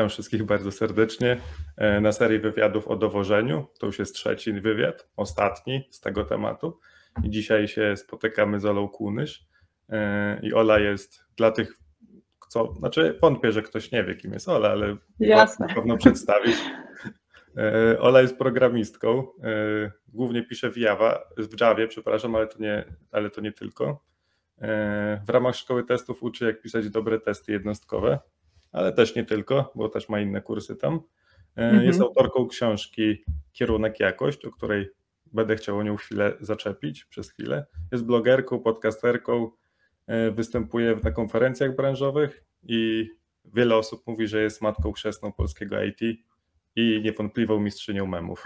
Witam 0.00 0.08
wszystkich 0.08 0.44
bardzo 0.44 0.72
serdecznie 0.72 1.36
e, 1.76 2.00
na 2.00 2.12
serii 2.12 2.38
wywiadów 2.38 2.88
o 2.88 2.96
dowożeniu. 2.96 3.66
To 3.78 3.86
już 3.86 3.98
jest 3.98 4.14
trzeci 4.14 4.52
wywiad, 4.52 5.08
ostatni 5.16 5.88
z 5.90 6.00
tego 6.00 6.24
tematu. 6.24 6.78
I 7.24 7.30
dzisiaj 7.30 7.68
się 7.68 7.96
spotykamy 7.96 8.60
z 8.60 8.64
Olą 8.64 8.88
Kunysz. 8.88 9.46
E, 9.88 10.40
I 10.42 10.54
Ola 10.54 10.78
jest 10.78 11.24
dla 11.36 11.50
tych, 11.50 11.78
co, 12.48 12.74
znaczy 12.78 13.18
wątpię, 13.22 13.52
że 13.52 13.62
ktoś 13.62 13.92
nie 13.92 14.04
wie, 14.04 14.14
kim 14.14 14.32
jest 14.32 14.48
Ola, 14.48 14.68
ale 14.68 14.96
Jasne. 15.18 15.66
na 15.66 15.74
pewno 15.74 15.96
przedstawić. 15.96 16.56
E, 17.56 18.00
Ola 18.00 18.20
jest 18.20 18.38
programistką, 18.38 19.26
głównie 20.08 20.42
pisze 20.42 20.70
w 20.70 20.76
Java, 20.76 21.22
w 21.36 21.60
Javie, 21.60 21.88
przepraszam, 21.88 22.34
ale 22.34 22.46
to 22.46 22.58
nie, 22.58 22.84
ale 23.12 23.30
to 23.30 23.40
nie 23.40 23.52
tylko. 23.52 24.04
W 25.26 25.30
ramach 25.30 25.56
szkoły 25.56 25.84
testów 25.84 26.22
uczy, 26.22 26.44
jak 26.44 26.60
pisać 26.60 26.90
dobre 26.90 27.20
testy 27.20 27.52
jednostkowe 27.52 28.18
ale 28.72 28.92
też 28.92 29.14
nie 29.14 29.24
tylko, 29.24 29.72
bo 29.74 29.88
też 29.88 30.08
ma 30.08 30.20
inne 30.20 30.42
kursy 30.42 30.76
tam. 30.76 31.00
E, 31.56 31.62
mhm. 31.62 31.84
Jest 31.84 32.00
autorką 32.00 32.48
książki 32.48 33.24
Kierunek 33.52 34.00
Jakość, 34.00 34.44
o 34.44 34.50
której 34.50 34.90
będę 35.32 35.56
chciał 35.56 35.78
o 35.78 35.82
nią 35.82 35.96
chwilę 35.96 36.32
zaczepić 36.40 37.04
przez 37.04 37.30
chwilę. 37.30 37.66
Jest 37.92 38.04
blogerką, 38.04 38.60
podcasterką, 38.60 39.50
e, 40.06 40.30
występuje 40.30 40.96
na 41.04 41.10
konferencjach 41.10 41.76
branżowych 41.76 42.44
i 42.62 43.10
wiele 43.44 43.76
osób 43.76 44.06
mówi, 44.06 44.28
że 44.28 44.42
jest 44.42 44.62
matką 44.62 44.92
chrzestną 44.92 45.32
polskiego 45.32 45.82
IT 45.82 46.00
i 46.76 47.00
niewątpliwą 47.04 47.60
mistrzynią 47.60 48.06
memów. 48.06 48.44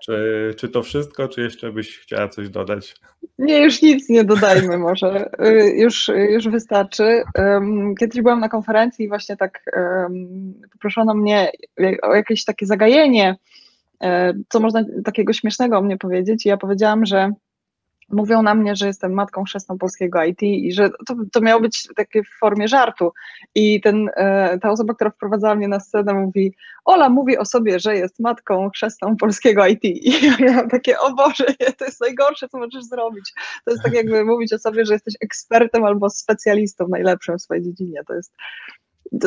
Czy, 0.00 0.54
czy 0.56 0.68
to 0.68 0.82
wszystko, 0.82 1.28
czy 1.28 1.40
jeszcze 1.40 1.72
byś 1.72 1.98
chciała 1.98 2.28
coś 2.28 2.48
dodać? 2.48 2.94
Nie, 3.38 3.64
już 3.64 3.82
nic 3.82 4.08
nie 4.08 4.24
dodajmy 4.24 4.78
może. 4.78 5.30
Y, 5.46 5.76
już, 5.76 6.10
już 6.30 6.48
wystarczy. 6.48 7.22
Kiedyś 8.00 8.22
byłam 8.22 8.40
na 8.40 8.48
konferencji 8.48 9.04
i 9.04 9.08
właśnie 9.08 9.36
tak 9.36 9.62
poproszono 10.72 11.14
mnie 11.14 11.52
o 12.02 12.14
jakieś 12.14 12.44
takie 12.44 12.66
zagajenie, 12.66 13.36
e, 14.02 14.34
co 14.48 14.60
można 14.60 14.84
takiego 15.04 15.32
śmiesznego 15.32 15.78
o 15.78 15.82
mnie 15.82 15.98
powiedzieć. 15.98 16.46
I 16.46 16.48
ja 16.48 16.56
powiedziałam, 16.56 17.06
że 17.06 17.32
mówią 18.08 18.42
na 18.42 18.54
mnie, 18.54 18.76
że 18.76 18.86
jestem 18.86 19.12
matką 19.12 19.44
chrzestną 19.44 19.78
polskiego 19.78 20.24
IT 20.24 20.42
i 20.42 20.72
że 20.72 20.90
to, 21.06 21.14
to 21.32 21.40
miało 21.40 21.60
być 21.60 21.88
takie 21.96 22.22
w 22.22 22.38
formie 22.40 22.68
żartu. 22.68 23.12
I 23.54 23.80
ten, 23.80 24.10
e, 24.16 24.58
ta 24.58 24.70
osoba, 24.70 24.94
która 24.94 25.10
wprowadzała 25.10 25.54
mnie 25.54 25.68
na 25.68 25.80
scenę 25.80 26.14
mówi, 26.14 26.54
Ola 26.84 27.08
mówi 27.08 27.38
o 27.38 27.44
sobie, 27.44 27.80
że 27.80 27.96
jest 27.96 28.20
matką 28.20 28.70
chrzestną 28.70 29.16
polskiego 29.16 29.66
IT. 29.66 29.84
I 29.84 30.10
ja 30.26 30.36
miałam 30.40 30.68
takie, 30.68 31.00
o 31.00 31.14
Boże, 31.14 31.44
to 31.78 31.84
jest 31.84 32.00
najgorsze, 32.00 32.48
co 32.48 32.58
możesz 32.58 32.84
zrobić. 32.84 33.32
To 33.64 33.70
jest 33.70 33.82
tak 33.82 33.94
jakby 33.94 34.24
mówić 34.24 34.52
o 34.52 34.58
sobie, 34.58 34.84
że 34.84 34.92
jesteś 34.92 35.14
ekspertem 35.20 35.84
albo 35.84 36.10
specjalistą 36.10 36.88
najlepszym 36.88 37.38
w 37.38 37.42
swojej 37.42 37.62
dziedzinie. 37.62 38.00
To 38.06 38.14
jest, 38.14 38.32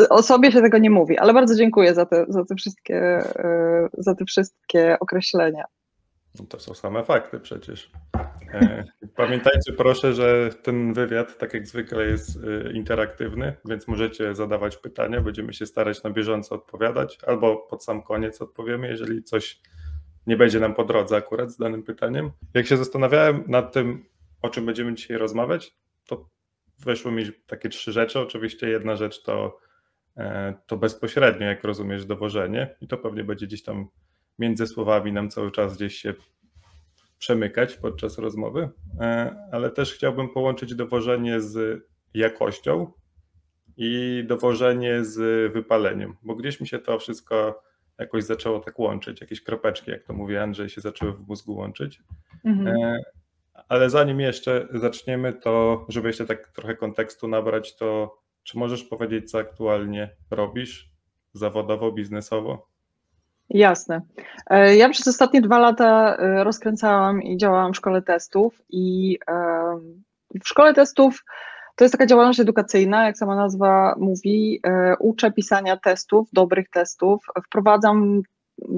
o 0.09 0.24
sobie 0.24 0.52
się 0.52 0.62
tego 0.62 0.78
nie 0.78 0.90
mówi, 0.90 1.18
ale 1.18 1.34
bardzo 1.34 1.56
dziękuję 1.56 1.94
za 1.94 2.06
te, 2.06 2.26
za 2.30 2.46
te, 2.46 2.56
wszystkie, 2.56 2.96
e, 2.96 3.90
za 3.98 4.16
te 4.16 4.26
wszystkie 4.26 4.98
określenia. 5.00 5.64
No 6.40 6.46
to 6.46 6.60
są 6.60 6.74
same 6.74 7.04
fakty 7.04 7.40
przecież. 7.40 7.92
E, 8.54 8.84
pamiętajcie 9.16 9.74
proszę, 9.78 10.14
że 10.14 10.50
ten 10.64 10.94
wywiad, 10.94 11.38
tak 11.38 11.54
jak 11.54 11.68
zwykle, 11.68 12.06
jest 12.06 12.40
e, 12.44 12.72
interaktywny, 12.72 13.54
więc 13.66 13.88
możecie 13.88 14.36
zadawać 14.36 14.78
pytania. 14.78 15.22
Będziemy 15.22 15.54
się 15.54 15.66
starać 15.66 16.04
na 16.04 16.09
bieżąco 16.09 16.56
odpowiadać, 16.56 17.18
albo 17.28 17.58
pod 17.58 17.84
sam 17.84 18.04
koniec 18.04 18.42
odpowiemy, 18.42 18.88
jeżeli 18.88 19.24
coś 19.24 19.62
nie 20.28 20.38
będzie 20.38 20.59
nam 20.59 20.74
po 20.74 20.86
drodze 20.86 21.16
akurat 21.16 21.52
z 21.52 21.58
danym 21.58 21.84
pytaniem. 21.84 22.32
Jak 22.54 22.68
się 22.68 22.78
zastanawiałem 22.78 23.44
nad 23.48 23.74
tym, 23.74 24.06
o 24.42 24.50
czym 24.50 24.66
będziemy 24.66 24.94
dzisiaj 24.94 25.18
rozmawiać, 25.18 25.76
to 26.08 26.30
weszły 26.80 27.12
mi 27.12 27.26
takie 27.48 27.70
trzy 27.70 27.92
rzeczy. 27.92 28.20
Oczywiście 28.20 28.70
jedna 28.70 28.96
rzecz 28.96 29.24
to, 29.24 29.58
e, 30.18 30.53
to 30.68 30.78
bezpośrednio, 30.78 31.47
jak 31.47 31.64
rozumiesz, 31.64 32.06
dowożenie, 32.06 32.75
i 32.81 32.88
to 32.88 32.97
pewnie 32.97 33.24
będzie 33.24 33.47
gdzieś 33.47 33.64
tam 33.64 33.88
między 34.41 34.68
słowami 34.68 35.13
nam 35.13 35.29
cały 35.29 35.52
czas 35.52 35.78
gdzieś 35.78 35.96
się 35.96 36.13
przemykać 37.18 37.78
podczas 37.78 38.18
rozmowy, 38.18 38.69
e, 39.00 39.35
ale 39.52 39.69
też 39.69 39.94
chciałbym 39.94 40.29
połączyć 40.29 40.75
dowożenie 40.75 41.41
z 41.41 41.84
jakością 42.13 42.91
i 43.78 44.24
dowożenie 44.28 45.06
z 45.06 45.53
wypaleniem, 45.53 46.16
bo 46.24 46.35
gdzieś 46.35 46.62
mi 46.62 46.68
się 46.68 46.79
to 46.79 47.00
wszystko 47.00 47.63
jakoś 48.00 48.24
zaczęło 48.24 48.59
tak 48.59 48.79
łączyć, 48.79 49.22
jakieś 49.22 49.44
kropeczki, 49.44 49.91
jak 49.91 50.03
to 50.03 50.13
mówi 50.13 50.38
Andrzej, 50.38 50.69
się 50.69 50.81
zaczęły 50.81 51.13
w 51.13 51.28
mózgu 51.28 51.56
łączyć. 51.56 52.02
Mhm. 52.46 52.68
E, 52.68 53.02
ale 53.68 53.90
zanim 53.90 54.19
jeszcze 54.19 54.68
zaczniemy, 54.73 55.34
to 55.34 55.85
żeby 55.90 56.08
jeszcze 56.08 56.25
tak 56.25 56.47
trochę 56.47 56.75
kontekstu 56.75 57.28
nabrać, 57.28 57.75
to 57.75 58.18
czy 58.44 58.58
możesz 58.58 58.84
powiedzieć, 58.84 59.31
co 59.31 59.40
aktualnie 59.40 60.16
robisz 60.31 60.91
zawodowo, 61.34 61.91
biznesowo? 61.91 62.71
Jasne. 63.53 64.01
E, 64.50 64.75
ja 64.75 64.89
przez 64.89 65.07
ostatnie 65.07 65.41
dwa 65.41 65.59
lata 65.59 66.16
e, 66.16 66.44
rozkręcałam 66.44 67.23
i 67.23 67.38
działałam 67.38 67.73
w 67.73 67.78
szkole 67.78 68.01
testów 68.01 68.62
i 68.69 69.17
w 70.44 70.47
szkole 70.47 70.73
testów 70.73 71.23
to 71.75 71.85
jest 71.85 71.91
taka 71.91 72.06
działalność 72.06 72.40
edukacyjna, 72.40 73.06
jak 73.06 73.17
sama 73.17 73.35
nazwa 73.35 73.95
mówi. 73.97 74.59
E, 74.63 74.95
uczę 75.00 75.31
pisania 75.31 75.78
testów, 75.78 76.29
dobrych 76.34 76.69
testów, 76.69 77.25
wprowadzam 77.45 78.22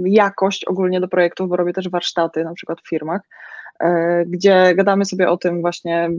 jakość 0.05 0.65
ogólnie 0.65 1.01
do 1.01 1.07
projektów, 1.07 1.49
bo 1.49 1.55
robię 1.55 1.73
też 1.73 1.89
warsztaty 1.89 2.43
na 2.43 2.53
przykład 2.53 2.81
w 2.81 2.89
firmach. 2.89 3.21
E, 3.79 4.23
gdzie 4.25 4.75
gadamy 4.75 5.05
sobie 5.05 5.29
o 5.29 5.37
tym 5.37 5.61
właśnie, 5.61 6.09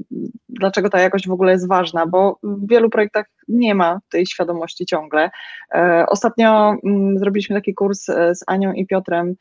dlaczego 0.48 0.90
ta 0.90 1.00
jakość 1.00 1.28
w 1.28 1.32
ogóle 1.32 1.52
jest 1.52 1.68
ważna, 1.68 2.06
bo 2.06 2.38
w 2.42 2.68
wielu 2.68 2.90
projektach 2.90 3.26
nie 3.48 3.74
ma 3.74 4.00
tej 4.10 4.26
świadomości 4.26 4.86
ciągle. 4.86 5.30
E, 5.74 6.04
ostatnio 6.08 6.76
mm, 6.84 7.18
zrobiliśmy 7.18 7.56
taki 7.56 7.74
kurs 7.74 8.08
e, 8.08 8.34
z 8.34 8.44
Anią 8.46 8.72
i 8.72 8.86
Piotrem 8.86 9.34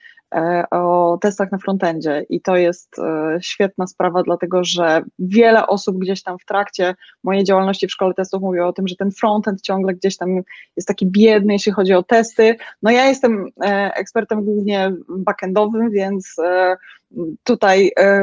o 0.71 1.17
testach 1.21 1.51
na 1.51 1.57
frontendzie 1.57 2.25
i 2.29 2.41
to 2.41 2.57
jest 2.57 2.95
świetna 3.41 3.87
sprawa, 3.87 4.23
dlatego 4.23 4.63
że 4.63 5.03
wiele 5.19 5.67
osób 5.67 5.97
gdzieś 5.97 6.23
tam 6.23 6.39
w 6.39 6.45
trakcie 6.45 6.95
mojej 7.23 7.43
działalności 7.43 7.87
w 7.87 7.91
szkole 7.91 8.13
testów 8.13 8.41
mówiło 8.41 8.67
o 8.67 8.73
tym, 8.73 8.87
że 8.87 8.95
ten 8.95 9.11
frontend 9.11 9.61
ciągle 9.61 9.93
gdzieś 9.93 10.17
tam 10.17 10.41
jest 10.75 10.87
taki 10.87 11.05
biedny, 11.05 11.53
jeśli 11.53 11.71
chodzi 11.71 11.93
o 11.93 12.03
testy. 12.03 12.55
No 12.83 12.91
ja 12.91 13.05
jestem 13.05 13.45
ekspertem 13.95 14.45
głównie 14.45 14.91
backendowym, 15.09 15.91
więc 15.91 16.35
tutaj 17.43 17.91
e, 17.99 18.21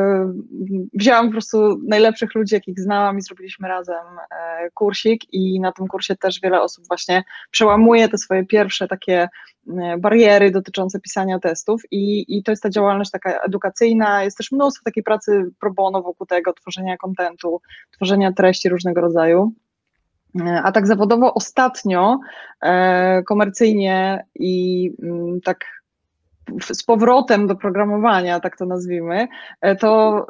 wzięłam 0.92 1.26
po 1.26 1.32
prostu 1.32 1.80
najlepszych 1.88 2.34
ludzi, 2.34 2.54
jakich 2.54 2.80
znałam 2.80 3.18
i 3.18 3.22
zrobiliśmy 3.22 3.68
razem 3.68 4.04
e, 4.30 4.70
kursik 4.74 5.34
i 5.34 5.60
na 5.60 5.72
tym 5.72 5.86
kursie 5.86 6.16
też 6.16 6.40
wiele 6.40 6.62
osób 6.62 6.84
właśnie 6.88 7.24
przełamuje 7.50 8.08
te 8.08 8.18
swoje 8.18 8.44
pierwsze 8.44 8.88
takie 8.88 9.28
e, 9.68 9.98
bariery 9.98 10.50
dotyczące 10.50 11.00
pisania 11.00 11.38
testów 11.38 11.82
i, 11.90 12.24
i 12.38 12.42
to 12.42 12.52
jest 12.52 12.62
ta 12.62 12.70
działalność 12.70 13.10
taka 13.10 13.40
edukacyjna, 13.40 14.24
jest 14.24 14.36
też 14.36 14.52
mnóstwo 14.52 14.82
takiej 14.84 15.02
pracy 15.02 15.50
pro 15.60 15.72
bono 15.72 16.02
wokół 16.02 16.26
tego, 16.26 16.52
tworzenia 16.52 16.96
kontentu, 16.96 17.60
tworzenia 17.90 18.32
treści 18.32 18.68
różnego 18.68 19.00
rodzaju. 19.00 19.52
A 20.62 20.72
tak 20.72 20.86
zawodowo 20.86 21.34
ostatnio 21.34 22.18
komercyjnie 23.26 24.24
i 24.34 24.90
mm, 25.02 25.40
tak 25.40 25.79
z 26.72 26.82
powrotem 26.82 27.46
do 27.46 27.56
programowania, 27.56 28.40
tak 28.40 28.56
to 28.56 28.66
nazwijmy, 28.66 29.28
e, 29.60 29.76
to 29.76 30.26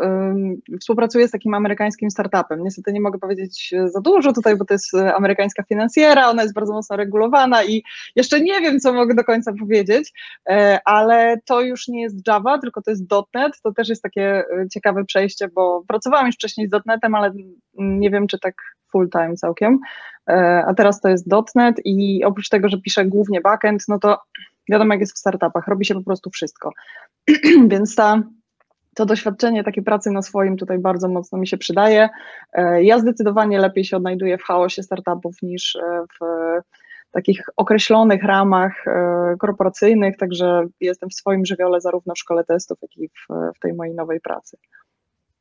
współpracuję 0.80 1.28
z 1.28 1.30
takim 1.30 1.54
amerykańskim 1.54 2.10
startupem. 2.10 2.64
Niestety 2.64 2.92
nie 2.92 3.00
mogę 3.00 3.18
powiedzieć 3.18 3.74
za 3.86 4.00
dużo 4.00 4.32
tutaj, 4.32 4.56
bo 4.56 4.64
to 4.64 4.74
jest 4.74 4.94
e, 4.94 5.14
amerykańska 5.14 5.62
finansjera, 5.62 6.28
ona 6.28 6.42
jest 6.42 6.54
bardzo 6.54 6.72
mocno 6.72 6.96
regulowana 6.96 7.64
i 7.64 7.82
jeszcze 8.16 8.40
nie 8.40 8.60
wiem, 8.60 8.80
co 8.80 8.92
mogę 8.92 9.14
do 9.14 9.24
końca 9.24 9.52
powiedzieć, 9.60 10.12
e, 10.48 10.78
ale 10.84 11.40
to 11.44 11.60
już 11.60 11.88
nie 11.88 12.02
jest 12.02 12.26
Java, 12.26 12.58
tylko 12.58 12.82
to 12.82 12.90
jest 12.90 13.04
.NET, 13.34 13.52
to 13.62 13.72
też 13.72 13.88
jest 13.88 14.02
takie 14.02 14.44
ciekawe 14.72 15.04
przejście, 15.04 15.48
bo 15.48 15.84
pracowałam 15.88 16.26
już 16.26 16.34
wcześniej 16.34 16.68
z 16.68 16.86
.NETem, 16.86 17.14
ale 17.14 17.32
nie 17.74 18.10
wiem, 18.10 18.26
czy 18.26 18.38
tak 18.38 18.54
full 18.92 19.10
time 19.10 19.34
całkiem, 19.34 19.78
a 20.66 20.74
teraz 20.76 21.00
to 21.00 21.08
jest 21.08 21.26
.NET 21.54 21.76
i 21.84 22.24
oprócz 22.24 22.48
tego, 22.48 22.68
że 22.68 22.80
piszę 22.80 23.04
głównie 23.04 23.40
backend, 23.40 23.84
no 23.88 23.98
to 23.98 24.18
Wiadomo, 24.70 24.94
jak 24.94 25.00
jest 25.00 25.14
w 25.14 25.18
startupach, 25.18 25.68
robi 25.68 25.84
się 25.84 25.94
po 25.94 26.02
prostu 26.02 26.30
wszystko. 26.30 26.70
Więc 27.68 27.94
ta, 27.94 28.22
to 28.94 29.06
doświadczenie 29.06 29.64
takiej 29.64 29.84
pracy 29.84 30.10
na 30.10 30.22
swoim 30.22 30.56
tutaj 30.56 30.78
bardzo 30.78 31.08
mocno 31.08 31.38
mi 31.38 31.46
się 31.46 31.58
przydaje. 31.58 32.08
E, 32.52 32.84
ja 32.84 32.98
zdecydowanie 32.98 33.58
lepiej 33.58 33.84
się 33.84 33.96
odnajduję 33.96 34.38
w 34.38 34.42
chaosie 34.42 34.82
startupów 34.82 35.36
niż 35.42 35.76
e, 35.76 36.04
w 36.20 36.24
takich 37.10 37.40
określonych 37.56 38.22
ramach 38.22 38.86
e, 38.86 39.36
korporacyjnych, 39.38 40.16
także 40.16 40.66
jestem 40.80 41.10
w 41.10 41.14
swoim 41.14 41.46
żywiole 41.46 41.80
zarówno 41.80 42.14
w 42.14 42.18
szkole 42.18 42.44
testów, 42.44 42.78
jak 42.82 42.96
i 42.96 43.08
w, 43.08 43.34
w 43.56 43.58
tej 43.60 43.74
mojej 43.74 43.94
nowej 43.94 44.20
pracy. 44.20 44.56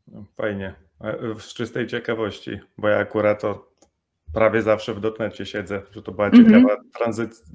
No, 0.07 0.25
fajnie. 0.37 0.73
Z 1.39 1.53
czystej 1.53 1.87
ciekawości, 1.87 2.59
bo 2.77 2.87
ja 2.87 2.97
akurat 2.97 3.41
to 3.41 3.69
prawie 4.33 4.61
zawsze 4.61 4.93
w 4.93 4.99
dotnecie 4.99 5.45
siedzę, 5.45 5.81
że 5.91 6.01
to 6.01 6.11
była 6.11 6.27
mhm. 6.27 6.45
ciekawa 6.45 6.73
mm 6.73 6.85
-hmm. 6.85 6.97
tranzycja 6.97 7.45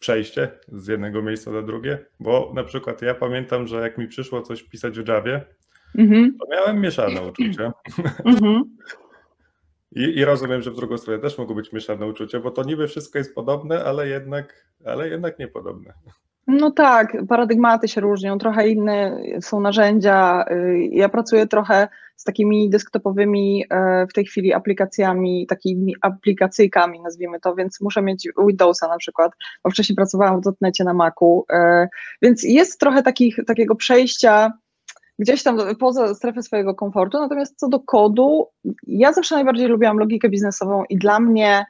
przejście 0.00 0.50
z 0.68 0.86
jednego 0.86 1.22
miejsca 1.22 1.52
do 1.52 1.62
drugie, 1.62 2.06
bo 2.20 2.52
na 2.54 2.64
przykład 2.64 3.02
ja 3.02 3.14
pamiętam, 3.14 3.66
że 3.66 3.80
jak 3.80 3.98
mi 3.98 4.08
przyszło 4.08 4.42
coś 4.42 4.62
pisać 4.62 5.00
w 5.00 5.08
Javie, 5.08 5.44
mm 5.98 6.10
-hmm. 6.10 6.30
to 6.40 6.46
miałem 6.50 6.80
mieszane 6.80 7.22
uczucia. 7.22 7.72
Mm 8.24 8.36
-hmm. 8.36 8.62
I, 9.92 10.18
I, 10.18 10.24
rozumiem, 10.24 10.62
że 10.62 10.70
w 10.70 10.76
drugą 10.76 10.98
stronę 10.98 11.18
też 11.18 11.38
mogą 11.38 11.54
być 11.54 11.72
mieszane 11.72 12.06
uczucia, 12.06 12.40
bo 12.40 12.50
to 12.50 12.62
niby 12.62 12.88
wszystko 12.88 13.18
jest 13.18 13.34
podobne, 13.34 13.84
ale 13.84 14.08
jednak, 14.08 14.66
ale 14.84 15.08
jednak 15.08 15.38
niepodobne. 15.38 15.94
No 16.50 16.70
tak, 16.70 17.16
paradygmaty 17.28 17.88
się 17.88 18.00
różnią, 18.00 18.38
trochę 18.38 18.68
inne 18.68 19.18
są 19.40 19.60
narzędzia. 19.60 20.44
Y, 20.50 20.88
ja 20.92 21.08
pracuję 21.08 21.46
trochę 21.46 21.88
z 22.16 22.24
takimi 22.24 22.70
desktopowymi 22.70 23.64
e, 23.70 24.06
w 24.06 24.12
tej 24.12 24.24
chwili 24.24 24.52
aplikacjami, 24.52 25.46
takimi 25.46 25.94
aplikacyjkami 26.00 27.00
nazwijmy 27.00 27.40
to, 27.40 27.54
więc 27.54 27.80
muszę 27.80 28.02
mieć 28.02 28.28
Windowsa 28.46 28.88
na 28.88 28.96
przykład, 28.96 29.32
bo 29.64 29.70
wcześniej 29.70 29.96
pracowałam 29.96 30.40
w 30.40 30.44
dotnecie 30.44 30.84
na 30.84 30.94
Macu, 30.94 31.44
e, 31.52 31.88
więc 32.22 32.42
jest 32.42 32.80
trochę 32.80 33.02
takich, 33.02 33.36
takiego 33.46 33.74
przejścia 33.74 34.52
gdzieś 35.18 35.42
tam 35.42 35.58
poza 35.78 36.14
strefę 36.14 36.42
swojego 36.42 36.74
komfortu, 36.74 37.18
natomiast 37.18 37.58
co 37.58 37.68
do 37.68 37.80
kodu, 37.80 38.46
ja 38.86 39.12
zawsze 39.12 39.34
najbardziej 39.34 39.66
lubiłam 39.66 39.98
logikę 39.98 40.28
biznesową 40.28 40.84
i 40.88 40.98
dla 40.98 41.20
mnie 41.20 41.64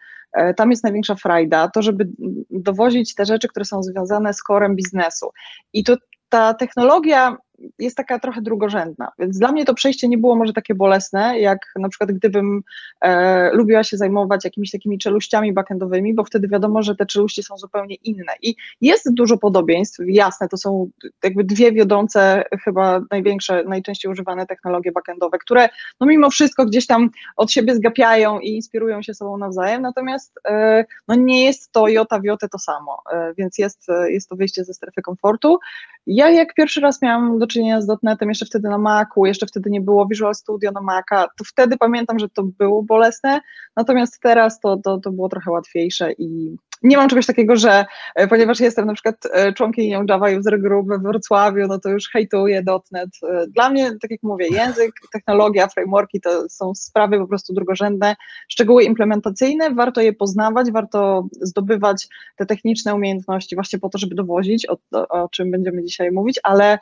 tam 0.56 0.71
jest 0.71 0.85
największa 0.85 1.15
frajda, 1.15 1.69
to 1.69 1.82
żeby 1.82 2.09
dowozić 2.50 3.15
te 3.15 3.27
rzeczy, 3.27 3.49
które 3.49 3.65
są 3.65 3.82
związane 3.82 4.35
z 4.35 4.43
korem 4.43 4.77
biznesu. 4.77 5.31
I 5.73 5.85
to 5.85 5.97
ta 6.29 6.55
technologia 6.55 7.37
jest 7.78 7.96
taka 7.96 8.18
trochę 8.18 8.42
drugorzędna. 8.42 9.12
Więc 9.18 9.38
dla 9.38 9.52
mnie 9.52 9.64
to 9.64 9.74
przejście 9.74 10.08
nie 10.08 10.18
było 10.18 10.36
może 10.36 10.52
takie 10.52 10.74
bolesne, 10.74 11.40
jak 11.40 11.58
na 11.76 11.88
przykład 11.88 12.12
gdybym 12.12 12.62
e, 13.00 13.50
lubiła 13.52 13.84
się 13.84 13.96
zajmować 13.96 14.44
jakimiś 14.44 14.70
takimi 14.70 14.98
czeluściami 14.98 15.52
backendowymi, 15.52 16.14
bo 16.14 16.24
wtedy 16.24 16.48
wiadomo, 16.48 16.82
że 16.82 16.96
te 16.96 17.06
czeluści 17.06 17.42
są 17.42 17.58
zupełnie 17.58 17.94
inne. 17.94 18.32
I 18.42 18.54
jest 18.80 19.14
dużo 19.14 19.38
podobieństw, 19.38 19.98
jasne, 20.06 20.48
to 20.48 20.56
są 20.56 20.90
jakby 21.24 21.44
dwie 21.44 21.72
wiodące, 21.72 22.44
chyba 22.64 23.00
największe, 23.10 23.64
najczęściej 23.64 24.12
używane 24.12 24.46
technologie 24.46 24.92
backendowe, 24.92 25.38
które 25.38 25.68
no 26.00 26.06
mimo 26.06 26.30
wszystko 26.30 26.66
gdzieś 26.66 26.86
tam 26.86 27.10
od 27.36 27.52
siebie 27.52 27.74
zgapiają 27.74 28.40
i 28.40 28.48
inspirują 28.48 29.02
się 29.02 29.14
sobą 29.14 29.38
nawzajem, 29.38 29.82
natomiast 29.82 30.40
e, 30.48 30.84
no 31.08 31.14
nie 31.14 31.44
jest 31.44 31.72
to 31.72 31.88
jota 31.88 32.18
w 32.18 32.48
to 32.50 32.58
samo, 32.58 33.02
e, 33.12 33.34
więc 33.38 33.58
jest, 33.58 33.86
jest 34.08 34.28
to 34.28 34.36
wyjście 34.36 34.64
ze 34.64 34.74
strefy 34.74 35.02
komfortu. 35.02 35.58
Ja 36.06 36.30
jak 36.30 36.54
pierwszy 36.54 36.80
raz 36.80 37.02
miałam 37.02 37.38
do 37.38 37.46
czynienia 37.50 37.81
z 37.81 37.87
dotnetem, 37.87 38.29
jeszcze 38.29 38.47
wtedy 38.47 38.69
na 38.69 38.79
Macu, 38.79 39.26
jeszcze 39.26 39.47
wtedy 39.47 39.70
nie 39.70 39.81
było 39.81 40.06
Visual 40.06 40.35
Studio 40.35 40.70
na 40.70 40.81
Maca, 40.81 41.26
to 41.38 41.44
wtedy 41.44 41.76
pamiętam, 41.76 42.19
że 42.19 42.29
to 42.29 42.43
było 42.43 42.82
bolesne, 42.82 43.41
natomiast 43.76 44.20
teraz 44.23 44.61
to, 44.61 44.76
to, 44.76 44.99
to 44.99 45.12
było 45.12 45.29
trochę 45.29 45.50
łatwiejsze 45.50 46.12
i 46.12 46.56
nie 46.82 46.97
mam 46.97 47.08
czegoś 47.08 47.26
takiego, 47.26 47.56
że 47.56 47.85
e, 48.14 48.29
ponieważ 48.29 48.61
jestem 48.61 48.87
na 48.87 48.94
przykład 48.94 49.17
e, 49.32 49.52
członkinią 49.52 50.05
Java 50.08 50.31
User 50.38 50.61
Group 50.61 50.88
we 50.88 50.99
Wrocławiu, 50.99 51.67
no 51.67 51.79
to 51.79 51.88
już 51.88 52.11
hejtuję 52.11 52.62
.NET. 52.93 53.08
E, 53.23 53.47
dla 53.47 53.70
mnie, 53.70 53.91
tak 54.00 54.11
jak 54.11 54.23
mówię, 54.23 54.46
język, 54.49 54.93
technologia, 55.12 55.69
frameworki 55.69 56.20
to 56.20 56.49
są 56.49 56.75
sprawy 56.75 57.19
po 57.19 57.26
prostu 57.26 57.55
drugorzędne. 57.55 58.17
Szczegóły 58.49 58.85
implementacyjne, 58.85 59.75
warto 59.75 60.00
je 60.00 60.12
poznawać, 60.12 60.70
warto 60.73 61.29
zdobywać 61.41 62.08
te 62.37 62.46
techniczne 62.46 62.94
umiejętności 62.94 63.55
właśnie 63.55 63.79
po 63.79 63.88
to, 63.88 63.99
żeby 63.99 64.14
dowozić, 64.14 64.67
o, 64.69 64.79
o 65.08 65.29
czym 65.29 65.50
będziemy 65.50 65.82
dzisiaj 65.82 66.12
mówić, 66.12 66.41
ale 66.43 66.79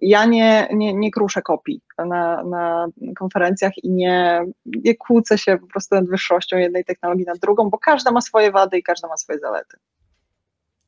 ja 0.00 0.24
nie, 0.24 0.68
nie, 0.72 0.94
nie 0.94 1.10
kruszę 1.10 1.42
kopii 1.42 1.80
na, 1.98 2.44
na 2.44 2.88
konferencjach 3.18 3.72
i 3.84 3.90
nie, 3.90 4.44
nie 4.66 4.94
kłócę 4.94 5.38
się 5.38 5.58
po 5.58 5.66
prostu 5.66 5.94
nad 5.94 6.08
wyższością 6.08 6.56
jednej 6.56 6.84
technologii 6.84 7.24
nad 7.24 7.38
drugą, 7.38 7.70
bo 7.70 7.78
każda 7.78 8.10
ma 8.10 8.20
swoje 8.20 8.50
wady 8.50 8.78
i 8.78 8.82
każda 8.82 9.08
ma 9.08 9.16
swoje 9.16 9.38
zalety. 9.38 9.76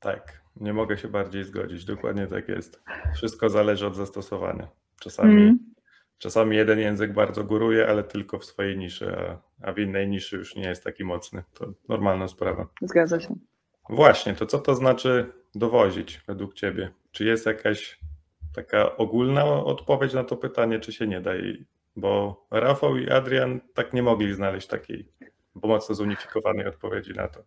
Tak, 0.01 0.41
nie 0.57 0.73
mogę 0.73 0.99
się 0.99 1.09
bardziej 1.09 1.45
zgodzić. 1.45 1.85
Dokładnie 1.85 2.27
tak 2.27 2.49
jest. 2.49 2.83
Wszystko 3.15 3.51
zależy 3.51 3.87
od 3.87 3.97
zastosowania. 3.97 4.69
Czasami, 5.01 5.43
mm. 5.43 5.59
czasami 6.19 6.57
jeden 6.57 6.79
język 6.79 7.13
bardzo 7.13 7.45
góruje, 7.45 7.89
ale 7.89 8.05
tylko 8.05 8.39
w 8.39 8.45
swojej 8.45 8.79
niszy, 8.79 9.17
a, 9.17 9.39
a 9.69 9.73
w 9.73 9.79
innej 9.79 10.09
niszy 10.09 10.37
już 10.37 10.57
nie 10.57 10.69
jest 10.69 10.85
taki 10.85 11.05
mocny. 11.05 11.43
To 11.55 11.73
normalna 11.89 12.29
sprawa. 12.29 12.67
Zgadza 12.83 13.21
się. 13.21 13.35
Właśnie, 13.91 14.35
to 14.35 14.47
co 14.47 14.59
to 14.59 14.75
znaczy 14.75 15.33
dowozić 15.55 16.21
według 16.27 16.55
Ciebie? 16.55 16.91
Czy 17.13 17.25
jest 17.25 17.47
jakaś 17.47 17.99
taka 18.59 18.97
ogólna 18.97 19.45
odpowiedź 19.45 20.15
na 20.15 20.25
to 20.25 20.37
pytanie, 20.37 20.81
czy 20.81 20.93
się 20.93 21.07
nie 21.07 21.21
da. 21.21 21.31
Bo 21.97 22.47
Rafał 22.51 22.97
i 22.97 23.11
Adrian 23.11 23.61
tak 23.75 23.93
nie 23.93 24.03
mogli 24.03 24.35
znaleźć 24.35 24.67
takiej 24.67 25.13
mocno 25.55 25.95
zunifikowanej 25.95 26.67
odpowiedzi 26.67 27.13
na 27.15 27.29
to. 27.29 27.41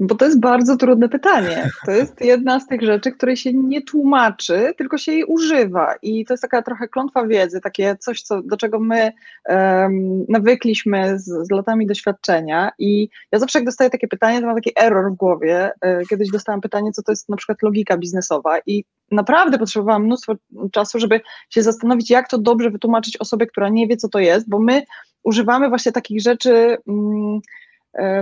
Bo 0.00 0.14
to 0.14 0.24
jest 0.24 0.40
bardzo 0.40 0.76
trudne 0.76 1.08
pytanie. 1.08 1.70
To 1.86 1.90
jest 1.90 2.20
jedna 2.20 2.60
z 2.60 2.66
tych 2.66 2.82
rzeczy, 2.82 3.12
której 3.12 3.36
się 3.36 3.52
nie 3.52 3.82
tłumaczy, 3.82 4.74
tylko 4.76 4.98
się 4.98 5.12
jej 5.12 5.24
używa. 5.24 5.94
I 6.02 6.24
to 6.24 6.34
jest 6.34 6.42
taka 6.42 6.62
trochę 6.62 6.88
klątwa 6.88 7.26
wiedzy, 7.26 7.60
takie 7.60 7.96
coś, 8.00 8.22
co, 8.22 8.42
do 8.42 8.56
czego 8.56 8.80
my 8.80 9.12
um, 9.48 10.24
nawykliśmy 10.28 11.18
z, 11.18 11.24
z, 11.24 11.50
latami 11.50 11.86
doświadczenia. 11.86 12.72
I 12.78 13.08
ja 13.32 13.38
zawsze, 13.38 13.58
jak 13.58 13.66
dostaję 13.66 13.90
takie 13.90 14.08
pytanie, 14.08 14.40
to 14.40 14.46
mam 14.46 14.54
taki 14.54 14.72
error 14.76 15.12
w 15.12 15.16
głowie. 15.16 15.70
E, 15.80 16.04
kiedyś 16.10 16.30
dostałam 16.30 16.60
pytanie, 16.60 16.92
co 16.92 17.02
to 17.02 17.12
jest 17.12 17.28
na 17.28 17.36
przykład 17.36 17.62
logika 17.62 17.98
biznesowa. 17.98 18.58
I 18.66 18.84
naprawdę 19.10 19.58
potrzebowałam 19.58 20.04
mnóstwo 20.04 20.34
czasu, 20.72 20.98
żeby 20.98 21.20
się 21.50 21.62
zastanowić, 21.62 22.10
jak 22.10 22.28
to 22.28 22.38
dobrze 22.38 22.70
wytłumaczyć 22.70 23.16
osobie, 23.16 23.46
która 23.46 23.68
nie 23.68 23.86
wie, 23.86 23.96
co 23.96 24.08
to 24.08 24.18
jest, 24.18 24.48
bo 24.48 24.58
my 24.58 24.82
używamy 25.22 25.68
właśnie 25.68 25.92
takich 25.92 26.22
rzeczy. 26.22 26.54
E, 26.54 26.76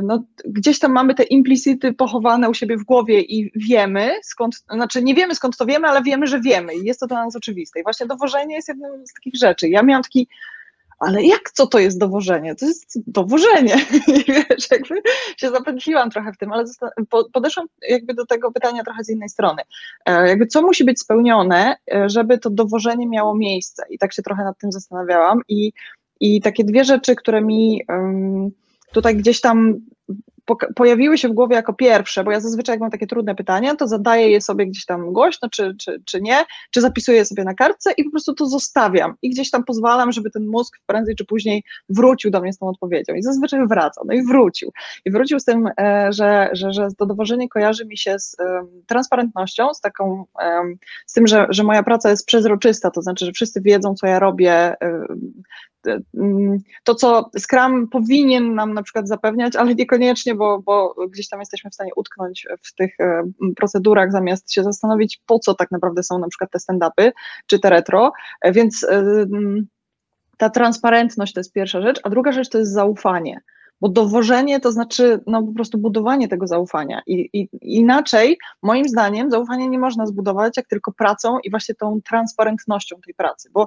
no, 0.03 0.25
gdzieś 0.45 0.79
tam 0.79 0.93
mamy 0.93 1.15
te 1.15 1.23
implicity 1.23 1.93
pochowane 1.93 2.51
u 2.51 2.55
siebie 2.55 2.77
w 2.77 2.85
głowie 2.85 3.21
i 3.21 3.53
wiemy 3.55 4.11
skąd, 4.23 4.65
znaczy 4.71 5.03
nie 5.03 5.15
wiemy 5.15 5.35
skąd 5.35 5.57
to 5.57 5.67
wiemy, 5.67 5.89
ale 5.89 6.03
wiemy, 6.03 6.27
że 6.27 6.41
wiemy 6.41 6.75
i 6.75 6.85
jest 6.85 7.01
to 7.01 7.07
dla 7.07 7.25
nas 7.25 7.37
oczywiste. 7.37 7.81
I 7.81 7.83
właśnie 7.83 8.07
dowożenie 8.07 8.55
jest 8.55 8.69
jedną 8.69 8.89
z 9.07 9.15
takich 9.15 9.35
rzeczy. 9.35 9.69
Ja 9.69 9.83
miałam 9.83 10.03
taki, 10.03 10.29
ale 10.99 11.23
jak 11.23 11.51
co 11.51 11.67
to 11.67 11.79
jest 11.79 11.99
dowożenie? 11.99 12.55
To 12.55 12.67
jest 12.67 12.99
dowożenie. 13.07 13.75
I 14.09 14.33
wiesz, 14.33 14.71
jakby 14.71 15.03
się 15.37 15.51
zapętliłam 15.51 16.11
trochę 16.11 16.33
w 16.33 16.39
tym, 16.39 16.53
ale 16.53 16.65
podeszłam 17.33 17.67
jakby 17.89 18.15
do 18.15 18.27
tego 18.27 18.53
pytania 18.53 18.85
trochę 18.85 19.05
z 19.05 19.11
innej 19.11 19.29
strony. 19.29 19.63
E, 20.07 20.29
jakby 20.29 20.47
co 20.47 20.63
musi 20.63 20.85
być 20.85 21.01
spełnione, 21.01 21.77
e, 21.95 22.09
żeby 22.09 22.39
to 22.39 22.51
dowożenie 22.51 23.09
miało 23.09 23.35
miejsce? 23.35 23.85
I 23.91 23.99
tak 23.99 24.13
się 24.13 24.23
trochę 24.23 24.45
nad 24.45 24.59
tym 24.59 24.73
zastanawiałam 24.73 25.41
i, 25.49 25.73
i 26.21 26.41
takie 26.41 26.65
dwie 26.65 26.85
rzeczy, 26.85 27.17
które 27.17 27.41
mi 27.41 27.83
um, 27.89 28.51
tutaj 28.95 29.17
gdzieś 29.17 29.41
tam 29.41 29.81
pojawiły 30.77 31.19
się 31.19 31.29
w 31.29 31.33
głowie 31.33 31.57
jako 31.57 31.73
pierwsze, 31.73 32.25
bo 32.25 32.31
ja 32.31 32.41
zazwyczaj 32.41 32.73
jak 32.73 32.81
mam 32.81 32.91
takie 32.91 33.07
trudne 33.07 33.35
pytania, 33.35 33.77
to 33.77 33.89
zadaję 33.89 34.31
je 34.31 34.41
sobie 34.41 34.67
gdzieś 34.67 34.85
tam 34.85 35.13
głośno, 35.13 35.49
czy, 35.49 35.75
czy, 35.81 36.03
czy 36.05 36.21
nie, 36.21 36.45
czy 36.71 36.81
zapisuję 36.81 37.19
je 37.19 37.25
sobie 37.25 37.45
na 37.45 37.55
kartce 37.55 37.93
i 37.97 38.05
po 38.05 38.11
prostu 38.11 38.35
to 38.35 38.47
zostawiam 38.47 39.15
i 39.23 39.31
gdzieś 39.31 39.51
tam 39.51 39.65
pozwalam, 39.65 40.13
żeby 40.13 40.31
ten 40.31 40.47
mózg 40.47 40.79
prędzej 40.87 41.17
czy 41.17 41.25
później 41.25 41.65
wrócił 41.89 42.31
do 42.31 42.41
mnie 42.41 42.53
z 42.53 42.59
tą 42.59 42.69
odpowiedzią 42.69 43.15
i 43.15 43.23
zazwyczaj 43.23 43.67
wraca, 43.67 44.01
no 44.07 44.15
i 44.15 44.23
wrócił. 44.23 44.73
I 45.05 45.11
wrócił 45.11 45.41
z 45.41 45.45
tym, 45.45 45.69
e, 45.79 46.09
że, 46.13 46.51
że, 46.53 46.73
że 46.73 46.89
to 46.99 47.07
kojarzy 47.51 47.87
mi 47.87 47.99
się 47.99 48.19
z 48.19 48.37
transparentnością, 48.87 49.75
z 49.75 49.81
taką, 49.81 50.25
z 51.07 51.13
tym, 51.13 51.27
że, 51.27 51.47
że 51.51 51.63
moja 51.63 51.83
praca 51.83 52.11
jest 52.11 52.27
przezroczysta, 52.27 52.91
to 52.91 53.03
znaczy, 53.03 53.27
że 53.27 53.33
wszyscy 53.33 53.61
wiedzą, 53.61 53.95
co 53.95 54.07
ja 54.07 54.19
robię, 54.19 54.75
to, 56.85 56.95
co 56.95 57.31
Scrum 57.39 57.89
powinien 57.89 58.55
nam 58.55 58.75
na 58.75 58.83
przykład 58.83 59.09
zapewniać, 59.09 59.57
ale 59.57 59.75
niekoniecznie, 59.75 60.35
bo, 60.35 60.63
bo 60.63 60.95
gdzieś 61.11 61.29
tam 61.29 61.41
jesteśmy 61.41 61.71
w 61.71 61.75
stanie 61.75 61.91
utknąć 61.97 62.47
w 62.63 62.75
tych 62.75 63.01
e, 63.01 63.23
procedurach, 63.57 64.13
zamiast 64.13 64.53
się 64.53 64.63
zastanowić, 64.63 65.21
po 65.27 65.39
co 65.39 65.55
tak 65.55 65.71
naprawdę 65.71 66.03
są 66.03 66.19
na 66.19 66.29
przykład 66.29 66.51
te 66.51 66.59
stand-upy 66.59 67.13
czy 67.47 67.59
te 67.59 67.71
retro, 67.71 68.13
e, 68.41 68.53
więc 68.53 68.85
e, 68.85 68.97
mm, 68.97 69.67
ta 70.39 70.51
transparentność 70.51 71.33
to 71.33 71.41
jest 71.41 71.53
pierwsza 71.53 71.81
rzecz, 71.81 72.01
a 72.03 72.11
druga 72.11 72.33
rzecz 72.33 72.49
to 72.49 72.59
jest 72.59 72.73
zaufanie 72.73 73.41
bo 73.81 73.89
dowożenie 73.89 74.61
to 74.61 74.73
znaczy 74.73 75.21
no, 75.27 75.43
po 75.43 75.53
prostu 75.53 75.79
budowanie 75.79 76.29
tego 76.29 76.47
zaufania. 76.47 77.03
I, 77.07 77.29
I, 77.33 77.49
inaczej, 77.63 78.39
moim 78.63 78.89
zdaniem, 78.89 79.31
zaufanie 79.31 79.69
nie 79.69 79.79
można 79.79 80.07
zbudować 80.07 80.57
jak 80.57 80.67
tylko 80.67 80.93
pracą 80.93 81.39
i 81.39 81.51
właśnie 81.51 81.75
tą 81.75 82.01
transparentnością 82.03 82.97
tej 83.05 83.15
pracy. 83.15 83.51
Bo 83.53 83.61
mm, 83.61 83.67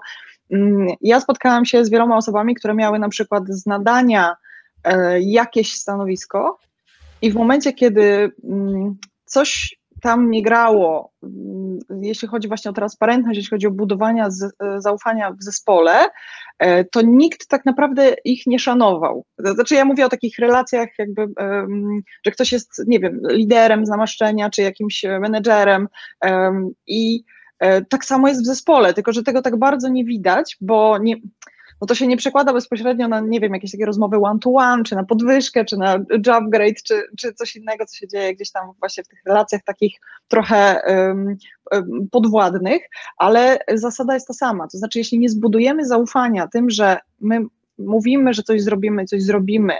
ja 1.02 1.20
spotkałam 1.20 1.66
się 1.66 1.86
z 1.86 1.90
wieloma 1.90 2.18
osobami, 2.18 2.56
które 2.56 2.74
miały 2.74 3.00
na 3.00 3.10
przykład 3.10 3.44
z 3.50 3.66
nadania 3.66 4.36
e, 4.84 5.22
jakieś 5.22 5.74
stanowisko, 5.74 6.60
i 7.22 7.32
w 7.32 7.36
momencie, 7.36 7.74
kiedy 7.74 8.32
mm, 8.44 8.98
coś 9.26 9.78
tam 10.02 10.32
nie 10.32 10.44
grało, 10.44 11.12
mm, 11.24 11.80
jeśli 12.02 12.28
chodzi 12.28 12.48
właśnie 12.48 12.72
o 12.72 12.74
transparentność, 12.74 13.38
jeśli 13.38 13.50
chodzi 13.50 13.68
o 13.68 13.72
budowanie 13.72 14.26
zaufania 14.78 15.32
w 15.32 15.44
zespole, 15.44 16.10
e, 16.60 16.84
to 16.86 17.02
nikt 17.02 17.48
tak 17.48 17.66
naprawdę 17.66 18.16
ich 18.26 18.48
nie 18.48 18.60
szanował. 18.60 19.26
Znaczy 19.38 19.76
ja 19.76 19.86
mówię 19.86 20.06
o 20.06 20.10
takich 20.10 20.40
relacjach 20.40 20.90
jakby, 20.98 21.28
że 22.26 22.32
ktoś 22.32 22.52
jest, 22.52 22.84
nie 22.88 23.00
wiem, 23.00 23.20
liderem 23.30 23.86
z 23.86 23.90
namaszczenia, 23.90 24.50
czy 24.50 24.62
jakimś 24.62 25.04
menedżerem 25.20 25.88
i 26.88 27.24
tak 27.90 28.06
samo 28.06 28.28
jest 28.28 28.42
w 28.42 28.46
zespole, 28.46 28.94
tylko 28.94 29.14
że 29.14 29.24
tego 29.24 29.42
tak 29.42 29.60
bardzo 29.60 29.90
nie 29.90 30.06
widać, 30.06 30.58
bo 30.62 30.98
nie 30.98 31.16
no 31.82 31.88
to 31.88 31.96
się 31.96 32.08
nie 32.08 32.18
przekłada 32.18 32.54
bezpośrednio 32.54 33.08
na, 33.08 33.20
nie 33.20 33.40
wiem, 33.40 33.54
jakieś 33.54 33.72
takie 33.72 33.86
rozmowy 33.86 34.18
one-to-one, 34.18 34.84
czy 34.84 34.96
na 34.96 35.04
podwyżkę, 35.04 35.66
czy 35.66 35.78
na 35.78 35.94
job 36.26 36.44
grade, 36.48 36.82
czy, 36.86 37.04
czy 37.18 37.34
coś 37.34 37.56
innego, 37.56 37.86
co 37.86 37.96
się 37.96 38.08
dzieje 38.08 38.36
gdzieś 38.36 38.52
tam 38.52 38.72
właśnie 38.80 39.04
w 39.04 39.08
tych 39.08 39.20
relacjach 39.26 39.64
takich 39.64 40.00
trochę 40.28 40.82
um, 40.88 41.38
podwładnych, 42.12 42.82
ale 43.18 43.60
zasada 43.74 44.14
jest 44.14 44.28
ta 44.28 44.34
sama. 44.34 44.68
To 44.68 44.78
znaczy, 44.78 45.00
jeśli 45.00 45.20
nie 45.20 45.30
zbudujemy 45.30 45.86
zaufania 45.86 46.48
tym, 46.48 46.70
że 46.70 46.98
my 47.22 47.40
mówimy, 47.78 48.34
że 48.34 48.44
coś 48.44 48.62
zrobimy, 48.62 49.06
coś 49.06 49.24
zrobimy, 49.24 49.74
e, 49.74 49.80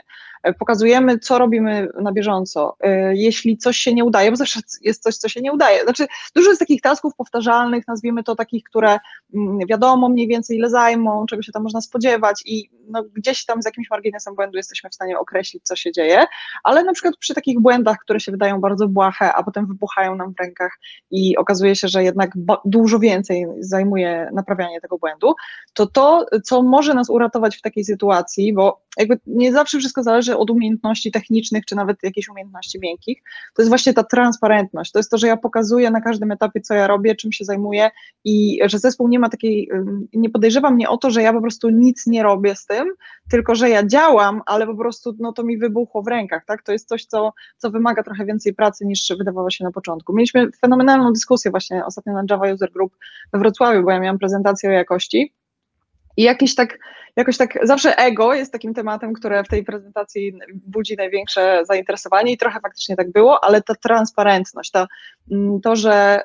pokazujemy, 0.54 1.20
co 1.20 1.38
robimy 1.38 1.88
na 2.02 2.12
bieżąco. 2.12 2.76
E, 2.80 3.16
jeśli 3.16 3.58
coś 3.58 3.78
się 3.78 3.94
nie 3.94 4.06
udaje, 4.06 4.32
bo 4.32 4.38
zawsze 4.38 4.60
jest 4.82 5.04
coś, 5.04 5.16
co 5.18 5.30
się 5.30 5.42
nie 5.42 5.54
udaje. 5.54 5.84
Znaczy, 5.84 6.08
dużo 6.36 6.50
jest 6.50 6.60
takich 6.60 6.82
tasków 6.82 7.16
powtarzalnych, 7.16 7.88
nazwijmy 7.88 8.24
to 8.24 8.36
takich, 8.36 8.64
które 8.64 9.00
mm, 9.34 9.60
wiadomo 9.70 10.10
mniej 10.10 10.28
więcej 10.28 10.58
ile 10.58 10.70
zajmą, 10.70 11.26
czego 11.26 11.42
się 11.42 11.52
tam 11.52 11.64
można 11.64 11.82
spodziewać 11.82 12.42
i 12.46 12.70
no, 12.90 13.04
gdzieś 13.14 13.46
tam 13.46 13.62
z 13.62 13.66
jakimś 13.66 13.90
marginesem 13.90 14.36
błędu 14.36 14.58
jesteśmy 14.58 14.90
w 14.90 14.96
stanie 14.96 15.20
określić, 15.20 15.64
co 15.64 15.76
się 15.76 15.92
dzieje, 15.92 16.26
ale 16.64 16.84
na 16.84 16.94
przykład 16.94 17.18
przy 17.18 17.34
takich 17.34 17.60
błędach, 17.60 17.98
które 17.98 18.20
się 18.20 18.32
wydają 18.32 18.62
bardzo 18.62 18.88
błahe, 18.88 19.34
a 19.34 19.44
potem 19.44 19.68
wybuchają 19.68 20.16
nam 20.16 20.34
w 20.34 20.40
rękach 20.40 20.80
i 21.12 21.38
okazuje 21.38 21.76
się, 21.76 21.88
że 21.88 22.04
jednak 22.04 22.32
dużo 22.66 23.00
więcej 23.00 23.46
zajmuje 23.60 24.30
naprawianie 24.34 24.82
tego 24.82 24.98
błędu, 24.98 25.34
to 25.74 25.86
to, 25.88 26.26
co 26.44 26.64
może 26.64 26.94
nas 26.94 27.10
uratować 27.10 27.58
w 27.58 27.62
takiej 27.62 27.86
sytuacji, 27.86 28.54
bo 28.54 28.82
jakby 28.98 29.20
nie 29.28 29.54
zawsze 29.54 29.80
wszystko 29.80 30.04
zależy 30.04 30.37
od 30.38 30.50
umiejętności 30.50 31.12
technicznych, 31.12 31.66
czy 31.66 31.76
nawet 31.76 32.04
jakichś 32.04 32.30
umiejętności 32.30 32.80
miękkich, 32.80 33.24
to 33.56 33.62
jest 33.62 33.70
właśnie 33.70 33.94
ta 33.94 34.04
transparentność, 34.04 34.92
to 34.92 35.00
jest 35.00 35.12
to, 35.12 35.18
że 35.18 35.28
ja 35.28 35.38
pokazuję 35.38 35.92
na 35.92 36.02
każdym 36.02 36.32
etapie, 36.32 36.62
co 36.62 36.74
ja 36.74 36.88
robię, 36.88 37.16
czym 37.16 37.32
się 37.32 37.46
zajmuję 37.46 37.90
i 38.24 38.60
że 38.66 38.80
zespół 38.80 39.08
nie 39.08 39.20
ma 39.20 39.30
takiej, 39.30 39.70
nie 40.14 40.30
podejrzewa 40.30 40.72
mnie 40.72 40.90
o 40.90 40.98
to, 40.98 41.12
że 41.12 41.22
ja 41.22 41.34
po 41.34 41.42
prostu 41.42 41.70
nic 41.70 42.08
nie 42.08 42.24
robię 42.24 42.56
z 42.56 42.66
tym, 42.66 42.88
tylko 43.30 43.56
że 43.56 43.70
ja 43.70 43.88
działam, 43.88 44.42
ale 44.46 44.68
po 44.68 44.76
prostu 44.76 45.16
no, 45.20 45.34
to 45.34 45.44
mi 45.44 45.58
wybuchło 45.58 46.04
w 46.04 46.08
rękach, 46.08 46.46
tak, 46.46 46.64
to 46.64 46.72
jest 46.72 46.88
coś, 46.88 47.06
co, 47.06 47.34
co 47.58 47.72
wymaga 47.72 48.04
trochę 48.04 48.26
więcej 48.26 48.54
pracy 48.54 48.86
niż 48.86 49.14
wydawało 49.18 49.50
się 49.50 49.64
na 49.64 49.72
początku. 49.72 50.14
Mieliśmy 50.14 50.52
fenomenalną 50.62 51.14
dyskusję 51.14 51.52
właśnie 51.52 51.86
ostatnio 51.86 52.14
na 52.14 52.24
Java 52.30 52.54
User 52.54 52.72
Group 52.72 52.98
we 53.34 53.40
Wrocławiu, 53.40 53.84
bo 53.84 53.92
ja 53.92 54.00
miałam 54.00 54.20
prezentację 54.20 54.70
o 54.70 54.74
jakości. 54.74 55.34
I 56.18 56.24
jakiś 56.24 56.56
tak, 56.56 56.80
jakoś 57.18 57.38
tak, 57.38 57.60
zawsze 57.64 57.98
ego 57.98 58.34
jest 58.34 58.52
takim 58.52 58.74
tematem, 58.74 59.14
które 59.14 59.44
w 59.44 59.48
tej 59.48 59.64
prezentacji 59.64 60.34
budzi 60.54 60.96
największe 60.96 61.66
zainteresowanie 61.66 62.32
i 62.32 62.38
trochę 62.38 62.60
faktycznie 62.60 62.96
tak 62.96 63.12
było, 63.12 63.44
ale 63.44 63.62
ta 63.62 63.76
transparentność, 63.76 64.72
to, 64.72 64.88
mm, 65.32 65.62
to 65.62 65.76
że 65.76 66.22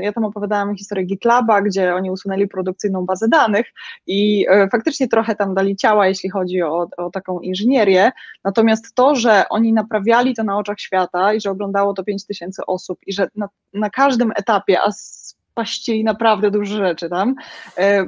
ja 0.00 0.12
tam 0.12 0.24
opowiadałam 0.24 0.76
historię 0.76 1.04
GitLaba, 1.04 1.62
gdzie 1.62 1.94
oni 1.94 2.10
usunęli 2.10 2.48
produkcyjną 2.48 3.06
bazę 3.06 3.28
danych 3.28 3.66
i 4.06 4.46
e, 4.48 4.68
faktycznie 4.68 5.08
trochę 5.08 5.34
tam 5.34 5.54
dali 5.54 5.76
ciała, 5.76 6.08
jeśli 6.08 6.30
chodzi 6.30 6.62
o, 6.62 6.88
o 6.96 7.10
taką 7.10 7.40
inżynierię, 7.40 8.12
natomiast 8.44 8.94
to, 8.94 9.14
że 9.14 9.44
oni 9.50 9.72
naprawiali 9.72 10.34
to 10.34 10.44
na 10.44 10.58
oczach 10.58 10.80
świata 10.80 11.34
i 11.34 11.40
że 11.40 11.50
oglądało 11.50 11.94
to 11.94 12.04
5 12.04 12.26
tysięcy 12.26 12.62
osób 12.66 12.98
i 13.06 13.12
że 13.12 13.28
na, 13.36 13.48
na 13.72 13.90
każdym 13.90 14.32
etapie, 14.36 14.80
a 14.80 14.92
spaścili 14.92 16.04
naprawdę 16.04 16.50
dużo 16.50 16.76
rzeczy 16.76 17.08
tam, 17.08 17.34
e, 17.78 18.06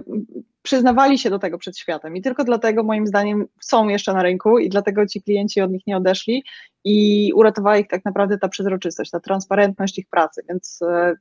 przyznawali 0.67 1.19
się 1.19 1.31
do 1.31 1.39
tego 1.39 1.59
przed 1.59 1.79
światem 1.79 2.17
i 2.17 2.23
tylko 2.23 2.45
dlatego 2.45 2.83
moim 2.83 3.07
zdaniem 3.07 3.47
są 3.61 3.89
jeszcze 3.89 4.13
na 4.13 4.23
rynku 4.23 4.59
i 4.59 4.69
dlatego 4.69 5.07
ci 5.07 5.23
klienci 5.23 5.61
od 5.61 5.71
nich 5.71 5.87
nie 5.87 5.97
odeszli 5.97 6.45
i 6.85 7.33
uratowała 7.35 7.77
ich 7.77 7.89
tak 7.89 8.05
naprawdę 8.05 8.39
ta 8.39 8.49
przezroczystość, 8.49 9.11
ta 9.11 9.21
transparentność 9.21 9.99
ich 9.99 10.09
pracy, 10.09 10.43
więc 10.49 10.83
e, 10.83 11.15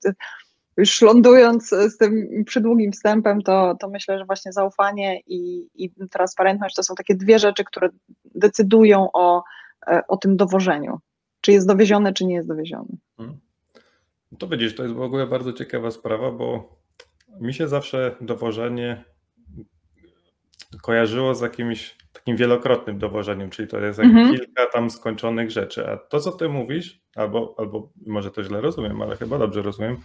już 0.78 1.02
lądując 1.02 1.70
z 1.70 1.98
tym 1.98 2.44
przydługim 2.46 2.92
wstępem, 2.92 3.42
to, 3.42 3.76
to 3.80 3.90
myślę, 3.90 4.20
że 4.20 4.26
właśnie 4.26 4.52
zaufanie 4.52 5.20
i, 5.28 5.68
i 5.76 5.92
transparentność 6.12 6.76
to 6.76 6.84
są 6.84 6.96
takie 6.96 7.16
dwie 7.16 7.40
rzeczy, 7.40 7.64
które 7.64 7.90
decydują 8.36 9.08
o, 9.14 9.44
e, 9.88 10.02
o 10.08 10.18
tym 10.18 10.38
dowożeniu, 10.38 11.00
czy 11.42 11.52
jest 11.52 11.68
dowieziony, 11.68 12.14
czy 12.14 12.26
nie 12.26 12.36
jest 12.36 12.48
dowieziony. 12.48 12.98
Hmm. 13.18 13.38
To 14.40 14.48
widzisz, 14.48 14.76
to 14.76 14.84
jest 14.84 14.96
w 14.96 15.02
ogóle 15.02 15.28
bardzo 15.28 15.54
ciekawa 15.54 15.92
sprawa, 15.92 16.32
bo 16.32 16.78
mi 17.40 17.54
się 17.54 17.68
zawsze 17.68 18.16
dowożenie 18.22 19.15
kojarzyło 20.82 21.36
z 21.36 21.42
jakimś 21.42 21.98
takim 22.14 22.38
wielokrotnym 22.38 23.00
dowożeniem, 23.00 23.50
czyli 23.50 23.68
to 23.68 23.80
jest 23.80 24.00
mhm. 24.00 24.32
kilka 24.32 24.66
tam 24.66 24.90
skończonych 24.90 25.52
rzeczy. 25.52 25.88
A 25.88 25.98
to, 25.98 26.20
co 26.20 26.32
ty 26.32 26.50
mówisz, 26.50 27.02
albo, 27.16 27.56
albo 27.58 27.92
może 28.06 28.32
to 28.32 28.44
źle 28.44 28.62
rozumiem, 28.62 29.02
ale 29.02 29.16
chyba 29.16 29.38
dobrze 29.38 29.62
rozumiem, 29.62 29.98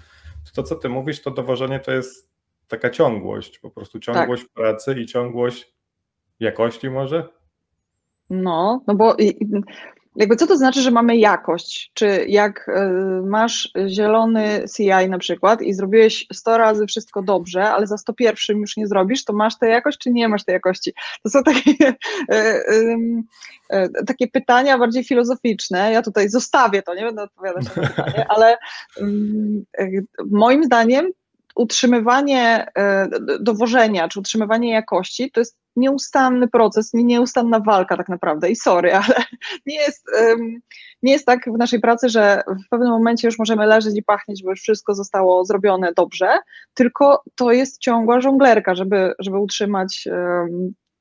to, 0.55 0.63
co 0.63 0.77
ty 0.77 0.89
mówisz, 0.89 1.23
to 1.23 1.31
dowożenie 1.31 1.81
to 1.81 1.93
jest 1.93 2.31
taka 2.69 2.91
ciągłość, 2.91 3.59
po 3.59 3.71
prostu 3.71 4.01
ciągłość 4.01 4.43
tak. 4.43 4.53
pracy 4.53 5.01
i 5.01 5.07
ciągłość 5.07 5.75
jakości 6.41 6.91
może? 6.91 7.29
No, 8.31 8.85
no 8.87 8.95
bo 8.95 9.17
jakby 10.17 10.37
co 10.37 10.47
to 10.47 10.57
znaczy, 10.57 10.83
że 10.83 10.91
mamy 10.91 11.17
jakość? 11.17 11.91
Czy 11.95 12.25
jak 12.29 12.69
e, 12.69 12.93
masz 13.27 13.73
zielony 13.89 14.65
CI 14.77 15.09
na 15.09 15.19
przykład 15.19 15.63
i 15.63 15.75
zrobiłeś 15.75 16.27
100 16.33 16.59
razy 16.59 16.87
wszystko 16.87 17.23
dobrze, 17.23 17.71
ale 17.71 17.87
za 17.87 17.99
101 17.99 18.59
już 18.59 18.77
nie 18.77 18.87
zrobisz, 18.87 19.25
to 19.25 19.33
masz 19.33 19.59
tę 19.59 19.69
jakość, 19.69 19.99
czy 19.99 20.11
nie 20.11 20.29
masz 20.29 20.45
tej 20.45 20.53
jakości? 20.53 20.93
To 21.23 21.31
są 21.31 21.43
takie, 21.43 21.95
e, 22.31 22.65
e, 23.71 23.89
takie 24.07 24.29
pytania 24.29 24.79
bardziej 24.79 25.05
filozoficzne. 25.05 25.93
Ja 25.93 26.03
tutaj 26.03 26.29
zostawię 26.29 26.83
to, 26.83 26.95
nie 26.95 27.05
będę 27.05 27.23
odpowiadać 27.23 27.65
na 27.65 27.71
to 27.71 27.81
pytanie, 27.81 28.27
ale 28.29 28.57
moim 30.31 30.65
zdaniem 30.65 31.11
utrzymywanie 31.55 32.67
dowożenia 33.41 34.09
czy 34.09 34.21
utrzymywanie 34.21 34.73
jakości 34.73 35.31
to 35.31 35.41
jest 35.41 35.60
nieustanny 35.77 36.49
proces, 36.49 36.91
nieustanna 36.95 37.61
walka 37.61 37.97
tak 37.97 38.09
naprawdę 38.09 38.51
i 38.51 38.57
sorry, 38.57 38.95
ale 39.05 39.15
nie 39.67 39.77
jest, 39.77 40.07
nie 41.03 41.13
jest 41.13 41.27
tak 41.27 41.45
w 41.55 41.59
naszej 41.59 41.81
pracy, 41.81 42.09
że 42.09 42.43
w 42.67 42.69
pewnym 42.69 42.91
momencie 42.91 43.29
już 43.29 43.39
możemy 43.39 43.67
leżeć 43.67 43.97
i 43.97 44.03
pachnieć, 44.03 44.43
bo 44.43 44.51
już 44.51 44.61
wszystko 44.61 44.95
zostało 44.95 45.45
zrobione 45.45 45.93
dobrze, 45.97 46.39
tylko 46.75 47.23
to 47.35 47.53
jest 47.53 47.79
ciągła 47.79 48.21
żonglerka, 48.21 48.75
żeby, 48.75 49.15
żeby 49.19 49.39
utrzymać 49.39 50.09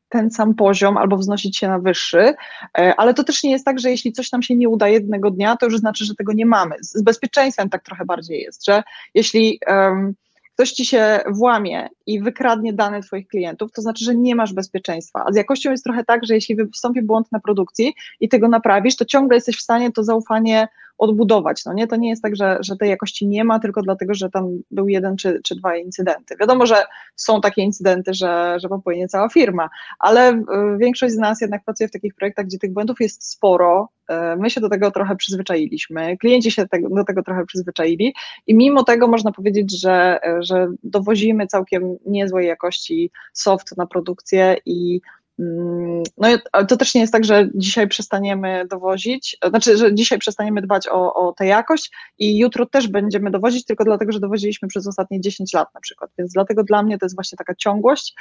ten 0.09 0.31
sam 0.31 0.55
poziom 0.55 0.97
albo 0.97 1.17
wznosić 1.17 1.57
się 1.57 1.67
na 1.67 1.79
wyższy, 1.79 2.33
e, 2.77 2.93
ale 2.97 3.13
to 3.13 3.23
też 3.23 3.43
nie 3.43 3.51
jest 3.51 3.65
tak, 3.65 3.79
że 3.79 3.91
jeśli 3.91 4.11
coś 4.11 4.31
nam 4.31 4.43
się 4.43 4.55
nie 4.55 4.69
uda 4.69 4.87
jednego 4.87 5.31
dnia, 5.31 5.57
to 5.57 5.65
już 5.65 5.77
znaczy, 5.77 6.05
że 6.05 6.15
tego 6.15 6.33
nie 6.33 6.45
mamy. 6.45 6.75
Z 6.81 7.03
bezpieczeństwem 7.03 7.69
tak 7.69 7.83
trochę 7.83 8.05
bardziej 8.05 8.41
jest, 8.41 8.65
że 8.65 8.83
jeśli 9.13 9.59
um, 9.67 10.13
ktoś 10.59 10.71
ci 10.71 10.85
się 10.85 11.19
włamie 11.27 11.89
i 12.05 12.21
wykradnie 12.21 12.73
dane 12.73 13.01
Twoich 13.01 13.27
klientów, 13.27 13.71
to 13.71 13.81
znaczy, 13.81 14.05
że 14.05 14.15
nie 14.15 14.35
masz 14.35 14.53
bezpieczeństwa. 14.53 15.23
A 15.27 15.33
z 15.33 15.35
jakością 15.35 15.71
jest 15.71 15.83
trochę 15.83 16.03
tak, 16.03 16.25
że 16.25 16.33
jeśli 16.33 16.55
wystąpi 16.55 17.01
błąd 17.01 17.31
na 17.31 17.39
produkcji 17.39 17.93
i 18.19 18.29
tego 18.29 18.47
naprawisz, 18.47 18.95
to 18.95 19.05
ciągle 19.05 19.37
jesteś 19.37 19.57
w 19.57 19.61
stanie 19.61 19.91
to 19.91 20.03
zaufanie 20.03 20.67
odbudować. 20.99 21.65
No 21.65 21.73
nie? 21.73 21.87
To 21.87 21.95
nie 21.95 22.09
jest 22.09 22.21
tak, 22.21 22.35
że, 22.35 22.57
że 22.61 22.75
tej 22.75 22.89
jakości 22.89 23.27
nie 23.27 23.43
ma, 23.43 23.59
tylko 23.59 23.81
dlatego, 23.81 24.13
że 24.13 24.29
tam 24.29 24.61
był 24.71 24.87
jeden 24.87 25.17
czy, 25.17 25.41
czy 25.43 25.55
dwa 25.55 25.77
incydenty. 25.77 26.35
Wiadomo, 26.39 26.65
że 26.65 26.75
są 27.15 27.41
takie 27.41 27.61
incydenty, 27.61 28.13
że, 28.13 28.57
że 28.61 28.69
popłynie 28.69 29.07
cała 29.07 29.29
firma, 29.29 29.69
ale 29.99 30.33
y, 30.33 30.43
większość 30.77 31.13
z 31.13 31.17
nas 31.17 31.41
jednak 31.41 31.63
pracuje 31.63 31.87
w 31.87 31.91
takich 31.91 32.15
projektach, 32.15 32.45
gdzie 32.45 32.57
tych 32.57 32.73
błędów 32.73 32.99
jest 32.99 33.31
sporo. 33.31 33.89
Y, 34.11 34.13
my 34.37 34.49
się 34.49 34.61
do 34.61 34.69
tego 34.69 34.91
trochę 34.91 35.15
przyzwyczailiśmy, 35.15 36.17
klienci 36.17 36.51
się 36.51 36.65
do 36.91 37.03
tego 37.03 37.23
trochę 37.23 37.45
przyzwyczaili 37.45 38.13
i 38.47 38.55
mimo 38.55 38.83
tego 38.83 39.07
można 39.07 39.31
powiedzieć, 39.31 39.81
że, 39.81 40.19
że 40.39 40.67
dowozimy 40.83 41.47
całkiem 41.47 41.97
niezłej 42.05 42.47
jakości 42.47 43.11
soft 43.33 43.77
na 43.77 43.87
produkcję 43.87 44.57
i 44.65 45.01
Mm, 45.39 46.03
no 46.17 46.27
to 46.67 46.77
też 46.77 46.95
nie 46.95 47.01
jest 47.01 47.13
tak, 47.13 47.25
że 47.25 47.49
dzisiaj 47.55 47.87
przestaniemy 47.87 48.65
dowozić, 48.69 49.37
znaczy, 49.49 49.77
że 49.77 49.95
dzisiaj 49.95 50.19
przestaniemy 50.19 50.61
dbać 50.61 50.87
o, 50.87 51.13
o 51.13 51.33
tę 51.33 51.45
jakość 51.45 51.91
i 52.17 52.37
jutro 52.37 52.65
też 52.65 52.87
będziemy 52.87 53.31
dowozić, 53.31 53.65
tylko 53.65 53.83
dlatego, 53.83 54.11
że 54.11 54.19
dowoziliśmy 54.19 54.67
przez 54.67 54.87
ostatnie 54.87 55.21
10 55.21 55.53
lat 55.53 55.73
na 55.73 55.81
przykład, 55.81 56.11
więc 56.17 56.33
dlatego 56.33 56.63
dla 56.63 56.83
mnie 56.83 56.97
to 56.97 57.05
jest 57.05 57.15
właśnie 57.15 57.37
taka 57.37 57.55
ciągłość. 57.55 58.15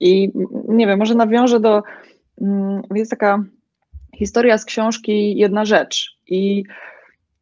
I 0.00 0.32
nie 0.68 0.86
wiem, 0.86 0.98
może 0.98 1.14
nawiążę 1.14 1.60
do, 1.60 1.82
um, 2.36 2.82
jest 2.94 3.10
taka 3.10 3.44
historia 4.16 4.58
z 4.58 4.64
książki 4.64 5.36
Jedna 5.36 5.64
Rzecz 5.64 6.18
i 6.26 6.64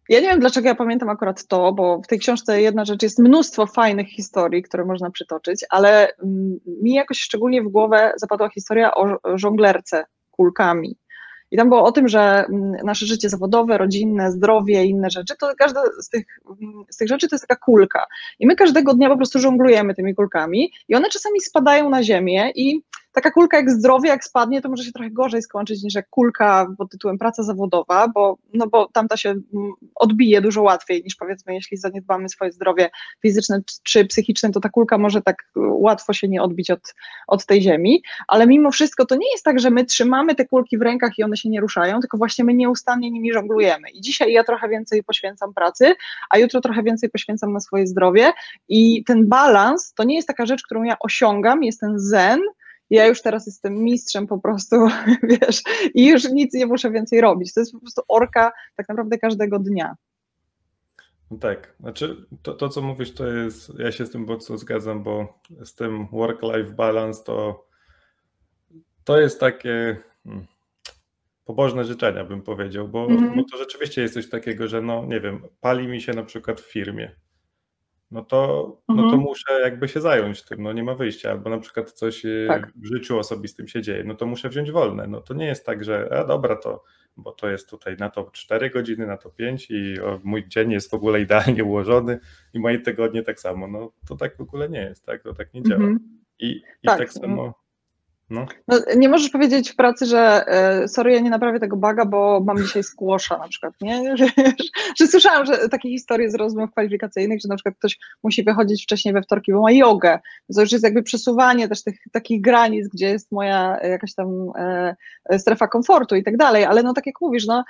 ja 0.09 0.21
nie 0.21 0.29
wiem, 0.29 0.41
dlaczego 0.41 0.69
ja 0.69 0.75
pamiętam 0.75 1.09
akurat 1.09 1.47
to, 1.47 1.73
bo 1.73 2.01
w 2.03 2.07
tej 2.07 2.19
książce 2.19 2.61
jedna 2.61 2.85
rzecz 2.85 3.03
jest 3.03 3.19
mnóstwo 3.19 3.67
fajnych 3.67 4.09
historii, 4.09 4.63
które 4.63 4.85
można 4.85 5.11
przytoczyć, 5.11 5.65
ale 5.71 6.17
mm, 6.17 6.61
mi 6.83 6.95
jakoś 6.95 7.21
szczególnie 7.21 7.63
w 7.63 7.69
głowę 7.69 8.13
zapadła 8.17 8.49
historia 8.49 8.95
o 8.95 9.19
żonglerce 9.35 10.05
kulkami. 10.31 10.97
I 11.51 11.57
tam 11.57 11.69
było 11.69 11.85
o 11.85 11.93
tym, 11.93 12.09
że 12.09 12.21
mm, 12.21 12.73
nasze 12.85 13.07
życie 13.07 13.29
zawodowe, 13.29 13.79
rodzinne, 13.79 14.33
zdrowie 14.33 14.85
i 14.85 14.91
inne 14.91 15.11
rzeczy, 15.11 15.35
to 15.41 15.53
każda 15.59 15.83
z 16.01 16.09
tych, 16.09 16.25
mm, 16.61 16.85
z 16.91 16.97
tych 16.97 17.09
rzeczy 17.09 17.29
to 17.29 17.35
jest 17.35 17.47
taka 17.49 17.61
kulka. 17.61 18.07
I 18.39 18.47
my 18.47 18.57
każdego 18.57 18.95
dnia 18.95 19.09
po 19.09 19.17
prostu 19.17 19.39
żonglujemy 19.39 19.95
tymi 19.95 20.15
kulkami 20.15 20.73
i 20.89 20.95
one 20.95 21.09
czasami 21.09 21.41
spadają 21.41 21.91
na 21.91 22.03
ziemię 22.03 22.53
i 22.55 22.83
taka 23.15 23.31
kulka 23.31 23.57
jak 23.57 23.71
zdrowie, 23.71 24.09
jak 24.09 24.25
spadnie, 24.25 24.63
to 24.63 24.69
może 24.69 24.85
się 24.85 24.93
trochę 24.93 25.11
gorzej 25.11 25.43
skończyć 25.43 25.83
niż 25.83 25.95
jak 25.95 26.09
kulka 26.11 26.67
pod 26.79 26.91
tytułem 26.91 27.19
praca 27.19 27.43
zawodowa, 27.43 28.09
bo, 28.09 28.39
no 28.55 28.67
bo 28.67 28.89
tamta 28.93 29.17
się 29.17 29.31
mm, 29.31 29.73
odbije 29.95 30.41
dużo 30.41 30.63
łatwiej 30.63 31.03
niż 31.05 31.15
powiedzmy, 31.15 31.55
jeśli 31.55 31.77
zaniedbamy 31.77 32.29
swoje 32.29 32.53
zdrowie 32.53 32.91
fizyczne 33.23 33.61
czy 33.83 34.05
psychiczne, 34.05 34.51
to 34.51 34.61
ta 34.61 34.69
kulka 34.69 34.99
może 34.99 35.23
tak 35.23 35.37
y, 35.43 35.61
łatwo 35.61 36.13
się 36.13 36.29
nie 36.29 36.43
odbić 36.43 36.71
od, 36.71 36.95
od 37.27 37.47
tej 37.47 37.63
ziemi, 37.63 38.03
ale 38.29 38.47
mimo 38.47 38.71
wszystko 38.71 39.07
to 39.07 39.17
nie 39.17 39.31
jest 39.33 39.45
tak, 39.45 39.61
że 39.61 39.71
my 39.71 39.85
trzymamy 39.85 40.35
te 40.35 40.45
kulki 40.45 40.79
w 40.79 40.83
rękach 40.83 41.19
i 41.19 41.23
one 41.23 41.37
się 41.37 41.49
nie 41.49 41.61
ruszają, 41.61 42.01
tylko 42.01 42.19
właśnie 42.19 42.45
my 42.45 42.55
nieustannie 42.55 43.11
nimi 43.11 43.33
żonglujemy. 43.33 43.91
I 43.91 44.01
dzisiaj 44.01 44.33
ja 44.33 44.45
trochę 44.45 44.69
więcej 44.69 45.05
poświęcam 45.05 45.55
pracy, 45.55 45.95
a 46.31 46.39
jutro 46.39 46.61
trochę 46.61 46.83
więcej 46.83 47.11
poświęcam 47.11 47.53
na 47.53 47.61
swoje 47.61 47.87
zdrowie 47.87 48.33
i 48.69 49.05
ten 49.05 49.29
balans 49.29 49.93
to 49.95 50.05
nie 50.05 50.17
jest 50.17 50.29
taka 50.29 50.47
rzecz, 50.47 50.63
którą 50.63 50.83
ja 50.83 50.97
osiągam, 51.01 51.63
jest 51.63 51.81
ten 51.81 51.99
zen, 51.99 52.41
ja 52.95 53.07
już 53.07 53.23
teraz 53.23 53.47
jestem 53.47 53.75
mistrzem 53.75 54.27
po 54.27 54.39
prostu, 54.39 54.77
wiesz, 55.41 55.63
i 55.95 56.07
już 56.07 56.25
nic 56.31 56.55
nie 56.55 56.67
muszę 56.67 56.91
więcej 56.91 57.21
robić. 57.21 57.55
To 57.55 57.61
jest 57.61 57.73
po 57.73 57.81
prostu 57.81 58.03
orka 58.09 58.53
tak 58.77 58.89
naprawdę 58.89 59.19
każdego 59.19 59.59
dnia. 59.59 59.97
No 61.31 61.39
tak, 61.39 61.75
znaczy 61.81 62.27
to, 62.43 62.55
to 62.55 62.69
co 62.69 62.83
mówisz, 62.83 63.15
to 63.15 63.27
jest, 63.27 63.73
ja 63.79 63.93
się 63.93 64.07
z 64.07 64.11
tym 64.11 64.25
mocno 64.25 64.59
zgadzam, 64.59 65.03
bo 65.03 65.41
z 65.65 65.75
tym 65.75 66.07
work-life 66.13 66.71
balance 66.71 67.25
to 67.25 67.65
to 69.05 69.21
jest 69.21 69.41
takie 69.41 69.97
hmm, 70.25 70.47
pobożne 71.45 71.85
życzenia, 71.85 72.25
bym 72.25 72.43
powiedział, 72.43 72.89
bo, 72.89 73.07
mm. 73.07 73.37
bo 73.37 73.43
to 73.51 73.57
rzeczywiście 73.57 74.03
jest 74.03 74.15
coś 74.15 74.29
takiego, 74.29 74.69
że 74.69 74.83
no 74.83 75.05
nie 75.07 75.21
wiem, 75.21 75.43
pali 75.61 75.89
mi 75.89 76.01
się 76.01 76.13
na 76.13 76.23
przykład 76.23 76.61
w 76.61 76.73
firmie, 76.73 77.17
no 78.11 78.25
to, 78.25 78.67
no 78.89 78.97
to 78.97 79.03
mhm. 79.03 79.21
muszę 79.23 79.61
jakby 79.61 79.89
się 79.89 80.01
zająć 80.01 80.43
tym, 80.43 80.63
no 80.63 80.73
nie 80.73 80.85
ma 80.85 80.95
wyjścia, 80.95 81.31
albo 81.31 81.51
na 81.51 81.59
przykład 81.59 81.93
coś 81.93 82.25
e, 82.25 82.47
tak. 82.49 82.73
w 82.77 82.87
życiu 82.87 83.19
osobistym 83.19 83.69
się 83.69 83.83
dzieje, 83.83 84.05
no 84.05 84.15
to 84.15 84.27
muszę 84.27 84.49
wziąć 84.49 84.71
wolne, 84.71 85.07
no 85.07 85.21
to 85.21 85.35
nie 85.35 85.47
jest 85.47 85.67
tak, 85.67 85.85
że 85.85 86.19
a 86.19 86.25
dobra, 86.25 86.57
to 86.57 86.85
bo 87.17 87.33
to 87.33 87.49
jest 87.49 87.71
tutaj 87.71 87.97
na 87.97 88.11
to 88.11 88.31
4 88.33 88.71
godziny, 88.71 89.07
na 89.07 89.17
to 89.17 89.31
5 89.31 89.71
i 89.71 90.01
o, 90.01 90.21
mój 90.25 90.49
dzień 90.49 90.73
jest 90.73 90.91
w 90.91 90.95
ogóle 90.95 91.21
idealnie 91.21 91.65
ułożony 91.65 92.19
i 92.55 92.61
moje 92.61 92.79
tygodnie 92.79 93.23
tak 93.23 93.41
samo, 93.41 93.69
no 93.69 93.93
to 94.09 94.17
tak 94.17 94.37
w 94.37 94.41
ogóle 94.41 94.69
nie 94.69 94.81
jest, 94.81 95.07
tak, 95.07 95.23
to 95.23 95.35
tak 95.35 95.55
nie 95.55 95.63
działa. 95.63 95.81
-hmm. 95.81 95.99
I, 96.39 96.63
i 96.83 96.87
tak, 96.87 96.99
tak 96.99 97.13
samo 97.13 97.64
no. 98.31 98.47
No, 98.69 98.79
nie 98.97 99.09
możesz 99.09 99.31
powiedzieć 99.31 99.71
w 99.71 99.77
pracy, 99.77 100.07
że 100.07 100.45
e, 100.47 100.89
sorry, 100.89 101.13
ja 101.13 101.21
nie 101.21 101.31
naprawię 101.31 101.61
tego 101.61 101.77
baga, 101.77 102.05
bo 102.05 102.43
mam 102.47 102.59
dzisiaj 102.59 102.83
skłosza 102.83 103.39
na 103.39 103.49
przykład, 103.49 103.75
nie? 103.81 104.17
Że, 104.17 104.27
że, 104.99 105.07
słyszałam, 105.07 105.47
że 105.47 105.69
takie 105.69 105.91
historie 105.91 106.31
z 106.31 106.35
rozmów 106.35 106.71
kwalifikacyjnych, 106.71 107.41
że 107.41 107.49
na 107.49 107.57
przykład 107.57 107.75
ktoś 107.79 107.99
musi 108.23 108.45
wychodzić 108.45 108.85
wcześniej 108.85 109.15
we 109.15 109.23
wtorki, 109.23 109.53
bo 109.53 109.63
ma 109.63 109.73
jogę. 109.73 110.19
To 110.55 110.61
już 110.61 110.73
jest 110.73 110.85
jakby 110.85 111.03
przesuwanie 111.03 111.69
też 111.69 111.83
tych 111.83 111.99
takich 112.13 112.41
granic, 112.41 112.89
gdzie 112.89 113.07
jest 113.07 113.33
moja 113.33 113.79
jakaś 113.83 114.15
tam 114.15 114.53
e, 114.57 114.95
strefa 115.39 115.69
komfortu 115.69 116.17
i 116.17 116.25
tak 116.25 116.37
dalej, 116.37 116.65
ale 116.65 116.83
no 116.83 116.93
tak 116.93 117.07
jak 117.07 117.21
mówisz, 117.21 117.47
no 117.47 117.65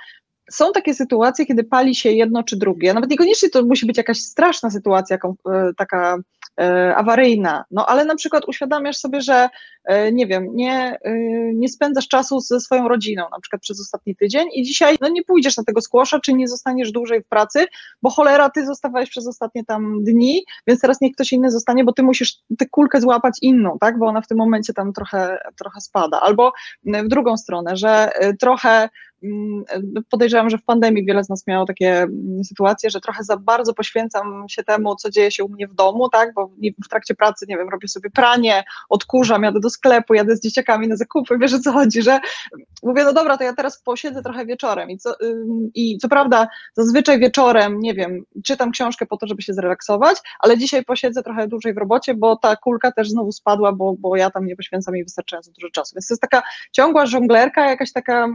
są 0.51 0.71
takie 0.71 0.93
sytuacje, 0.93 1.45
kiedy 1.45 1.63
pali 1.63 1.95
się 1.95 2.11
jedno 2.11 2.43
czy 2.43 2.57
drugie. 2.57 2.93
Nawet 2.93 3.09
niekoniecznie 3.09 3.49
to 3.49 3.65
musi 3.65 3.85
być 3.85 3.97
jakaś 3.97 4.19
straszna 4.19 4.69
sytuacja, 4.69 5.17
e, 5.51 5.71
taka 5.77 6.17
E, 6.17 6.44
awaryjna, 6.95 7.65
no 7.71 7.85
ale 7.85 8.05
na 8.05 8.15
przykład 8.15 8.45
uświadamiasz 8.47 8.97
sobie, 8.97 9.21
że 9.21 9.49
e, 9.83 10.11
nie 10.11 10.27
wiem, 10.27 10.55
nie, 10.55 10.97
e, 11.01 11.13
nie 11.53 11.69
spędzasz 11.69 12.07
czasu 12.07 12.39
ze 12.39 12.59
swoją 12.59 12.87
rodziną, 12.87 13.23
na 13.31 13.39
przykład 13.39 13.61
przez 13.61 13.81
ostatni 13.81 14.15
tydzień 14.15 14.47
i 14.53 14.63
dzisiaj 14.63 14.95
no 15.01 15.07
nie 15.07 15.23
pójdziesz 15.23 15.57
na 15.57 15.63
tego 15.63 15.81
skłosza, 15.81 16.19
czy 16.19 16.33
nie 16.33 16.47
zostaniesz 16.47 16.91
dłużej 16.91 17.21
w 17.21 17.27
pracy, 17.27 17.65
bo 18.01 18.09
cholera, 18.09 18.49
ty 18.49 18.65
zostawałeś 18.65 19.09
przez 19.09 19.27
ostatnie 19.27 19.65
tam 19.65 20.03
dni, 20.03 20.43
więc 20.67 20.81
teraz 20.81 21.01
niech 21.01 21.13
ktoś 21.13 21.33
inny 21.33 21.51
zostanie, 21.51 21.83
bo 21.83 21.93
ty 21.93 22.03
musisz 22.03 22.35
tę 22.57 22.65
kulkę 22.65 23.01
złapać 23.01 23.37
inną, 23.41 23.77
tak, 23.79 23.99
bo 23.99 24.05
ona 24.05 24.21
w 24.21 24.27
tym 24.27 24.37
momencie 24.37 24.73
tam 24.73 24.93
trochę, 24.93 25.37
trochę 25.57 25.81
spada, 25.81 26.21
albo 26.21 26.51
w 26.83 27.07
drugą 27.07 27.37
stronę, 27.37 27.77
że 27.77 28.11
trochę 28.39 28.89
podejrzewam, 30.09 30.49
że 30.49 30.57
w 30.57 30.63
pandemii 30.63 31.05
wiele 31.05 31.23
z 31.23 31.29
nas 31.29 31.47
miało 31.47 31.65
takie 31.65 32.01
mm, 32.01 32.43
sytuacje, 32.43 32.89
że 32.89 33.01
trochę 33.01 33.23
za 33.23 33.37
bardzo 33.37 33.73
poświęcam 33.73 34.45
się 34.49 34.63
temu, 34.63 34.95
co 34.95 35.09
dzieje 35.09 35.31
się 35.31 35.43
u 35.43 35.49
mnie 35.49 35.67
w 35.67 35.73
domu, 35.73 36.09
tak, 36.09 36.33
bo 36.33 36.51
w 36.85 36.89
trakcie 36.89 37.15
pracy, 37.15 37.45
nie 37.49 37.57
wiem, 37.57 37.69
robię 37.69 37.87
sobie 37.87 38.09
pranie, 38.09 38.63
odkurzam, 38.89 39.43
jadę 39.43 39.59
do 39.59 39.69
sklepu, 39.69 40.13
jadę 40.13 40.35
z 40.35 40.41
dzieciakami 40.41 40.87
na 40.87 40.95
zakupy, 40.95 41.37
wiesz 41.37 41.53
o 41.53 41.59
co 41.59 41.71
chodzi, 41.71 42.01
że 42.01 42.19
mówię, 42.83 43.03
no 43.03 43.13
dobra, 43.13 43.37
to 43.37 43.43
ja 43.43 43.53
teraz 43.53 43.81
posiedzę 43.81 44.21
trochę 44.21 44.45
wieczorem. 44.45 44.89
I 44.89 44.97
co, 44.97 45.15
i 45.75 45.97
co 45.97 46.09
prawda 46.09 46.47
zazwyczaj 46.73 47.19
wieczorem, 47.19 47.79
nie 47.79 47.93
wiem, 47.93 48.23
czytam 48.43 48.71
książkę 48.71 49.05
po 49.05 49.17
to, 49.17 49.27
żeby 49.27 49.41
się 49.41 49.53
zrelaksować, 49.53 50.17
ale 50.39 50.57
dzisiaj 50.57 50.85
posiedzę 50.85 51.23
trochę 51.23 51.47
dłużej 51.47 51.73
w 51.73 51.77
robocie, 51.77 52.13
bo 52.13 52.35
ta 52.35 52.55
kulka 52.55 52.91
też 52.91 53.09
znowu 53.09 53.31
spadła, 53.31 53.73
bo, 53.73 53.95
bo 53.99 54.15
ja 54.15 54.31
tam 54.31 54.45
nie 54.45 54.55
poświęcam 54.55 54.95
jej 54.95 55.03
wystarczająco 55.03 55.51
dużo 55.51 55.69
czasu, 55.69 55.95
więc 55.95 56.07
to 56.07 56.13
jest 56.13 56.21
taka 56.21 56.43
ciągła 56.71 57.05
żonglerka, 57.05 57.69
jakaś 57.69 57.91
taka, 57.91 58.27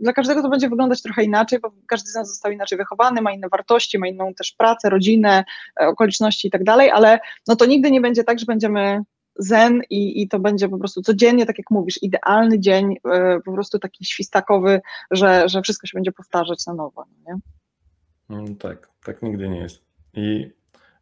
dla 0.00 0.12
każdego 0.12 0.25
każdego 0.26 0.42
to 0.42 0.48
będzie 0.48 0.68
wyglądać 0.68 1.02
trochę 1.02 1.24
inaczej, 1.24 1.58
bo 1.60 1.72
każdy 1.88 2.10
z 2.10 2.14
nas 2.14 2.28
został 2.28 2.52
inaczej 2.52 2.78
wychowany, 2.78 3.22
ma 3.22 3.32
inne 3.32 3.48
wartości, 3.48 3.98
ma 3.98 4.08
inną 4.08 4.34
też 4.34 4.52
pracę, 4.52 4.90
rodzinę, 4.90 5.44
e, 5.80 5.86
okoliczności 5.88 6.48
i 6.48 6.50
tak 6.50 6.64
dalej, 6.64 6.90
ale 6.90 7.18
no 7.48 7.56
to 7.56 7.66
nigdy 7.66 7.90
nie 7.90 8.00
będzie 8.00 8.24
tak, 8.24 8.38
że 8.38 8.46
będziemy 8.46 9.00
zen 9.38 9.82
i, 9.90 10.22
i 10.22 10.28
to 10.28 10.38
będzie 10.38 10.68
po 10.68 10.78
prostu 10.78 11.02
codziennie, 11.02 11.46
tak 11.46 11.58
jak 11.58 11.70
mówisz, 11.70 12.02
idealny 12.02 12.60
dzień, 12.60 12.94
e, 13.12 13.40
po 13.44 13.52
prostu 13.52 13.78
taki 13.78 14.04
świstakowy, 14.04 14.80
że, 15.10 15.48
że 15.48 15.62
wszystko 15.62 15.86
się 15.86 15.92
będzie 15.94 16.12
powtarzać 16.12 16.66
na 16.66 16.74
nowo. 16.74 17.04
No 17.06 17.34
nie? 17.34 17.40
Mm, 18.36 18.56
tak, 18.56 18.90
tak 19.04 19.22
nigdy 19.22 19.48
nie 19.48 19.58
jest. 19.58 19.82
I 20.14 20.50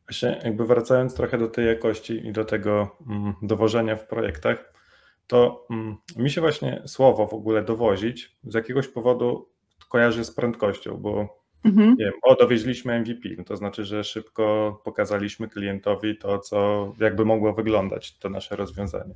właśnie 0.08 0.40
jakby 0.44 0.66
wracając 0.66 1.14
trochę 1.14 1.38
do 1.38 1.48
tej 1.48 1.66
jakości 1.66 2.26
i 2.26 2.32
do 2.32 2.44
tego 2.44 2.96
mm, 3.08 3.34
dowożenia 3.42 3.96
w 3.96 4.06
projektach, 4.06 4.73
to 5.26 5.66
mm, 5.70 5.96
mi 6.16 6.30
się 6.30 6.40
właśnie 6.40 6.82
słowo 6.86 7.26
w 7.26 7.34
ogóle 7.34 7.62
dowozić 7.62 8.36
z 8.44 8.54
jakiegoś 8.54 8.88
powodu 8.88 9.48
kojarzy 9.88 10.24
z 10.24 10.34
prędkością, 10.34 10.96
bo 10.96 11.38
mhm. 11.64 11.96
nie 11.98 12.04
wiem, 12.04 12.14
o, 12.22 12.34
dowieźliśmy 12.34 13.00
MVP, 13.00 13.28
no 13.38 13.44
to 13.44 13.56
znaczy, 13.56 13.84
że 13.84 14.04
szybko 14.04 14.80
pokazaliśmy 14.84 15.48
klientowi 15.48 16.18
to, 16.18 16.38
co 16.38 16.92
jakby 17.00 17.24
mogło 17.24 17.52
wyglądać 17.52 18.18
to 18.18 18.28
nasze 18.28 18.56
rozwiązanie. 18.56 19.14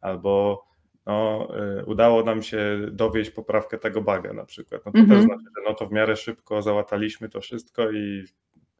Albo 0.00 0.64
no, 1.06 1.48
y, 1.80 1.84
udało 1.84 2.24
nam 2.24 2.42
się 2.42 2.78
dowieść 2.92 3.30
poprawkę 3.30 3.78
tego 3.78 4.02
baga 4.02 4.32
na 4.32 4.44
przykład. 4.44 4.86
No 4.86 4.92
to 4.92 4.98
mhm. 4.98 5.18
też 5.18 5.26
znaczy, 5.26 5.44
że 5.56 5.62
no 5.68 5.74
to 5.74 5.86
w 5.86 5.92
miarę 5.92 6.16
szybko 6.16 6.62
załataliśmy 6.62 7.28
to 7.28 7.40
wszystko 7.40 7.90
i 7.90 8.24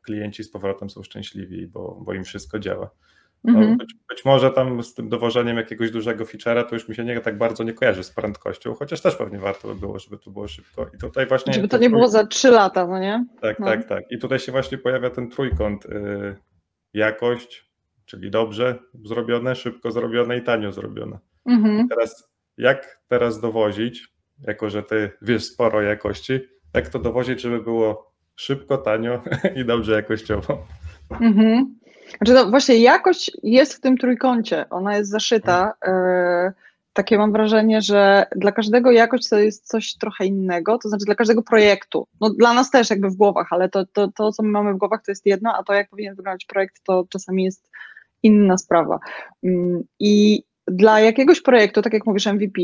klienci 0.02 0.44
z 0.44 0.50
powrotem 0.50 0.90
są 0.90 1.02
szczęśliwi, 1.02 1.66
bo, 1.66 2.02
bo 2.04 2.14
im 2.14 2.24
wszystko 2.24 2.58
działa. 2.58 2.90
No, 3.44 3.58
mhm. 3.58 3.76
być, 3.76 3.94
być, 4.08 4.24
może 4.24 4.50
tam 4.50 4.82
z 4.82 4.94
tym 4.94 5.08
dowożeniem 5.08 5.56
jakiegoś 5.56 5.90
dużego 5.90 6.24
feature'a 6.24 6.64
to 6.64 6.74
już 6.74 6.88
mi 6.88 6.94
się 6.94 7.04
nie 7.04 7.20
tak 7.20 7.38
bardzo 7.38 7.64
nie 7.64 7.72
kojarzy 7.72 8.04
z 8.04 8.10
prędkością, 8.10 8.74
chociaż 8.74 9.00
też 9.00 9.16
pewnie 9.16 9.38
warto 9.38 9.68
by 9.68 9.74
było, 9.74 9.98
żeby 9.98 10.18
to 10.18 10.30
było 10.30 10.48
szybko. 10.48 10.86
I 10.94 10.98
tutaj 10.98 11.26
właśnie. 11.26 11.52
Żeby 11.52 11.68
to 11.68 11.78
nie 11.78 11.90
było 11.90 12.08
za 12.08 12.26
trzy 12.26 12.50
lata, 12.50 12.86
no 12.86 12.98
nie? 12.98 13.26
Tak, 13.40 13.58
no. 13.58 13.66
tak, 13.66 13.88
tak. 13.88 14.04
I 14.10 14.18
tutaj 14.18 14.38
się 14.38 14.52
właśnie 14.52 14.78
pojawia 14.78 15.10
ten 15.10 15.30
trójkąt. 15.30 15.84
Yy, 15.84 16.36
jakość, 16.94 17.72
czyli 18.04 18.30
dobrze 18.30 18.78
zrobione, 19.04 19.54
szybko 19.54 19.90
zrobione 19.90 20.36
i 20.36 20.42
tanio 20.42 20.72
zrobione. 20.72 21.18
Mhm. 21.46 21.88
teraz 21.88 22.32
jak 22.56 23.00
teraz 23.08 23.40
dowozić, 23.40 24.08
jako 24.38 24.70
że 24.70 24.82
ty 24.82 25.10
wiesz 25.22 25.44
sporo 25.44 25.82
jakości, 25.82 26.40
jak 26.74 26.88
to 26.88 26.98
dowozić, 26.98 27.40
żeby 27.40 27.62
było 27.62 28.12
szybko, 28.36 28.78
tanio 28.78 29.22
i 29.56 29.64
dobrze 29.64 29.92
jakościowo? 29.92 30.66
Mhm. 31.20 31.78
Znaczy 32.18 32.32
no 32.32 32.50
właśnie 32.50 32.76
jakość 32.76 33.30
jest 33.42 33.74
w 33.74 33.80
tym 33.80 33.98
trójkącie, 33.98 34.68
ona 34.70 34.96
jest 34.96 35.10
zaszyta. 35.10 35.74
E, 35.84 36.52
takie 36.92 37.18
mam 37.18 37.32
wrażenie, 37.32 37.82
że 37.82 38.26
dla 38.36 38.52
każdego 38.52 38.90
jakość 38.90 39.28
to 39.28 39.38
jest 39.38 39.68
coś 39.68 39.94
trochę 39.94 40.26
innego, 40.26 40.78
to 40.78 40.88
znaczy 40.88 41.04
dla 41.04 41.14
każdego 41.14 41.42
projektu. 41.42 42.06
No 42.20 42.30
dla 42.30 42.54
nas 42.54 42.70
też 42.70 42.90
jakby 42.90 43.10
w 43.10 43.16
głowach, 43.16 43.46
ale 43.50 43.68
to, 43.68 43.86
to, 43.86 44.08
to 44.08 44.32
co 44.32 44.42
my 44.42 44.48
mamy 44.48 44.74
w 44.74 44.76
głowach 44.76 45.02
to 45.02 45.10
jest 45.10 45.26
jedno, 45.26 45.54
a 45.58 45.62
to 45.62 45.72
jak 45.72 45.90
powinien 45.90 46.14
wyglądać 46.14 46.44
projekt 46.44 46.82
to 46.84 47.04
czasami 47.08 47.44
jest 47.44 47.70
inna 48.22 48.58
sprawa. 48.58 48.98
Mm, 49.44 49.82
I 50.00 50.42
dla 50.66 51.00
jakiegoś 51.00 51.40
projektu, 51.40 51.82
tak 51.82 51.92
jak 51.92 52.06
mówisz 52.06 52.26
MVP, 52.26 52.60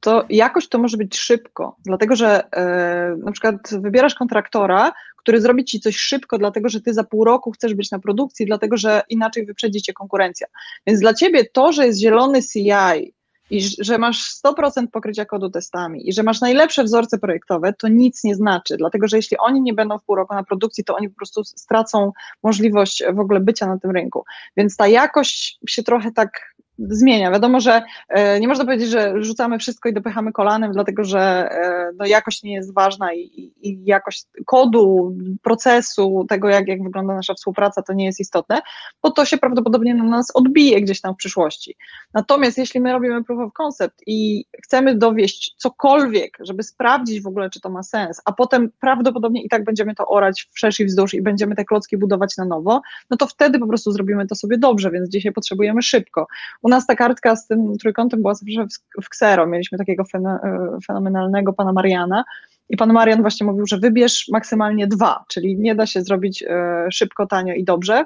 to 0.00 0.24
jakość 0.30 0.68
to 0.68 0.78
może 0.78 0.96
być 0.96 1.18
szybko, 1.18 1.76
dlatego 1.84 2.16
że 2.16 2.50
e, 2.52 3.16
na 3.16 3.32
przykład 3.32 3.56
wybierasz 3.80 4.14
kontraktora, 4.14 4.92
który 5.16 5.40
zrobi 5.40 5.64
ci 5.64 5.80
coś 5.80 5.96
szybko, 5.96 6.38
dlatego 6.38 6.68
że 6.68 6.80
ty 6.80 6.94
za 6.94 7.04
pół 7.04 7.24
roku 7.24 7.50
chcesz 7.50 7.74
być 7.74 7.90
na 7.90 7.98
produkcji, 7.98 8.46
dlatego 8.46 8.76
że 8.76 9.02
inaczej 9.08 9.46
wyprzedzi 9.46 9.82
cię 9.82 9.92
konkurencja. 9.92 10.46
Więc 10.86 11.00
dla 11.00 11.14
ciebie 11.14 11.44
to, 11.44 11.72
że 11.72 11.86
jest 11.86 12.00
zielony 12.00 12.42
CI 12.42 13.14
i 13.50 13.60
że 13.80 13.98
masz 13.98 14.34
100% 14.44 14.86
pokrycia 14.92 15.24
kodu 15.24 15.50
testami 15.50 16.08
i 16.08 16.12
że 16.12 16.22
masz 16.22 16.40
najlepsze 16.40 16.84
wzorce 16.84 17.18
projektowe, 17.18 17.72
to 17.72 17.88
nic 17.88 18.24
nie 18.24 18.34
znaczy, 18.34 18.76
dlatego 18.76 19.08
że 19.08 19.16
jeśli 19.16 19.38
oni 19.38 19.62
nie 19.62 19.74
będą 19.74 19.98
w 19.98 20.04
pół 20.04 20.16
roku 20.16 20.34
na 20.34 20.44
produkcji, 20.44 20.84
to 20.84 20.96
oni 20.96 21.08
po 21.08 21.16
prostu 21.16 21.44
stracą 21.44 22.12
możliwość 22.42 23.02
w 23.14 23.20
ogóle 23.20 23.40
bycia 23.40 23.66
na 23.66 23.78
tym 23.78 23.90
rynku. 23.90 24.24
Więc 24.56 24.76
ta 24.76 24.88
jakość 24.88 25.58
się 25.68 25.82
trochę 25.82 26.12
tak 26.12 26.55
zmienia. 26.78 27.30
Wiadomo, 27.30 27.60
że 27.60 27.82
e, 28.08 28.40
nie 28.40 28.48
można 28.48 28.64
powiedzieć, 28.64 28.90
że 28.90 29.22
rzucamy 29.22 29.58
wszystko 29.58 29.88
i 29.88 29.92
dopychamy 29.92 30.32
kolanem, 30.32 30.72
dlatego 30.72 31.04
że 31.04 31.20
e, 31.20 31.90
no, 31.98 32.06
jakość 32.06 32.42
nie 32.42 32.54
jest 32.54 32.74
ważna 32.74 33.14
i, 33.14 33.52
i 33.62 33.84
jakość 33.84 34.24
kodu, 34.46 35.14
procesu, 35.42 36.26
tego 36.28 36.48
jak, 36.48 36.68
jak 36.68 36.82
wygląda 36.82 37.14
nasza 37.14 37.34
współpraca, 37.34 37.82
to 37.82 37.92
nie 37.92 38.04
jest 38.04 38.20
istotne, 38.20 38.60
bo 39.02 39.10
to 39.10 39.24
się 39.24 39.38
prawdopodobnie 39.38 39.94
na 39.94 40.04
nas 40.04 40.30
odbije 40.34 40.82
gdzieś 40.82 41.00
tam 41.00 41.14
w 41.14 41.16
przyszłości. 41.16 41.76
Natomiast 42.14 42.58
jeśli 42.58 42.80
my 42.80 42.92
robimy 42.92 43.24
proof 43.24 43.40
of 43.40 43.52
concept 43.52 44.02
i 44.06 44.44
chcemy 44.64 44.94
dowieść 44.94 45.54
cokolwiek, 45.56 46.38
żeby 46.40 46.62
sprawdzić 46.62 47.22
w 47.22 47.26
ogóle, 47.26 47.50
czy 47.50 47.60
to 47.60 47.70
ma 47.70 47.82
sens, 47.82 48.20
a 48.24 48.32
potem 48.32 48.70
prawdopodobnie 48.80 49.42
i 49.42 49.48
tak 49.48 49.64
będziemy 49.64 49.94
to 49.94 50.06
orać 50.06 50.48
wszerz 50.54 50.80
i 50.80 50.84
wzdłuż 50.84 51.14
i 51.14 51.22
będziemy 51.22 51.54
te 51.54 51.64
klocki 51.64 51.96
budować 51.96 52.36
na 52.36 52.44
nowo, 52.44 52.80
no 53.10 53.16
to 53.16 53.26
wtedy 53.26 53.58
po 53.58 53.66
prostu 53.66 53.92
zrobimy 53.92 54.26
to 54.26 54.34
sobie 54.34 54.58
dobrze, 54.58 54.90
więc 54.90 55.08
dzisiaj 55.08 55.32
potrzebujemy 55.32 55.82
szybko. 55.82 56.26
U 56.66 56.68
nas 56.68 56.86
ta 56.86 56.96
kartka 56.96 57.36
z 57.36 57.46
tym 57.46 57.78
trójkątem 57.78 58.22
była 58.22 58.34
zawsze 58.34 58.66
w, 59.02 59.08
ksero. 59.08 59.46
Mieliśmy 59.46 59.78
takiego 59.78 60.04
e, 60.14 60.38
fenomenalnego 60.86 61.52
pana 61.52 61.72
Mariana. 61.72 62.24
I 62.68 62.76
pan 62.76 62.92
Marian 62.92 63.20
właśnie 63.20 63.46
mówił, 63.46 63.66
że 63.66 63.78
wybierz 63.78 64.28
maksymalnie 64.32 64.86
dwa, 64.86 65.24
czyli 65.28 65.58
nie 65.58 65.74
da 65.74 65.86
się 65.86 66.02
zrobić 66.02 66.42
e, 66.42 66.86
szybko, 66.90 67.26
tanio 67.26 67.54
i 67.54 67.64
dobrze. 67.64 68.04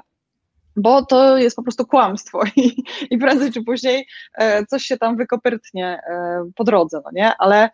bo 0.75 1.05
to 1.05 1.37
jest 1.37 1.55
po 1.55 1.63
prostu 1.63 1.85
kłamstwo 1.85 2.41
i, 2.55 2.83
i 3.09 3.17
prędzej 3.17 3.51
czy 3.51 3.63
później 3.63 4.07
e, 4.37 4.65
coś 4.65 4.83
się 4.83 4.97
tam 4.97 5.17
wykopyrtnie 5.17 5.99
po 6.55 6.63
drodze, 6.63 7.01
no 7.05 7.11
nie? 7.13 7.31
Ale 7.37 7.69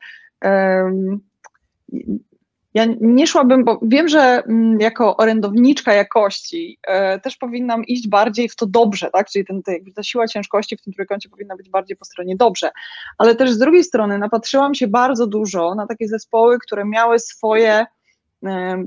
ja 2.73 2.86
nie 3.01 3.27
szłabym, 3.27 3.63
bo 3.63 3.80
wiem, 3.82 4.08
że 4.08 4.19
mm, 4.19 4.80
jako 4.80 5.17
orędowniczka 5.17 5.93
jakości 5.93 6.80
e, 6.88 7.19
też 7.19 7.38
powinnam 7.38 7.86
iść 7.86 8.08
bardziej 8.08 8.49
w 8.49 8.56
to 8.56 8.65
dobrze, 8.65 9.10
tak? 9.13 9.30
Czyli 9.30 9.45
ten, 9.45 9.62
ta 9.95 10.03
siła 10.03 10.27
ciężkości 10.27 10.77
w 10.77 10.82
tym 10.82 10.93
trójkącie 10.93 11.30
powinna 11.30 11.56
być 11.56 11.69
bardziej 11.69 11.97
po 11.97 12.06
stronie 12.06 12.36
dobrze. 12.36 12.71
Ale 13.17 13.36
też 13.36 13.51
z 13.51 13.58
drugiej 13.58 13.84
strony 13.84 14.17
napatrzyłam 14.17 14.75
się 14.75 14.88
bardzo 14.88 15.27
dużo 15.27 15.75
na 15.75 15.88
takie 15.88 16.08
zespoły, 16.08 16.58
które 16.60 16.86
miały 16.86 17.19
swoje 17.19 17.86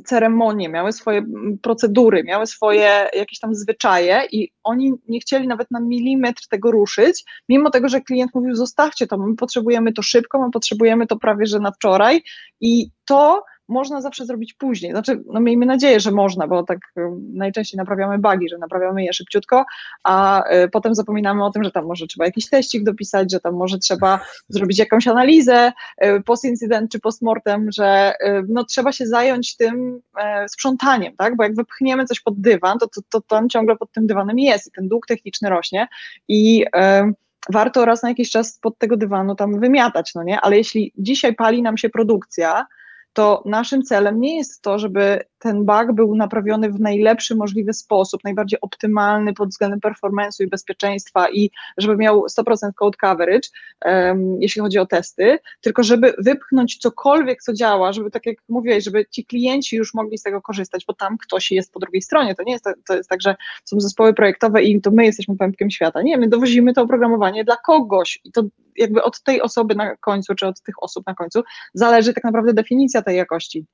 ceremonie, 0.05 0.69
miały 0.69 0.93
swoje 0.93 1.23
procedury, 1.63 2.25
miały 2.25 2.47
swoje 2.47 3.09
jakieś 3.13 3.39
tam 3.39 3.55
zwyczaje 3.55 4.23
i 4.33 4.53
oni 4.65 4.93
nie 5.09 5.21
chcieli 5.21 5.49
nawet 5.49 5.71
na 5.71 5.81
milimetr 5.81 6.49
tego 6.49 6.71
ruszyć, 6.71 7.25
mimo 7.49 7.71
tego, 7.71 7.89
że 7.89 8.01
klient 8.01 8.35
mówił, 8.35 8.55
zostawcie 8.55 9.07
to, 9.07 9.19
my 9.19 9.37
potrzebujemy 9.37 9.93
to 9.93 10.03
szybko, 10.03 10.45
my 10.45 10.51
potrzebujemy 10.51 11.07
to 11.07 11.17
prawie, 11.17 11.47
że 11.47 11.61
na 11.61 11.73
wczoraj 11.73 12.23
i 12.61 12.91
to 13.05 13.43
można 13.71 14.01
zawsze 14.01 14.27
zrobić 14.27 14.55
później. 14.55 14.93
Znaczy, 14.93 15.23
no 15.27 15.41
miejmy 15.41 15.67
nadzieję, 15.67 16.01
że 16.01 16.11
można, 16.11 16.47
bo 16.47 16.63
tak 16.63 16.79
y, 16.79 17.01
najczęściej 17.33 17.79
naprawiamy 17.79 18.19
bugi, 18.19 18.49
że 18.49 18.59
naprawiamy 18.59 19.05
je 19.05 19.13
szybciutko, 19.13 19.65
a 20.05 20.45
y, 20.55 20.69
potem 20.69 20.95
zapominamy 20.95 21.45
o 21.45 21.51
tym, 21.51 21.65
że 21.65 21.71
tam 21.71 21.87
może 21.87 22.07
trzeba 22.07 22.25
jakiś 22.25 22.49
teścik 22.49 22.85
dopisać, 22.85 23.33
że 23.33 23.41
tam 23.41 23.55
może 23.55 23.79
trzeba 23.79 24.21
zrobić 24.49 24.79
jakąś 24.79 25.09
analizę 25.09 25.73
y, 26.05 26.23
post-incydent 26.23 26.89
czy 26.89 27.01
post-mortem, 27.01 27.73
że 27.73 28.15
no, 28.49 28.65
trzeba 28.65 28.93
się 28.93 29.07
zająć 29.07 29.57
tym 29.57 30.01
e, 30.19 30.49
sprzątaniem, 30.49 31.17
tak? 31.17 31.37
Bo 31.37 31.43
jak 31.43 31.55
wypchniemy 31.55 32.05
coś 32.05 32.21
pod 32.21 32.41
dywan, 32.41 32.79
to, 32.79 32.89
to, 32.89 33.01
to 33.09 33.21
tam 33.21 33.49
ciągle 33.49 33.77
pod 33.77 33.93
tym 33.93 34.07
dywanem 34.07 34.39
jest 34.39 34.67
i 34.67 34.71
ten 34.71 34.89
dług 34.89 35.07
techniczny 35.07 35.51
rośnie 35.51 35.89
i 36.29 36.65
e, 36.77 37.13
warto 37.53 37.85
raz 37.85 38.03
na 38.03 38.09
jakiś 38.09 38.31
czas 38.31 38.59
pod 38.59 38.79
tego 38.79 38.97
dywanu 38.97 39.35
tam 39.35 39.61
wymiatać, 39.61 40.15
no 40.15 40.23
nie? 40.23 40.41
Ale 40.41 40.57
jeśli 40.57 40.93
dzisiaj 40.99 41.35
pali 41.35 41.63
nam 41.63 41.77
się 41.77 41.89
produkcja, 41.89 42.67
to 43.13 43.43
naszym 43.47 43.83
celem 43.83 44.21
nie 44.21 44.37
jest 44.37 44.63
to, 44.63 44.79
żeby 44.79 45.25
ten 45.41 45.65
bug 45.65 45.93
był 45.93 46.17
naprawiony 46.17 46.71
w 46.71 46.81
najlepszy 46.81 47.35
możliwy 47.35 47.73
sposób, 47.73 48.25
najbardziej 48.25 48.61
optymalny 48.61 49.35
pod 49.35 49.49
względem 49.49 49.81
performance'u 49.81 50.45
i 50.45 50.47
bezpieczeństwa 50.47 51.31
i 51.31 51.51
żeby 51.79 51.97
miał 51.97 52.27
100% 52.27 52.73
code 52.75 52.99
coverage, 53.01 53.49
um, 53.85 54.43
jeśli 54.43 54.63
chodzi 54.63 54.79
o 54.79 54.87
testy, 54.87 55.39
tylko 55.61 55.83
żeby 55.83 56.15
wypchnąć 56.19 56.77
cokolwiek, 56.77 57.43
co 57.43 57.53
działa, 57.53 57.93
żeby 57.93 58.11
tak 58.11 58.27
jak 58.27 58.37
mówiłeś, 58.49 58.85
żeby 58.85 59.07
ci 59.11 59.25
klienci 59.25 59.77
już 59.77 59.95
mogli 59.95 60.19
z 60.19 60.23
tego 60.23 60.43
korzystać, 60.43 60.85
bo 60.87 60.95
tam 60.95 61.19
ktoś 61.19 61.51
jest 61.51 61.73
po 61.73 61.81
drugiej 61.81 62.03
stronie. 62.03 62.35
To 62.35 62.43
nie 62.43 62.53
jest, 62.53 62.65
to 62.87 62.97
jest 62.97 63.09
tak, 63.09 63.23
że 63.23 63.37
są 63.65 63.81
zespoły 63.81 64.15
projektowe 64.15 64.63
i 64.63 64.81
to 64.81 64.91
my 64.91 65.05
jesteśmy 65.05 65.37
pępkiem 65.37 65.71
świata. 65.71 66.03
Nie, 66.03 66.19
my 66.19 66.29
dowozimy 66.29 66.73
to 66.73 66.83
oprogramowanie 66.83 67.45
dla 67.45 67.57
kogoś 67.57 68.21
i 68.25 68.33
to 68.33 68.43
jakby 68.77 69.03
od 69.03 69.23
tej 69.23 69.43
osoby 69.43 69.75
na 69.75 69.97
końcu, 69.97 70.35
czy 70.35 70.47
od 70.47 70.63
tych 70.63 70.83
osób 70.83 71.07
na 71.07 71.15
końcu 71.15 71.43
zależy 71.75 72.15
tak 72.15 72.25
naprawdę 72.25 72.53
definicja 72.53 73.03
tej 73.03 73.17
jakości. 73.17 73.67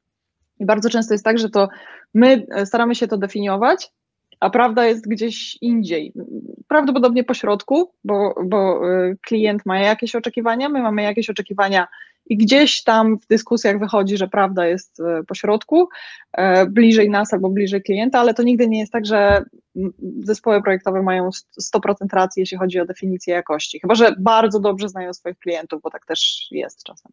I 0.61 0.67
bardzo 0.67 0.91
często 0.91 1.15
jest 1.15 1.25
tak, 1.25 1.39
że 1.39 1.51
to 1.51 1.69
my 2.15 2.47
e, 2.51 2.67
staramy 2.67 2.95
się 2.95 3.09
to 3.09 3.17
definiować, 3.17 3.93
a 4.41 4.51
prawda 4.51 4.87
jest 4.87 5.09
gdzieś 5.09 5.59
indziej. 5.61 6.13
Prawdopodobnie 6.69 7.25
po 7.25 7.35
środku, 7.35 7.93
bo, 8.05 8.35
bo 8.45 8.91
e, 8.91 9.15
klient 9.27 9.67
ma 9.67 9.79
jakieś 9.79 10.15
oczekiwania, 10.15 10.69
my 10.69 10.83
mamy 10.83 11.03
jakieś 11.03 11.31
oczekiwania 11.31 11.87
i 12.29 12.37
gdzieś 12.37 12.83
tam 12.83 13.19
w 13.19 13.27
dyskusjach 13.27 13.79
wychodzi, 13.79 14.17
że 14.17 14.29
prawda 14.29 14.67
jest 14.67 15.01
e, 15.01 15.23
po 15.25 15.35
środku, 15.35 15.89
bliżej 16.69 17.11
nas 17.11 17.33
albo 17.33 17.51
bliżej 17.51 17.83
klienta, 17.83 18.21
ale 18.21 18.35
to 18.35 18.43
nigdy 18.43 18.69
nie 18.69 18.81
jest 18.81 18.93
tak, 18.93 19.07
że 19.07 19.45
zespoły 20.25 20.63
projektowe 20.63 21.03
mają 21.03 21.29
100% 21.75 22.07
racji, 22.13 22.41
jeśli 22.41 22.59
chodzi 22.59 22.81
o 22.81 22.87
definicję 22.87 23.35
jakości. 23.35 23.81
Chyba, 23.81 23.95
że 23.95 24.15
bardzo 24.19 24.61
dobrze 24.61 24.89
znają 24.89 25.15
swoich 25.15 25.39
klientów, 25.39 25.83
bo 25.83 25.91
tak 25.91 26.07
też 26.07 26.49
jest 26.51 26.83
czasem. 26.83 27.13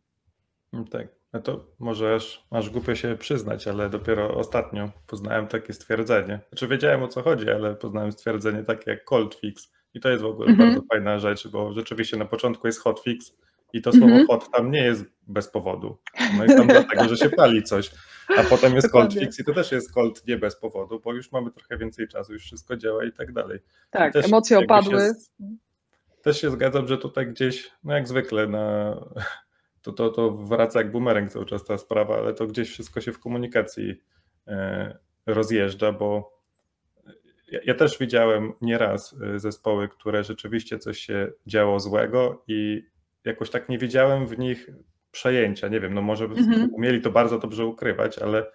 No 0.74 0.84
tak, 0.84 1.08
no 1.34 1.42
to 1.42 1.66
możesz, 1.80 2.46
masz 2.52 2.70
głupio 2.70 2.96
się 2.96 3.16
przyznać, 3.18 3.68
ale 3.68 3.90
dopiero 3.90 4.36
ostatnio 4.36 4.90
poznałem 5.08 5.48
takie 5.48 5.74
stwierdzenie. 5.74 6.40
Znaczy 6.50 6.68
wiedziałem 6.68 7.04
o 7.04 7.08
co 7.08 7.22
chodzi, 7.22 7.50
ale 7.50 7.76
poznałem 7.76 8.12
stwierdzenie 8.12 8.64
takie 8.64 8.92
jak 8.92 9.04
cold 9.04 9.36
fix 9.36 9.72
i 9.94 10.00
to 10.00 10.10
jest 10.10 10.24
w 10.24 10.26
ogóle 10.26 10.50
mhm. 10.50 10.70
bardzo 10.70 10.88
fajna 10.92 11.20
rzecz, 11.20 11.48
bo 11.48 11.74
rzeczywiście 11.74 12.18
na 12.18 12.26
początku 12.26 12.68
jest 12.68 12.80
hotfix 12.80 13.38
i 13.74 13.82
to 13.82 13.92
słowo 13.92 14.06
mhm. 14.06 14.28
hot 14.28 14.52
tam 14.52 14.72
nie 14.72 14.84
jest 14.84 15.06
bez 15.28 15.48
powodu. 15.48 15.98
No 16.38 16.44
jest 16.44 16.58
tam 16.58 16.68
dlatego, 16.68 17.10
że 17.10 17.18
się 17.18 17.30
pali 17.30 17.64
coś. 17.64 17.92
A 18.38 18.44
potem 18.44 18.76
jest 18.76 18.92
cold 18.92 19.14
fix 19.14 19.40
i 19.40 19.44
to 19.44 19.54
też 19.54 19.72
jest 19.72 19.94
cold 19.94 20.28
nie 20.28 20.38
bez 20.38 20.56
powodu, 20.56 21.00
bo 21.00 21.14
już 21.14 21.32
mamy 21.32 21.52
trochę 21.52 21.78
więcej 21.78 22.08
czasu, 22.08 22.34
już 22.34 22.44
wszystko 22.44 22.78
działa 22.78 23.06
i 23.06 23.12
tak 23.12 23.34
dalej. 23.34 23.60
Tak, 23.90 24.16
emocje 24.16 24.60
opadły. 24.60 25.00
Się, 25.02 25.46
też 26.22 26.42
się 26.42 26.52
zgadzam, 26.52 26.88
że 26.88 26.98
tutaj 26.98 27.28
gdzieś, 27.28 27.72
no 27.84 27.94
jak 27.94 28.08
zwykle 28.08 28.48
na 28.48 28.96
to, 29.84 29.92
to, 29.92 30.10
to 30.10 30.32
wraca 30.32 30.80
jak 30.80 30.92
bumerang 30.92 31.32
cały 31.32 31.46
czas 31.46 31.66
ta 31.66 31.78
sprawa, 31.78 32.18
ale 32.18 32.34
to 32.34 32.48
gdzieś 32.48 32.70
wszystko 32.70 33.02
się 33.02 33.12
w 33.12 33.20
komunikacji 33.20 33.96
e, 34.48 34.98
rozjeżdża, 35.26 35.92
bo 35.92 36.34
ja, 37.52 37.60
ja 37.66 37.74
też 37.74 38.00
widziałem 38.00 38.54
nieraz 38.62 39.16
e, 39.22 39.40
zespoły, 39.40 39.90
które 39.90 40.24
rzeczywiście 40.24 40.80
coś 40.80 41.00
się 41.00 41.32
działo 41.48 41.80
złego 41.80 42.44
i 42.48 42.84
jakoś 43.26 43.50
tak 43.50 43.70
nie 43.70 43.78
widziałem 43.78 44.28
w 44.28 44.40
nich 44.40 44.70
przejęcia. 45.12 45.68
Nie 45.68 45.80
wiem, 45.80 45.94
no 45.94 46.02
może 46.02 46.26
mhm. 46.26 46.74
umieli 46.74 47.02
to 47.02 47.12
bardzo 47.12 47.40
dobrze 47.40 47.66
ukrywać, 47.66 48.20
ale 48.20 48.46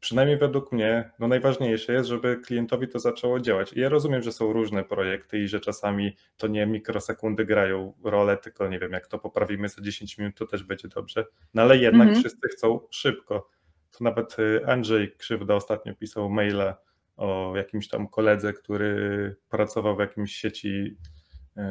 przynajmniej 0.00 0.38
według 0.38 0.72
mnie, 0.72 1.10
no 1.18 1.28
najważniejsze 1.28 1.92
jest, 1.92 2.08
żeby 2.08 2.36
klientowi 2.36 2.88
to 2.88 2.98
zaczęło 2.98 3.40
działać. 3.40 3.72
I 3.72 3.80
ja 3.80 3.88
rozumiem, 3.88 4.22
że 4.22 4.32
są 4.32 4.52
różne 4.52 4.84
projekty 4.84 5.38
i 5.38 5.48
że 5.48 5.60
czasami 5.60 6.16
to 6.36 6.46
nie 6.46 6.66
mikrosekundy 6.66 7.44
grają 7.44 7.94
rolę, 8.04 8.36
tylko 8.36 8.68
nie 8.68 8.78
wiem, 8.78 8.92
jak 8.92 9.06
to 9.06 9.18
poprawimy 9.18 9.68
za 9.68 9.82
10 9.82 10.18
minut, 10.18 10.36
to 10.36 10.46
też 10.46 10.62
będzie 10.62 10.88
dobrze. 10.88 11.24
No 11.54 11.62
ale 11.62 11.76
jednak 11.76 12.08
mhm. 12.08 12.20
wszyscy 12.20 12.48
chcą 12.48 12.80
szybko. 12.90 13.50
To 13.98 14.04
nawet 14.04 14.38
y, 14.38 14.66
Andrzej 14.66 15.12
Krzywda 15.16 15.54
ostatnio 15.54 15.94
pisał 15.94 16.30
maila 16.30 16.76
o 17.16 17.52
jakimś 17.56 17.88
tam 17.88 18.08
koledze, 18.08 18.52
który 18.52 19.36
pracował 19.48 19.96
w 19.96 20.00
jakimś 20.00 20.32
sieci 20.36 20.96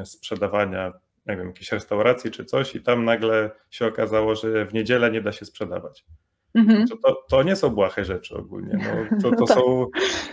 y, 0.02 0.06
sprzedawania, 0.06 0.94
nie 1.28 1.38
wiem, 1.38 1.48
jakiejś 1.48 1.72
restauracji 1.72 2.32
czy 2.32 2.46
coś 2.46 2.76
i 2.76 2.82
tam 2.82 3.06
nagle 3.06 3.52
się 3.70 3.86
okazało, 3.88 4.36
że 4.36 4.66
w 4.66 4.74
niedzielę 4.74 5.12
nie 5.12 5.22
da 5.22 5.32
się 5.32 5.46
sprzedawać. 5.46 6.06
Mhm. 6.56 6.88
To, 6.88 7.24
to 7.30 7.44
nie 7.44 7.56
są 7.56 7.70
błahe 7.70 8.06
rzeczy 8.06 8.36
ogólnie. 8.36 8.78
No, 8.78 9.20
to, 9.22 9.36
to, 9.36 9.46
tak. 9.46 9.58
są, 9.58 9.88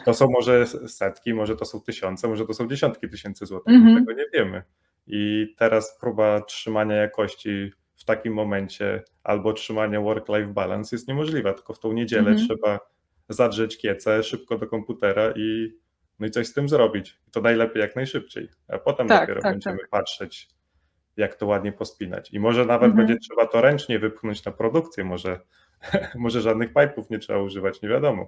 to 0.04 0.14
są 0.14 0.26
może 0.30 0.66
setki, 0.66 1.34
może 1.34 1.56
to 1.56 1.64
są 1.64 1.80
tysiące, 1.80 2.28
może 2.28 2.46
to 2.46 2.54
są 2.54 2.68
dziesiątki 2.68 3.08
tysięcy 3.08 3.46
złotych. 3.46 3.74
Mhm. 3.74 3.96
Tego 3.96 4.12
nie 4.12 4.26
wiemy. 4.34 4.62
I 5.06 5.54
teraz 5.58 5.98
próba 6.00 6.40
trzymania 6.40 6.96
jakości 6.96 7.70
w 7.96 8.04
takim 8.04 8.34
momencie 8.34 9.02
albo 9.24 9.52
trzymania 9.52 10.00
work-life 10.00 10.52
balance 10.52 10.96
jest 10.96 11.08
niemożliwa, 11.08 11.52
tylko 11.54 11.72
w 11.72 11.78
tą 11.78 11.92
niedzielę 11.92 12.30
mhm. 12.30 12.46
trzeba 12.46 12.80
zadrzeć 13.28 13.78
kiecę 13.78 14.22
szybko 14.22 14.58
do 14.58 14.66
komputera 14.66 15.32
i, 15.36 15.72
no 16.18 16.26
i 16.26 16.30
coś 16.30 16.46
z 16.46 16.52
tym 16.52 16.68
zrobić. 16.68 17.20
To 17.32 17.40
najlepiej 17.40 17.80
jak 17.80 17.96
najszybciej, 17.96 18.48
a 18.68 18.78
potem 18.78 19.08
tak, 19.08 19.20
dopiero 19.20 19.42
tak, 19.42 19.52
będziemy 19.52 19.78
tak. 19.78 19.88
patrzeć, 19.88 20.48
jak 21.16 21.34
to 21.34 21.46
ładnie 21.46 21.72
pospinać. 21.72 22.32
I 22.32 22.40
może 22.40 22.64
nawet 22.64 22.90
mhm. 22.90 22.96
będzie 22.96 23.20
trzeba 23.20 23.46
to 23.46 23.60
ręcznie 23.60 23.98
wypchnąć 23.98 24.44
na 24.44 24.52
produkcję, 24.52 25.04
może 25.04 25.40
może 26.14 26.40
żadnych 26.40 26.72
pipe'ów 26.72 27.10
nie 27.10 27.18
trzeba 27.18 27.42
używać, 27.42 27.82
nie 27.82 27.88
wiadomo. 27.88 28.26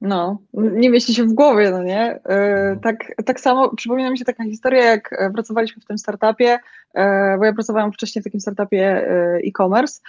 No, 0.00 0.38
nie 0.54 0.90
mieści 0.90 1.14
się 1.14 1.24
w 1.24 1.32
głowie, 1.32 1.70
no 1.70 1.82
nie? 1.82 2.20
E, 2.24 2.72
no. 2.74 2.80
Tak, 2.80 2.96
tak 3.24 3.40
samo 3.40 3.76
przypomina 3.76 4.10
mi 4.10 4.18
się 4.18 4.24
taka 4.24 4.44
historia, 4.44 4.84
jak 4.84 5.12
e, 5.12 5.30
pracowaliśmy 5.30 5.82
w 5.82 5.84
tym 5.84 5.98
startupie, 5.98 6.58
e, 6.94 7.36
bo 7.38 7.44
ja 7.44 7.52
pracowałam 7.52 7.92
wcześniej 7.92 8.22
w 8.22 8.24
takim 8.24 8.40
startupie 8.40 9.08
e-commerce, 9.46 10.00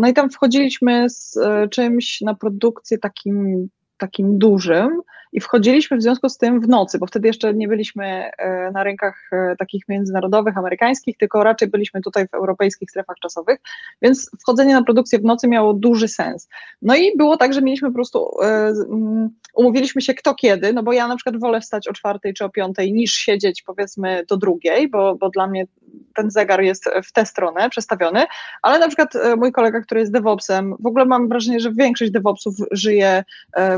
no 0.00 0.08
i 0.08 0.14
tam 0.14 0.30
wchodziliśmy 0.30 1.10
z 1.10 1.38
czymś 1.70 2.20
na 2.20 2.34
produkcję 2.34 2.98
takim, 2.98 3.68
takim 3.96 4.38
dużym, 4.38 5.00
i 5.36 5.40
wchodziliśmy 5.40 5.96
w 5.96 6.02
związku 6.02 6.28
z 6.28 6.38
tym 6.38 6.60
w 6.60 6.68
nocy, 6.68 6.98
bo 6.98 7.06
wtedy 7.06 7.28
jeszcze 7.28 7.54
nie 7.54 7.68
byliśmy 7.68 8.30
e, 8.38 8.70
na 8.70 8.84
rynkach 8.84 9.30
e, 9.32 9.56
takich 9.58 9.88
międzynarodowych, 9.88 10.58
amerykańskich, 10.58 11.16
tylko 11.16 11.44
raczej 11.44 11.68
byliśmy 11.68 12.00
tutaj 12.00 12.28
w 12.28 12.34
europejskich 12.34 12.90
strefach 12.90 13.16
czasowych, 13.22 13.58
więc 14.02 14.30
wchodzenie 14.40 14.74
na 14.74 14.82
produkcję 14.82 15.18
w 15.18 15.24
nocy 15.24 15.48
miało 15.48 15.74
duży 15.74 16.08
sens. 16.08 16.48
No 16.82 16.96
i 16.96 17.16
było 17.16 17.36
tak, 17.36 17.52
że 17.52 17.62
mieliśmy 17.62 17.88
po 17.88 17.94
prostu, 17.94 18.30
e, 18.42 18.46
mm, 18.46 19.28
umówiliśmy 19.54 20.02
się 20.02 20.14
kto 20.14 20.34
kiedy, 20.34 20.72
no 20.72 20.82
bo 20.82 20.92
ja 20.92 21.08
na 21.08 21.16
przykład 21.16 21.40
wolę 21.40 21.60
wstać 21.60 21.88
o 21.88 21.92
czwartej 21.92 22.34
czy 22.34 22.44
o 22.44 22.48
piątej 22.48 22.92
niż 22.92 23.12
siedzieć 23.12 23.62
powiedzmy 23.62 24.24
do 24.28 24.36
drugiej, 24.36 24.88
bo, 24.88 25.14
bo 25.14 25.30
dla 25.30 25.46
mnie 25.46 25.66
ten 26.14 26.30
zegar 26.30 26.62
jest 26.62 26.90
w 27.04 27.12
tę 27.12 27.26
stronę 27.26 27.70
przestawiony, 27.70 28.24
ale 28.62 28.78
na 28.78 28.88
przykład 28.88 29.12
mój 29.36 29.52
kolega, 29.52 29.80
który 29.80 30.00
jest 30.00 30.12
DevOpsem, 30.12 30.74
w 30.80 30.86
ogóle 30.86 31.04
mam 31.04 31.28
wrażenie, 31.28 31.60
że 31.60 31.72
większość 31.72 32.10
DevOpsów 32.10 32.54
żyje 32.70 33.24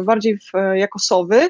bardziej 0.04 0.38
w, 0.38 0.52
jako 0.74 0.98
sowy, 0.98 1.47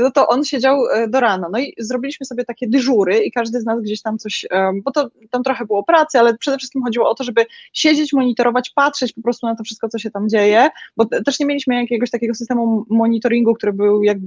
no 0.00 0.10
to 0.10 0.28
on 0.28 0.44
siedział 0.44 0.78
do 1.08 1.20
rana. 1.20 1.48
No 1.52 1.58
i 1.58 1.74
zrobiliśmy 1.78 2.26
sobie 2.26 2.44
takie 2.44 2.68
dyżury 2.68 3.18
i 3.18 3.32
każdy 3.32 3.60
z 3.60 3.64
nas 3.64 3.80
gdzieś 3.82 4.02
tam 4.02 4.18
coś, 4.18 4.46
bo 4.84 4.90
to 4.90 5.10
tam 5.30 5.42
trochę 5.42 5.66
było 5.66 5.82
pracy, 5.84 6.18
ale 6.18 6.38
przede 6.38 6.58
wszystkim 6.58 6.82
chodziło 6.82 7.10
o 7.10 7.14
to, 7.14 7.24
żeby 7.24 7.46
siedzieć, 7.72 8.12
monitorować, 8.12 8.70
patrzeć 8.70 9.12
po 9.12 9.22
prostu 9.22 9.46
na 9.46 9.56
to 9.56 9.64
wszystko, 9.64 9.88
co 9.88 9.98
się 9.98 10.10
tam 10.10 10.28
dzieje, 10.28 10.68
bo 10.96 11.04
też 11.04 11.40
nie 11.40 11.46
mieliśmy 11.46 11.74
jakiegoś 11.74 12.10
takiego 12.10 12.34
systemu 12.34 12.86
monitoringu, 12.90 13.54
który 13.54 13.72
był 13.72 14.02
jak 14.02 14.18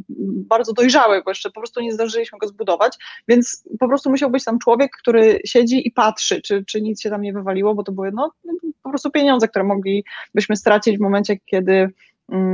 bardzo 0.49 0.73
dojrzały, 0.73 1.21
bo 1.25 1.31
jeszcze 1.31 1.49
po 1.49 1.59
prostu 1.59 1.81
nie 1.81 1.93
zdążyliśmy 1.93 2.37
go 2.39 2.47
zbudować, 2.47 2.97
więc 3.27 3.63
po 3.79 3.87
prostu 3.87 4.09
musiał 4.09 4.29
być 4.29 4.43
tam 4.43 4.59
człowiek, 4.59 4.91
który 4.97 5.39
siedzi 5.45 5.87
i 5.87 5.91
patrzy, 5.91 6.41
czy, 6.41 6.65
czy 6.65 6.81
nic 6.81 7.01
się 7.01 7.09
tam 7.09 7.21
nie 7.21 7.33
wywaliło, 7.33 7.75
bo 7.75 7.83
to 7.83 7.91
były 7.91 8.11
no, 8.11 8.31
po 8.83 8.89
prostu 8.89 9.11
pieniądze, 9.11 9.47
które 9.47 9.65
moglibyśmy 9.65 10.55
stracić 10.55 10.97
w 10.97 11.01
momencie, 11.01 11.37
kiedy 11.45 11.89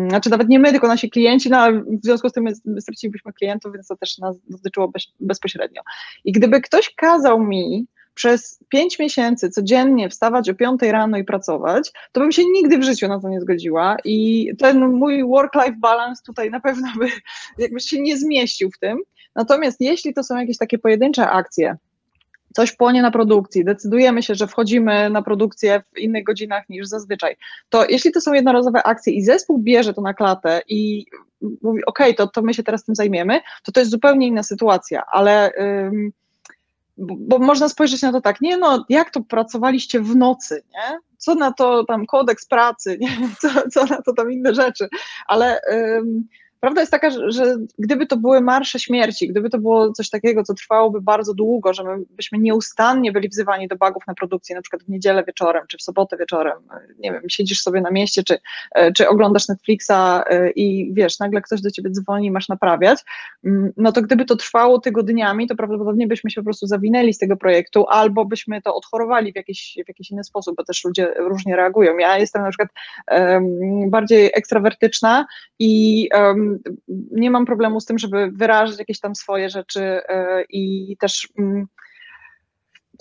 znaczy 0.09 0.29
nawet 0.29 0.49
nie 0.49 0.59
my, 0.59 0.71
tylko 0.71 0.87
nasi 0.87 1.09
klienci, 1.09 1.49
no 1.49 1.57
ale 1.57 1.79
w 1.81 2.03
związku 2.03 2.29
z 2.29 2.33
tym 2.33 2.43
my 2.65 2.81
stracilibyśmy 2.81 3.33
klientów, 3.33 3.73
więc 3.73 3.87
to 3.87 3.95
też 3.95 4.17
nas 4.17 4.37
dotyczyło 4.49 4.87
bez, 4.87 5.03
bezpośrednio. 5.19 5.81
I 6.25 6.31
gdyby 6.31 6.61
ktoś 6.61 6.95
kazał 6.95 7.43
mi 7.43 7.87
przez 8.13 8.59
pięć 8.69 8.99
miesięcy 8.99 9.49
codziennie 9.49 10.09
wstawać 10.09 10.49
o 10.49 10.55
piątej 10.55 10.91
rano 10.91 11.17
i 11.17 11.23
pracować, 11.23 11.91
to 12.11 12.21
bym 12.21 12.31
się 12.31 12.41
nigdy 12.45 12.77
w 12.77 12.83
życiu 12.83 13.07
na 13.07 13.19
to 13.19 13.29
nie 13.29 13.41
zgodziła 13.41 13.97
i 14.03 14.49
ten 14.57 14.91
mój 14.91 15.23
work-life 15.23 15.75
balance 15.79 16.23
tutaj 16.25 16.51
na 16.51 16.59
pewno 16.59 16.87
by 16.99 17.07
jakby 17.63 17.79
się 17.79 18.01
nie 18.01 18.17
zmieścił 18.17 18.71
w 18.71 18.79
tym. 18.79 18.97
Natomiast 19.35 19.81
jeśli 19.81 20.13
to 20.13 20.23
są 20.23 20.37
jakieś 20.37 20.57
takie 20.57 20.77
pojedyncze 20.77 21.29
akcje, 21.29 21.77
coś 22.55 22.71
płonie 22.71 23.01
na 23.01 23.11
produkcji, 23.11 23.65
decydujemy 23.65 24.23
się, 24.23 24.35
że 24.35 24.47
wchodzimy 24.47 25.09
na 25.09 25.21
produkcję 25.21 25.83
w 25.93 25.99
innych 25.99 26.23
godzinach 26.23 26.69
niż 26.69 26.87
zazwyczaj, 26.87 27.35
to 27.69 27.85
jeśli 27.89 28.11
to 28.11 28.21
są 28.21 28.33
jednorazowe 28.33 28.83
akcje 28.83 29.13
i 29.13 29.23
zespół 29.23 29.59
bierze 29.59 29.93
to 29.93 30.01
na 30.01 30.13
klatę 30.13 30.61
i 30.67 31.05
mówi, 31.61 31.85
OK, 31.85 31.99
to, 32.17 32.27
to 32.27 32.41
my 32.41 32.53
się 32.53 32.63
teraz 32.63 32.83
tym 32.83 32.95
zajmiemy, 32.95 33.41
to 33.63 33.71
to 33.71 33.79
jest 33.79 33.91
zupełnie 33.91 34.27
inna 34.27 34.43
sytuacja, 34.43 35.03
ale. 35.11 35.51
Ym, 35.59 36.11
bo, 36.97 37.39
można 37.39 37.69
spojrzeć 37.69 38.01
na 38.01 38.11
to 38.11 38.21
tak, 38.21 38.41
nie 38.41 38.57
no, 38.57 38.85
jak 38.89 39.09
to 39.09 39.21
pracowaliście 39.21 39.99
w 39.99 40.15
nocy, 40.15 40.63
nie? 40.73 40.99
Co 41.17 41.35
na 41.35 41.51
to 41.51 41.83
tam 41.83 42.05
kodeks 42.05 42.45
pracy, 42.45 42.97
nie? 43.01 43.09
Co, 43.41 43.49
co 43.71 43.85
na 43.85 44.01
to 44.01 44.13
tam 44.13 44.31
inne 44.31 44.53
rzeczy, 44.53 44.87
ale 45.27 45.61
ym, 45.71 46.27
Prawda 46.65 46.81
jest 46.81 46.91
taka, 46.91 47.09
że, 47.09 47.31
że, 47.31 47.55
gdyby 47.79 48.05
to 48.05 48.17
były 48.17 48.41
marsze 48.41 48.79
śmierci, 48.79 49.27
gdyby 49.27 49.49
to 49.49 49.57
było 49.57 49.91
coś 49.91 50.09
takiego, 50.09 50.43
co 50.43 50.53
trwałoby 50.53 51.01
bardzo 51.01 51.33
długo, 51.33 51.73
że 51.73 51.83
my 51.83 51.97
byśmy 52.09 52.37
nieustannie 52.37 53.11
byli 53.11 53.29
wzywani 53.29 53.67
do 53.67 53.75
bugów 53.75 54.03
na 54.07 54.13
produkcji, 54.13 54.55
na 54.55 54.61
przykład 54.61 54.83
w 54.83 54.89
niedzielę 54.89 55.23
wieczorem, 55.23 55.63
czy 55.67 55.77
w 55.77 55.81
sobotę 55.81 56.17
wieczorem, 56.17 56.57
nie 56.99 57.11
wiem, 57.11 57.21
siedzisz 57.27 57.61
sobie 57.61 57.81
na 57.81 57.91
mieście, 57.91 58.23
czy, 58.23 58.37
e, 58.75 58.91
czy 58.91 59.09
oglądasz 59.09 59.47
Netflixa 59.47 59.91
e, 60.29 60.51
i 60.51 60.93
wiesz, 60.93 61.19
nagle 61.19 61.41
ktoś 61.41 61.61
do 61.61 61.71
ciebie 61.71 61.89
dzwoni 61.89 62.27
i 62.27 62.31
masz 62.31 62.49
naprawiać, 62.49 62.99
mm, 63.43 63.73
no 63.77 63.91
to 63.91 64.01
gdyby 64.01 64.25
to 64.25 64.35
trwało 64.35 64.79
tygodniami, 64.79 65.47
to 65.47 65.55
prawdopodobnie 65.55 66.07
byśmy 66.07 66.31
się 66.31 66.41
po 66.41 66.45
prostu 66.45 66.67
zawinęli 66.67 67.13
z 67.13 67.17
tego 67.17 67.37
projektu, 67.37 67.85
albo 67.87 68.25
byśmy 68.25 68.61
to 68.61 68.75
odchorowali 68.75 69.33
w 69.33 69.35
jakiś, 69.35 69.77
w 69.85 69.87
jakiś 69.87 70.11
inny 70.11 70.23
sposób, 70.23 70.55
bo 70.55 70.63
też 70.63 70.85
ludzie 70.85 71.13
różnie 71.17 71.55
reagują. 71.55 71.97
Ja 71.97 72.17
jestem 72.17 72.41
na 72.41 72.49
przykład 72.49 72.69
um, 73.11 73.89
bardziej 73.89 74.31
ekstrawertyczna 74.33 75.25
i 75.59 76.09
um, 76.13 76.54
nie 77.11 77.31
mam 77.31 77.45
problemu 77.45 77.79
z 77.79 77.85
tym, 77.85 77.97
żeby 77.97 78.31
wyrażać 78.31 78.79
jakieś 78.79 78.99
tam 78.99 79.15
swoje 79.15 79.49
rzeczy 79.49 79.81
e, 79.83 80.43
i 80.49 80.95
też 80.99 81.27
mm, 81.39 81.67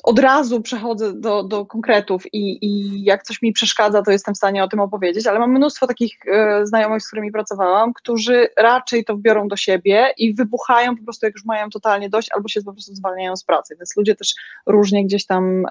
od 0.02 0.18
razu 0.18 0.60
przechodzę 0.60 1.12
do, 1.20 1.42
do 1.42 1.66
konkretów 1.66 2.22
i, 2.32 2.66
i 2.66 3.02
jak 3.04 3.22
coś 3.22 3.42
mi 3.42 3.52
przeszkadza, 3.52 4.02
to 4.02 4.10
jestem 4.10 4.34
w 4.34 4.36
stanie 4.36 4.64
o 4.64 4.68
tym 4.68 4.80
opowiedzieć, 4.80 5.26
ale 5.26 5.38
mam 5.38 5.50
mnóstwo 5.50 5.86
takich 5.86 6.16
e, 6.26 6.66
znajomych, 6.66 7.02
z 7.02 7.06
którymi 7.06 7.32
pracowałam, 7.32 7.92
którzy 7.92 8.48
raczej 8.58 9.04
to 9.04 9.16
biorą 9.16 9.48
do 9.48 9.56
siebie 9.56 10.08
i 10.16 10.34
wybuchają 10.34 10.96
po 10.96 11.04
prostu, 11.04 11.26
jak 11.26 11.34
już 11.34 11.44
mają 11.44 11.70
totalnie 11.70 12.10
dość, 12.10 12.32
albo 12.32 12.48
się 12.48 12.62
po 12.62 12.72
prostu 12.72 12.94
zwalniają 12.94 13.36
z 13.36 13.44
pracy. 13.44 13.76
Więc 13.78 13.96
ludzie 13.96 14.14
też 14.14 14.34
różnie 14.66 15.04
gdzieś 15.04 15.26
tam 15.26 15.66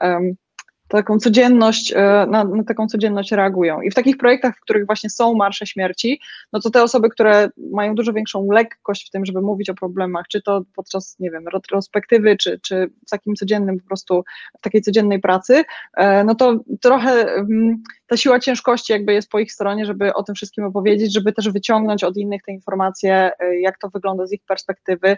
taką 0.97 1.19
codzienność, 1.19 1.93
e, 1.95 2.25
na, 2.29 2.43
na, 2.43 2.63
taką 2.63 2.87
codzienność 2.87 3.31
reagują. 3.31 3.81
I 3.81 3.91
w 3.91 3.93
takich 3.93 4.17
projektach, 4.17 4.57
w 4.57 4.59
których 4.59 4.85
właśnie 4.85 5.09
są 5.09 5.33
marsze 5.35 5.65
śmierci, 5.65 6.19
no 6.53 6.59
to 6.59 6.69
te 6.69 6.83
osoby, 6.83 7.09
które 7.09 7.49
mają 7.71 7.95
dużo 7.95 8.13
większą 8.13 8.51
lekkość 8.51 9.07
w 9.07 9.11
tym, 9.11 9.25
żeby 9.25 9.41
mówić 9.41 9.69
o 9.69 9.73
problemach, 9.73 10.25
czy 10.27 10.41
to 10.41 10.61
podczas, 10.75 11.15
nie 11.19 11.31
wiem, 11.31 11.47
retrospektywy, 11.53 12.37
czy, 12.37 12.59
czy 12.59 12.89
w 13.07 13.09
takim 13.09 13.35
codziennym 13.35 13.79
po 13.79 13.87
prostu, 13.87 14.23
w 14.57 14.61
takiej 14.61 14.81
codziennej 14.81 15.19
pracy, 15.19 15.63
e, 15.97 16.23
no 16.23 16.35
to 16.35 16.59
trochę 16.81 17.11
mm, 17.11 17.83
ta 18.07 18.17
siła 18.17 18.39
ciężkości 18.39 18.93
jakby 18.93 19.13
jest 19.13 19.29
po 19.29 19.39
ich 19.39 19.51
stronie, 19.51 19.85
żeby 19.85 20.13
o 20.13 20.23
tym 20.23 20.35
wszystkim 20.35 20.63
opowiedzieć, 20.63 21.13
żeby 21.13 21.33
też 21.33 21.49
wyciągnąć 21.49 22.03
od 22.03 22.17
innych 22.17 22.41
te 22.43 22.51
informacje, 22.51 23.31
e, 23.39 23.59
jak 23.59 23.77
to 23.77 23.89
wygląda 23.89 24.27
z 24.27 24.31
ich 24.31 24.41
perspektywy, 24.47 25.17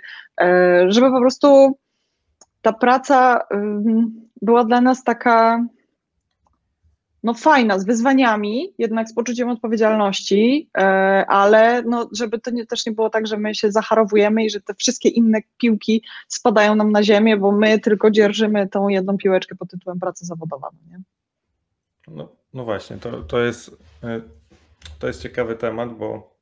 żeby 0.87 1.11
po 1.11 1.19
prostu 1.19 1.77
ta 2.65 2.73
praca 2.73 3.41
była 4.41 4.63
dla 4.63 4.81
nas 4.81 5.03
taka 5.03 5.65
no 7.23 7.33
fajna, 7.33 7.79
z 7.79 7.85
wyzwaniami, 7.85 8.73
jednak 8.77 9.09
z 9.09 9.13
poczuciem 9.13 9.49
odpowiedzialności, 9.49 10.69
e, 10.77 10.81
ale 11.27 11.83
no, 11.83 12.09
żeby 12.11 12.39
to 12.39 12.51
nie, 12.51 12.65
też 12.65 12.85
nie 12.85 12.91
było 12.91 13.09
tak, 13.09 13.27
że 13.27 13.37
my 13.37 13.55
się 13.55 13.71
zacharowujemy 13.71 14.45
i 14.45 14.49
że 14.49 14.61
te 14.61 14.73
wszystkie 14.73 15.09
inne 15.09 15.39
piłki 15.57 16.03
spadają 16.27 16.75
nam 16.75 16.91
na 16.91 17.03
ziemię, 17.03 17.37
bo 17.37 17.51
my 17.51 17.79
tylko 17.79 18.11
dzierżymy 18.11 18.67
tą 18.67 18.87
jedną 18.87 19.17
piłeczkę 19.17 19.55
pod 19.55 19.69
tytułem 19.69 19.99
praca 19.99 20.25
zawodowa. 20.25 20.69
No, 20.73 20.97
nie? 20.97 21.03
No, 22.07 22.29
no 22.53 22.63
właśnie, 22.63 22.97
to, 22.97 23.23
to, 23.23 23.39
jest, 23.39 23.77
e, 24.03 24.21
to 24.99 25.07
jest 25.07 25.21
ciekawy 25.21 25.55
temat, 25.55 25.97
bo 25.97 26.34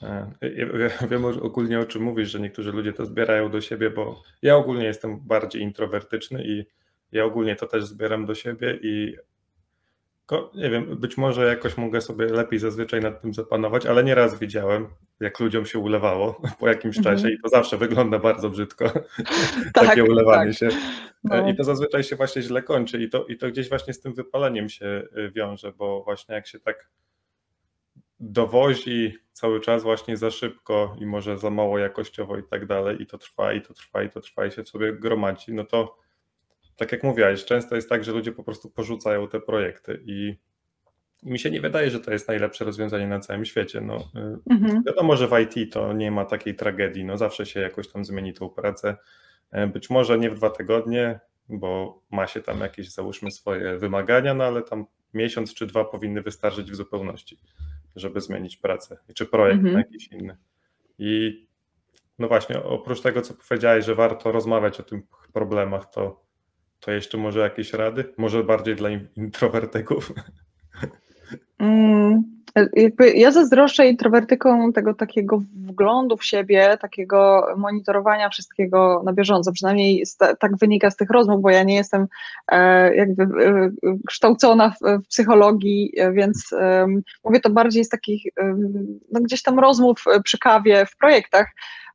ja 0.00 1.06
wiem 1.10 1.24
ogólnie 1.24 1.80
o 1.80 1.86
czym 1.86 2.02
mówisz, 2.02 2.30
że 2.30 2.40
niektórzy 2.40 2.72
ludzie 2.72 2.92
to 2.92 3.06
zbierają 3.06 3.50
do 3.50 3.60
siebie, 3.60 3.90
bo 3.90 4.22
ja 4.42 4.56
ogólnie 4.56 4.84
jestem 4.84 5.20
bardziej 5.20 5.62
introwertyczny 5.62 6.44
i 6.44 6.64
ja 7.12 7.24
ogólnie 7.24 7.56
to 7.56 7.66
też 7.66 7.84
zbieram 7.84 8.26
do 8.26 8.34
siebie 8.34 8.78
i 8.82 9.16
nie 10.54 10.70
wiem, 10.70 10.96
być 10.96 11.16
może 11.16 11.46
jakoś 11.46 11.76
mogę 11.76 12.00
sobie 12.00 12.26
lepiej 12.26 12.58
zazwyczaj 12.58 13.00
nad 13.00 13.22
tym 13.22 13.34
zapanować, 13.34 13.86
ale 13.86 14.04
nieraz 14.04 14.38
widziałem, 14.38 14.86
jak 15.20 15.40
ludziom 15.40 15.66
się 15.66 15.78
ulewało 15.78 16.42
po 16.60 16.68
jakimś 16.68 16.98
mhm. 16.98 17.16
czasie 17.16 17.30
i 17.30 17.38
to 17.42 17.48
zawsze 17.48 17.76
wygląda 17.76 18.18
bardzo 18.18 18.50
brzydko, 18.50 18.90
tak, 19.74 19.86
takie 19.86 20.04
ulewanie 20.04 20.50
tak. 20.50 20.58
się. 20.58 20.68
No. 21.24 21.50
I 21.50 21.56
to 21.56 21.64
zazwyczaj 21.64 22.04
się 22.04 22.16
właśnie 22.16 22.42
źle 22.42 22.62
kończy 22.62 23.02
i 23.02 23.08
to, 23.08 23.26
i 23.26 23.36
to 23.36 23.48
gdzieś 23.48 23.68
właśnie 23.68 23.94
z 23.94 24.00
tym 24.00 24.14
wypaleniem 24.14 24.68
się 24.68 25.08
y, 25.16 25.30
wiąże, 25.30 25.72
bo 25.72 26.02
właśnie 26.02 26.34
jak 26.34 26.46
się 26.46 26.60
tak 26.60 26.88
dowozi 28.20 29.18
cały 29.32 29.60
czas 29.60 29.82
właśnie 29.82 30.16
za 30.16 30.30
szybko 30.30 30.96
i 31.00 31.06
może 31.06 31.38
za 31.38 31.50
mało 31.50 31.78
jakościowo 31.78 32.36
i 32.36 32.42
tak 32.42 32.66
dalej, 32.66 33.02
i 33.02 33.06
to 33.06 33.18
trwa, 33.18 33.52
i 33.52 33.62
to 33.62 33.74
trwa, 33.74 34.02
i 34.02 34.10
to 34.10 34.20
trwa, 34.20 34.46
i 34.46 34.50
się 34.50 34.62
w 34.62 34.68
sobie 34.68 34.92
gromadzi, 34.92 35.54
no 35.54 35.64
to 35.64 35.98
tak 36.78 36.92
jak 36.92 37.02
mówiłeś, 37.02 37.44
często 37.44 37.76
jest 37.76 37.88
tak, 37.88 38.04
że 38.04 38.12
ludzie 38.12 38.32
po 38.32 38.44
prostu 38.44 38.70
porzucają 38.70 39.28
te 39.28 39.40
projekty 39.40 40.02
i, 40.06 40.36
i 41.22 41.30
mi 41.30 41.38
się 41.38 41.50
nie 41.50 41.60
wydaje, 41.60 41.90
że 41.90 42.00
to 42.00 42.12
jest 42.12 42.28
najlepsze 42.28 42.64
rozwiązanie 42.64 43.06
na 43.06 43.20
całym 43.20 43.44
świecie. 43.44 43.80
No, 43.80 43.96
y, 43.96 44.38
mhm. 44.50 44.82
Wiadomo, 44.86 45.16
że 45.16 45.28
w 45.28 45.32
IT 45.40 45.72
to 45.72 45.92
nie 45.92 46.10
ma 46.10 46.24
takiej 46.24 46.54
tragedii, 46.54 47.04
no 47.04 47.16
zawsze 47.16 47.46
się 47.46 47.60
jakoś 47.60 47.88
tam 47.88 48.04
zmieni 48.04 48.32
tą 48.32 48.48
pracę. 48.48 48.96
E, 49.50 49.66
być 49.66 49.90
może 49.90 50.18
nie 50.18 50.30
w 50.30 50.34
dwa 50.34 50.50
tygodnie, 50.50 51.20
bo 51.48 52.02
ma 52.10 52.26
się 52.26 52.40
tam 52.42 52.60
jakieś, 52.60 52.90
załóżmy, 52.90 53.30
swoje 53.30 53.78
wymagania, 53.78 54.34
no 54.34 54.44
ale 54.44 54.62
tam 54.62 54.86
miesiąc 55.14 55.54
czy 55.54 55.66
dwa 55.66 55.84
powinny 55.84 56.22
wystarczyć 56.22 56.70
w 56.70 56.74
zupełności 56.74 57.38
żeby 57.98 58.20
zmienić 58.20 58.56
pracę, 58.56 58.98
czy 59.14 59.26
projekt 59.26 59.58
mhm. 59.58 59.74
na 59.74 59.80
jakiś 59.80 60.08
inny. 60.08 60.36
I 60.98 61.46
no 62.18 62.28
właśnie, 62.28 62.62
oprócz 62.62 63.00
tego, 63.00 63.22
co 63.22 63.34
powiedziałeś, 63.48 63.84
że 63.84 63.94
warto 63.94 64.32
rozmawiać 64.32 64.80
o 64.80 64.82
tych 64.82 65.00
problemach, 65.32 65.90
to, 65.90 66.24
to 66.80 66.90
jeszcze 66.92 67.18
może 67.18 67.40
jakieś 67.40 67.72
rady? 67.72 68.14
Może 68.16 68.44
bardziej 68.44 68.76
dla 68.76 68.88
introwertyków? 69.16 70.12
Mm, 71.58 72.22
jakby 72.72 73.10
ja 73.10 73.30
zazdroszczę 73.30 73.86
introwertykom 73.86 74.72
tego 74.72 74.94
takiego 74.94 75.42
wglądu 75.54 76.16
w 76.16 76.24
siebie, 76.24 76.78
takiego 76.80 77.46
monitorowania 77.56 78.28
wszystkiego 78.28 79.02
na 79.04 79.12
bieżąco. 79.12 79.52
Przynajmniej 79.52 80.04
tak 80.40 80.56
wynika 80.56 80.90
z 80.90 80.96
tych 80.96 81.10
rozmów, 81.10 81.42
bo 81.42 81.50
ja 81.50 81.62
nie 81.62 81.74
jestem 81.74 82.06
e, 82.52 82.94
jakby 82.96 83.22
e, 83.22 83.70
kształcona 84.06 84.70
w, 84.70 85.06
psychologii, 85.08 85.92
więc 86.12 86.54
mówię 87.24 87.40
to 87.40 87.50
bardziej 87.50 87.84
z 87.84 87.88
takich 87.88 88.22
no 89.12 89.20
gdzieś 89.20 89.42
tam 89.42 89.58
rozmów 89.58 90.04
przy 90.24 90.38
kawie 90.38 90.86
w 90.86 90.96
projektach. 90.96 91.46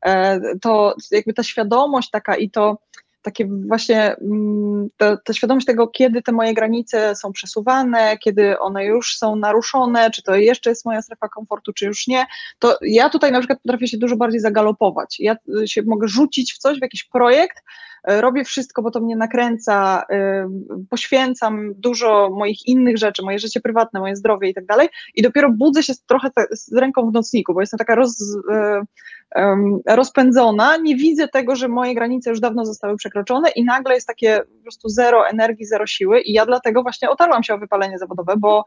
E, 0.05 0.39
to 0.61 0.95
jakby 1.11 1.33
ta 1.33 1.43
świadomość 1.43 2.09
taka 2.09 2.35
i 2.35 2.49
to 2.49 2.77
takie 3.23 3.49
właśnie 3.67 4.15
mm, 4.15 4.89
ta 4.97 5.33
świadomość 5.33 5.65
tego, 5.65 5.87
kiedy 5.87 6.21
te 6.21 6.31
moje 6.31 6.53
granice 6.53 7.15
są 7.15 7.31
przesuwane, 7.31 8.17
kiedy 8.17 8.59
one 8.59 8.85
już 8.85 9.17
są 9.17 9.35
naruszone, 9.35 10.11
czy 10.11 10.23
to 10.23 10.35
jeszcze 10.35 10.69
jest 10.69 10.85
moja 10.85 11.01
strefa 11.01 11.29
komfortu, 11.29 11.73
czy 11.73 11.85
już 11.85 12.07
nie, 12.07 12.25
to 12.59 12.77
ja 12.81 13.09
tutaj 13.09 13.31
na 13.31 13.39
przykład 13.39 13.59
potrafię 13.63 13.87
się 13.87 13.97
dużo 13.97 14.15
bardziej 14.15 14.39
zagalopować. 14.39 15.19
Ja 15.19 15.35
się 15.65 15.81
mogę 15.81 16.07
rzucić 16.07 16.53
w 16.53 16.57
coś, 16.57 16.79
w 16.79 16.81
jakiś 16.81 17.03
projekt, 17.03 17.57
E, 18.03 18.21
robię 18.21 18.43
wszystko, 18.43 18.81
bo 18.81 18.91
to 18.91 18.99
mnie 18.99 19.15
nakręca, 19.15 20.03
e, 20.09 20.49
poświęcam 20.89 21.73
dużo 21.77 22.29
moich 22.29 22.67
innych 22.67 22.97
rzeczy, 22.97 23.23
moje 23.23 23.39
życie 23.39 23.61
prywatne, 23.61 23.99
moje 23.99 24.15
zdrowie 24.15 24.49
i 24.49 24.53
tak 24.53 24.65
dalej 24.65 24.89
i 25.15 25.21
dopiero 25.21 25.51
budzę 25.51 25.83
się 25.83 25.93
trochę 26.07 26.29
z 26.51 26.73
ręką 26.73 27.09
w 27.09 27.13
nocniku, 27.13 27.53
bo 27.53 27.61
jestem 27.61 27.77
taka 27.77 27.95
roz, 27.95 28.37
rozpędzona, 29.85 30.77
nie 30.77 30.95
widzę 30.95 31.27
tego, 31.27 31.55
że 31.55 31.67
moje 31.67 31.95
granice 31.95 32.29
już 32.29 32.39
dawno 32.39 32.65
zostały 32.65 32.97
przekroczone 32.97 33.49
i 33.49 33.63
nagle 33.63 33.93
jest 33.93 34.07
takie 34.07 34.41
po 34.57 34.61
prostu 34.61 34.89
zero 34.89 35.27
energii, 35.27 35.65
zero 35.65 35.87
siły 35.87 36.21
i 36.21 36.33
ja 36.33 36.45
dlatego 36.45 36.83
właśnie 36.83 37.09
otarłam 37.09 37.43
się 37.43 37.53
o 37.53 37.57
wypalenie 37.57 37.97
zawodowe, 37.97 38.33
bo 38.37 38.65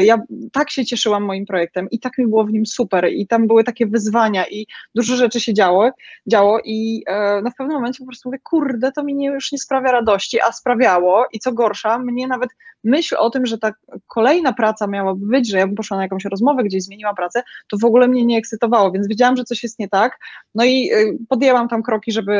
ja 0.00 0.22
tak 0.52 0.70
się 0.70 0.84
cieszyłam 0.84 1.24
moim 1.24 1.46
projektem 1.46 1.90
i 1.90 2.00
tak 2.00 2.18
mi 2.18 2.26
było 2.26 2.44
w 2.44 2.52
nim 2.52 2.66
super 2.66 3.08
i 3.12 3.26
tam 3.26 3.46
były 3.46 3.64
takie 3.64 3.86
wyzwania 3.86 4.46
i 4.46 4.66
dużo 4.94 5.16
rzeczy 5.16 5.40
się 5.40 5.54
działo, 5.54 5.90
działo 6.26 6.60
i 6.64 7.04
na 7.42 7.50
pewnym 7.58 7.76
momencie 7.76 7.98
po 7.98 8.06
prostu 8.06 8.28
mówię, 8.28 8.38
kurde, 8.44 8.92
to 8.92 9.04
mi 9.04 9.14
nie, 9.14 9.26
już 9.26 9.52
nie 9.52 9.58
sprawia 9.58 9.92
radości, 9.92 10.40
a 10.40 10.52
sprawiało 10.52 11.26
i 11.32 11.38
co 11.38 11.52
gorsza, 11.52 11.98
mnie 11.98 12.26
nawet 12.26 12.50
myśl 12.84 13.16
o 13.18 13.30
tym, 13.30 13.46
że 13.46 13.58
ta 13.58 13.72
kolejna 14.06 14.52
praca 14.52 14.86
miałaby 14.86 15.26
być, 15.26 15.50
że 15.50 15.58
ja 15.58 15.66
bym 15.66 15.76
poszła 15.76 15.96
na 15.96 16.02
jakąś 16.02 16.24
rozmowę, 16.24 16.64
gdzieś 16.64 16.82
zmieniła 16.82 17.14
pracę, 17.14 17.42
to 17.68 17.76
w 17.78 17.84
ogóle 17.84 18.08
mnie 18.08 18.24
nie 18.24 18.38
ekscytowało, 18.38 18.92
więc 18.92 19.08
wiedziałam, 19.08 19.36
że 19.36 19.44
coś 19.44 19.62
jest 19.62 19.78
nie 19.78 19.87
tak, 19.88 20.18
no 20.54 20.64
i 20.64 20.90
y, 20.92 21.18
podjęłam 21.28 21.68
tam 21.68 21.82
kroki, 21.82 22.12
żeby, 22.12 22.32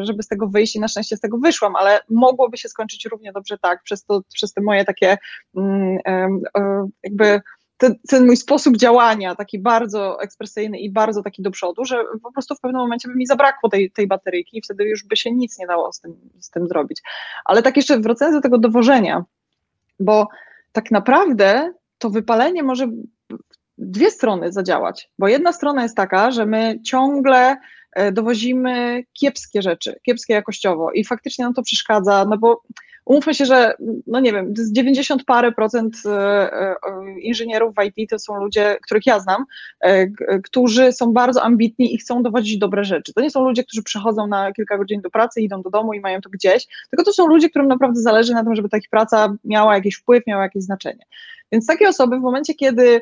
y, 0.00 0.04
żeby 0.04 0.22
z 0.22 0.28
tego 0.28 0.48
wyjść 0.48 0.76
i 0.76 0.80
na 0.80 0.88
szczęście 0.88 1.16
z 1.16 1.20
tego 1.20 1.38
wyszłam, 1.38 1.76
ale 1.76 2.00
mogłoby 2.10 2.56
się 2.56 2.68
skończyć 2.68 3.04
równie 3.04 3.32
dobrze 3.32 3.58
tak, 3.58 3.82
przez, 3.82 4.04
to, 4.04 4.22
przez 4.34 4.52
te 4.52 4.60
moje 4.60 4.84
takie 4.84 5.18
um, 5.54 5.98
um, 6.54 6.88
jakby 7.02 7.40
ten, 7.76 7.94
ten, 8.08 8.26
mój 8.26 8.36
sposób 8.36 8.76
działania, 8.76 9.34
taki 9.34 9.58
bardzo 9.58 10.22
ekspresyjny 10.22 10.78
i 10.78 10.92
bardzo 10.92 11.22
taki 11.22 11.42
do 11.42 11.50
przodu, 11.50 11.84
że 11.84 12.04
po 12.22 12.32
prostu 12.32 12.54
w 12.54 12.60
pewnym 12.60 12.80
momencie 12.80 13.08
by 13.08 13.14
mi 13.14 13.26
zabrakło 13.26 13.70
tej, 13.70 13.90
tej 13.90 14.06
bateryjki 14.06 14.58
i 14.58 14.62
wtedy 14.62 14.84
już 14.84 15.04
by 15.04 15.16
się 15.16 15.32
nic 15.32 15.58
nie 15.58 15.66
dało 15.66 15.92
z 15.92 16.00
tym, 16.00 16.16
z 16.40 16.50
tym 16.50 16.68
zrobić. 16.68 17.02
Ale 17.44 17.62
tak 17.62 17.76
jeszcze 17.76 18.00
wracając 18.00 18.36
do 18.36 18.40
tego 18.40 18.58
dowożenia, 18.58 19.24
bo 20.00 20.28
tak 20.72 20.90
naprawdę 20.90 21.72
to 21.98 22.10
wypalenie 22.10 22.62
może 22.62 22.88
dwie 23.78 24.10
strony 24.10 24.52
zadziałać, 24.52 25.10
bo 25.18 25.28
jedna 25.28 25.52
strona 25.52 25.82
jest 25.82 25.96
taka, 25.96 26.30
że 26.30 26.46
my 26.46 26.80
ciągle 26.84 27.56
e, 27.92 28.12
dowozimy 28.12 29.04
kiepskie 29.12 29.62
rzeczy, 29.62 30.00
kiepskie 30.02 30.34
jakościowo 30.34 30.92
i 30.92 31.04
faktycznie 31.04 31.44
nam 31.44 31.54
to 31.54 31.62
przeszkadza, 31.62 32.26
no 32.30 32.38
bo 32.38 32.62
umówmy 33.04 33.34
się, 33.34 33.46
że 33.46 33.74
no 34.06 34.20
nie 34.20 34.32
wiem, 34.32 34.56
z 34.56 34.72
90 34.72 35.24
parę 35.24 35.52
procent 35.52 35.96
e, 36.06 36.10
e, 36.52 36.76
inżynierów 37.20 37.74
w 37.74 37.84
IT 37.84 38.10
to 38.10 38.18
są 38.18 38.34
ludzie, 38.34 38.76
których 38.82 39.06
ja 39.06 39.20
znam, 39.20 39.44
którzy 40.44 40.92
są 40.92 41.12
bardzo 41.12 41.42
ambitni 41.42 41.94
i 41.94 41.98
chcą 41.98 42.22
dowodzić 42.22 42.58
dobre 42.58 42.84
rzeczy. 42.84 43.12
To 43.12 43.20
nie 43.20 43.30
są 43.30 43.44
ludzie, 43.44 43.64
którzy 43.64 43.82
przychodzą 43.82 44.26
na 44.26 44.52
kilka 44.52 44.78
godzin 44.78 45.00
do 45.00 45.10
pracy, 45.10 45.40
idą 45.40 45.62
do 45.62 45.70
domu 45.70 45.92
i 45.92 46.00
mają 46.00 46.20
to 46.20 46.30
gdzieś, 46.30 46.66
tylko 46.90 47.04
to 47.04 47.12
są 47.12 47.26
ludzie, 47.26 47.50
którym 47.50 47.68
naprawdę 47.68 48.00
zależy 48.00 48.32
na 48.32 48.44
tym, 48.44 48.54
żeby 48.54 48.68
ta 48.68 48.78
ich 48.78 48.88
praca 48.90 49.36
miała 49.44 49.74
jakiś 49.74 49.94
wpływ, 49.94 50.26
miała 50.26 50.42
jakieś 50.42 50.62
znaczenie. 50.62 51.04
Więc 51.52 51.66
takie 51.66 51.88
osoby 51.88 52.18
w 52.18 52.22
momencie, 52.22 52.54
kiedy 52.54 53.00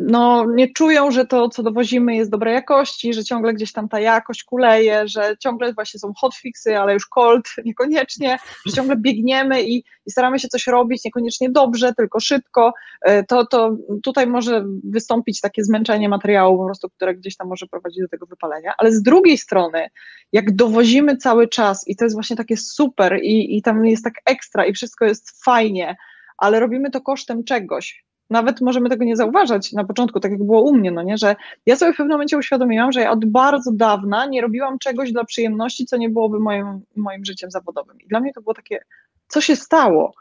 no, 0.00 0.46
nie 0.54 0.72
czują, 0.72 1.10
że 1.10 1.26
to, 1.26 1.48
co 1.48 1.62
dowozimy, 1.62 2.16
jest 2.16 2.30
dobrej 2.30 2.54
jakości, 2.54 3.14
że 3.14 3.24
ciągle 3.24 3.54
gdzieś 3.54 3.72
tam 3.72 3.88
ta 3.88 4.00
jakość 4.00 4.44
kuleje, 4.44 5.08
że 5.08 5.36
ciągle 5.40 5.72
właśnie 5.72 6.00
są 6.00 6.12
hotfixy, 6.16 6.78
ale 6.78 6.94
już 6.94 7.06
cold 7.06 7.44
niekoniecznie, 7.64 8.38
że 8.66 8.72
ciągle 8.72 8.96
biegniemy 8.96 9.62
i, 9.62 9.84
i, 10.06 10.10
staramy 10.10 10.38
się 10.38 10.48
coś 10.48 10.66
robić, 10.66 11.04
niekoniecznie 11.04 11.50
dobrze, 11.50 11.94
tylko 11.94 12.20
szybko, 12.20 12.72
e, 13.02 13.24
to, 13.24 13.46
to 13.46 13.76
tutaj 14.02 14.26
może 14.26 14.64
wystąpić 14.84 15.40
takie 15.40 15.64
zmęczenie 15.64 16.08
materiału 16.08 16.58
po 16.58 16.64
prostu, 16.64 16.90
które 16.90 17.14
gdzieś 17.14 17.36
tam 17.36 17.48
może 17.48 17.66
prowadzić 17.66 18.00
do 18.00 18.08
tego 18.08 18.26
wypalenia, 18.26 18.72
ale 18.78 18.92
z 18.92 19.02
drugiej 19.02 19.38
strony, 19.38 19.88
jak 20.32 20.56
dowozimy 20.56 21.16
cały 21.16 21.48
czas 21.48 21.88
i 21.88 21.96
to 21.96 22.04
jest 22.04 22.16
właśnie 22.16 22.36
takie 22.36 22.56
super 22.56 23.18
i, 23.22 23.56
i 23.56 23.62
tam 23.62 23.86
jest 23.86 24.04
tak 24.04 24.14
ekstra 24.26 24.66
i 24.66 24.72
wszystko 24.72 25.04
jest 25.04 25.44
fajnie, 25.44 25.96
ale 26.36 26.60
robimy 26.60 26.90
to 26.90 27.00
kosztem 27.00 27.44
czegoś, 27.44 28.07
nawet 28.30 28.60
możemy 28.60 28.88
tego 28.88 29.04
nie 29.04 29.16
zauważać 29.16 29.72
na 29.72 29.84
początku, 29.84 30.20
tak 30.20 30.30
jak 30.30 30.44
było 30.44 30.62
u 30.62 30.74
mnie, 30.74 30.90
no 30.90 31.02
nie, 31.02 31.18
że 31.18 31.36
ja 31.66 31.76
sobie 31.76 31.92
w 31.92 31.96
pewnym 31.96 32.14
momencie 32.14 32.38
uświadomiłam, 32.38 32.92
że 32.92 33.00
ja 33.00 33.10
od 33.10 33.24
bardzo 33.24 33.72
dawna 33.72 34.26
nie 34.26 34.40
robiłam 34.40 34.78
czegoś 34.78 35.12
dla 35.12 35.24
przyjemności, 35.24 35.86
co 35.86 35.96
nie 35.96 36.10
byłoby 36.10 36.40
moim, 36.40 36.80
moim 36.96 37.24
życiem 37.24 37.50
zawodowym. 37.50 38.00
I 38.00 38.08
dla 38.08 38.20
mnie 38.20 38.32
to 38.32 38.40
było 38.40 38.54
takie, 38.54 38.80
co 39.28 39.40
się 39.40 39.56
stało? 39.56 40.12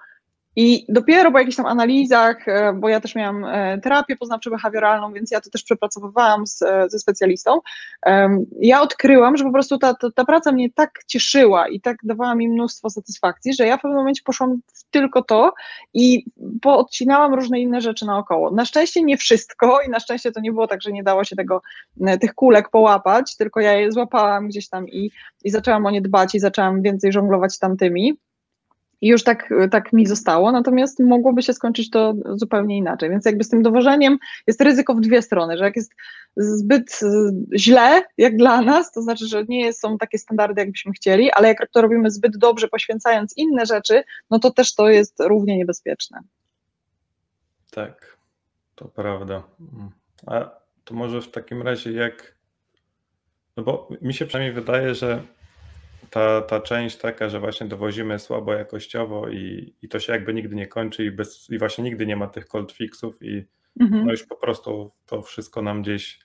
I 0.59 0.85
dopiero 0.89 1.31
po 1.31 1.39
jakichś 1.39 1.57
tam 1.57 1.65
analizach, 1.65 2.47
e, 2.47 2.73
bo 2.73 2.89
ja 2.89 2.99
też 2.99 3.15
miałam 3.15 3.45
e, 3.45 3.79
terapię 3.81 4.15
poznawczo-behawioralną, 4.15 5.13
więc 5.13 5.31
ja 5.31 5.41
to 5.41 5.49
też 5.49 5.63
przepracowywałam 5.63 6.47
z, 6.47 6.61
e, 6.61 6.89
ze 6.89 6.99
specjalistą, 6.99 7.59
ja 8.59 8.81
odkryłam, 8.81 9.37
że 9.37 9.43
po 9.43 9.51
prostu 9.51 9.77
ta, 9.77 9.93
ta, 9.93 10.11
ta, 10.11 10.25
praca 10.25 10.51
mnie 10.51 10.69
tak 10.71 10.91
cieszyła 11.07 11.67
i 11.67 11.81
tak 11.81 11.97
dawała 12.03 12.35
mi 12.35 12.49
mnóstwo 12.49 12.89
satysfakcji, 12.89 13.53
że 13.53 13.67
ja 13.67 13.77
w 13.77 13.81
pewnym 13.81 13.97
momencie 13.97 14.21
poszłam 14.25 14.59
w 14.73 14.83
tylko 14.91 15.23
to 15.23 15.53
i 15.93 16.25
poodcinałam 16.61 17.33
różne 17.33 17.59
inne 17.59 17.81
rzeczy 17.81 18.05
naokoło. 18.05 18.51
Na 18.51 18.65
szczęście 18.65 19.03
nie 19.03 19.17
wszystko 19.17 19.79
i 19.87 19.89
na 19.89 19.99
szczęście 19.99 20.31
to 20.31 20.39
nie 20.39 20.51
było 20.51 20.67
tak, 20.67 20.81
że 20.81 20.91
nie 20.91 21.03
dało 21.03 21.23
się 21.23 21.35
tego, 21.35 21.61
tych 22.21 22.33
kulek 22.33 22.69
połapać, 22.69 23.35
tylko 23.35 23.59
ja 23.59 23.73
je 23.73 23.91
złapałam 23.91 24.47
gdzieś 24.47 24.69
tam 24.69 24.89
i, 24.89 25.11
i 25.43 25.49
zaczęłam 25.49 25.85
o 25.85 25.91
nie 25.91 26.01
dbać 26.01 26.35
i 26.35 26.39
zaczęłam 26.39 26.81
więcej 26.81 27.11
żonglować 27.11 27.59
tamtymi. 27.59 28.17
I 29.01 29.07
już 29.07 29.23
tak, 29.23 29.53
tak 29.71 29.93
mi 29.93 30.07
zostało, 30.07 30.51
natomiast 30.51 30.99
mogłoby 30.99 31.41
się 31.41 31.53
skończyć 31.53 31.89
to 31.89 32.13
zupełnie 32.35 32.77
inaczej. 32.77 33.09
Więc 33.09 33.25
jakby 33.25 33.43
z 33.43 33.49
tym 33.49 33.63
dowożeniem 33.63 34.17
jest 34.47 34.61
ryzyko 34.61 34.95
w 34.95 35.01
dwie 35.01 35.21
strony, 35.21 35.57
że 35.57 35.63
jak 35.63 35.75
jest 35.75 35.91
zbyt 36.35 36.99
źle, 37.55 38.03
jak 38.17 38.37
dla 38.37 38.61
nas, 38.61 38.91
to 38.91 39.01
znaczy, 39.01 39.27
że 39.27 39.43
nie 39.47 39.73
są 39.73 39.97
takie 39.97 40.17
standardy, 40.17 40.61
jakbyśmy 40.61 40.91
chcieli, 40.91 41.31
ale 41.31 41.47
jak 41.47 41.69
to 41.71 41.81
robimy 41.81 42.11
zbyt 42.11 42.37
dobrze, 42.37 42.67
poświęcając 42.67 43.37
inne 43.37 43.65
rzeczy, 43.65 44.03
no 44.29 44.39
to 44.39 44.51
też 44.51 44.75
to 44.75 44.89
jest 44.89 45.19
równie 45.19 45.57
niebezpieczne. 45.57 46.19
Tak, 47.71 48.17
to 48.75 48.85
prawda. 48.85 49.43
A 50.27 50.49
to 50.83 50.93
może 50.93 51.21
w 51.21 51.31
takim 51.31 51.61
razie 51.61 51.91
jak, 51.91 52.35
no 53.57 53.63
bo 53.63 53.89
mi 54.01 54.13
się 54.13 54.25
przynajmniej 54.25 54.53
wydaje, 54.53 54.95
że 54.95 55.23
ta, 56.17 56.41
ta 56.41 56.59
część 56.59 56.97
taka, 56.97 57.29
że 57.29 57.39
właśnie 57.39 57.67
dowozimy 57.67 58.19
słabo 58.19 58.53
jakościowo 58.53 59.29
i, 59.29 59.73
i 59.81 59.89
to 59.89 59.99
się 59.99 60.13
jakby 60.13 60.33
nigdy 60.33 60.55
nie 60.55 60.67
kończy 60.67 61.05
i, 61.05 61.11
bez, 61.11 61.49
i 61.49 61.57
właśnie 61.57 61.83
nigdy 61.83 62.05
nie 62.05 62.15
ma 62.15 62.27
tych 62.27 62.47
cold 62.47 62.71
fixów 62.71 63.23
i 63.23 63.45
mhm. 63.79 64.05
no 64.05 64.11
już 64.11 64.23
po 64.23 64.35
prostu 64.35 64.91
to 65.05 65.21
wszystko 65.21 65.61
nam 65.61 65.81
gdzieś 65.81 66.19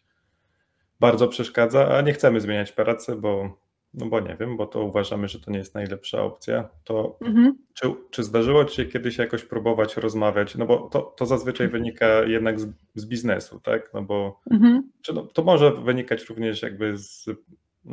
bardzo 1.00 1.28
przeszkadza, 1.28 1.96
a 1.96 2.00
nie 2.00 2.12
chcemy 2.12 2.40
zmieniać 2.40 2.72
pracy, 2.72 3.16
bo, 3.16 3.58
no 3.94 4.06
bo 4.06 4.20
nie 4.20 4.36
wiem, 4.40 4.56
bo 4.56 4.66
to 4.66 4.82
uważamy, 4.84 5.28
że 5.28 5.40
to 5.40 5.50
nie 5.50 5.58
jest 5.58 5.74
najlepsza 5.74 6.22
opcja. 6.22 6.68
To 6.84 7.18
mhm. 7.20 7.58
czy, 7.74 7.88
czy 8.10 8.24
zdarzyło 8.24 8.64
Ci 8.64 8.76
się 8.76 8.84
kiedyś 8.84 9.18
jakoś 9.18 9.44
próbować 9.44 9.96
rozmawiać? 9.96 10.54
No 10.54 10.66
bo 10.66 10.88
to, 10.88 11.02
to 11.02 11.26
zazwyczaj 11.26 11.66
mhm. 11.66 11.82
wynika 11.82 12.22
jednak 12.22 12.60
z, 12.60 12.72
z 12.94 13.06
biznesu, 13.06 13.60
tak? 13.60 13.90
No 13.94 14.02
bo 14.02 14.40
mhm. 14.50 14.90
czy 15.02 15.12
no, 15.12 15.22
to 15.22 15.42
może 15.42 15.72
wynikać 15.72 16.24
również 16.24 16.62
jakby 16.62 16.98
z 16.98 17.28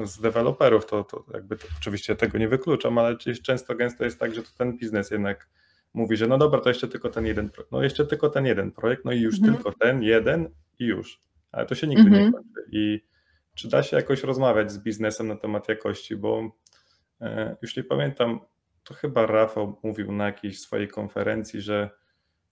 z 0.04 0.22
deweloperów, 0.22 0.86
to, 0.86 1.04
to 1.04 1.26
jakby 1.34 1.58
to, 1.58 1.68
oczywiście 1.78 2.16
tego 2.16 2.38
nie 2.38 2.48
wykluczam, 2.48 2.98
ale 2.98 3.18
często 3.18 3.76
gęsto 3.76 4.04
jest 4.04 4.20
tak, 4.20 4.36
że 4.36 4.44
to 4.44 4.50
ten 4.58 4.78
biznes 4.78 5.12
jednak 5.12 5.50
mówi, 5.94 6.18
że 6.18 6.28
no 6.28 6.38
dobra, 6.38 6.60
to 6.60 6.70
jeszcze 6.70 6.88
tylko 6.88 7.10
ten 7.10 7.26
jeden 7.26 7.50
projekt, 7.50 7.72
no 7.72 7.84
jeszcze 7.84 8.06
tylko 8.06 8.30
ten 8.30 8.46
jeden 8.46 8.72
projekt, 8.72 9.06
no 9.06 9.12
i 9.12 9.22
już 9.22 9.36
mhm. 9.36 9.54
tylko 9.54 9.72
ten 9.80 10.04
jeden 10.04 10.50
i 10.80 10.86
już, 10.86 11.22
ale 11.52 11.66
to 11.66 11.76
się 11.76 11.88
nigdy 11.88 12.08
mhm. 12.08 12.26
nie 12.26 12.32
kończy 12.32 12.70
i 12.72 13.10
czy 13.56 13.70
da 13.70 13.84
się 13.84 13.98
jakoś 13.98 14.24
rozmawiać 14.24 14.72
z 14.72 14.78
biznesem 14.78 15.28
na 15.28 15.36
temat 15.36 15.70
jakości, 15.70 16.16
bo 16.16 16.52
e, 17.22 17.56
już 17.62 17.78
nie 17.78 17.84
pamiętam, 17.84 18.40
to 18.84 18.94
chyba 18.94 19.26
Rafał 19.26 19.80
mówił 19.84 20.12
na 20.12 20.26
jakiejś 20.26 20.60
swojej 20.60 20.88
konferencji, 20.88 21.62
że 21.62 21.90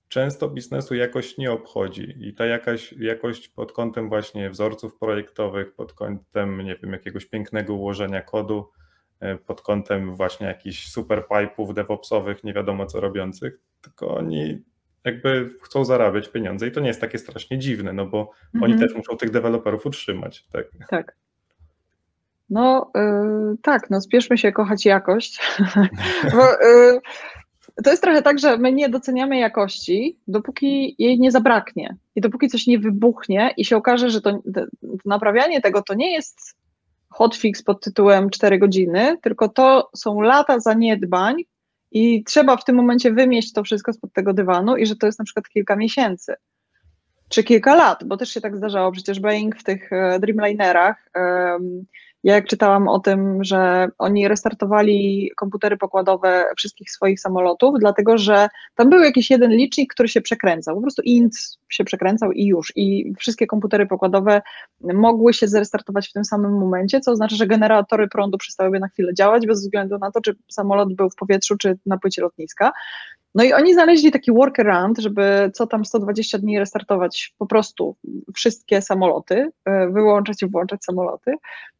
często 0.07 0.49
biznesu 0.49 0.95
jakość 0.95 1.37
nie 1.37 1.51
obchodzi 1.51 2.15
i 2.19 2.33
ta 2.33 2.45
jakaś 2.45 2.93
jakość 2.93 3.49
pod 3.49 3.71
kątem 3.71 4.09
właśnie 4.09 4.49
wzorców 4.49 4.97
projektowych, 4.97 5.73
pod 5.73 5.93
kątem, 5.93 6.61
nie 6.61 6.75
wiem, 6.75 6.91
jakiegoś 6.91 7.25
pięknego 7.25 7.73
ułożenia 7.73 8.21
kodu, 8.21 8.71
e, 9.19 9.37
pod 9.37 9.61
kątem 9.61 10.15
właśnie 10.15 10.47
jakichś 10.47 10.87
super 10.87 11.23
pipe'ów 11.29 11.73
DevOpsowych, 11.73 12.43
nie 12.43 12.53
wiadomo 12.53 12.85
co 12.85 12.99
robiących, 12.99 13.59
tylko 13.81 14.15
oni 14.17 14.63
jakby 15.03 15.49
chcą 15.63 15.85
zarabiać 15.85 16.29
pieniądze 16.29 16.67
i 16.67 16.71
to 16.71 16.79
nie 16.79 16.87
jest 16.87 17.01
takie 17.01 17.17
strasznie 17.17 17.59
dziwne, 17.59 17.93
no 17.93 18.05
bo 18.05 18.31
mhm. 18.55 18.71
oni 18.71 18.81
też 18.81 18.95
muszą 18.95 19.17
tych 19.17 19.31
deweloperów 19.31 19.85
utrzymać. 19.85 20.47
Tak. 20.51 20.65
tak. 20.89 21.15
No 22.49 22.91
yy, 22.95 23.57
tak, 23.61 23.89
no 23.89 24.01
spieszmy 24.01 24.37
się 24.37 24.51
kochać 24.51 24.85
jakość, 24.85 25.39
bo 26.35 26.67
yy, 26.67 26.99
to 27.83 27.89
jest 27.89 28.01
trochę 28.01 28.21
tak, 28.21 28.39
że 28.39 28.57
my 28.57 28.73
nie 28.73 28.89
doceniamy 28.89 29.37
jakości, 29.37 30.17
dopóki 30.27 30.95
jej 30.99 31.19
nie 31.19 31.31
zabraknie. 31.31 31.95
I 32.15 32.21
dopóki 32.21 32.47
coś 32.47 32.67
nie 32.67 32.79
wybuchnie 32.79 33.53
i 33.57 33.65
się 33.65 33.77
okaże, 33.77 34.09
że 34.09 34.21
to, 34.21 34.39
to 34.53 34.65
naprawianie 35.05 35.61
tego 35.61 35.81
to 35.81 35.93
nie 35.93 36.13
jest 36.13 36.55
hotfix 37.09 37.63
pod 37.63 37.83
tytułem 37.83 38.29
4 38.29 38.59
godziny, 38.59 39.17
tylko 39.21 39.49
to 39.49 39.89
są 39.95 40.21
lata 40.21 40.59
zaniedbań 40.59 41.35
i 41.91 42.23
trzeba 42.23 42.57
w 42.57 42.63
tym 42.63 42.75
momencie 42.75 43.11
wymieść 43.11 43.53
to 43.53 43.63
wszystko 43.63 43.93
spod 43.93 44.13
tego 44.13 44.33
dywanu 44.33 44.75
i 44.75 44.85
że 44.85 44.95
to 44.95 45.05
jest 45.05 45.19
na 45.19 45.25
przykład 45.25 45.49
kilka 45.49 45.75
miesięcy 45.75 46.35
czy 47.29 47.43
kilka 47.43 47.75
lat, 47.75 48.03
bo 48.03 48.17
też 48.17 48.29
się 48.29 48.41
tak 48.41 48.57
zdarzało. 48.57 48.91
Przecież 48.91 49.19
Boeing 49.19 49.55
w 49.55 49.63
tych 49.63 49.93
e, 49.93 50.19
Dreamlinerach 50.19 51.09
ja 52.27 52.35
jak 52.35 52.47
czytałam 52.47 52.87
o 52.87 52.99
tym, 52.99 53.43
że 53.43 53.87
oni 53.97 54.27
restartowali 54.27 55.31
komputery 55.35 55.77
pokładowe 55.77 56.45
wszystkich 56.57 56.91
swoich 56.91 57.19
samolotów, 57.19 57.75
dlatego 57.79 58.17
że 58.17 58.47
tam 58.75 58.89
był 58.89 58.99
jakiś 58.99 59.29
jeden 59.29 59.51
licznik, 59.51 59.93
który 59.93 60.09
się 60.09 60.21
przekręcał. 60.21 60.75
Po 60.75 60.81
prostu 60.81 61.01
int 61.01 61.33
się 61.69 61.83
przekręcał 61.83 62.31
i 62.31 62.45
już. 62.45 62.73
I 62.75 63.13
wszystkie 63.19 63.47
komputery 63.47 63.85
pokładowe 63.85 64.41
mogły 64.81 65.33
się 65.33 65.47
zrestartować 65.47 66.09
w 66.09 66.13
tym 66.13 66.25
samym 66.25 66.51
momencie, 66.51 66.99
co 66.99 67.11
oznacza, 67.11 67.35
że 67.35 67.47
generatory 67.47 68.07
prądu 68.07 68.37
przestałyby 68.37 68.79
na 68.79 68.87
chwilę 68.87 69.13
działać, 69.13 69.47
bez 69.47 69.61
względu 69.61 69.97
na 69.97 70.11
to, 70.11 70.21
czy 70.21 70.35
samolot 70.51 70.93
był 70.93 71.09
w 71.09 71.15
powietrzu, 71.15 71.57
czy 71.57 71.77
na 71.85 71.97
płycie 71.97 72.21
lotniska. 72.21 72.71
No 73.37 73.43
i 73.43 73.53
oni 73.53 73.73
znaleźli 73.73 74.11
taki 74.11 74.31
workaround, 74.31 74.97
żeby 74.97 75.51
co 75.53 75.67
tam 75.67 75.85
120 75.85 76.37
dni 76.37 76.59
restartować 76.59 77.33
po 77.37 77.45
prostu 77.45 77.95
wszystkie 78.35 78.81
samoloty, 78.81 79.51
e, 79.65 79.89
wyłączać 79.89 80.41
i 80.41 80.47
włączać 80.47 80.83
samoloty 80.83 81.33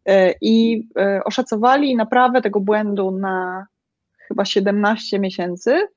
e, 0.06 0.34
i 0.42 0.88
e, 1.00 1.22
oszacowali 1.26 1.96
naprawę 1.96 2.42
tego 2.42 2.60
błędu 2.60 3.12
na 3.12 3.68
chyba 4.28 4.46
17 4.46 5.20
miesięcy, 5.20 5.88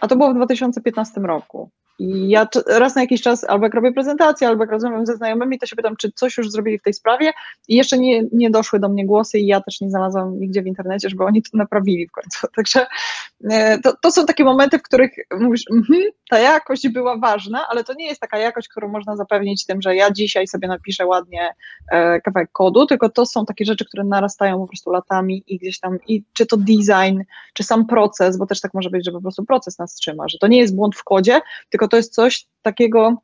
a 0.00 0.08
to 0.08 0.16
było 0.16 0.30
w 0.30 0.36
2015 0.36 1.20
roku. 1.20 1.70
I 1.98 2.28
ja 2.28 2.48
raz 2.66 2.94
na 2.94 3.00
jakiś 3.00 3.22
czas, 3.22 3.44
albo 3.44 3.66
jak 3.66 3.74
robię 3.74 3.92
prezentację, 3.92 4.48
albo 4.48 4.62
jak 4.62 4.70
rozmawiam 4.70 5.06
ze 5.06 5.16
znajomymi, 5.16 5.58
to 5.58 5.66
się 5.66 5.76
pytam, 5.76 5.96
czy 5.96 6.12
coś 6.12 6.36
już 6.36 6.50
zrobili 6.50 6.78
w 6.78 6.82
tej 6.82 6.94
sprawie. 6.94 7.32
I 7.68 7.76
jeszcze 7.76 7.98
nie, 7.98 8.22
nie 8.32 8.50
doszły 8.50 8.80
do 8.80 8.88
mnie 8.88 9.06
głosy, 9.06 9.38
i 9.38 9.46
ja 9.46 9.60
też 9.60 9.80
nie 9.80 9.90
znalazłam 9.90 10.40
nigdzie 10.40 10.62
w 10.62 10.66
internecie, 10.66 11.08
żeby 11.08 11.24
oni 11.24 11.42
to 11.42 11.50
naprawili 11.54 12.08
w 12.08 12.12
końcu. 12.12 12.46
Także 12.56 12.86
e, 13.50 13.78
to, 13.78 13.96
to 14.02 14.12
są 14.12 14.26
takie 14.26 14.44
momenty, 14.44 14.78
w 14.78 14.82
których 14.82 15.10
mówisz, 15.40 15.64
mm 15.70 16.02
ta 16.30 16.38
jakość 16.38 16.88
była 16.88 17.18
ważna, 17.18 17.66
ale 17.68 17.84
to 17.84 17.94
nie 17.94 18.06
jest 18.06 18.20
taka 18.20 18.38
jakość, 18.38 18.68
którą 18.68 18.88
można 18.88 19.16
zapewnić 19.16 19.66
tym, 19.66 19.82
że 19.82 19.96
ja 19.96 20.10
dzisiaj 20.10 20.46
sobie 20.46 20.68
napiszę 20.68 21.06
ładnie 21.06 21.54
e, 21.92 22.20
kawałek 22.20 22.52
kodu, 22.52 22.86
tylko 22.86 23.08
to 23.08 23.26
są 23.26 23.46
takie 23.46 23.64
rzeczy, 23.64 23.84
które 23.84 24.04
narastają 24.04 24.58
po 24.58 24.66
prostu 24.66 24.90
latami 24.90 25.44
i 25.46 25.58
gdzieś 25.58 25.80
tam, 25.80 25.98
i 26.08 26.24
czy 26.32 26.46
to 26.46 26.56
design, 26.56 27.20
czy 27.54 27.62
sam 27.62 27.86
proces, 27.86 28.38
bo 28.38 28.46
też 28.46 28.60
tak 28.60 28.74
może 28.74 28.90
być, 28.90 29.04
że 29.04 29.12
po 29.12 29.20
prostu 29.20 29.44
proces 29.44 29.78
nas 29.78 29.94
trzyma, 29.94 30.28
że 30.28 30.38
to 30.38 30.46
nie 30.46 30.58
jest 30.58 30.76
błąd 30.76 30.96
w 30.96 31.04
kodzie, 31.04 31.40
tylko 31.70 31.85
to 31.88 31.96
jest 31.96 32.14
coś 32.14 32.46
takiego, 32.62 33.16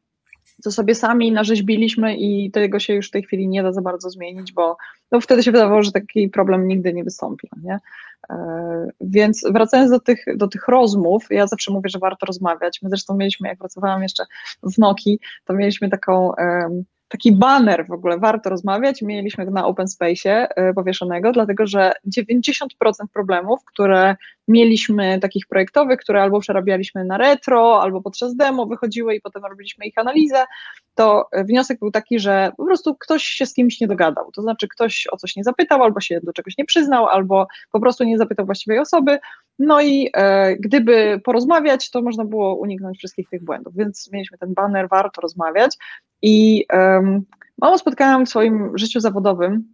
co 0.62 0.72
sobie 0.72 0.94
sami 0.94 1.32
narzeźbiliśmy 1.32 2.16
i 2.16 2.50
tego 2.50 2.78
się 2.78 2.94
już 2.94 3.08
w 3.08 3.10
tej 3.10 3.22
chwili 3.22 3.48
nie 3.48 3.62
da 3.62 3.72
za 3.72 3.82
bardzo 3.82 4.10
zmienić, 4.10 4.52
bo 4.52 4.76
no 5.12 5.20
wtedy 5.20 5.42
się 5.42 5.52
wydawało, 5.52 5.82
że 5.82 5.92
taki 5.92 6.28
problem 6.28 6.68
nigdy 6.68 6.92
nie 6.92 7.04
wystąpi. 7.04 7.48
No 7.56 7.62
nie? 7.62 7.78
E, 8.30 8.88
więc 9.00 9.44
wracając 9.50 9.90
do 9.90 10.00
tych, 10.00 10.24
do 10.36 10.48
tych 10.48 10.68
rozmów, 10.68 11.26
ja 11.30 11.46
zawsze 11.46 11.72
mówię, 11.72 11.90
że 11.90 11.98
warto 11.98 12.26
rozmawiać. 12.26 12.82
My 12.82 12.88
zresztą 12.88 13.16
mieliśmy, 13.16 13.48
jak 13.48 13.58
pracowałam 13.58 14.02
jeszcze 14.02 14.24
w 14.62 14.78
Noki, 14.78 15.20
to 15.44 15.54
mieliśmy 15.54 15.88
taką 15.88 16.32
taki 17.12 17.32
banner 17.32 17.86
w 17.86 17.92
ogóle, 17.92 18.18
warto 18.18 18.50
rozmawiać, 18.50 19.02
mieliśmy 19.02 19.44
na 19.46 19.66
open 19.66 19.88
space 19.88 20.48
e, 20.56 20.74
powieszonego, 20.74 21.32
dlatego 21.32 21.66
że 21.66 21.92
90% 22.16 22.66
problemów, 23.12 23.64
które 23.64 24.16
mieliśmy 24.48 25.18
takich 25.20 25.46
projektowych, 25.46 26.00
które 26.00 26.22
albo 26.22 26.40
przerabialiśmy 26.40 27.04
na 27.04 27.18
retro, 27.18 27.82
albo 27.82 28.02
podczas 28.02 28.36
demo 28.36 28.66
wychodziły 28.66 29.14
i 29.14 29.20
potem 29.20 29.44
robiliśmy 29.44 29.86
ich 29.86 29.98
analizę, 29.98 30.44
to 30.94 31.28
wniosek 31.44 31.78
był 31.78 31.90
taki, 31.90 32.18
że 32.18 32.52
po 32.56 32.64
prostu 32.64 32.94
ktoś 32.94 33.22
się 33.22 33.46
z 33.46 33.54
kimś 33.54 33.80
nie 33.80 33.86
dogadał, 33.86 34.32
to 34.32 34.42
znaczy 34.42 34.68
ktoś 34.68 35.06
o 35.10 35.16
coś 35.16 35.36
nie 35.36 35.44
zapytał, 35.44 35.82
albo 35.82 36.00
się 36.00 36.20
do 36.22 36.32
czegoś 36.32 36.58
nie 36.58 36.64
przyznał, 36.64 37.06
albo 37.06 37.46
po 37.72 37.80
prostu 37.80 38.04
nie 38.04 38.18
zapytał 38.18 38.46
właściwej 38.46 38.78
osoby, 38.78 39.18
no 39.58 39.82
i 39.82 40.10
e, 40.14 40.56
gdyby 40.56 41.20
porozmawiać, 41.24 41.90
to 41.90 42.02
można 42.02 42.24
było 42.24 42.54
uniknąć 42.54 42.98
wszystkich 42.98 43.28
tych 43.28 43.44
błędów, 43.44 43.74
więc 43.76 44.10
mieliśmy 44.12 44.38
ten 44.38 44.54
banner, 44.54 44.88
warto 44.88 45.20
rozmawiać 45.20 45.76
i 46.22 46.64
um, 46.72 47.22
mało 47.58 47.78
spotkałam 47.78 48.26
w 48.26 48.28
swoim 48.28 48.78
życiu 48.78 49.00
zawodowym, 49.00 49.64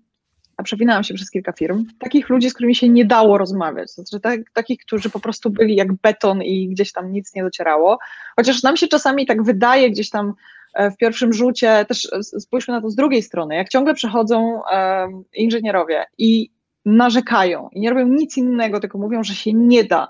a 0.57 0.62
przewinęłam 0.62 1.05
się 1.05 1.14
przez 1.14 1.30
kilka 1.30 1.53
firm, 1.53 1.84
takich 1.99 2.28
ludzi, 2.28 2.51
z 2.51 2.55
którymi 2.55 2.74
się 2.74 2.88
nie 2.88 3.05
dało 3.05 3.38
rozmawiać, 3.38 3.90
znaczy 3.90 4.20
tak, 4.20 4.40
takich, 4.53 4.80
którzy 4.80 5.11
po 5.11 5.20
prostu 5.20 5.51
byli 5.51 5.76
jak 5.76 5.92
beton 5.92 6.42
i 6.42 6.68
gdzieś 6.68 6.92
tam 6.92 7.12
nic 7.12 7.34
nie 7.34 7.42
docierało, 7.42 7.99
chociaż 8.36 8.62
nam 8.62 8.76
się 8.76 8.88
czasami 8.88 9.26
tak 9.26 9.42
wydaje 9.42 9.90
gdzieś 9.90 10.11
tam 10.11 10.34
e, 10.74 10.90
w 10.90 10.96
pierwszym 10.96 11.32
rzucie, 11.32 11.84
też 11.88 12.09
spójrzmy 12.22 12.74
na 12.74 12.80
to 12.80 12.90
z 12.90 12.94
drugiej 12.94 13.22
strony, 13.22 13.55
jak 13.55 13.68
ciągle 13.68 13.94
przychodzą 13.94 14.61
um, 14.72 15.24
inżynierowie 15.34 16.05
i 16.18 16.51
narzekają 16.84 17.68
i 17.72 17.80
nie 17.80 17.90
robią 17.90 18.07
nic 18.07 18.36
innego, 18.36 18.80
tylko 18.80 18.99
mówią, 18.99 19.24
że 19.24 19.34
się 19.34 19.53
nie 19.53 19.84
da 19.84 20.09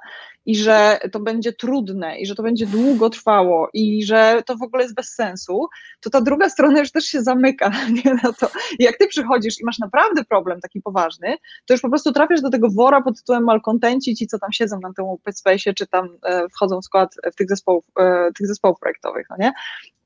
i 0.49 0.57
że 0.57 0.99
to 1.12 1.20
będzie 1.20 1.53
trudne 1.53 2.18
i 2.18 2.26
że 2.26 2.34
to 2.34 2.42
będzie 2.42 2.66
długo 2.66 3.11
trwało 3.11 3.68
i 3.72 4.05
że 4.05 4.42
to 4.46 4.57
w 4.57 4.62
ogóle 4.62 4.82
jest 4.82 4.94
bez 4.94 5.14
sensu, 5.14 5.68
to 6.01 6.11
ta 6.11 6.20
druga 6.20 6.51
strona 6.51 6.78
już 6.78 6.92
też 6.92 7.05
się 7.05 7.22
zamyka 7.22 7.70
nie, 8.05 8.14
na 8.14 8.32
to. 8.32 8.51
jak 8.78 8.96
ty 8.96 9.07
przychodzisz 9.07 9.61
i 9.61 9.64
masz 9.64 9.78
naprawdę 9.78 10.24
problem 10.24 10.61
taki 10.61 10.82
poważny, 10.82 11.36
to 11.66 11.74
już 11.74 11.80
po 11.80 11.88
prostu 11.88 12.12
trafiasz 12.12 12.40
do 12.40 12.51
tego 12.51 12.68
wora 12.70 13.03
pod 13.03 13.16
tytułem 13.16 13.44
malkontenci, 13.44 14.16
ci 14.16 14.26
co 14.26 14.38
tam 14.38 14.53
siedzą 14.53 14.80
na 14.80 14.92
tym 14.92 15.05
open 15.05 15.32
space, 15.32 15.74
czy 15.74 15.86
tam 15.86 16.09
e, 16.24 16.49
wchodzą 16.49 16.80
w 16.80 16.84
skład 16.84 17.14
w 17.32 17.36
tych 17.36 17.49
zespołów, 17.49 17.84
e, 18.01 18.30
tych 18.38 18.46
zespołów 18.46 18.78
projektowych, 18.80 19.26
no 19.30 19.36
nie? 19.38 19.53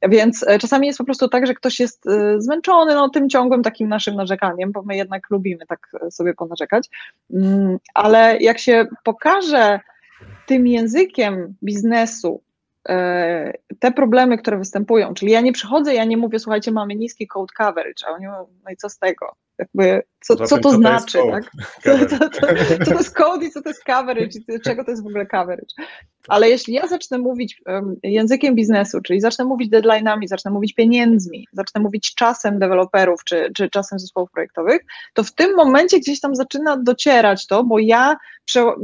Więc 0.08 0.44
e, 0.48 0.58
czasami 0.58 0.86
jest 0.86 0.98
po 0.98 1.04
prostu 1.04 1.28
tak, 1.28 1.46
że 1.46 1.54
ktoś 1.54 1.80
jest 1.80 2.04
zmęczony 2.38 2.94
no, 2.94 3.08
tym 3.08 3.28
ciągłym 3.28 3.62
takim 3.62 3.88
naszym 3.88 4.14
narzekaniem, 4.14 4.72
bo 4.72 4.82
my 4.82 4.96
jednak 4.96 5.30
lubimy 5.30 5.66
tak 5.66 5.92
sobie 6.10 6.34
ponarzekać, 6.34 6.88
mm, 7.32 7.76
ale 7.94 8.36
jak 8.40 8.58
się 8.58 8.86
pokaże 9.04 9.80
tym 10.46 10.66
językiem 10.66 11.54
biznesu 11.62 12.42
e, 12.88 13.52
te 13.78 13.92
problemy, 13.92 14.38
które 14.38 14.58
występują, 14.58 15.14
czyli 15.14 15.32
ja 15.32 15.40
nie 15.40 15.52
przychodzę, 15.52 15.94
ja 15.94 16.04
nie 16.04 16.16
mówię, 16.16 16.38
słuchajcie, 16.38 16.72
mamy 16.72 16.94
niski 16.94 17.26
code 17.26 17.52
coverage, 17.56 18.06
a 18.06 18.10
oni 18.10 18.26
mówią, 18.26 18.46
no 18.64 18.70
i 18.70 18.76
co 18.76 18.88
z 18.88 18.98
tego? 18.98 19.26
Jakby, 19.58 20.02
co, 20.20 20.36
co 20.36 20.58
to 20.58 20.70
znaczy, 20.70 21.18
tak? 21.30 21.50
Co, 21.84 22.06
co, 22.06 22.28
to 22.84 22.94
jest 22.94 23.14
code 23.14 23.46
i 23.46 23.50
co 23.50 23.62
to 23.62 23.68
jest 23.68 23.84
coverage 23.84 24.38
i 24.48 24.60
czego 24.60 24.84
to 24.84 24.90
jest 24.90 25.02
w 25.02 25.06
ogóle 25.06 25.26
coverage? 25.26 25.74
Ale 26.28 26.48
jeśli 26.48 26.74
ja 26.74 26.86
zacznę 26.86 27.18
mówić 27.18 27.62
językiem 28.02 28.54
biznesu, 28.54 29.00
czyli 29.00 29.20
zacznę 29.20 29.44
mówić 29.44 29.72
deadline'ami, 29.72 30.26
zacznę 30.26 30.50
mówić 30.50 30.74
pieniędzmi, 30.74 31.46
zacznę 31.52 31.80
mówić 31.80 32.14
czasem 32.14 32.58
deweloperów 32.58 33.24
czy, 33.24 33.50
czy 33.56 33.70
czasem 33.70 33.98
zespołów 33.98 34.30
projektowych, 34.30 34.82
to 35.14 35.24
w 35.24 35.32
tym 35.32 35.56
momencie 35.56 35.98
gdzieś 35.98 36.20
tam 36.20 36.34
zaczyna 36.34 36.76
docierać 36.76 37.46
to, 37.46 37.64
bo 37.64 37.78
ja 37.78 38.16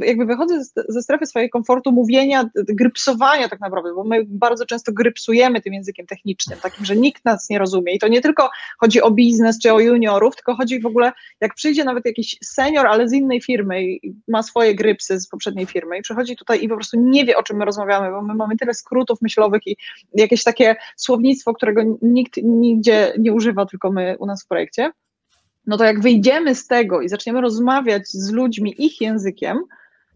jakby 0.00 0.26
wychodzę 0.26 0.64
ze 0.88 1.02
strefy 1.02 1.26
swojego 1.26 1.50
komfortu 1.50 1.92
mówienia, 1.92 2.50
grypsowania 2.54 3.48
tak 3.48 3.60
naprawdę, 3.60 3.94
bo 3.94 4.04
my 4.04 4.22
bardzo 4.26 4.66
często 4.66 4.92
grypsujemy 4.92 5.60
tym 5.60 5.74
językiem 5.74 6.06
technicznym, 6.06 6.58
takim, 6.62 6.84
że 6.84 6.96
nikt 6.96 7.24
nas 7.24 7.50
nie 7.50 7.58
rozumie. 7.58 7.94
I 7.94 7.98
to 7.98 8.08
nie 8.08 8.20
tylko 8.20 8.50
chodzi 8.78 9.02
o 9.02 9.10
biznes 9.10 9.58
czy 9.58 9.72
o 9.72 9.80
juniorów, 9.80 10.36
tylko 10.36 10.54
chodzi 10.54 10.80
w 10.80 10.86
ogóle, 10.86 11.12
jak 11.40 11.54
przyjdzie 11.54 11.84
nawet 11.84 12.06
jakiś 12.06 12.38
senior, 12.44 12.86
ale 12.86 13.08
z 13.08 13.12
innej 13.12 13.40
firmy 13.40 13.84
i 13.84 14.14
ma 14.28 14.42
swoje 14.42 14.74
grypsy 14.74 15.20
z 15.20 15.28
poprzedniej 15.28 15.66
firmy 15.66 15.98
i 15.98 16.02
przychodzi 16.02 16.36
tutaj 16.36 16.64
i 16.64 16.68
po 16.68 16.74
prostu 16.74 17.00
nie 17.00 17.24
o 17.36 17.42
czym 17.42 17.56
my 17.56 17.64
rozmawiamy, 17.64 18.10
bo 18.10 18.22
my 18.22 18.34
mamy 18.34 18.56
tyle 18.56 18.74
skrótów 18.74 19.22
myślowych 19.22 19.66
i 19.66 19.76
jakieś 20.14 20.44
takie 20.44 20.76
słownictwo, 20.96 21.54
którego 21.54 21.82
nikt 22.02 22.36
nigdzie 22.42 23.12
nie 23.18 23.32
używa, 23.32 23.66
tylko 23.66 23.92
my 23.92 24.16
u 24.18 24.26
nas 24.26 24.44
w 24.44 24.48
projekcie, 24.48 24.92
no 25.66 25.76
to 25.76 25.84
jak 25.84 26.00
wyjdziemy 26.00 26.54
z 26.54 26.66
tego 26.66 27.00
i 27.00 27.08
zaczniemy 27.08 27.40
rozmawiać 27.40 28.08
z 28.08 28.30
ludźmi 28.30 28.74
ich 28.78 29.00
językiem, 29.00 29.58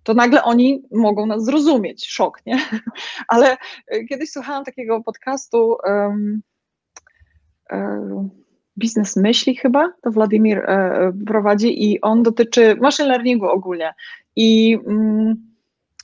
to 0.03 0.15
nagle 0.15 0.45
oni 0.45 0.83
mogą 0.93 1.27
nas 1.27 1.45
zrozumieć. 1.45 2.07
Szok, 2.09 2.47
nie? 2.47 2.59
Ale 3.29 3.57
e, 3.87 4.05
kiedyś 4.05 4.31
słuchałam 4.31 4.65
takiego 4.65 5.03
podcastu 5.03 5.77
um, 5.87 6.43
um, 7.71 8.31
Biznes 8.79 9.17
Myśli 9.17 9.57
chyba, 9.57 9.93
to 10.03 10.11
Władimir 10.11 10.59
e, 10.59 11.13
prowadzi 11.27 11.93
i 11.93 12.01
on 12.01 12.23
dotyczy 12.23 12.77
machine 12.77 13.09
learningu 13.09 13.47
ogólnie. 13.47 13.95
I 14.37 14.79
um, 14.85 15.52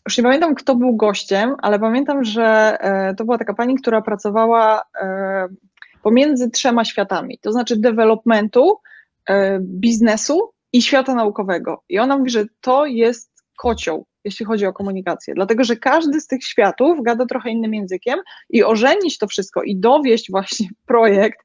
już 0.08 0.18
nie 0.18 0.24
pamiętam, 0.24 0.54
kto 0.54 0.76
był 0.76 0.96
gościem, 0.96 1.54
ale 1.62 1.78
pamiętam, 1.78 2.24
że 2.24 2.78
e, 2.80 3.14
to 3.14 3.24
była 3.24 3.38
taka 3.38 3.54
pani, 3.54 3.74
która 3.74 4.02
pracowała 4.02 4.82
e, 5.00 5.48
pomiędzy 6.02 6.50
trzema 6.50 6.84
światami, 6.84 7.38
to 7.42 7.52
znaczy 7.52 7.76
developmentu, 7.76 8.78
e, 9.28 9.58
biznesu 9.60 10.52
i 10.72 10.82
świata 10.82 11.14
naukowego. 11.14 11.82
I 11.88 11.98
ona 11.98 12.18
mówi, 12.18 12.30
że 12.30 12.44
to 12.60 12.86
jest 12.86 13.30
kocioł, 13.58 14.06
jeśli 14.24 14.46
chodzi 14.46 14.66
o 14.66 14.72
komunikację, 14.72 15.34
dlatego 15.34 15.64
że 15.64 15.76
każdy 15.76 16.20
z 16.20 16.26
tych 16.26 16.44
światów 16.44 17.02
gada 17.02 17.26
trochę 17.26 17.50
innym 17.50 17.74
językiem 17.74 18.18
i 18.50 18.64
ożenić 18.64 19.18
to 19.18 19.26
wszystko 19.26 19.62
i 19.62 19.76
dowieść 19.76 20.30
właśnie 20.30 20.68
projekt, 20.86 21.38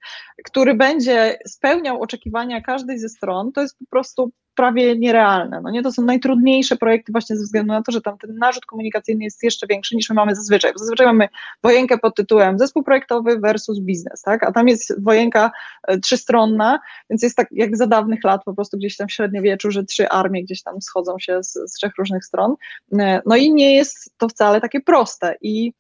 który 0.46 0.76
będzie 0.76 1.38
spełniał 1.48 2.02
oczekiwania 2.02 2.62
każdej 2.62 3.00
ze 3.00 3.10
stron, 3.10 3.52
to 3.52 3.62
jest 3.62 3.80
po 3.80 3.86
prostu 3.90 4.32
prawie 4.56 4.98
nierealne. 4.98 5.62
No 5.62 5.72
nie, 5.72 5.84
to 5.84 5.92
są 5.92 6.02
najtrudniejsze 6.02 6.76
projekty 6.76 7.12
właśnie 7.12 7.36
ze 7.36 7.44
względu 7.44 7.74
na 7.74 7.82
to, 7.82 7.92
że 7.92 8.02
tam 8.02 8.18
ten 8.18 8.38
narzut 8.38 8.66
komunikacyjny 8.66 9.24
jest 9.24 9.44
jeszcze 9.44 9.68
większy 9.68 9.96
niż 9.96 10.10
my 10.10 10.16
mamy 10.16 10.36
zazwyczaj. 10.36 10.74
Bo 10.74 10.80
zazwyczaj 10.80 11.08
mamy 11.08 11.30
wojenkę 11.64 11.98
pod 11.98 12.16
tytułem 12.16 12.60
zespół 12.60 12.84
projektowy 12.84 13.40
versus 13.40 13.80
biznes, 13.80 14.22
tak? 14.22 14.44
A 14.44 14.52
tam 14.52 14.68
jest 14.68 15.04
wojenka 15.04 15.52
e, 15.88 15.98
trzystronna, 15.98 16.80
więc 17.10 17.24
jest 17.24 17.36
tak 17.36 17.48
jak 17.52 17.78
za 17.78 17.88
dawnych 17.88 18.24
lat 18.24 18.44
po 18.44 18.54
prostu 18.54 18.78
gdzieś 18.78 18.98
tam 18.98 19.08
w 19.08 19.12
średniowieczu, 19.12 19.72
że 19.72 19.84
trzy 19.84 20.10
armie 20.10 20.44
gdzieś 20.44 20.64
tam 20.64 20.82
schodzą 20.82 21.20
się 21.20 21.44
z, 21.44 21.54
z 21.54 21.74
trzech 21.74 21.92
różnych 21.98 22.26
stron. 22.26 22.56
E, 23.00 23.22
no 23.26 23.36
i 23.36 23.54
nie 23.54 23.76
jest 23.76 24.14
to 24.18 24.30
wcale 24.30 24.62
takie 24.62 24.82
proste 24.82 25.36
i 25.42 25.74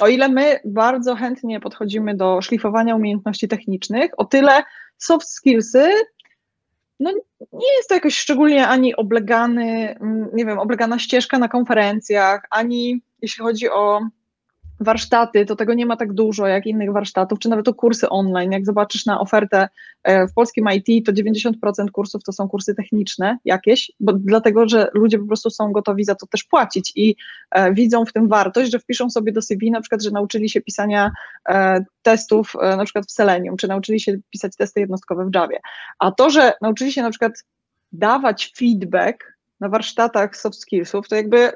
o 0.00 0.08
ile 0.08 0.28
my 0.28 0.60
bardzo 0.64 1.16
chętnie 1.16 1.60
podchodzimy 1.60 2.16
do 2.16 2.42
szlifowania 2.42 2.96
umiejętności 2.96 3.48
technicznych, 3.48 4.10
o 4.16 4.24
tyle 4.24 4.62
soft 4.98 5.28
skillsy 5.28 5.90
no 7.00 7.12
nie 7.52 7.76
jest 7.76 7.88
to 7.88 7.94
jakoś 7.94 8.14
szczególnie 8.14 8.68
ani 8.68 8.96
oblegany, 8.96 9.96
mm, 10.00 10.30
nie 10.34 10.46
wiem, 10.46 10.58
oblegana 10.58 10.98
ścieżka 10.98 11.38
na 11.38 11.48
konferencjach, 11.48 12.46
ani 12.50 13.02
jeśli 13.22 13.44
chodzi 13.44 13.70
o 13.70 14.00
warsztaty, 14.84 15.46
to 15.46 15.56
tego 15.56 15.74
nie 15.74 15.86
ma 15.86 15.96
tak 15.96 16.12
dużo 16.12 16.46
jak 16.46 16.66
innych 16.66 16.92
warsztatów, 16.92 17.38
czy 17.38 17.48
nawet 17.48 17.68
o 17.68 17.74
kursy 17.74 18.08
online. 18.08 18.52
Jak 18.52 18.66
zobaczysz 18.66 19.06
na 19.06 19.20
ofertę 19.20 19.68
e, 20.02 20.26
w 20.26 20.34
polskim 20.34 20.68
IT, 20.72 21.06
to 21.06 21.12
90% 21.12 21.90
kursów 21.92 22.24
to 22.24 22.32
są 22.32 22.48
kursy 22.48 22.74
techniczne 22.74 23.38
jakieś, 23.44 23.92
bo 24.00 24.12
dlatego, 24.12 24.68
że 24.68 24.88
ludzie 24.94 25.18
po 25.18 25.26
prostu 25.26 25.50
są 25.50 25.72
gotowi 25.72 26.04
za 26.04 26.14
to 26.14 26.26
też 26.26 26.44
płacić 26.44 26.92
i 26.96 27.16
e, 27.50 27.74
widzą 27.74 28.04
w 28.04 28.12
tym 28.12 28.28
wartość, 28.28 28.72
że 28.72 28.78
wpiszą 28.78 29.10
sobie 29.10 29.32
do 29.32 29.42
CV 29.42 29.70
na 29.70 29.80
przykład, 29.80 30.02
że 30.02 30.10
nauczyli 30.10 30.48
się 30.48 30.60
pisania 30.60 31.10
e, 31.48 31.84
testów 32.02 32.54
na 32.76 32.84
przykład 32.84 33.06
w 33.06 33.12
Selenium, 33.12 33.56
czy 33.56 33.68
nauczyli 33.68 34.00
się 34.00 34.16
pisać 34.30 34.56
testy 34.56 34.80
jednostkowe 34.80 35.24
w 35.24 35.34
Javie. 35.34 35.58
A 35.98 36.12
to, 36.12 36.30
że 36.30 36.52
nauczyli 36.62 36.92
się 36.92 37.02
na 37.02 37.10
przykład 37.10 37.44
dawać 37.92 38.52
feedback 38.56 39.34
na 39.60 39.68
warsztatach 39.68 40.36
soft 40.36 40.58
skillsów, 40.58 41.08
to 41.08 41.16
jakby 41.16 41.52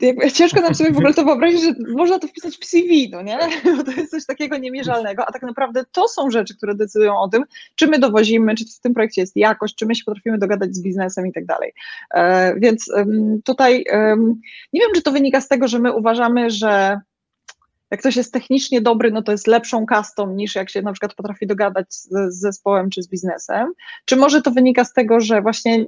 jakby 0.00 0.32
ciężko 0.32 0.60
nam 0.60 0.74
sobie 0.74 0.92
w 0.92 0.96
ogóle 0.96 1.14
to 1.14 1.24
wyobrazić, 1.24 1.62
że 1.62 1.74
można 1.94 2.18
to 2.18 2.28
wpisać 2.28 2.56
w 2.56 2.64
CV, 2.64 3.10
no 3.10 3.22
nie? 3.22 3.38
Bo 3.76 3.84
to 3.92 3.92
jest 3.92 4.10
coś 4.10 4.26
takiego 4.26 4.58
niemierzalnego, 4.58 5.26
a 5.26 5.32
tak 5.32 5.42
naprawdę 5.42 5.84
to 5.92 6.08
są 6.08 6.30
rzeczy, 6.30 6.56
które 6.56 6.74
decydują 6.74 7.18
o 7.18 7.28
tym, 7.28 7.44
czy 7.74 7.86
my 7.86 7.98
dowozimy, 7.98 8.54
czy 8.54 8.64
w 8.64 8.80
tym 8.80 8.94
projekcie 8.94 9.20
jest 9.20 9.36
jakość, 9.36 9.74
czy 9.74 9.86
my 9.86 9.94
się 9.94 10.04
potrafimy 10.04 10.38
dogadać 10.38 10.74
z 10.74 10.82
biznesem 10.82 11.26
i 11.26 11.32
tak 11.32 11.46
dalej. 11.46 11.72
E, 12.14 12.54
więc 12.60 12.92
tutaj 13.44 13.84
nie 14.72 14.80
wiem, 14.80 14.90
czy 14.94 15.02
to 15.02 15.12
wynika 15.12 15.40
z 15.40 15.48
tego, 15.48 15.68
że 15.68 15.78
my 15.78 15.92
uważamy, 15.92 16.50
że 16.50 17.00
jak 17.90 18.00
ktoś 18.00 18.16
jest 18.16 18.32
technicznie 18.32 18.80
dobry, 18.80 19.10
no 19.10 19.22
to 19.22 19.32
jest 19.32 19.46
lepszą 19.46 19.86
kastą 19.86 20.34
niż 20.34 20.54
jak 20.54 20.70
się 20.70 20.82
na 20.82 20.92
przykład 20.92 21.14
potrafi 21.14 21.46
dogadać 21.46 21.94
z, 21.94 22.08
z 22.28 22.40
zespołem 22.40 22.90
czy 22.90 23.02
z 23.02 23.08
biznesem, 23.08 23.72
czy 24.04 24.16
może 24.16 24.42
to 24.42 24.50
wynika 24.50 24.84
z 24.84 24.92
tego, 24.92 25.20
że 25.20 25.42
właśnie 25.42 25.86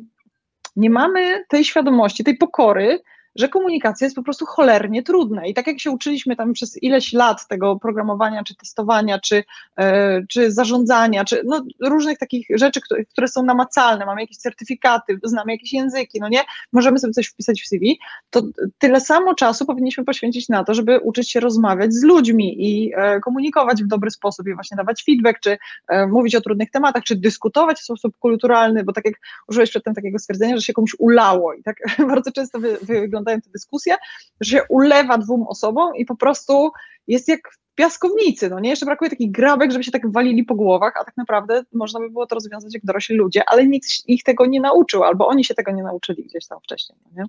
nie 0.77 0.91
mamy 0.91 1.45
tej 1.49 1.65
świadomości, 1.65 2.25
tej 2.25 2.37
pokory, 2.37 3.01
że 3.37 3.49
komunikacja 3.49 4.05
jest 4.05 4.17
po 4.17 4.23
prostu 4.23 4.47
cholernie 4.47 5.03
trudna. 5.03 5.47
I 5.47 5.55
tak 5.55 5.67
jak 5.67 5.81
się 5.81 5.91
uczyliśmy 5.91 6.37
tam 6.37 6.53
przez 6.53 6.83
ileś 6.83 7.13
lat 7.13 7.49
tego 7.49 7.77
programowania, 7.77 8.45
czy 8.45 8.57
testowania, 8.57 9.19
czy, 9.19 9.45
e, 9.79 10.23
czy 10.27 10.53
zarządzania, 10.53 11.25
czy 11.25 11.43
no, 11.45 11.65
różnych 11.81 12.19
takich 12.19 12.47
rzeczy, 12.55 12.81
które, 12.81 13.05
które 13.05 13.29
są 13.29 13.43
namacalne, 13.43 14.07
mamy 14.07 14.21
jakieś 14.21 14.37
certyfikaty, 14.37 15.19
znamy 15.25 15.53
jakieś 15.53 15.73
języki, 15.73 16.21
no 16.21 16.29
nie, 16.29 16.41
możemy 16.73 16.99
sobie 16.99 17.13
coś 17.13 17.27
wpisać 17.27 17.63
w 17.63 17.69
CV, 17.69 17.99
to 18.31 18.43
tyle 18.79 19.01
samo 19.01 19.35
czasu 19.35 19.67
powinniśmy 19.67 20.05
poświęcić 20.05 20.49
na 20.49 20.65
to, 20.65 20.75
żeby 20.75 21.01
uczyć 21.01 21.31
się 21.31 21.41
rozmawiać 21.41 21.95
z 21.95 22.03
ludźmi 22.03 22.57
i 22.59 22.93
e, 22.97 23.21
komunikować 23.21 23.83
w 23.83 23.87
dobry 23.87 24.11
sposób 24.11 24.47
i 24.47 24.55
właśnie 24.55 24.77
dawać 24.77 25.05
feedback, 25.05 25.41
czy 25.41 25.59
e, 25.89 26.07
mówić 26.07 26.35
o 26.35 26.41
trudnych 26.41 26.71
tematach, 26.71 27.03
czy 27.03 27.17
dyskutować 27.17 27.79
w 27.79 27.85
sposób 27.85 28.17
kulturalny, 28.19 28.85
bo 28.85 28.93
tak 28.93 29.05
jak 29.05 29.15
użyłeś 29.49 29.71
przedtem 29.71 29.95
takiego 29.95 30.19
stwierdzenia, 30.19 30.57
że 30.57 30.63
się 30.63 30.73
komuś 30.73 30.97
ulało 30.99 31.55
i 31.55 31.63
tak 31.63 31.77
bardzo 32.13 32.33
często 32.33 32.59
wy, 32.61 32.79
wygląda 32.83 33.22
wyglądają 33.23 33.41
te 33.41 33.51
dyskusje, 33.51 33.95
że 34.41 34.51
się 34.51 34.63
ulewa 34.69 35.19
dwóm 35.19 35.43
osobom 35.43 35.97
i 35.97 36.05
po 36.05 36.17
prostu 36.17 36.71
jest 37.07 37.29
jak 37.29 37.41
w 37.53 37.75
piaskownicy, 37.75 38.51
no 38.51 38.61
nie? 38.61 38.71
Jeszcze 38.71 38.87
brakuje 38.87 39.11
takich 39.11 39.33
grabek, 39.33 39.73
żeby 39.73 39.85
się 39.85 39.91
tak 39.91 40.13
walili 40.13 40.45
po 40.45 40.55
głowach, 40.55 40.93
a 41.01 41.05
tak 41.05 41.17
naprawdę 41.17 41.63
można 41.73 42.01
by 42.01 42.11
było 42.11 42.27
to 42.27 42.35
rozwiązać 42.35 42.75
jak 42.75 42.85
dorośli 42.85 43.17
ludzie, 43.17 43.43
ale 43.47 43.67
nikt 43.67 43.89
ich 44.07 44.23
tego 44.23 44.47
nie 44.47 44.61
nauczył, 44.61 45.05
albo 45.05 45.29
oni 45.29 45.45
się 45.45 45.55
tego 45.55 45.73
nie 45.73 45.83
nauczyli 45.83 46.25
gdzieś 46.25 46.47
tam 46.47 46.59
wcześniej, 46.61 46.99
no 47.05 47.23
nie? 47.23 47.29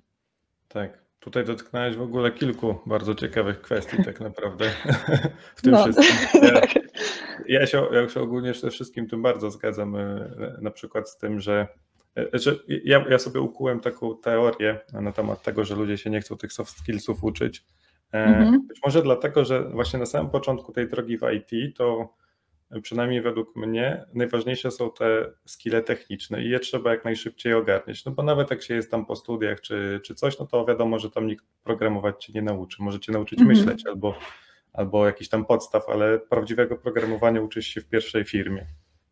Tak. 0.68 1.04
Tutaj 1.24 1.44
dotknąłeś 1.44 1.96
w 1.96 2.02
ogóle 2.02 2.32
kilku 2.32 2.74
bardzo 2.86 3.14
ciekawych 3.14 3.60
kwestii 3.60 4.04
tak 4.04 4.20
naprawdę 4.20 4.70
w 5.56 5.62
tym 5.62 5.72
no. 5.72 5.82
wszystkim. 5.82 6.42
Ja, 6.42 6.60
ja, 7.60 7.66
się, 7.66 7.86
ja 7.92 8.08
się 8.08 8.20
ogólnie 8.20 8.52
przede 8.52 8.70
wszystkim 8.70 9.08
tym 9.08 9.22
bardzo 9.22 9.50
zgadzam, 9.50 9.96
e, 9.96 10.58
na 10.60 10.70
przykład 10.70 11.10
z 11.10 11.18
tym, 11.18 11.40
że 11.40 11.68
że 12.32 12.56
ja, 12.84 13.04
ja 13.10 13.18
sobie 13.18 13.40
ukułem 13.40 13.80
taką 13.80 14.16
teorię 14.18 14.80
na 14.92 15.12
temat 15.12 15.42
tego, 15.42 15.64
że 15.64 15.74
ludzie 15.74 15.98
się 15.98 16.10
nie 16.10 16.20
chcą 16.20 16.36
tych 16.36 16.52
soft 16.52 16.78
skillsów 16.78 17.24
uczyć. 17.24 17.64
E, 18.12 18.24
mhm. 18.24 18.66
Być 18.66 18.78
może 18.84 19.02
dlatego, 19.02 19.44
że 19.44 19.64
właśnie 19.64 19.98
na 19.98 20.06
samym 20.06 20.30
początku 20.30 20.72
tej 20.72 20.88
drogi 20.88 21.18
w 21.18 21.22
IT 21.32 21.76
to 21.76 22.14
przynajmniej 22.82 23.22
według 23.22 23.56
mnie 23.56 24.04
najważniejsze 24.14 24.70
są 24.70 24.90
te 24.90 25.30
skille 25.44 25.82
techniczne 25.82 26.42
i 26.42 26.48
je 26.48 26.60
trzeba 26.60 26.90
jak 26.90 27.04
najszybciej 27.04 27.54
ogarniać. 27.54 28.04
No 28.04 28.12
bo 28.12 28.22
nawet 28.22 28.50
jak 28.50 28.62
się 28.62 28.74
jest 28.74 28.90
tam 28.90 29.06
po 29.06 29.16
studiach 29.16 29.60
czy, 29.60 30.00
czy 30.04 30.14
coś, 30.14 30.38
no 30.38 30.46
to 30.46 30.64
wiadomo, 30.64 30.98
że 30.98 31.10
tam 31.10 31.26
nikt 31.26 31.44
programować 31.64 32.24
cię 32.24 32.32
nie 32.32 32.42
nauczy. 32.42 32.82
Może 32.82 33.00
cię 33.00 33.12
nauczyć 33.12 33.40
mhm. 33.40 33.58
myśleć 33.58 33.86
albo, 33.86 34.14
albo 34.72 35.06
jakiś 35.06 35.28
tam 35.28 35.44
podstaw, 35.44 35.88
ale 35.88 36.18
prawdziwego 36.18 36.76
programowania 36.76 37.40
uczysz 37.40 37.66
się 37.66 37.80
w 37.80 37.88
pierwszej 37.88 38.24
firmie 38.24 38.66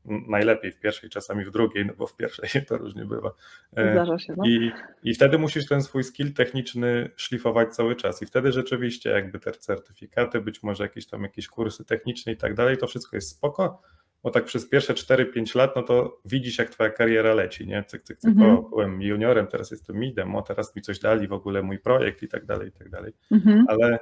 najlepiej 0.05 0.73
w 0.73 0.81
pierwszej, 0.81 1.11
czasami 1.11 1.45
w 1.45 1.51
drugiej, 1.51 1.87
no 1.87 1.93
bo 1.99 2.07
w 2.07 2.17
pierwszej 2.17 2.49
to 2.69 2.79
różnie 2.79 3.05
bywa. 3.05 3.31
E, 3.77 3.93
Zdarza 3.93 4.19
się, 4.19 4.35
no. 4.37 4.45
I, 4.47 4.73
I 5.03 5.15
wtedy 5.15 5.39
musisz 5.39 5.67
ten 5.67 5.83
swój 5.83 6.05
skill 6.05 6.33
techniczny 6.33 7.11
szlifować 7.17 7.75
cały 7.75 7.97
czas 7.97 8.23
i 8.23 8.27
wtedy 8.27 8.53
rzeczywiście 8.53 9.11
jakby 9.11 9.39
te 9.39 9.53
certyfikaty, 9.53 10.41
być 10.41 10.63
może 10.63 10.85
jakieś 10.85 11.07
tam 11.07 11.23
jakieś 11.23 11.49
kursy 11.49 11.85
techniczne 11.85 12.33
i 12.33 12.37
tak 12.37 12.55
dalej, 12.55 12.79
to 12.79 12.87
wszystko 12.87 13.17
jest 13.17 13.31
spoko, 13.31 13.83
bo 14.23 14.31
tak 14.31 14.45
przez 14.45 14.69
pierwsze 14.69 14.95
4-5 14.95 15.57
lat, 15.57 15.77
no 15.77 15.83
to 15.83 16.21
widzisz 16.25 16.59
jak 16.59 16.71
twoja 16.71 16.91
kariera 16.91 17.35
leci, 17.35 17.67
nie? 17.67 17.85
Cyk, 17.85 18.03
cyk, 18.03 18.19
cyk, 18.19 18.31
mhm. 18.31 18.57
o, 18.57 18.63
byłem 18.63 19.03
juniorem, 19.03 19.47
teraz 19.47 19.71
jestem 19.71 19.97
midem, 19.97 20.37
o 20.37 20.43
teraz 20.43 20.77
mi 20.77 20.83
coś 20.83 20.99
dali, 20.99 21.29
w 21.29 21.33
ogóle 21.33 21.63
mój 21.63 21.79
projekt 21.79 22.23
i 22.23 22.29
tak 22.29 22.47
dalej, 22.47 22.69
i 22.69 22.73
tak 22.73 22.91
dalej. 22.91 23.13
Mhm. 23.31 23.65
Ale 23.69 23.99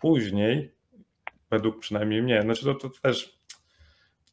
później, 0.00 0.72
według 1.50 1.78
przynajmniej 1.78 2.22
mnie, 2.22 2.42
znaczy 2.42 2.64
to, 2.64 2.74
to 2.74 2.90
też 3.02 3.37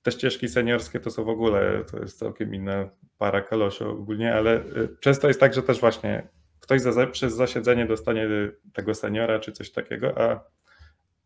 te 0.05 0.11
ścieżki 0.11 0.49
seniorskie 0.49 0.99
to 0.99 1.11
są 1.11 1.23
w 1.23 1.29
ogóle, 1.29 1.83
to 1.91 1.99
jest 1.99 2.19
całkiem 2.19 2.55
inna 2.55 2.89
para 3.17 3.41
kaloszy 3.41 3.87
ogólnie, 3.87 4.35
ale 4.35 4.57
y, 4.57 4.97
często 4.99 5.27
jest 5.27 5.39
tak, 5.39 5.53
że 5.53 5.63
też 5.63 5.79
właśnie 5.79 6.27
ktoś 6.59 6.81
za, 6.81 7.07
przez 7.07 7.35
zasiedzenie 7.35 7.85
dostanie 7.85 8.27
tego 8.73 8.93
seniora 8.93 9.39
czy 9.39 9.51
coś 9.51 9.71
takiego, 9.71 10.21
a, 10.21 10.39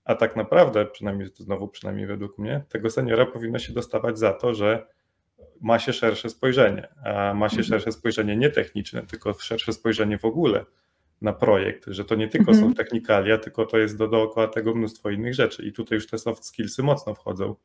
a 0.04 0.16
tak 0.16 0.36
naprawdę, 0.36 0.86
przynajmniej 0.86 1.30
znowu 1.36 1.68
przynajmniej 1.68 2.08
według 2.08 2.38
mnie, 2.38 2.64
tego 2.70 2.90
seniora 2.90 3.26
powinno 3.26 3.60
się 3.60 3.74
dostawać 3.74 4.20
za 4.20 4.34
to, 4.34 4.54
że 4.54 4.88
ma 5.62 5.80
się 5.80 5.94
szersze 5.94 6.30
spojrzenie, 6.30 6.88
a 7.06 7.34
ma 7.34 7.50
się 7.50 7.58
mhm. 7.58 7.68
szersze 7.68 7.92
spojrzenie 7.92 8.38
nie 8.38 8.50
techniczne, 8.50 9.06
tylko 9.06 9.34
szersze 9.34 9.74
spojrzenie 9.74 10.18
w 10.18 10.26
ogóle 10.26 10.66
na 11.22 11.34
projekt, 11.34 11.86
że 11.88 12.06
to 12.06 12.16
nie 12.16 12.28
tylko 12.28 12.52
mhm. 12.52 12.70
są 12.70 12.74
technikalia, 12.74 13.38
tylko 13.38 13.66
to 13.66 13.78
jest 13.78 13.98
do, 13.98 14.08
dookoła 14.08 14.48
tego 14.48 14.76
mnóstwo 14.76 15.10
innych 15.10 15.34
rzeczy 15.34 15.64
i 15.64 15.74
tutaj 15.74 15.96
już 15.96 16.08
te 16.08 16.18
soft 16.18 16.46
skillsy 16.46 16.84
mocno 16.84 17.14
wchodzą. 17.14 17.56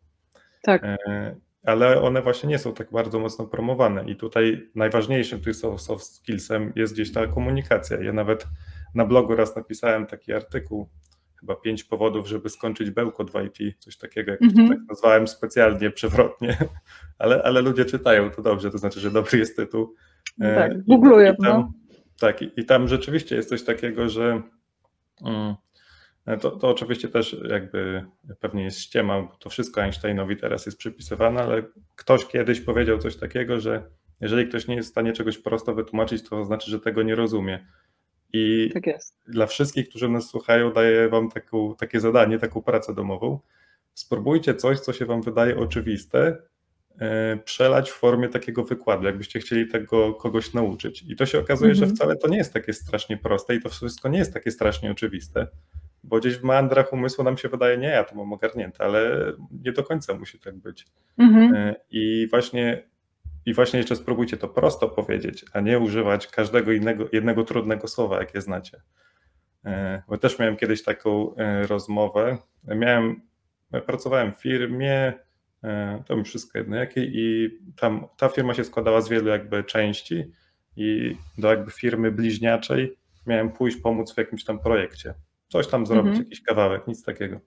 Tak. 0.65 0.85
E, 0.85 1.37
ale 1.65 2.03
one 2.03 2.23
właśnie 2.23 2.49
nie 2.49 2.59
są 2.59 2.75
tak 2.75 2.91
bardzo 2.91 3.19
mocno 3.19 3.47
promowane 3.47 4.05
i 4.11 4.17
tutaj 4.17 4.71
najważniejszym 4.75 5.41
tych 5.41 5.57
soft 5.57 6.05
skillsem 6.05 6.73
jest 6.77 6.95
gdzieś 6.95 7.13
ta 7.13 7.27
komunikacja. 7.27 8.03
Ja 8.03 8.13
nawet 8.13 8.47
na 8.95 9.07
blogu 9.07 9.37
raz 9.37 9.57
napisałem 9.57 10.07
taki 10.07 10.33
artykuł, 10.33 10.89
chyba 11.41 11.57
pięć 11.57 11.85
powodów, 11.85 12.29
żeby 12.29 12.49
skończyć 12.49 12.91
bełko 12.91 13.25
2IT, 13.25 13.73
coś 13.79 13.97
takiego, 13.97 14.31
jak 14.31 14.43
mm 14.43 14.55
-hmm. 14.55 14.69
tak 14.69 14.79
nazwałem 14.89 15.29
specjalnie, 15.29 15.91
przewrotnie, 15.91 16.57
ale, 17.19 17.43
ale 17.43 17.61
ludzie 17.63 17.85
czytają 17.85 18.31
to 18.31 18.43
dobrze, 18.43 18.71
to 18.71 18.79
znaczy, 18.79 19.01
że 19.01 19.11
dobry 19.11 19.39
jest 19.39 19.57
tytuł. 19.57 19.95
E, 20.41 20.55
tak, 20.55 20.85
googluję. 20.85 21.35
No. 21.39 21.73
Tak, 22.21 22.43
i, 22.43 22.51
i, 22.57 22.65
tam 22.65 22.89
rzeczywiście 22.89 23.37
jest 23.37 23.49
coś 23.49 23.65
takiego, 23.65 24.09
że 24.09 24.43
mm, 25.25 25.55
to, 26.41 26.51
to 26.51 26.69
oczywiście 26.69 27.09
też 27.09 27.37
jakby 27.49 28.05
pewnie 28.41 28.65
jest 28.65 28.79
ściema, 28.79 29.23
bo 29.23 29.37
to 29.37 29.51
wszystko 29.51 29.83
Einsteinowi 29.83 30.37
teraz 30.37 30.67
jest 30.67 30.79
przypisywane, 30.79 31.43
ale 31.43 31.63
ktoś 31.97 32.27
kiedyś 32.27 32.61
powiedział 32.61 32.99
coś 32.99 33.17
takiego, 33.17 33.61
że 33.61 33.83
jeżeli 34.21 34.49
ktoś 34.49 34.67
nie 34.69 34.77
jest 34.77 34.89
w 34.89 34.93
stanie 34.93 35.13
czegoś 35.13 35.39
prosto 35.39 35.75
wytłumaczyć, 35.75 36.29
to 36.29 36.45
znaczy, 36.45 36.71
że 36.71 36.81
tego 36.81 37.03
nie 37.03 37.15
rozumie. 37.15 37.67
I 38.33 38.71
tak 38.75 38.85
dla 39.27 39.47
wszystkich, 39.47 39.89
którzy 39.89 40.09
nas 40.09 40.29
słuchają, 40.29 40.73
daję 40.73 41.09
wam 41.09 41.31
taką, 41.31 41.75
takie 41.77 42.01
zadanie, 42.01 42.39
taką 42.39 42.63
pracę 42.63 42.95
domową. 42.95 43.41
Spróbujcie 43.95 44.55
coś, 44.55 44.81
co 44.81 44.93
się 44.93 45.07
wam 45.07 45.23
wydaje 45.23 45.59
oczywiste, 45.59 46.37
e, 46.99 47.37
przelać 47.37 47.91
w 47.91 47.95
formie 47.95 48.29
takiego 48.29 48.65
wykładu, 48.65 49.07
jakbyście 49.07 49.41
chcieli 49.41 49.69
tego 49.69 50.15
kogoś 50.15 50.53
nauczyć. 50.53 51.03
I 51.09 51.17
to 51.17 51.27
się 51.27 51.39
okazuje, 51.39 51.73
mm 51.73 51.77
-hmm. 51.77 51.79
że 51.79 51.85
mhm. 51.85 51.97
wcale 51.97 52.17
to 52.17 52.29
nie 52.29 52.37
jest 52.37 52.53
takie 52.53 52.73
strasznie 52.73 53.17
proste 53.17 53.55
i 53.55 53.61
to 53.61 53.69
wszystko 53.69 54.09
nie 54.09 54.19
jest 54.19 54.35
takie 54.35 54.51
strasznie 54.51 54.91
oczywiste 54.91 55.47
bo 56.05 56.21
gdzieś 56.21 56.37
w 56.37 56.45
meandrach 56.45 56.93
umysłu 56.93 57.25
nam 57.25 57.39
się 57.39 57.49
wydaje, 57.49 57.79
nie, 57.79 57.89
ja 57.89 58.05
to 58.05 58.15
mam 58.15 58.33
ogarnięte, 58.33 58.85
ale 58.85 59.33
nie 59.65 59.73
do 59.73 59.85
końca 59.85 60.15
musi 60.15 60.39
tak 60.39 60.57
być. 60.57 60.87
Mhm. 61.19 61.55
E, 61.55 61.75
I 61.91 62.27
właśnie 62.31 62.83
i 63.47 63.55
właśnie 63.55 63.79
jeszcze 63.79 63.97
spróbujcie 63.97 64.37
to 64.37 64.49
prosto 64.49 64.89
powiedzieć, 64.89 65.45
a 65.53 65.61
nie 65.61 65.79
używać 65.79 66.27
każdego 66.27 66.73
innego, 66.73 67.09
jednego 67.13 67.45
trudnego 67.45 67.89
słowa, 67.89 68.19
jakie 68.19 68.41
znacie. 68.41 68.81
E, 69.65 70.03
bo 70.09 70.19
też 70.19 70.39
miałem 70.39 70.57
kiedyś 70.57 70.83
taką 70.83 71.37
e, 71.37 71.67
rozmowę. 71.67 72.39
Miałem, 72.65 73.21
pracowałem 73.87 74.33
w 74.33 74.37
firmie, 74.37 75.13
to 76.07 76.17
mi 76.17 76.25
wszystko 76.25 76.59
jedno 76.59 76.77
jakiej, 76.77 77.11
i 77.15 77.51
tam 77.77 78.07
ta 78.17 78.29
firma 78.29 78.55
się 78.55 78.65
składała 78.65 79.01
z 79.01 79.09
wielu 79.09 79.29
jakby 79.29 79.65
części 79.65 80.25
i 80.77 81.17
do 81.39 81.51
jakby 81.51 81.71
firmy 81.71 82.11
bliźniaczej 82.11 82.97
miałem 83.27 83.53
pójść 83.53 83.77
pomóc 83.77 84.15
w 84.15 84.19
jakimś 84.19 84.45
tam 84.45 84.59
projekcie. 84.59 85.15
Coś 85.55 85.67
tam 85.67 85.87
zrobić, 85.87 86.09
mhm. 86.09 86.25
jakiś 86.25 86.43
kawałek, 86.43 86.87
nic 86.87 87.05
takiego. 87.05 87.41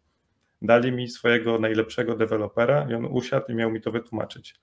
Dali 0.61 0.91
mi 0.91 1.07
swojego 1.07 1.59
najlepszego 1.59 2.15
dewelopera 2.15 2.87
i 2.91 2.93
on 2.93 3.05
usiadł 3.05 3.51
i 3.51 3.55
miał 3.55 3.71
mi 3.71 3.81
to 3.81 3.91
wytłumaczyć. 3.91 4.55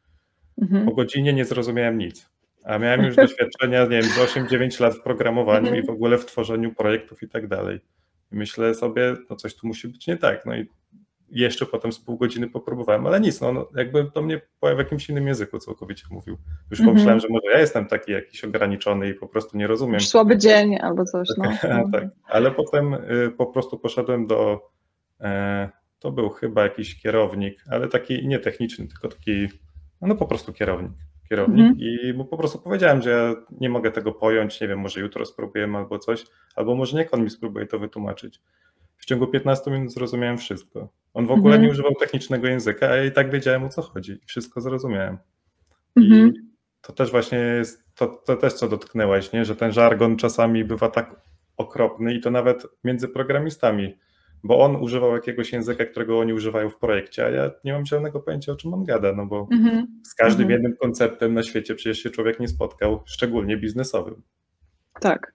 Mhm. 0.63 0.87
Po 0.87 0.93
godzinie 0.93 1.33
nie 1.33 1.45
zrozumiałem 1.45 1.99
nic. 1.99 2.31
A 2.65 2.79
miałem 2.79 3.05
już 3.05 3.17
doświadczenia, 3.27 3.83
nie 3.83 3.89
wiem, 3.89 4.03
z 4.03 4.19
8-9 4.19 4.81
lat 4.81 4.95
w 4.95 5.03
programowaniu 5.03 5.67
mhm. 5.67 5.83
i 5.83 5.87
w 5.87 5.91
ogóle 5.91 6.19
w 6.19 6.27
tworzeniu 6.27 6.75
projektów 6.75 7.23
i 7.23 7.29
tak 7.29 7.49
dalej. 7.49 7.81
I 8.33 8.37
myślę 8.37 8.75
sobie, 8.75 9.17
no 9.31 9.37
coś 9.37 9.55
tu 9.55 9.67
musi 9.67 9.89
być 9.89 10.07
nie 10.07 10.17
tak. 10.17 10.47
No 10.47 10.57
i 10.57 10.67
jeszcze 11.31 11.67
potem 11.67 11.93
z 11.93 12.01
pół 12.01 12.17
godziny 12.17 12.51
popróbowałem, 12.51 13.07
ale 13.07 13.21
nic, 13.21 13.41
no, 13.41 13.53
no 13.53 13.69
jakby 13.77 14.11
do 14.15 14.23
mnie 14.23 14.41
w 14.63 14.79
jakimś 14.79 15.09
innym 15.09 15.27
języku 15.27 15.59
całkowicie 15.59 16.07
mówił. 16.11 16.37
Już 16.71 16.81
mhm. 16.81 16.89
pomyślałem, 16.89 17.21
że 17.21 17.29
może 17.29 17.47
ja 17.53 17.61
jestem 17.61 17.87
taki 17.87 18.13
jakiś 18.13 18.45
ograniczony 18.45 19.09
i 19.09 19.15
po 19.15 19.29
prostu 19.29 19.59
nie 19.59 19.67
rozumiem. 19.67 20.01
Słaby 20.01 20.39
dzień 20.39 20.79
albo 20.81 21.05
coś, 21.05 21.29
no. 21.39 21.45
tak, 21.93 22.05
ale 22.25 22.51
potem 22.51 22.95
y, 22.95 23.31
po 23.37 23.47
prostu 23.47 23.79
poszedłem 23.79 24.27
do, 24.27 24.71
e, 25.21 25.71
to 25.99 26.13
był 26.13 26.31
chyba 26.31 26.63
jakiś 26.63 27.03
kierownik, 27.03 27.65
ale 27.71 27.89
taki 27.89 28.29
nie 28.29 28.39
techniczny, 28.39 28.87
tylko 28.89 29.09
taki, 29.09 29.49
no 30.01 30.15
po 30.15 30.27
prostu 30.27 30.53
kierownik 30.53 30.93
kierownik 31.29 31.67
mhm. 31.67 31.81
i 31.81 32.13
mu 32.13 32.25
po 32.25 32.37
prostu 32.37 32.59
powiedziałem, 32.59 33.03
że 33.03 33.11
ja 33.11 33.35
nie 33.61 33.69
mogę 33.69 33.91
tego 33.91 34.13
pojąć, 34.13 34.61
nie 34.61 34.69
wiem, 34.69 34.79
może 34.79 35.01
jutro 35.01 35.27
spróbujemy 35.27 35.79
albo 35.79 35.99
coś, 35.99 36.27
albo 36.57 36.75
może 36.75 36.97
niech 36.97 37.15
on 37.15 37.25
mi 37.25 37.31
spróbuje 37.31 37.67
to 37.67 37.79
wytłumaczyć. 37.79 38.41
W 39.05 39.07
ciągu 39.07 39.27
15 39.27 39.71
minut 39.71 39.93
zrozumiałem 39.93 40.39
wszystko. 40.39 40.89
On 41.15 41.27
w 41.27 41.31
ogóle 41.31 41.55
mhm. 41.55 41.63
nie 41.63 41.71
używał 41.71 41.95
technicznego 41.95 42.47
języka, 42.47 42.89
a 42.89 42.97
ja 42.97 43.05
i 43.05 43.13
tak 43.13 43.31
wiedziałem 43.31 43.65
o 43.65 43.69
co 43.69 43.83
chodzi. 43.83 44.21
Wszystko 44.27 44.61
zrozumiałem. 44.61 45.19
Mhm. 45.97 46.29
I 46.29 46.33
to 46.81 46.93
też 46.93 47.11
właśnie 47.11 47.39
jest, 47.39 47.85
to, 47.95 48.07
to 48.07 48.37
też 48.37 48.53
co 48.53 48.69
dotknęłaś, 48.69 49.33
nie? 49.33 49.45
że 49.45 49.57
ten 49.57 49.73
żargon 49.73 50.17
czasami 50.17 50.65
bywa 50.65 50.89
tak 50.89 51.21
okropny 51.57 52.15
i 52.15 52.21
to 52.21 52.31
nawet 52.31 52.67
między 52.85 53.09
programistami 53.09 53.95
bo 54.45 54.61
on 54.61 54.77
używał 54.77 55.15
jakiegoś 55.15 55.53
języka, 55.53 55.85
którego 55.85 56.19
oni 56.19 56.33
używają 56.33 56.71
w 56.71 56.77
projekcie, 56.77 57.27
a 57.27 57.31
ja 57.31 57.51
nie 57.65 57.73
mam 57.73 57.87
żadnego 57.87 58.21
pojęcia, 58.21 58.53
o 58.53 58.57
czym 58.57 58.75
on 58.75 58.85
gada, 58.85 59.13
no 59.13 59.27
bo 59.27 59.45
mm-hmm. 59.45 59.83
z 60.03 60.15
każdym 60.15 60.47
mm-hmm. 60.47 60.51
jednym 60.51 60.77
konceptem 60.77 61.35
na 61.35 61.43
świecie 61.43 61.75
przecież 61.75 61.99
się 61.99 62.11
człowiek 62.11 62.41
nie 62.41 62.49
spotkał, 62.49 63.03
szczególnie 63.07 63.57
biznesowym. 63.57 64.23
Tak. 65.01 65.35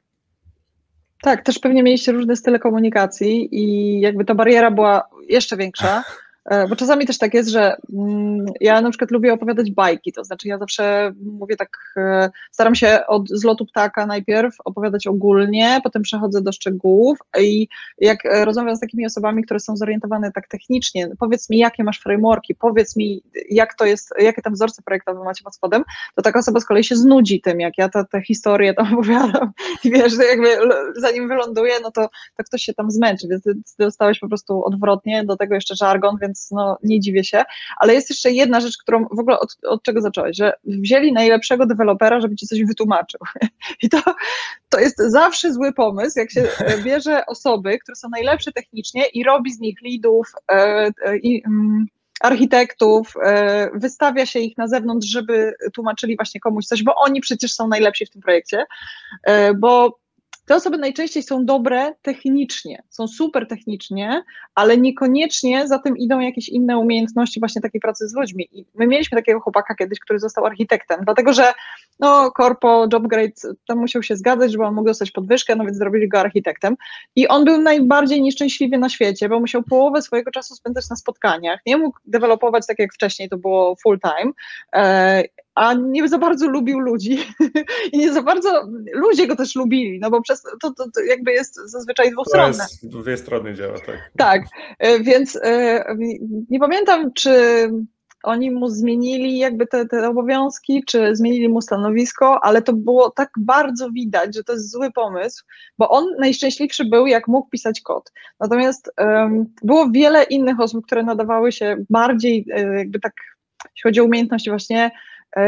Tak, 1.21 1.43
też 1.43 1.59
pewnie 1.59 1.83
mieliście 1.83 2.11
różne 2.11 2.35
style 2.35 2.59
komunikacji 2.59 3.55
i 3.55 3.99
jakby 4.01 4.25
ta 4.25 4.35
bariera 4.35 4.71
była 4.71 5.09
jeszcze 5.29 5.57
większa. 5.57 6.03
E, 6.49 6.67
bo 6.67 6.75
czasami 6.75 7.05
też 7.05 7.17
tak 7.17 7.33
jest, 7.33 7.49
że 7.49 7.75
mm, 7.93 8.45
ja 8.61 8.81
na 8.81 8.89
przykład 8.89 9.11
lubię 9.11 9.33
opowiadać 9.33 9.71
bajki, 9.71 10.13
to 10.13 10.23
znaczy 10.23 10.47
ja 10.47 10.57
zawsze 10.57 11.13
mówię 11.23 11.55
tak, 11.55 11.69
e, 11.97 12.29
staram 12.51 12.75
się 12.75 12.99
od 13.07 13.29
zlotu 13.29 13.65
ptaka 13.65 14.05
najpierw 14.05 14.55
opowiadać 14.65 15.07
ogólnie, 15.07 15.79
potem 15.83 16.01
przechodzę 16.01 16.41
do 16.41 16.51
szczegółów 16.51 17.17
i 17.39 17.67
jak 17.97 18.25
e, 18.25 18.45
rozmawiam 18.45 18.75
z 18.75 18.79
takimi 18.79 19.05
osobami, 19.05 19.43
które 19.43 19.59
są 19.59 19.77
zorientowane 19.77 20.31
tak 20.31 20.47
technicznie, 20.47 21.09
powiedz 21.19 21.49
mi 21.49 21.57
jakie 21.57 21.83
masz 21.83 21.99
frameworki, 21.99 22.55
powiedz 22.55 22.95
mi 22.95 23.23
jak 23.49 23.75
to 23.75 23.85
jest, 23.85 24.13
jakie 24.19 24.41
tam 24.41 24.53
wzorce 24.53 24.81
projektowe 24.81 25.23
macie 25.23 25.43
pod 25.43 25.55
spodem, 25.55 25.83
to 26.15 26.21
taka 26.21 26.39
osoba 26.39 26.59
z 26.59 26.65
kolei 26.65 26.83
się 26.83 26.95
znudzi 26.95 27.41
tym, 27.41 27.59
jak 27.59 27.77
ja 27.77 27.89
te 27.89 28.21
historie 28.21 28.73
tam 28.73 28.93
opowiadam. 28.93 29.51
I 29.83 29.91
wiesz, 29.91 30.13
jakby 30.29 30.47
zanim 30.95 31.27
wyląduję, 31.27 31.73
no 31.83 31.91
to, 31.91 32.09
to 32.37 32.43
ktoś 32.43 32.61
się 32.61 32.73
tam 32.73 32.91
zmęczy, 32.91 33.27
więc 33.27 33.43
ty 33.43 33.53
dostałeś 33.79 34.19
po 34.19 34.27
prostu 34.27 34.63
odwrotnie, 34.65 35.23
do 35.25 35.37
tego 35.37 35.55
jeszcze 35.55 35.75
żargon, 35.75 36.17
więc 36.21 36.38
więc 36.39 36.51
no, 36.51 36.77
nie 36.83 36.99
dziwię 36.99 37.23
się. 37.23 37.43
Ale 37.77 37.93
jest 37.93 38.09
jeszcze 38.09 38.31
jedna 38.31 38.59
rzecz, 38.59 38.77
którą 38.77 39.05
w 39.11 39.19
ogóle 39.19 39.39
od, 39.39 39.57
od 39.67 39.83
czego 39.83 40.01
zacząłeś, 40.01 40.37
że 40.37 40.53
wzięli 40.63 41.13
najlepszego 41.13 41.65
dewelopera, 41.65 42.21
żeby 42.21 42.35
ci 42.35 42.47
coś 42.47 42.63
wytłumaczył. 42.63 43.19
I 43.83 43.89
to, 43.89 44.01
to 44.69 44.79
jest 44.79 44.97
zawsze 44.97 45.53
zły 45.53 45.73
pomysł, 45.73 46.19
jak 46.19 46.31
się 46.31 46.47
bierze 46.83 47.25
osoby, 47.25 47.79
które 47.79 47.95
są 47.95 48.09
najlepsze 48.09 48.51
technicznie 48.51 49.05
i 49.05 49.23
robi 49.23 49.53
z 49.53 49.59
nich 49.59 49.77
leadów 49.81 50.31
e, 50.51 50.55
e, 51.05 51.17
i 51.17 51.43
mm, 51.45 51.85
architektów, 52.21 53.13
e, 53.23 53.69
wystawia 53.73 54.25
się 54.25 54.39
ich 54.39 54.57
na 54.57 54.67
zewnątrz, 54.67 55.07
żeby 55.07 55.53
tłumaczyli 55.73 56.15
właśnie 56.15 56.39
komuś 56.39 56.65
coś, 56.65 56.83
bo 56.83 56.95
oni 56.95 57.21
przecież 57.21 57.53
są 57.53 57.67
najlepsi 57.67 58.05
w 58.05 58.09
tym 58.09 58.21
projekcie, 58.21 58.65
bo 59.55 59.99
te 60.49 60.55
osoby 60.55 60.77
najczęściej 60.77 61.23
są 61.23 61.45
dobre 61.45 61.93
technicznie, 62.01 62.83
są 62.89 63.07
super 63.07 63.47
technicznie, 63.47 64.23
ale 64.55 64.77
niekoniecznie 64.77 65.67
za 65.67 65.79
tym 65.79 65.97
idą 65.97 66.19
jakieś 66.19 66.49
inne 66.49 66.77
umiejętności 66.77 67.39
właśnie 67.39 67.61
takiej 67.61 67.81
pracy 67.81 68.07
z 68.07 68.15
ludźmi. 68.15 68.49
I 68.51 68.65
my 68.75 68.87
mieliśmy 68.87 69.17
takiego 69.17 69.39
chłopaka 69.39 69.75
kiedyś, 69.75 69.99
który 69.99 70.19
został 70.19 70.45
architektem, 70.45 70.99
dlatego 71.05 71.33
że 71.33 71.53
no 71.99 72.31
korpo, 72.31 72.87
jobgrade, 72.93 73.41
tam 73.67 73.77
musiał 73.77 74.03
się 74.03 74.15
zgadzać, 74.15 74.51
żeby 74.51 74.63
on 74.63 74.75
mógł 74.75 74.87
dostać 74.87 75.11
podwyżkę, 75.11 75.55
no 75.55 75.65
więc 75.65 75.77
zrobili 75.77 76.09
go 76.09 76.19
architektem. 76.19 76.75
I 77.15 77.27
on 77.27 77.45
był 77.45 77.61
najbardziej 77.61 78.21
nieszczęśliwy 78.21 78.77
na 78.77 78.89
świecie, 78.89 79.29
bo 79.29 79.39
musiał 79.39 79.63
połowę 79.63 80.01
swojego 80.01 80.31
czasu 80.31 80.55
spędzać 80.55 80.89
na 80.89 80.95
spotkaniach, 80.95 81.59
nie 81.65 81.77
mógł 81.77 81.99
dewelopować 82.05 82.67
tak 82.67 82.79
jak 82.79 82.93
wcześniej, 82.93 83.29
to 83.29 83.37
było 83.37 83.75
full 83.75 83.99
time, 83.99 84.31
e, 84.75 85.23
a 85.59 85.73
nie 85.73 86.07
za 86.07 86.17
bardzo 86.17 86.49
lubił 86.49 86.79
ludzi 86.79 87.17
i 87.93 87.97
nie 87.97 88.13
za 88.13 88.21
bardzo 88.21 88.69
ludzie 88.93 89.27
go 89.27 89.35
też 89.35 89.55
lubili, 89.55 89.99
no 89.99 90.09
bo 90.09 90.21
przez 90.21 90.41
to, 90.41 90.73
to, 90.73 90.85
to 90.95 91.01
jakby 91.01 91.31
jest 91.31 91.55
zazwyczaj 91.65 92.11
dwustronne. 92.11 92.57
To 92.57 92.63
jest 92.63 92.87
dwie 92.87 93.17
strony 93.17 93.53
działa, 93.53 93.79
tak. 93.79 94.11
Tak, 94.17 94.41
e, 94.79 94.99
więc 94.99 95.39
e, 95.43 95.85
nie 96.49 96.59
pamiętam, 96.59 97.13
czy 97.13 97.31
oni 98.23 98.51
mu 98.51 98.69
zmienili 98.69 99.37
jakby 99.37 99.67
te, 99.67 99.85
te 99.85 100.09
obowiązki, 100.09 100.83
czy 100.87 101.15
zmienili 101.15 101.49
mu 101.49 101.61
stanowisko, 101.61 102.43
ale 102.43 102.61
to 102.61 102.73
było 102.73 103.09
tak 103.09 103.29
bardzo 103.37 103.91
widać, 103.91 104.35
że 104.35 104.43
to 104.43 104.53
jest 104.53 104.71
zły 104.71 104.91
pomysł, 104.91 105.45
bo 105.77 105.89
on 105.89 106.05
najszczęśliwszy 106.19 106.85
był, 106.85 107.07
jak 107.07 107.27
mógł 107.27 107.49
pisać 107.49 107.81
kod. 107.81 108.11
Natomiast 108.39 108.91
um, 108.97 109.45
było 109.63 109.89
wiele 109.91 110.23
innych 110.23 110.59
osób, 110.59 110.85
które 110.85 111.03
nadawały 111.03 111.51
się 111.51 111.77
bardziej 111.89 112.45
e, 112.53 112.77
jakby 112.77 112.99
tak, 112.99 113.13
jeśli 113.63 113.83
chodzi 113.83 114.01
o 114.01 114.05
umiejętności 114.05 114.49
właśnie 114.49 114.91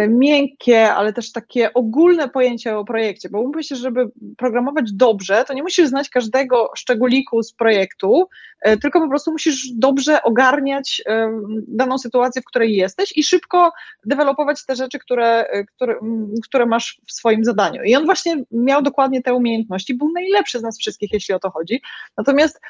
miękkie, 0.09 0.93
ale 0.93 1.13
też 1.13 1.31
takie 1.31 1.73
ogólne 1.73 2.29
pojęcie 2.29 2.77
o 2.77 2.85
projekcie, 2.85 3.29
bo 3.29 3.41
umówmy 3.41 3.63
się, 3.63 3.75
żeby 3.75 4.11
programować 4.37 4.93
dobrze, 4.93 5.43
to 5.47 5.53
nie 5.53 5.63
musisz 5.63 5.87
znać 5.87 6.09
każdego 6.09 6.71
szczególiku 6.75 7.43
z 7.43 7.53
projektu, 7.53 8.27
e, 8.61 8.77
tylko 8.77 9.01
po 9.01 9.09
prostu 9.09 9.31
musisz 9.31 9.71
dobrze 9.71 10.23
ogarniać 10.23 11.01
e, 11.05 11.31
daną 11.67 11.97
sytuację, 11.97 12.41
w 12.41 12.45
której 12.45 12.75
jesteś 12.75 13.17
i 13.17 13.23
szybko 13.23 13.71
dewelopować 14.05 14.65
te 14.65 14.75
rzeczy, 14.75 14.99
które, 14.99 15.45
które, 15.75 15.95
które 16.43 16.65
masz 16.65 17.01
w 17.07 17.11
swoim 17.11 17.45
zadaniu. 17.45 17.83
I 17.83 17.95
on 17.95 18.05
właśnie 18.05 18.43
miał 18.51 18.81
dokładnie 18.81 19.21
te 19.21 19.33
umiejętności, 19.33 19.93
był 19.93 20.11
najlepszy 20.11 20.59
z 20.59 20.63
nas 20.63 20.79
wszystkich, 20.79 21.13
jeśli 21.13 21.35
o 21.35 21.39
to 21.39 21.49
chodzi. 21.49 21.81
Natomiast 22.17 22.61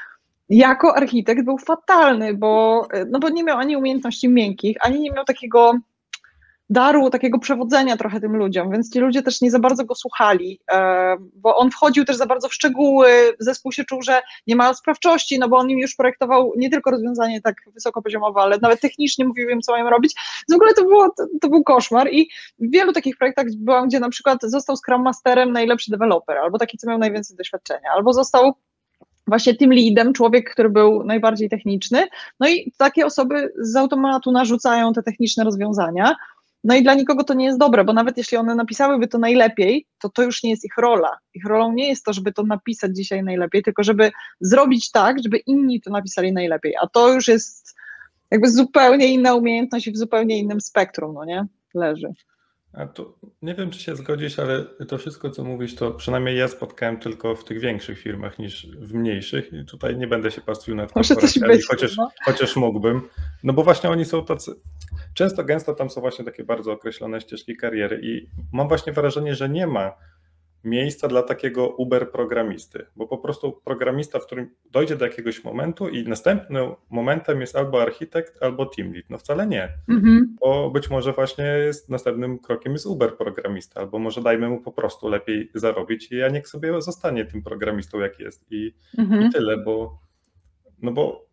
jako 0.49 0.95
architekt 0.95 1.43
był 1.45 1.57
fatalny, 1.57 2.33
bo, 2.33 2.87
no 3.07 3.19
bo 3.19 3.29
nie 3.29 3.43
miał 3.43 3.57
ani 3.57 3.77
umiejętności 3.77 4.29
miękkich, 4.29 4.77
ani 4.81 4.99
nie 4.99 5.11
miał 5.11 5.25
takiego 5.25 5.73
daru 6.71 7.09
takiego 7.09 7.39
przewodzenia 7.39 7.97
trochę 7.97 8.19
tym 8.19 8.37
ludziom, 8.37 8.71
więc 8.71 8.93
ci 8.93 8.99
ludzie 8.99 9.21
też 9.21 9.41
nie 9.41 9.51
za 9.51 9.59
bardzo 9.59 9.85
go 9.85 9.95
słuchali, 9.95 10.59
e, 10.71 11.17
bo 11.35 11.55
on 11.57 11.71
wchodził 11.71 12.05
też 12.05 12.15
za 12.15 12.25
bardzo 12.25 12.49
w 12.49 12.53
szczegóły, 12.53 13.07
zespół 13.39 13.71
się 13.71 13.83
czuł, 13.83 14.01
że 14.01 14.21
nie 14.47 14.55
ma 14.55 14.73
sprawczości, 14.73 15.39
no 15.39 15.49
bo 15.49 15.57
on 15.57 15.69
im 15.69 15.79
już 15.79 15.95
projektował 15.95 16.53
nie 16.57 16.69
tylko 16.69 16.91
rozwiązanie 16.91 17.41
tak 17.41 17.55
wysokopoziomowe, 17.73 18.41
ale 18.41 18.57
nawet 18.61 18.81
technicznie 18.81 19.25
mówił 19.25 19.49
im, 19.49 19.61
co 19.61 19.71
mają 19.71 19.89
robić. 19.89 20.15
W 20.51 20.53
ogóle 20.53 20.73
to, 20.73 20.83
było, 20.83 21.09
to, 21.09 21.25
to 21.41 21.49
był 21.49 21.63
koszmar 21.63 22.07
i 22.11 22.29
w 22.59 22.71
wielu 22.71 22.93
takich 22.93 23.17
projektach 23.17 23.45
byłam, 23.57 23.87
gdzie 23.87 23.99
na 23.99 24.09
przykład 24.09 24.39
został 24.43 24.75
Scrum 24.75 25.01
Masterem 25.01 25.51
najlepszy 25.51 25.91
deweloper, 25.91 26.37
albo 26.37 26.57
taki, 26.57 26.77
co 26.77 26.89
miał 26.89 26.97
najwięcej 26.97 27.37
doświadczenia, 27.37 27.89
albo 27.95 28.13
został 28.13 28.53
właśnie 29.27 29.55
tym 29.55 29.73
leadem, 29.73 30.13
człowiek, 30.13 30.51
który 30.51 30.69
był 30.69 31.03
najbardziej 31.03 31.49
techniczny. 31.49 32.07
No 32.39 32.49
i 32.49 32.71
takie 32.77 33.05
osoby 33.05 33.53
z 33.57 33.75
automatu 33.75 34.31
narzucają 34.31 34.93
te 34.93 35.03
techniczne 35.03 35.43
rozwiązania, 35.43 36.15
no 36.63 36.75
i 36.75 36.83
dla 36.83 36.93
nikogo 36.93 37.23
to 37.23 37.33
nie 37.33 37.45
jest 37.45 37.59
dobre, 37.59 37.83
bo 37.83 37.93
nawet 37.93 38.17
jeśli 38.17 38.37
one 38.37 38.55
napisałyby 38.55 39.07
to 39.07 39.17
najlepiej, 39.17 39.85
to 39.99 40.09
to 40.09 40.23
już 40.23 40.43
nie 40.43 40.49
jest 40.49 40.65
ich 40.65 40.77
rola. 40.77 41.17
Ich 41.33 41.45
rolą 41.45 41.73
nie 41.73 41.89
jest 41.89 42.05
to, 42.05 42.13
żeby 42.13 42.33
to 42.33 42.43
napisać 42.43 42.95
dzisiaj 42.95 43.23
najlepiej, 43.23 43.63
tylko 43.63 43.83
żeby 43.83 44.11
zrobić 44.41 44.91
tak, 44.91 45.23
żeby 45.23 45.37
inni 45.37 45.81
to 45.81 45.91
napisali 45.91 46.33
najlepiej. 46.33 46.73
A 46.81 46.87
to 46.87 47.13
już 47.13 47.27
jest 47.27 47.75
jakby 48.31 48.49
zupełnie 48.49 49.07
inna 49.07 49.35
umiejętność 49.35 49.87
i 49.87 49.91
w 49.91 49.97
zupełnie 49.97 50.39
innym 50.39 50.61
spektrum, 50.61 51.13
no 51.13 51.25
nie? 51.25 51.45
Leży. 51.73 52.07
A 52.73 52.85
to 52.87 53.13
nie 53.41 53.55
wiem, 53.55 53.71
czy 53.71 53.79
się 53.79 53.95
zgodzisz, 53.95 54.39
ale 54.39 54.65
to 54.87 54.97
wszystko, 54.97 55.29
co 55.29 55.43
mówisz, 55.43 55.75
to 55.75 55.91
przynajmniej 55.91 56.37
ja 56.37 56.47
spotkałem 56.47 56.99
tylko 56.99 57.35
w 57.35 57.43
tych 57.43 57.59
większych 57.59 57.99
firmach 57.99 58.39
niż 58.39 58.67
w 58.67 58.93
mniejszych 58.93 59.53
i 59.53 59.65
tutaj 59.65 59.97
nie 59.97 60.07
będę 60.07 60.31
się 60.31 60.41
pastwił 60.41 60.75
nad 60.75 60.91
korporacjami, 60.91 61.61
chociaż, 61.69 61.97
no. 61.97 62.11
chociaż 62.25 62.55
mógłbym. 62.55 63.01
No 63.43 63.53
bo 63.53 63.63
właśnie 63.63 63.89
oni 63.89 64.05
są 64.05 64.25
tacy, 64.25 64.51
często 65.13 65.43
gęsto 65.43 65.73
tam 65.73 65.89
są 65.89 66.01
właśnie 66.01 66.25
takie 66.25 66.43
bardzo 66.43 66.71
określone 66.71 67.21
ścieżki 67.21 67.57
kariery 67.57 67.99
i 68.03 68.29
mam 68.53 68.67
właśnie 68.67 68.93
wrażenie, 68.93 69.35
że 69.35 69.49
nie 69.49 69.67
ma 69.67 69.91
miejsca 70.63 71.07
dla 71.07 71.23
takiego 71.23 71.67
Uber 71.67 72.11
programisty, 72.11 72.85
bo 72.95 73.07
po 73.07 73.17
prostu 73.17 73.51
programista, 73.51 74.19
w 74.19 74.25
którym 74.25 74.49
dojdzie 74.71 74.95
do 74.95 75.05
jakiegoś 75.05 75.43
momentu 75.43 75.89
i 75.89 76.03
następnym 76.03 76.71
momentem 76.89 77.41
jest 77.41 77.55
albo 77.55 77.81
architekt, 77.81 78.43
albo 78.43 78.65
team 78.65 78.93
lead. 78.93 79.05
No 79.09 79.17
wcale 79.17 79.47
nie, 79.47 79.69
mhm. 79.89 80.35
bo 80.39 80.71
być 80.71 80.89
może 80.89 81.13
właśnie 81.13 81.45
jest, 81.45 81.89
następnym 81.89 82.39
krokiem 82.39 82.73
jest 82.73 82.85
Uber 82.85 83.17
programista, 83.17 83.79
albo 83.79 83.99
może 83.99 84.21
dajmy 84.21 84.49
mu 84.49 84.61
po 84.61 84.71
prostu 84.71 85.09
lepiej 85.09 85.51
zarobić 85.55 86.11
i 86.11 86.23
a 86.23 86.29
niech 86.29 86.47
sobie 86.47 86.81
zostanie 86.81 87.25
tym 87.25 87.43
programistą 87.43 87.99
jak 87.99 88.19
jest 88.19 88.45
i, 88.51 88.73
mhm. 88.97 89.27
i 89.27 89.29
tyle, 89.29 89.57
bo 89.57 89.99
no 90.81 90.91
bo 90.91 91.31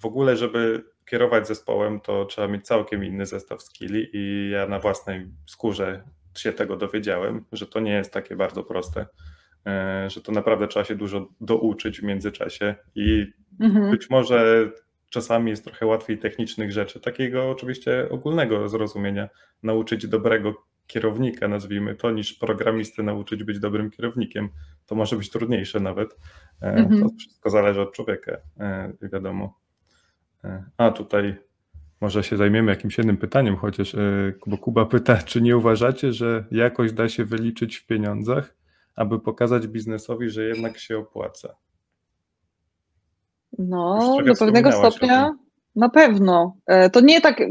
w 0.00 0.06
ogóle, 0.06 0.36
żeby 0.36 0.84
kierować 1.10 1.48
zespołem, 1.48 2.00
to 2.00 2.24
trzeba 2.24 2.48
mieć 2.48 2.66
całkiem 2.66 3.04
inny 3.04 3.26
zestaw 3.26 3.62
skilli 3.62 4.08
i 4.12 4.50
ja 4.50 4.66
na 4.66 4.78
własnej 4.78 5.26
skórze 5.46 6.04
się 6.38 6.52
tego 6.52 6.76
dowiedziałem, 6.76 7.44
że 7.52 7.66
to 7.66 7.80
nie 7.80 7.92
jest 7.92 8.12
takie 8.12 8.36
bardzo 8.36 8.62
proste, 8.64 9.06
e, 9.66 10.10
że 10.10 10.20
to 10.20 10.32
naprawdę 10.32 10.68
trzeba 10.68 10.84
się 10.84 10.94
dużo 10.94 11.28
douczyć 11.40 12.00
w 12.00 12.04
międzyczasie 12.04 12.74
i 12.94 13.26
mhm. 13.60 13.90
być 13.90 14.10
może 14.10 14.70
czasami 15.10 15.50
jest 15.50 15.64
trochę 15.64 15.86
łatwiej 15.86 16.18
technicznych 16.18 16.72
rzeczy, 16.72 17.00
takiego 17.00 17.50
oczywiście 17.50 18.08
ogólnego 18.10 18.68
zrozumienia, 18.68 19.28
nauczyć 19.62 20.06
dobrego 20.06 20.54
kierownika, 20.86 21.48
nazwijmy 21.48 21.94
to, 21.94 22.10
niż 22.10 22.32
programisty 22.32 23.02
nauczyć 23.02 23.44
być 23.44 23.58
dobrym 23.58 23.90
kierownikiem. 23.90 24.48
To 24.86 24.94
może 24.94 25.16
być 25.16 25.30
trudniejsze 25.30 25.80
nawet. 25.80 26.16
E, 26.62 26.66
mhm. 26.66 27.00
To 27.00 27.08
wszystko 27.18 27.50
zależy 27.50 27.80
od 27.80 27.92
człowieka, 27.92 28.36
e, 28.60 28.92
wiadomo. 29.12 29.60
A 30.76 30.90
tutaj 30.90 31.36
może 32.00 32.24
się 32.24 32.36
zajmiemy 32.36 32.70
jakimś 32.70 32.98
jednym 32.98 33.16
pytaniem, 33.16 33.56
chociaż 33.56 33.94
e, 33.94 34.32
bo 34.46 34.58
Kuba 34.58 34.86
pyta, 34.86 35.16
czy 35.16 35.42
nie 35.42 35.56
uważacie, 35.56 36.12
że 36.12 36.44
jakoś 36.50 36.92
da 36.92 37.08
się 37.08 37.24
wyliczyć 37.24 37.76
w 37.76 37.86
pieniądzach, 37.86 38.56
aby 38.96 39.20
pokazać 39.20 39.66
biznesowi, 39.66 40.30
że 40.30 40.44
jednak 40.44 40.78
się 40.78 40.98
opłaca? 40.98 41.56
No, 43.58 44.16
do 44.26 44.34
pewnego 44.34 44.72
stopnia 44.72 45.34
na 45.76 45.88
pewno. 45.88 46.56
E, 46.66 46.90
to 46.90 47.00
nie 47.00 47.20
tak, 47.20 47.42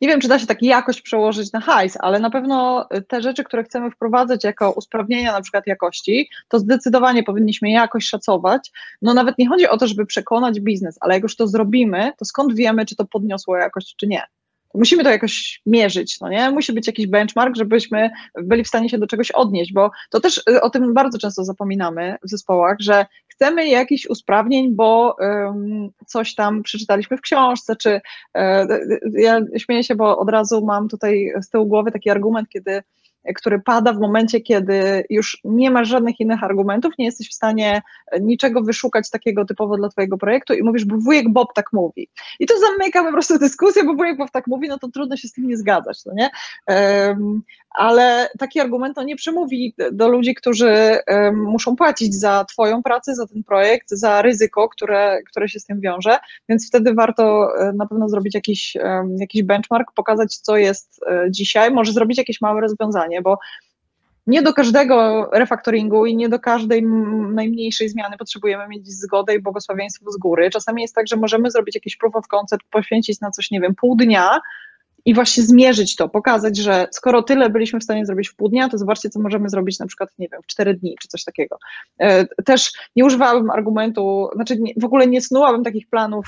nie, 0.00 0.08
wiem, 0.08 0.20
czy 0.20 0.28
da 0.28 0.38
się 0.38 0.46
tak 0.46 0.62
jakość 0.62 1.02
przełożyć 1.02 1.52
na 1.52 1.60
hajs, 1.60 1.96
ale 2.00 2.20
na 2.20 2.30
pewno 2.30 2.88
te 3.08 3.22
rzeczy, 3.22 3.44
które 3.44 3.64
chcemy 3.64 3.90
wprowadzać 3.90 4.44
jako 4.44 4.72
usprawnienia 4.72 5.32
na 5.32 5.40
przykład 5.40 5.66
jakości, 5.66 6.28
to 6.48 6.58
zdecydowanie 6.58 7.22
powinniśmy 7.22 7.70
jakoś 7.70 8.04
szacować. 8.04 8.72
No 9.02 9.14
nawet 9.14 9.38
nie 9.38 9.48
chodzi 9.48 9.68
o 9.68 9.78
to, 9.78 9.86
żeby 9.86 10.06
przekonać 10.06 10.60
biznes, 10.60 10.98
ale 11.00 11.14
jak 11.14 11.22
już 11.22 11.36
to 11.36 11.48
zrobimy, 11.48 12.12
to 12.18 12.24
skąd 12.24 12.54
wiemy, 12.54 12.86
czy 12.86 12.96
to 12.96 13.04
podniosło 13.04 13.56
jakość, 13.56 13.96
czy 13.96 14.06
nie? 14.06 14.22
Musimy 14.74 15.04
to 15.04 15.10
jakoś 15.10 15.62
mierzyć, 15.66 16.20
no 16.20 16.28
nie? 16.28 16.50
Musi 16.50 16.72
być 16.72 16.86
jakiś 16.86 17.06
benchmark, 17.06 17.56
żebyśmy 17.56 18.10
byli 18.34 18.64
w 18.64 18.68
stanie 18.68 18.88
się 18.88 18.98
do 18.98 19.06
czegoś 19.06 19.30
odnieść, 19.30 19.72
bo 19.72 19.90
to 20.10 20.20
też 20.20 20.42
y, 20.50 20.60
o 20.60 20.70
tym 20.70 20.94
bardzo 20.94 21.18
często 21.18 21.44
zapominamy 21.44 22.16
w 22.22 22.30
zespołach, 22.30 22.76
że 22.80 23.06
chcemy 23.28 23.66
jakichś 23.68 24.06
usprawnień, 24.06 24.74
bo 24.74 25.16
um, 25.18 25.90
coś 26.06 26.34
tam 26.34 26.62
przeczytaliśmy 26.62 27.16
w 27.16 27.20
książce, 27.20 27.76
czy 27.76 28.00
um, 28.34 28.68
ja 29.12 29.40
śmieję 29.58 29.84
się, 29.84 29.94
bo 29.94 30.18
od 30.18 30.30
razu 30.30 30.66
mam 30.66 30.88
tutaj 30.88 31.32
z 31.42 31.50
tyłu 31.50 31.66
głowy 31.66 31.92
taki 31.92 32.10
argument, 32.10 32.48
kiedy 32.48 32.82
który 33.36 33.60
pada 33.60 33.92
w 33.92 34.00
momencie, 34.00 34.40
kiedy 34.40 35.04
już 35.10 35.40
nie 35.44 35.70
masz 35.70 35.88
żadnych 35.88 36.20
innych 36.20 36.44
argumentów, 36.44 36.92
nie 36.98 37.04
jesteś 37.04 37.30
w 37.30 37.34
stanie 37.34 37.82
niczego 38.20 38.62
wyszukać 38.62 39.10
takiego 39.10 39.44
typowo 39.44 39.76
dla 39.76 39.88
Twojego 39.88 40.18
projektu 40.18 40.54
i 40.54 40.62
mówisz, 40.62 40.84
bo 40.84 40.96
wujek 40.96 41.28
Bob 41.28 41.54
tak 41.54 41.72
mówi. 41.72 42.08
I 42.40 42.46
to 42.46 42.54
zamyka 42.58 43.04
po 43.04 43.12
prostu 43.12 43.38
dyskusję, 43.48 43.84
bo 43.84 43.94
wujek 43.94 44.16
Bob 44.16 44.30
tak 44.30 44.46
mówi, 44.46 44.68
no 44.68 44.78
to 44.78 44.88
trudno 44.88 45.16
się 45.16 45.28
z 45.28 45.32
tym 45.32 45.48
nie 45.48 45.56
zgadzać, 45.56 46.04
no 46.06 46.12
nie? 46.14 46.30
Um, 46.66 47.42
ale 47.70 48.28
taki 48.38 48.60
argument 48.60 48.96
no, 48.96 49.02
nie 49.02 49.16
przemówi 49.16 49.74
do 49.92 50.08
ludzi, 50.08 50.34
którzy 50.34 50.98
um, 51.08 51.42
muszą 51.44 51.76
płacić 51.76 52.14
za 52.14 52.44
Twoją 52.44 52.82
pracę, 52.82 53.14
za 53.14 53.26
ten 53.26 53.44
projekt, 53.44 53.90
za 53.90 54.22
ryzyko, 54.22 54.68
które, 54.68 55.22
które 55.30 55.48
się 55.48 55.60
z 55.60 55.66
tym 55.66 55.80
wiąże, 55.80 56.18
więc 56.48 56.68
wtedy 56.68 56.94
warto 56.94 57.48
e, 57.58 57.72
na 57.72 57.86
pewno 57.86 58.08
zrobić 58.08 58.34
jakiś, 58.34 58.76
um, 58.82 59.16
jakiś 59.18 59.42
benchmark, 59.42 59.92
pokazać, 59.94 60.36
co 60.36 60.56
jest 60.56 61.00
e, 61.10 61.26
dzisiaj, 61.30 61.70
może 61.70 61.92
zrobić 61.92 62.18
jakieś 62.18 62.40
małe 62.40 62.60
rozwiązanie, 62.60 63.09
bo 63.22 63.38
nie 64.26 64.42
do 64.42 64.52
każdego 64.52 65.28
refaktoringu 65.32 66.06
i 66.06 66.16
nie 66.16 66.28
do 66.28 66.38
każdej 66.38 66.82
najmniejszej 67.32 67.88
zmiany 67.88 68.16
potrzebujemy 68.16 68.68
mieć 68.68 68.88
zgodę 68.88 69.34
i 69.34 69.42
błogosławieństwo 69.42 70.10
z 70.10 70.16
góry. 70.16 70.50
Czasami 70.50 70.82
jest 70.82 70.94
tak, 70.94 71.08
że 71.08 71.16
możemy 71.16 71.50
zrobić 71.50 71.74
jakiś 71.74 71.96
proof 71.96 72.16
of 72.16 72.28
concept, 72.28 72.62
poświęcić 72.70 73.20
na 73.20 73.30
coś, 73.30 73.50
nie 73.50 73.60
wiem, 73.60 73.74
pół 73.74 73.96
dnia, 73.96 74.40
i 75.04 75.14
właśnie 75.14 75.42
zmierzyć 75.42 75.96
to, 75.96 76.08
pokazać, 76.08 76.56
że 76.56 76.88
skoro 76.90 77.22
tyle 77.22 77.50
byliśmy 77.50 77.80
w 77.80 77.84
stanie 77.84 78.06
zrobić 78.06 78.28
w 78.28 78.36
pół 78.36 78.48
dnia, 78.48 78.68
to 78.68 78.78
zobaczcie, 78.78 79.10
co 79.10 79.20
możemy 79.20 79.48
zrobić 79.48 79.78
na 79.78 79.86
przykład, 79.86 80.10
nie 80.18 80.28
wiem, 80.28 80.42
w 80.42 80.46
cztery 80.46 80.74
dni, 80.74 80.96
czy 81.00 81.08
coś 81.08 81.24
takiego. 81.24 81.58
E, 81.98 82.26
też 82.26 82.72
nie 82.96 83.04
używałabym 83.04 83.50
argumentu, 83.50 84.28
znaczy 84.34 84.56
w 84.76 84.84
ogóle 84.84 85.06
nie 85.06 85.20
snułabym 85.20 85.64
takich 85.64 85.88
planów, 85.88 86.26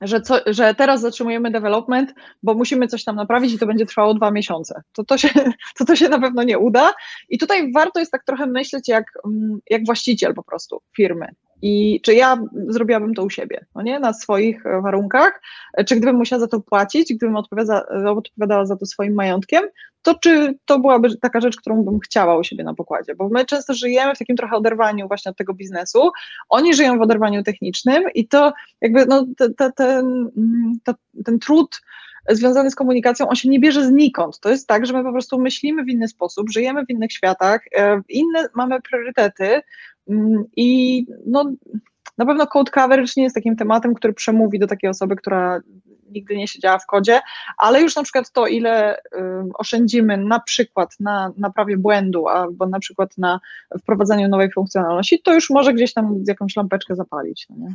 że, 0.00 0.20
co, 0.20 0.40
że 0.46 0.74
teraz 0.74 1.00
zatrzymujemy 1.00 1.50
development, 1.50 2.14
bo 2.42 2.54
musimy 2.54 2.88
coś 2.88 3.04
tam 3.04 3.16
naprawić 3.16 3.52
i 3.52 3.58
to 3.58 3.66
będzie 3.66 3.86
trwało 3.86 4.14
dwa 4.14 4.30
miesiące. 4.30 4.82
To 4.92 5.04
to 5.04 5.18
się, 5.18 5.28
to, 5.78 5.84
to 5.84 5.96
się 5.96 6.08
na 6.08 6.20
pewno 6.20 6.42
nie 6.42 6.58
uda. 6.58 6.92
I 7.28 7.38
tutaj 7.38 7.72
warto 7.72 8.00
jest 8.00 8.12
tak 8.12 8.24
trochę 8.24 8.46
myśleć 8.46 8.88
jak, 8.88 9.04
mm, 9.24 9.58
jak 9.70 9.86
właściciel 9.86 10.34
po 10.34 10.42
prostu 10.42 10.82
firmy. 10.96 11.28
I 11.62 12.00
czy 12.02 12.14
ja 12.14 12.38
zrobiłabym 12.68 13.14
to 13.14 13.24
u 13.24 13.30
siebie, 13.30 13.64
no 13.74 13.82
nie, 13.82 14.00
na 14.00 14.12
swoich 14.12 14.66
e, 14.66 14.80
warunkach, 14.80 15.42
e, 15.74 15.84
czy 15.84 15.96
gdybym 15.96 16.16
musiała 16.16 16.40
za 16.40 16.46
to 16.46 16.60
płacić, 16.60 17.14
gdybym 17.14 17.36
odpowiadała 17.36 18.66
za 18.66 18.76
to 18.76 18.86
swoim 18.86 19.14
majątkiem, 19.14 19.62
to 20.02 20.14
czy 20.14 20.54
to 20.64 20.78
byłaby 20.78 21.16
taka 21.16 21.40
rzecz, 21.40 21.56
którą 21.56 21.82
bym 21.82 22.00
chciała 22.00 22.38
u 22.38 22.44
siebie 22.44 22.64
na 22.64 22.74
pokładzie, 22.74 23.14
bo 23.14 23.28
my 23.28 23.44
często 23.44 23.74
żyjemy 23.74 24.14
w 24.14 24.18
takim 24.18 24.36
trochę 24.36 24.56
oderwaniu 24.56 25.08
właśnie 25.08 25.30
od 25.30 25.36
tego 25.36 25.54
biznesu, 25.54 26.10
oni 26.48 26.74
żyją 26.74 26.98
w 26.98 27.02
oderwaniu 27.02 27.42
technicznym 27.42 28.04
i 28.14 28.28
to 28.28 28.52
jakby 28.80 29.06
no, 29.06 29.26
te, 29.36 29.54
te, 29.54 29.72
ten, 29.72 30.30
ten 31.24 31.38
trud 31.38 31.80
związany 32.28 32.70
z 32.70 32.74
komunikacją, 32.74 33.28
on 33.28 33.36
się 33.36 33.48
nie 33.48 33.60
bierze 33.60 33.86
znikąd. 33.86 34.40
To 34.40 34.50
jest 34.50 34.68
tak, 34.68 34.86
że 34.86 34.92
my 34.92 35.04
po 35.04 35.12
prostu 35.12 35.38
myślimy 35.38 35.84
w 35.84 35.88
inny 35.88 36.08
sposób, 36.08 36.50
żyjemy 36.50 36.84
w 36.86 36.90
innych 36.90 37.12
światach, 37.12 37.60
e, 37.76 38.00
inne 38.08 38.48
mamy 38.54 38.82
priorytety, 38.82 39.44
Mm, 39.44 39.62
I 40.56 41.06
no, 41.26 41.52
na 42.18 42.26
pewno 42.26 42.46
code 42.46 42.70
coverage 42.70 43.12
nie 43.16 43.22
jest 43.22 43.34
takim 43.34 43.56
tematem, 43.56 43.94
który 43.94 44.12
przemówi 44.12 44.58
do 44.58 44.66
takiej 44.66 44.90
osoby, 44.90 45.16
która 45.16 45.60
nigdy 46.10 46.36
nie 46.36 46.48
siedziała 46.48 46.78
w 46.78 46.86
kodzie, 46.86 47.20
ale 47.58 47.82
już 47.82 47.96
na 47.96 48.02
przykład 48.02 48.32
to, 48.32 48.46
ile 48.46 49.00
oszczędzimy 49.58 50.16
na 50.16 50.40
przykład 50.40 50.90
na 51.00 51.32
naprawie 51.36 51.76
błędu, 51.76 52.28
albo 52.28 52.66
na 52.66 52.78
przykład 52.78 53.18
na 53.18 53.40
wprowadzaniu 53.80 54.28
nowej 54.28 54.52
funkcjonalności, 54.52 55.22
to 55.22 55.34
już 55.34 55.50
może 55.50 55.74
gdzieś 55.74 55.94
tam 55.94 56.24
jakąś 56.28 56.56
lampeczkę 56.56 56.94
zapalić. 56.94 57.46
No 57.50 57.56
nie? 57.56 57.74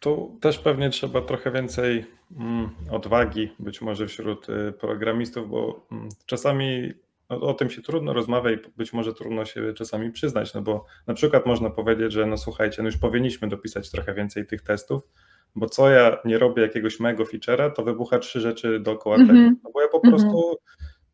Tu 0.00 0.38
też 0.40 0.58
pewnie 0.58 0.90
trzeba 0.90 1.20
trochę 1.20 1.50
więcej 1.50 2.06
mm, 2.40 2.70
odwagi, 2.90 3.52
być 3.58 3.80
może 3.80 4.06
wśród 4.06 4.48
y, 4.48 4.72
programistów, 4.72 5.50
bo 5.50 5.86
mm, 5.92 6.08
czasami 6.26 6.92
no, 7.30 7.40
o 7.40 7.54
tym 7.54 7.70
się 7.70 7.82
trudno 7.82 8.12
rozmawia 8.12 8.50
i 8.50 8.58
być 8.76 8.92
może 8.92 9.14
trudno 9.14 9.44
się 9.44 9.72
czasami 9.72 10.12
przyznać, 10.12 10.54
no 10.54 10.62
bo 10.62 10.84
na 11.06 11.14
przykład 11.14 11.46
można 11.46 11.70
powiedzieć, 11.70 12.12
że 12.12 12.26
no 12.26 12.36
słuchajcie, 12.36 12.82
no 12.82 12.88
już 12.88 12.96
powinniśmy 12.96 13.48
dopisać 13.48 13.90
trochę 13.90 14.14
więcej 14.14 14.46
tych 14.46 14.62
testów, 14.62 15.08
bo 15.56 15.68
co 15.68 15.90
ja 15.90 16.18
nie 16.24 16.38
robię 16.38 16.62
jakiegoś 16.62 17.00
mega 17.00 17.24
feature'a, 17.24 17.72
to 17.72 17.82
wybucha 17.82 18.18
trzy 18.18 18.40
rzeczy 18.40 18.80
dookoła 18.80 19.16
mm 19.16 19.26
-hmm. 19.26 19.30
tego, 19.30 19.56
no 19.64 19.70
bo 19.74 19.80
ja 19.82 19.88
po 19.88 20.00
mm 20.04 20.10
-hmm. 20.10 20.22
prostu 20.22 20.56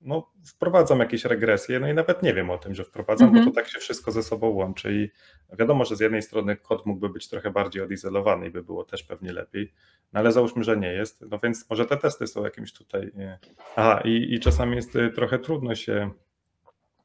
no, 0.01 0.33
wprowadzam 0.47 1.01
jakieś 1.01 1.25
regresje, 1.25 1.81
no 1.81 1.89
i 1.89 1.95
nawet 1.95 2.23
nie 2.23 2.35
wiem 2.35 2.51
o 2.51 2.59
tym, 2.59 2.75
że 2.75 2.85
wprowadzam, 2.85 3.29
-hmm. 3.29 3.33
bo 3.33 3.39
to 3.39 3.47
mhm. 3.47 3.55
tak 3.55 3.69
się 3.69 3.79
wszystko 3.79 4.13
ze 4.13 4.23
sobą 4.23 4.49
łączy 4.49 4.93
i 4.95 5.11
wiadomo, 5.59 5.85
że 5.85 5.97
z 5.97 6.01
jednej 6.01 6.23
strony 6.23 6.57
kod 6.57 6.87
mógłby 6.87 7.09
być 7.09 7.29
trochę 7.29 7.51
bardziej 7.51 7.83
odizolowany 7.83 8.47
i 8.47 8.51
by 8.51 8.63
było 8.63 8.85
też 8.85 9.03
pewnie 9.03 9.33
lepiej, 9.33 9.73
no 10.13 10.21
ale 10.21 10.33
załóżmy, 10.33 10.65
że 10.65 10.77
nie 10.77 10.93
jest, 10.93 11.25
no 11.31 11.39
więc 11.39 11.71
może 11.71 11.87
te 11.87 11.97
testy 11.97 12.27
są 12.27 12.45
jakimś 12.45 12.73
tutaj, 12.73 13.13
aha 13.77 14.01
i, 14.05 14.35
i 14.35 14.41
czasami 14.41 14.77
jest 14.77 14.97
y, 14.97 15.11
trochę 15.11 15.39
trudno 15.39 15.75
się 15.75 16.11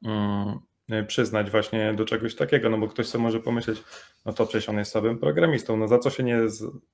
mm, 0.04 0.58
przyznać 1.06 1.50
właśnie 1.50 1.94
do 1.94 2.04
czegoś 2.04 2.34
takiego, 2.34 2.70
no 2.70 2.78
bo 2.78 2.88
ktoś 2.88 3.06
sobie 3.06 3.22
może 3.22 3.40
pomyśleć, 3.40 3.82
no 4.26 4.32
to 4.32 4.46
przecież 4.46 4.68
on 4.68 4.78
jest 4.78 4.92
słabym 4.92 5.18
programistą, 5.18 5.76
no 5.76 5.88
za 5.88 5.98
co 5.98 6.10
się 6.10 6.22
nie, 6.22 6.38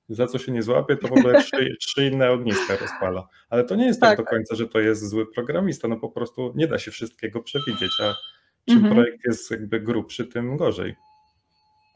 za 0.09 0.27
co 0.27 0.39
się 0.39 0.51
nie 0.51 0.63
złapie, 0.63 0.97
to 0.97 1.07
w 1.07 1.11
ogóle 1.11 1.41
trzy, 1.43 1.75
trzy 1.81 2.05
inne 2.05 2.31
ogniska 2.31 2.77
rozpala. 2.77 3.27
Ale 3.49 3.63
to 3.63 3.75
nie 3.75 3.85
jest 3.85 4.01
tak. 4.01 4.09
tak. 4.09 4.17
do 4.25 4.29
końca, 4.29 4.55
że 4.55 4.67
to 4.67 4.79
jest 4.79 5.09
zły 5.09 5.31
programista, 5.33 5.87
no 5.87 5.97
po 5.97 6.09
prostu 6.09 6.53
nie 6.55 6.67
da 6.67 6.79
się 6.79 6.91
wszystkiego 6.91 7.43
przewidzieć, 7.43 7.91
a 8.01 8.15
czym 8.69 8.77
mhm. 8.77 8.93
projekt 8.93 9.25
jest 9.25 9.51
jakby 9.51 9.79
grubszy, 9.79 10.25
tym 10.25 10.57
gorzej. 10.57 10.95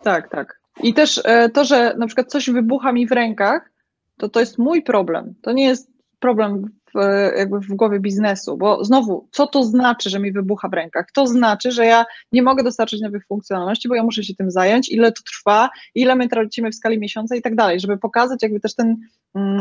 Tak, 0.03 0.31
tak. 0.31 0.59
I 0.83 0.93
też 0.93 1.21
e, 1.25 1.49
to, 1.49 1.65
że 1.65 1.95
na 1.97 2.07
przykład 2.07 2.27
coś 2.27 2.49
wybucha 2.49 2.91
mi 2.91 3.07
w 3.07 3.11
rękach, 3.11 3.71
to 4.17 4.29
to 4.29 4.39
jest 4.39 4.57
mój 4.57 4.83
problem. 4.83 5.33
To 5.41 5.51
nie 5.51 5.65
jest 5.65 5.91
problem 6.19 6.65
w, 6.93 6.99
jakby 7.37 7.59
w 7.59 7.67
głowie 7.67 7.99
biznesu, 7.99 8.57
bo 8.57 8.83
znowu, 8.85 9.27
co 9.31 9.47
to 9.47 9.63
znaczy, 9.63 10.09
że 10.09 10.19
mi 10.19 10.31
wybucha 10.31 10.69
w 10.69 10.73
rękach? 10.73 11.11
To 11.13 11.27
znaczy, 11.27 11.71
że 11.71 11.85
ja 11.85 12.05
nie 12.31 12.41
mogę 12.41 12.63
dostarczyć 12.63 13.01
nowych 13.01 13.27
funkcjonalności, 13.27 13.87
bo 13.87 13.95
ja 13.95 14.03
muszę 14.03 14.23
się 14.23 14.35
tym 14.35 14.51
zająć, 14.51 14.89
ile 14.89 15.11
to 15.11 15.23
trwa, 15.23 15.69
ile 15.95 16.15
my 16.15 16.27
tracimy 16.27 16.71
w 16.71 16.75
skali 16.75 16.99
miesiąca 16.99 17.35
i 17.35 17.41
tak 17.41 17.55
dalej, 17.55 17.79
żeby 17.79 17.97
pokazać 17.97 18.43
jakby 18.43 18.59
też 18.59 18.75
ten, 18.75 18.97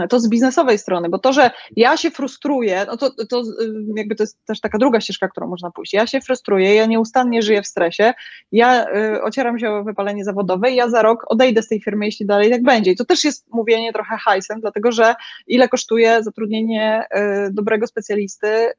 to 0.08 0.20
z 0.20 0.28
biznesowej 0.28 0.78
strony, 0.78 1.08
bo 1.08 1.18
to, 1.18 1.32
że 1.32 1.50
ja 1.76 1.96
się 1.96 2.10
frustruję, 2.10 2.86
no 2.86 2.96
to, 2.96 3.10
to 3.26 3.42
jakby 3.96 4.14
to 4.14 4.22
jest 4.22 4.44
też 4.44 4.60
taka 4.60 4.78
druga 4.78 5.00
ścieżka, 5.00 5.28
którą 5.28 5.46
można 5.46 5.70
pójść. 5.70 5.92
Ja 5.92 6.06
się 6.06 6.20
frustruję, 6.20 6.74
ja 6.74 6.86
nieustannie 6.86 7.42
żyję 7.42 7.62
w 7.62 7.66
stresie, 7.66 8.14
ja 8.52 8.86
y, 8.86 9.22
ocieram 9.22 9.58
się 9.58 9.70
o 9.70 9.84
wypalenie 9.84 10.24
zawodowe 10.24 10.70
i 10.70 10.76
ja 10.76 10.90
za 10.90 11.02
rok 11.02 11.24
odejdę 11.28 11.62
z 11.62 11.68
tej 11.68 11.80
firmy, 11.80 12.06
jeśli 12.06 12.26
dalej 12.26 12.50
tak 12.50 12.62
będzie. 12.62 12.90
I 12.90 12.96
to 12.96 13.04
też 13.04 13.24
jest 13.24 13.46
mówienie 13.52 13.92
trochę 13.92 14.16
hajsem, 14.16 14.60
dlatego 14.60 14.92
że 14.92 15.14
ile 15.46 15.68
kosztuje 15.68 16.22
zatrudnienie 16.22 17.06
y, 17.46 17.52
dobrego 17.52 17.86
specjalisty 17.86 18.48
y, 18.48 18.72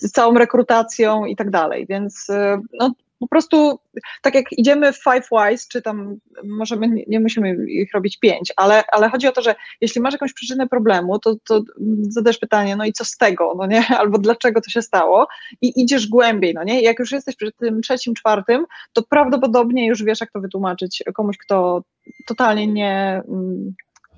z 0.00 0.12
całą 0.12 0.34
rekrutacją 0.34 1.24
i 1.24 1.36
tak 1.36 1.50
dalej, 1.50 1.86
więc 1.88 2.28
y, 2.30 2.34
no, 2.78 2.92
po 3.20 3.28
prostu 3.28 3.78
tak 4.22 4.34
jak 4.34 4.44
idziemy 4.52 4.92
w 4.92 5.02
Five 5.02 5.28
Whys, 5.32 5.68
czy 5.68 5.82
tam 5.82 6.16
możemy, 6.44 6.88
nie 7.06 7.20
musimy 7.20 7.66
ich 7.68 7.92
robić 7.94 8.18
pięć, 8.18 8.52
ale, 8.56 8.82
ale 8.92 9.10
chodzi 9.10 9.28
o 9.28 9.32
to, 9.32 9.42
że 9.42 9.54
jeśli 9.80 10.00
masz 10.00 10.12
jakąś 10.12 10.32
przyczynę 10.32 10.68
problemu, 10.68 11.18
to, 11.18 11.36
to 11.44 11.62
zadasz 12.00 12.38
pytanie, 12.38 12.76
no 12.76 12.84
i 12.84 12.92
co 12.92 13.04
z 13.04 13.16
tego, 13.16 13.54
no 13.58 13.66
nie, 13.66 13.86
albo 14.00 14.18
dlaczego 14.18 14.60
to 14.60 14.70
się 14.70 14.82
stało 14.82 15.26
i 15.62 15.82
idziesz 15.82 16.08
głębiej, 16.08 16.54
no 16.54 16.64
nie, 16.64 16.80
jak 16.80 16.98
już 16.98 17.12
jesteś 17.12 17.36
przy 17.36 17.52
tym 17.52 17.82
trzecim, 17.82 18.14
czwartym, 18.14 18.66
to 18.92 19.02
prawdopodobnie 19.02 19.86
już 19.86 20.02
wiesz, 20.04 20.20
jak 20.20 20.32
to 20.32 20.40
wytłumaczyć 20.40 21.02
komuś, 21.14 21.38
kto 21.38 21.82
totalnie 22.26 22.66
nie, 22.66 23.22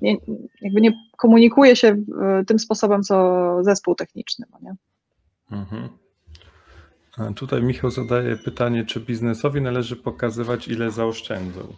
nie 0.01 0.17
jakby 0.61 0.81
nie 0.81 0.91
komunikuje 1.17 1.75
się 1.75 1.95
tym 2.47 2.59
sposobem, 2.59 3.03
co 3.03 3.57
zespół 3.61 3.95
techniczny, 3.95 4.45
no 4.51 4.57
nie. 4.61 4.75
Mhm. 5.57 6.02
Tutaj 7.35 7.63
Michał 7.63 7.89
zadaje 7.89 8.35
pytanie, 8.35 8.85
czy 8.85 8.99
biznesowi 8.99 9.61
należy 9.61 9.95
pokazywać, 9.95 10.67
ile 10.67 10.91
zaoszczędzą? 10.91 11.73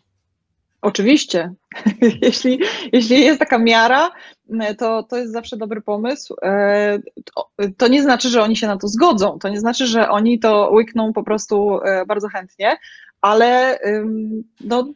Oczywiście. 0.81 1.53
jeśli, 2.21 2.59
jeśli 2.91 3.19
jest 3.19 3.39
taka 3.39 3.57
miara, 3.57 4.11
to, 4.77 5.03
to 5.03 5.17
jest 5.17 5.33
zawsze 5.33 5.57
dobry 5.57 5.81
pomysł. 5.81 6.36
E, 6.41 6.99
to 7.77 7.88
nie 7.88 8.03
znaczy, 8.03 8.29
że 8.29 8.41
oni 8.41 8.55
się 8.55 8.67
na 8.67 8.77
to 8.77 8.88
zgodzą. 8.88 9.39
To 9.39 9.49
nie 9.49 9.59
znaczy, 9.59 9.88
że 9.88 10.09
oni 10.09 10.39
to 10.39 10.69
łykną 10.73 11.13
po 11.13 11.23
prostu 11.23 11.79
e, 11.83 12.05
bardzo 12.05 12.27
chętnie, 12.27 12.77
ale 13.21 13.79
no, 14.61 14.93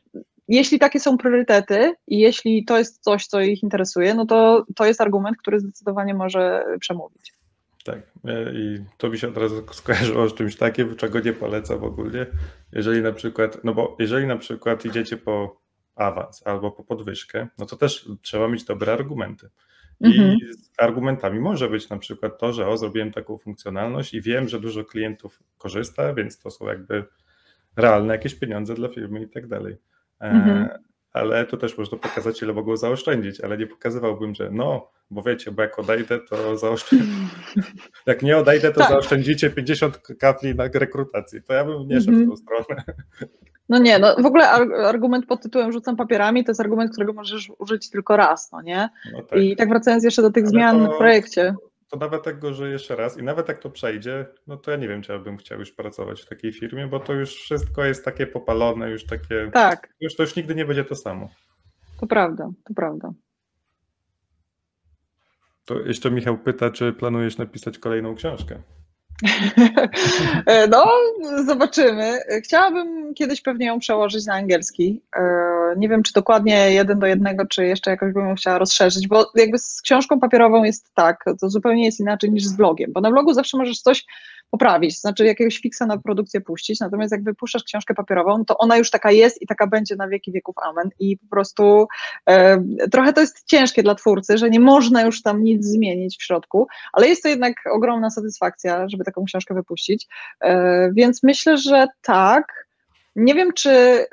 jeśli 0.47 0.79
takie 0.79 0.99
są 0.99 1.17
priorytety 1.17 1.93
i 2.07 2.19
jeśli 2.19 2.65
to 2.65 2.77
jest 2.77 3.03
coś, 3.03 3.27
co 3.27 3.41
ich 3.41 3.63
interesuje, 3.63 4.13
no 4.13 4.25
to 4.25 4.65
to 4.75 4.85
jest 4.85 5.01
argument, 5.01 5.37
który 5.37 5.59
zdecydowanie 5.59 6.13
może 6.13 6.65
przemówić. 6.79 7.38
Tak, 7.91 8.01
i 8.53 8.79
to 8.97 9.09
mi 9.09 9.17
się 9.17 9.27
od 9.27 9.37
razu 9.37 9.63
skojarzyło 9.71 10.29
z 10.29 10.33
czymś 10.33 10.55
takim, 10.55 10.95
czego 10.95 11.19
nie 11.19 11.33
polecam 11.33 11.83
ogólnie. 11.83 12.25
Jeżeli 12.71 13.01
na 13.01 13.11
przykład, 13.11 13.63
no 13.63 13.73
bo 13.73 13.97
jeżeli 13.99 14.27
na 14.27 14.37
przykład 14.37 14.85
idziecie 14.85 15.17
po 15.17 15.61
awans 15.95 16.47
albo 16.47 16.71
po 16.71 16.83
podwyżkę, 16.83 17.47
no 17.57 17.65
to 17.65 17.75
też 17.75 18.09
trzeba 18.21 18.47
mieć 18.47 18.63
dobre 18.63 18.93
argumenty. 18.93 19.49
I 20.01 20.19
mhm. 20.19 20.37
argumentami 20.77 21.39
może 21.39 21.69
być 21.69 21.89
na 21.89 21.97
przykład 21.97 22.39
to, 22.39 22.53
że 22.53 22.67
o, 22.67 22.77
zrobiłem 22.77 23.11
taką 23.11 23.37
funkcjonalność 23.37 24.13
i 24.13 24.21
wiem, 24.21 24.47
że 24.47 24.59
dużo 24.59 24.85
klientów 24.85 25.43
korzysta, 25.57 26.13
więc 26.13 26.39
to 26.39 26.51
są 26.51 26.67
jakby 26.67 27.03
realne 27.75 28.13
jakieś 28.13 28.35
pieniądze 28.35 28.73
dla 28.73 28.89
firmy 28.89 29.21
i 29.21 29.29
tak 29.29 29.47
dalej. 29.47 29.77
E, 30.21 30.25
mhm 30.25 30.88
ale 31.13 31.45
to 31.45 31.57
też 31.57 31.77
można 31.77 31.97
pokazać, 31.97 32.41
ile 32.41 32.53
mogą 32.53 32.77
zaoszczędzić, 32.77 33.41
ale 33.41 33.57
nie 33.57 33.67
pokazywałbym, 33.67 34.35
że 34.35 34.49
no, 34.51 34.91
bo 35.11 35.21
wiecie, 35.21 35.51
bo 35.51 35.61
jak 35.61 35.79
odejdę, 35.79 36.19
to 36.19 36.57
zaoszczędzę. 36.57 37.05
jak 38.05 38.23
nie 38.23 38.37
odejdę, 38.37 38.71
to 38.71 38.79
tak. 38.79 38.89
zaoszczędzicie 38.89 39.49
50 39.49 40.01
kafli 40.19 40.55
na 40.55 40.63
rekrutacji. 40.73 41.43
To 41.43 41.53
ja 41.53 41.65
bym 41.65 41.87
nie 41.87 42.01
szedł 42.01 42.17
w 42.17 42.29
tą 42.29 42.35
stronę. 42.35 42.83
No 43.69 43.77
nie, 43.77 43.99
no 43.99 44.15
w 44.15 44.25
ogóle 44.25 44.49
argument 44.87 45.25
pod 45.25 45.41
tytułem 45.41 45.71
rzucam 45.71 45.95
papierami 45.95 46.43
to 46.43 46.51
jest 46.51 46.61
argument, 46.61 46.91
którego 46.91 47.13
możesz 47.13 47.51
użyć 47.57 47.89
tylko 47.89 48.17
raz, 48.17 48.51
no 48.51 48.61
nie? 48.61 48.89
No 49.13 49.21
tak. 49.23 49.39
I 49.39 49.55
tak 49.55 49.69
wracając 49.69 50.03
jeszcze 50.03 50.21
do 50.21 50.31
tych 50.31 50.43
ale 50.43 50.51
zmian 50.51 50.85
to... 50.85 50.93
w 50.93 50.97
projekcie 50.97 51.55
to 51.89 51.97
nawet 51.97 52.25
jak 52.25 52.39
go 52.39 52.53
żyję 52.53 52.71
jeszcze 52.71 52.95
raz 52.95 53.17
i 53.17 53.23
nawet 53.23 53.47
jak 53.47 53.59
to 53.59 53.69
przejdzie, 53.69 54.25
no 54.47 54.57
to 54.57 54.71
ja 54.71 54.77
nie 54.77 54.87
wiem, 54.87 55.01
czy 55.01 55.11
ja 55.11 55.19
bym 55.19 55.37
chciał 55.37 55.59
już 55.59 55.71
pracować 55.71 56.21
w 56.21 56.29
takiej 56.29 56.53
firmie, 56.53 56.87
bo 56.87 56.99
to 56.99 57.13
już 57.13 57.35
wszystko 57.35 57.85
jest 57.85 58.05
takie 58.05 58.27
popalone, 58.27 58.89
już 58.89 59.05
takie. 59.05 59.49
Tak. 59.53 59.93
Już 59.99 60.15
to 60.15 60.23
już 60.23 60.35
nigdy 60.35 60.55
nie 60.55 60.65
będzie 60.65 60.85
to 60.85 60.95
samo. 60.95 61.29
To 61.99 62.07
prawda, 62.07 62.49
to 62.65 62.73
prawda. 62.73 63.11
To 65.65 65.79
jeszcze 65.79 66.11
Michał 66.11 66.37
pyta, 66.37 66.69
czy 66.69 66.93
planujesz 66.93 67.37
napisać 67.37 67.79
kolejną 67.79 68.15
książkę? 68.15 68.61
no, 70.71 70.91
zobaczymy. 71.45 72.19
Chciałabym 72.43 73.13
kiedyś 73.13 73.41
pewnie 73.41 73.65
ją 73.65 73.79
przełożyć 73.79 74.25
na 74.25 74.33
angielski. 74.33 75.01
E, 75.15 75.21
nie 75.77 75.89
wiem, 75.89 76.03
czy 76.03 76.13
dokładnie 76.13 76.73
jeden 76.73 76.99
do 76.99 77.07
jednego, 77.07 77.45
czy 77.45 77.65
jeszcze 77.65 77.91
jakoś 77.91 78.13
bym 78.13 78.29
ją 78.29 78.35
chciała 78.35 78.57
rozszerzyć, 78.57 79.07
bo 79.07 79.31
jakby 79.35 79.57
z 79.57 79.81
książką 79.81 80.19
papierową 80.19 80.63
jest 80.63 80.93
tak, 80.93 81.25
to 81.41 81.49
zupełnie 81.49 81.85
jest 81.85 81.99
inaczej 81.99 82.31
niż 82.31 82.45
z 82.45 82.53
blogiem, 82.53 82.91
bo 82.93 83.01
na 83.01 83.11
blogu 83.11 83.33
zawsze 83.33 83.57
możesz 83.57 83.81
coś 83.81 84.05
poprawić, 84.51 84.99
znaczy 84.99 85.25
jakiegoś 85.25 85.57
fiksa 85.57 85.85
na 85.85 85.97
produkcję 85.97 86.41
puścić, 86.41 86.79
natomiast 86.79 87.11
jak 87.11 87.23
wypuszczasz 87.23 87.63
książkę 87.63 87.93
papierową, 87.93 88.45
to 88.45 88.57
ona 88.57 88.77
już 88.77 88.91
taka 88.91 89.11
jest 89.11 89.41
i 89.41 89.47
taka 89.47 89.67
będzie 89.67 89.95
na 89.95 90.07
wieki 90.07 90.31
wieków 90.31 90.55
amen. 90.57 90.89
I 90.99 91.17
po 91.17 91.27
prostu 91.29 91.87
e, 92.25 92.63
trochę 92.91 93.13
to 93.13 93.21
jest 93.21 93.43
ciężkie 93.45 93.83
dla 93.83 93.95
twórcy, 93.95 94.37
że 94.37 94.49
nie 94.49 94.59
można 94.59 95.01
już 95.01 95.21
tam 95.21 95.43
nic 95.43 95.65
zmienić 95.65 96.17
w 96.17 96.23
środku, 96.23 96.67
ale 96.93 97.07
jest 97.07 97.23
to 97.23 97.29
jednak 97.29 97.55
ogromna 97.71 98.09
satysfakcja, 98.09 98.89
żeby 98.89 99.03
taką 99.03 99.25
książkę 99.25 99.53
wypuścić, 99.53 100.07
e, 100.41 100.91
więc 100.93 101.23
myślę, 101.23 101.57
że 101.57 101.87
tak, 102.01 102.67
nie 103.15 103.33
wiem, 103.33 103.53
czy 103.53 104.05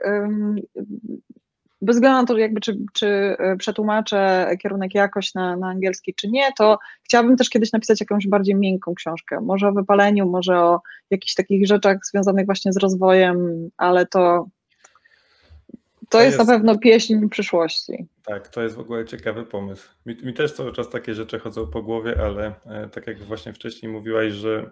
bez 1.83 1.97
względu 1.97 2.21
na 2.21 2.27
to, 2.27 2.39
jakby 2.39 2.61
czy, 2.61 2.79
czy 2.93 3.07
e, 3.07 3.57
przetłumaczę 3.57 4.51
kierunek 4.63 4.95
jakoś 4.95 5.35
na, 5.35 5.57
na 5.57 5.69
angielski, 5.69 6.15
czy 6.15 6.29
nie, 6.29 6.53
to 6.59 6.79
chciałabym 7.03 7.37
też 7.37 7.51
kiedyś 7.51 7.73
napisać 7.73 8.01
jakąś 8.01 8.29
bardziej 8.29 8.55
miękką 8.55 8.95
książkę. 8.95 9.41
Może 9.41 9.69
o 9.69 9.73
wypaleniu, 9.73 10.27
może 10.27 10.59
o 10.59 10.81
jakichś 11.11 11.35
takich 11.35 11.67
rzeczach 11.67 11.99
związanych 12.05 12.47
właśnie 12.47 12.73
z 12.73 12.77
rozwojem, 12.77 13.69
ale 13.77 14.07
to, 14.07 14.47
to, 15.71 16.19
to 16.19 16.23
jest, 16.23 16.39
jest, 16.39 16.49
na 16.49 16.55
pewno 16.55 16.79
pieśń 16.79 17.29
przyszłości. 17.29 18.07
Tak, 18.25 18.49
to 18.49 18.63
jest 18.63 18.75
w 18.75 18.81
ogóle 18.81 19.05
ciekawy 19.05 19.45
pomysł. 19.45 19.89
Mi, 20.07 20.17
mi, 20.23 20.35
też 20.35 20.53
cały 20.53 20.73
czas 20.73 20.91
takie 20.91 21.15
rzeczy 21.15 21.39
chodzą 21.39 21.67
po 21.67 21.83
głowie, 21.83 22.17
ale 22.21 22.55
e, 22.67 22.89
tak 22.89 23.07
jak 23.07 23.19
właśnie 23.19 23.53
wcześniej 23.53 23.93
mówiłaś, 23.93 24.33
że, 24.33 24.71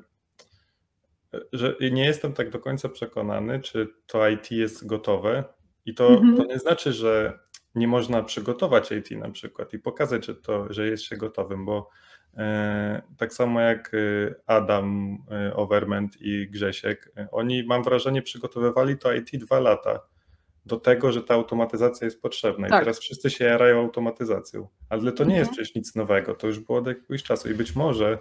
że 1.52 1.76
nie 1.92 2.04
jestem 2.04 2.32
tak 2.32 2.50
do 2.50 2.58
końca 2.58 2.88
przekonany, 2.88 3.60
czy 3.60 3.88
to 4.06 4.28
IT 4.28 4.50
jest 4.50 4.86
gotowe, 4.86 5.44
i 5.86 5.94
to, 5.94 6.08
mhm. 6.08 6.36
to 6.36 6.44
nie 6.44 6.58
znaczy, 6.58 6.92
że 6.92 7.38
nie 7.74 7.88
można 7.88 8.22
przygotować 8.22 8.92
IT 8.92 9.10
na 9.10 9.30
przykład 9.30 9.74
i 9.74 9.78
pokazać, 9.78 10.26
że, 10.26 10.34
to, 10.34 10.72
że 10.72 10.86
jest 10.86 11.02
się 11.02 11.16
gotowym, 11.16 11.64
bo 11.64 11.90
e, 12.36 13.02
tak 13.16 13.34
samo 13.34 13.60
jak 13.60 13.92
e, 13.94 14.34
Adam 14.46 15.18
e, 15.30 15.54
Overment 15.56 16.16
i 16.20 16.48
Grzesiek, 16.50 17.12
oni 17.32 17.64
mam 17.64 17.82
wrażenie 17.82 18.22
przygotowywali 18.22 18.98
to 18.98 19.12
IT 19.14 19.30
dwa 19.34 19.60
lata 19.60 20.00
do 20.66 20.76
tego, 20.76 21.12
że 21.12 21.22
ta 21.22 21.34
automatyzacja 21.34 22.04
jest 22.04 22.22
potrzebna 22.22 22.68
tak. 22.68 22.80
i 22.80 22.84
teraz 22.84 22.98
wszyscy 22.98 23.30
się 23.30 23.44
jarają 23.44 23.80
automatyzacją, 23.80 24.68
ale 24.88 25.12
to 25.12 25.24
nie 25.24 25.36
jest 25.36 25.48
mhm. 25.50 25.54
przecież 25.54 25.74
nic 25.74 25.94
nowego, 25.94 26.34
to 26.34 26.46
już 26.46 26.60
było 26.60 26.78
od 26.78 26.86
jakiegoś 26.86 27.22
czasu 27.22 27.50
i 27.50 27.54
być 27.54 27.76
może 27.76 28.18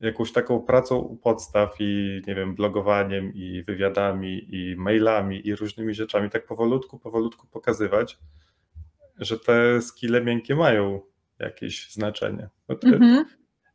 jakąś 0.00 0.32
taką 0.32 0.60
pracą 0.60 0.96
u 0.96 1.16
podstaw 1.16 1.76
i 1.80 2.22
nie 2.26 2.34
wiem, 2.34 2.54
blogowaniem 2.54 3.34
i 3.34 3.62
wywiadami 3.62 4.54
i 4.54 4.76
mailami 4.76 5.48
i 5.48 5.56
różnymi 5.56 5.94
rzeczami, 5.94 6.30
tak 6.30 6.46
powolutku, 6.46 6.98
powolutku 6.98 7.46
pokazywać, 7.46 8.18
że 9.18 9.38
te 9.38 9.82
skille 9.82 10.20
miękkie 10.20 10.54
mają 10.54 11.00
jakieś 11.38 11.92
znaczenie. 11.92 12.48
No 12.68 12.74
to, 12.74 12.88
mm-hmm. 12.88 13.24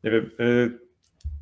Nie 0.03 0.11
wiem, 0.11 0.32
y, 0.39 0.80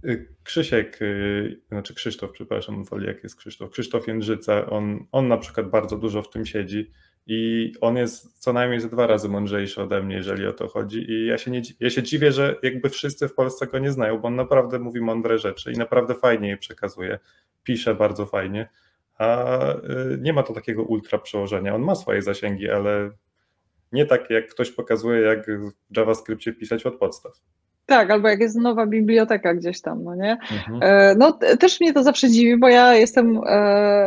y, 0.09 0.35
Krzysiek, 0.43 1.01
y, 1.01 1.61
znaczy 1.69 1.93
Krzysztof, 1.93 2.31
przepraszam, 2.31 2.83
woli 2.83 3.07
jak 3.07 3.23
jest 3.23 3.35
Krzysztof, 3.35 3.71
Krzysztof 3.71 4.07
Jędrzyca, 4.07 4.69
on, 4.69 5.05
on 5.11 5.27
na 5.27 5.37
przykład 5.37 5.69
bardzo 5.69 5.97
dużo 5.97 6.21
w 6.21 6.29
tym 6.29 6.45
siedzi 6.45 6.91
i 7.27 7.71
on 7.81 7.97
jest 7.97 8.39
co 8.39 8.53
najmniej 8.53 8.79
ze 8.79 8.89
dwa 8.89 9.07
razy 9.07 9.29
mądrzejszy 9.29 9.81
ode 9.81 10.03
mnie, 10.03 10.15
jeżeli 10.15 10.47
o 10.47 10.53
to 10.53 10.67
chodzi. 10.67 11.11
I 11.11 11.25
ja 11.25 11.37
się, 11.37 11.51
nie, 11.51 11.61
ja 11.79 11.89
się 11.89 12.03
dziwię, 12.03 12.31
że 12.31 12.55
jakby 12.63 12.89
wszyscy 12.89 13.27
w 13.27 13.33
Polsce 13.33 13.67
go 13.67 13.79
nie 13.79 13.91
znają, 13.91 14.19
bo 14.19 14.27
on 14.27 14.35
naprawdę 14.35 14.79
mówi 14.79 15.01
mądre 15.01 15.37
rzeczy 15.37 15.71
i 15.71 15.77
naprawdę 15.77 16.15
fajnie 16.15 16.49
je 16.49 16.57
przekazuje. 16.57 17.19
Pisze 17.63 17.95
bardzo 17.95 18.25
fajnie, 18.25 18.69
a 19.17 19.55
y, 19.73 20.17
nie 20.21 20.33
ma 20.33 20.43
to 20.43 20.53
takiego 20.53 20.83
ultra 20.83 21.17
przełożenia. 21.19 21.75
On 21.75 21.81
ma 21.81 21.95
swoje 21.95 22.21
zasięgi, 22.21 22.69
ale 22.69 23.11
nie 23.91 24.05
tak 24.05 24.29
jak 24.29 24.49
ktoś 24.49 24.71
pokazuje, 24.71 25.21
jak 25.21 25.47
w 25.47 25.97
JavaScriptie 25.97 26.53
pisać 26.53 26.85
od 26.85 26.95
podstaw. 26.95 27.31
Tak, 27.85 28.11
albo 28.11 28.27
jak 28.27 28.39
jest 28.39 28.55
nowa 28.55 28.85
biblioteka 28.85 29.53
gdzieś 29.53 29.81
tam, 29.81 30.03
no 30.03 30.15
nie? 30.15 30.31
Mhm. 30.31 30.79
E, 30.81 31.15
no 31.15 31.31
też 31.31 31.81
mnie 31.81 31.93
to 31.93 32.03
zawsze 32.03 32.29
dziwi, 32.29 32.57
bo 32.57 32.67
ja 32.67 32.93
jestem 32.93 33.41
e, 33.45 33.51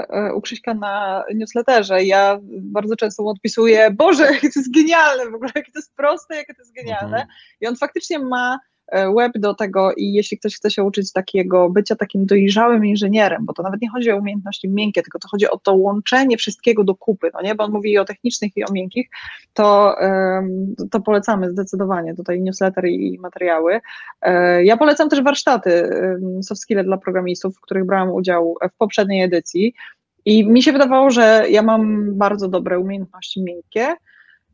e, 0.08 0.34
u 0.34 0.40
Krzyśka 0.40 0.74
na 0.74 1.24
newsletterze 1.34 2.02
i 2.02 2.06
ja 2.06 2.38
bardzo 2.62 2.96
często 2.96 3.22
mu 3.22 3.28
odpisuję, 3.28 3.90
Boże, 3.90 4.24
jakie 4.32 4.50
to 4.50 4.60
jest 4.60 4.74
genialne 4.74 5.30
w 5.30 5.34
ogóle, 5.34 5.50
jakie 5.54 5.72
to 5.72 5.78
jest 5.78 5.96
proste, 5.96 6.36
jakie 6.36 6.54
to 6.54 6.62
jest 6.62 6.74
genialne. 6.74 7.16
Mhm. 7.16 7.28
I 7.60 7.66
on 7.66 7.76
faktycznie 7.76 8.18
ma 8.18 8.58
e, 8.88 9.12
web 9.14 9.32
do 9.34 9.54
tego 9.54 9.92
i 9.96 10.12
jeśli 10.12 10.38
ktoś 10.38 10.56
chce 10.56 10.70
się 10.70 10.82
uczyć 10.82 11.12
takiego 11.12 11.70
bycia 11.70 11.96
takim 11.96 12.26
dojrzałym 12.26 12.86
inżynierem, 12.86 13.44
bo 13.44 13.52
to 13.52 13.62
nawet 13.62 13.82
nie 13.82 13.90
chodzi 13.90 14.10
o 14.10 14.16
umiejętności 14.16 14.68
miękkie, 14.68 15.02
tylko 15.02 15.18
to 15.18 15.28
chodzi 15.28 15.48
o 15.48 15.58
to 15.58 15.74
łączenie 15.74 16.36
wszystkiego 16.36 16.84
do 16.84 16.94
kupy, 16.94 17.30
no 17.34 17.42
nie, 17.42 17.54
bo 17.54 17.64
on 17.64 17.72
mówi 17.72 17.98
o 17.98 18.04
technicznych 18.04 18.56
i 18.56 18.64
o 18.64 18.72
miękkich, 18.72 19.08
to, 19.52 19.96
to 20.90 21.00
polecamy 21.00 21.50
zdecydowanie 21.50 22.14
tutaj 22.14 22.40
newsletter 22.40 22.86
i 22.86 23.18
materiały. 23.20 23.80
E, 24.22 24.64
ja 24.64 24.76
polecam 24.76 25.08
też 25.08 25.22
warsztaty 25.22 25.90
soft 26.42 26.60
skill 26.60 26.84
dla 26.84 26.96
programistów, 26.96 27.56
w 27.56 27.60
których 27.60 27.86
brałam 27.86 28.10
udział 28.10 28.54
w 28.72 28.76
poprzedniej 28.76 29.22
edycji 29.22 29.74
i 30.24 30.48
mi 30.48 30.62
się 30.62 30.72
wydawało, 30.72 31.10
że 31.10 31.44
ja 31.50 31.62
mam 31.62 32.14
bardzo 32.18 32.48
dobre 32.48 32.78
umiejętności 32.78 33.42
miękkie, 33.42 33.94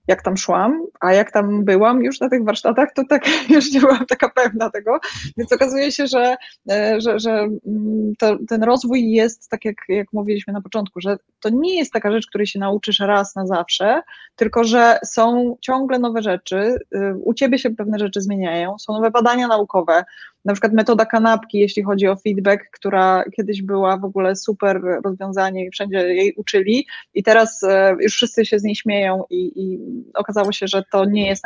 jak 0.09 0.22
tam 0.22 0.36
szłam, 0.36 0.82
a 1.01 1.12
jak 1.12 1.32
tam 1.32 1.64
byłam 1.64 2.03
już 2.03 2.20
na 2.20 2.28
tych 2.28 2.44
warsztatach, 2.44 2.88
to 2.94 3.03
tak 3.09 3.22
już 3.55 3.72
nie 3.72 3.80
byłam 3.80 4.07
taka 4.07 4.30
pewna 4.30 4.70
tego, 4.70 4.98
więc 5.36 5.53
okazuje 5.53 5.92
się, 5.92 6.07
że, 6.07 6.36
e, 6.70 7.01
że, 7.01 7.18
że 7.18 7.32
mm, 7.66 8.12
to, 8.18 8.36
ten 8.48 8.62
rozwój 8.62 9.11
jest 9.11 9.48
tak, 9.48 9.64
jak, 9.64 9.76
jak 9.88 10.12
mówiliśmy 10.12 10.53
na 10.53 10.61
początku, 10.61 11.01
że 11.01 11.16
to 11.40 11.48
nie 11.53 11.78
jest 11.78 11.92
taka 11.92 12.12
rzecz, 12.12 12.26
której 12.26 12.46
się 12.46 12.59
nauczysz 12.59 13.01
raz 13.01 13.34
na 13.36 13.46
zawsze, 13.46 14.03
tylko 14.36 14.64
że 14.64 14.98
są 15.05 15.57
ciągle 15.61 15.98
nowe 15.98 16.22
rzeczy, 16.22 16.78
y, 16.94 17.14
u 17.24 17.34
ciebie 17.34 17.59
się 17.59 17.70
pewne 17.70 17.98
rzeczy 17.98 18.20
zmieniają, 18.20 18.78
są 18.78 18.92
nowe 18.92 19.11
badania 19.11 19.48
naukowe, 19.48 20.05
na 20.45 20.53
przykład 20.53 20.72
metoda 20.72 21.07
kanapki, 21.07 21.59
jeśli 21.59 21.82
chodzi 21.82 22.09
o 22.09 22.16
feedback, 22.16 22.64
która 22.72 23.24
kiedyś 23.36 23.62
była 23.62 23.97
w 23.97 24.05
ogóle 24.05 24.36
super 24.36 24.80
rozwiązanie 25.05 25.66
i 25.66 25.70
wszędzie 25.70 25.99
jej 25.99 26.34
uczyli 26.36 26.86
i 27.14 27.22
teraz 27.22 27.62
e, 27.62 27.97
już 28.01 28.14
wszyscy 28.14 28.47
się 28.47 28.59
z 28.59 28.62
niej 28.62 28.76
śmieją 28.76 29.24
i, 29.30 29.53
i 29.57 29.78
okazało 30.14 30.53
się, 30.53 30.66
że 30.68 30.82
to 30.93 31.05
nie 31.05 31.26
jest 31.26 31.45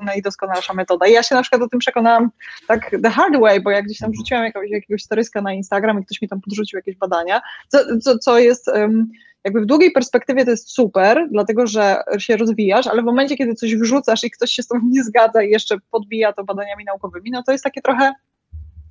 najdoskonalsza 0.00 0.74
metoda. 0.74 1.06
I 1.06 1.12
ja 1.12 1.22
się 1.22 1.34
na 1.34 1.42
przykład 1.42 1.62
o 1.62 1.68
tym 1.68 1.78
przekonałam 1.78 2.30
tak 2.68 2.96
the 3.02 3.10
hard 3.10 3.40
way, 3.40 3.60
bo 3.60 3.70
jak 3.70 3.84
gdzieś 3.84 3.98
tam 3.98 4.10
wrzuciłam 4.10 4.44
jakiegoś, 4.44 4.70
jakiegoś 4.70 5.02
storyska 5.02 5.42
na 5.42 5.52
Instagram 5.52 6.00
i 6.00 6.04
ktoś 6.04 6.22
mi 6.22 6.28
tam 6.28 6.40
podrzucił 6.40 6.76
jakieś 6.78 6.96
badania, 6.96 7.40
co, 7.68 7.98
co, 7.98 8.18
co 8.18 8.38
jest... 8.38 8.68
Um, 8.68 9.08
jakby 9.44 9.60
w 9.60 9.66
długiej 9.66 9.92
perspektywie 9.92 10.44
to 10.44 10.50
jest 10.50 10.70
super, 10.70 11.28
dlatego 11.30 11.66
że 11.66 11.96
się 12.18 12.36
rozwijasz, 12.36 12.86
ale 12.86 13.02
w 13.02 13.04
momencie, 13.04 13.36
kiedy 13.36 13.54
coś 13.54 13.76
wrzucasz 13.76 14.24
i 14.24 14.30
ktoś 14.30 14.50
się 14.50 14.62
z 14.62 14.68
tobą 14.68 14.80
nie 14.90 15.04
zgadza 15.04 15.42
i 15.42 15.50
jeszcze 15.50 15.76
podbija 15.90 16.32
to 16.32 16.44
badaniami 16.44 16.84
naukowymi, 16.84 17.30
no 17.30 17.42
to 17.42 17.52
jest 17.52 17.64
takie 17.64 17.82
trochę 17.82 18.12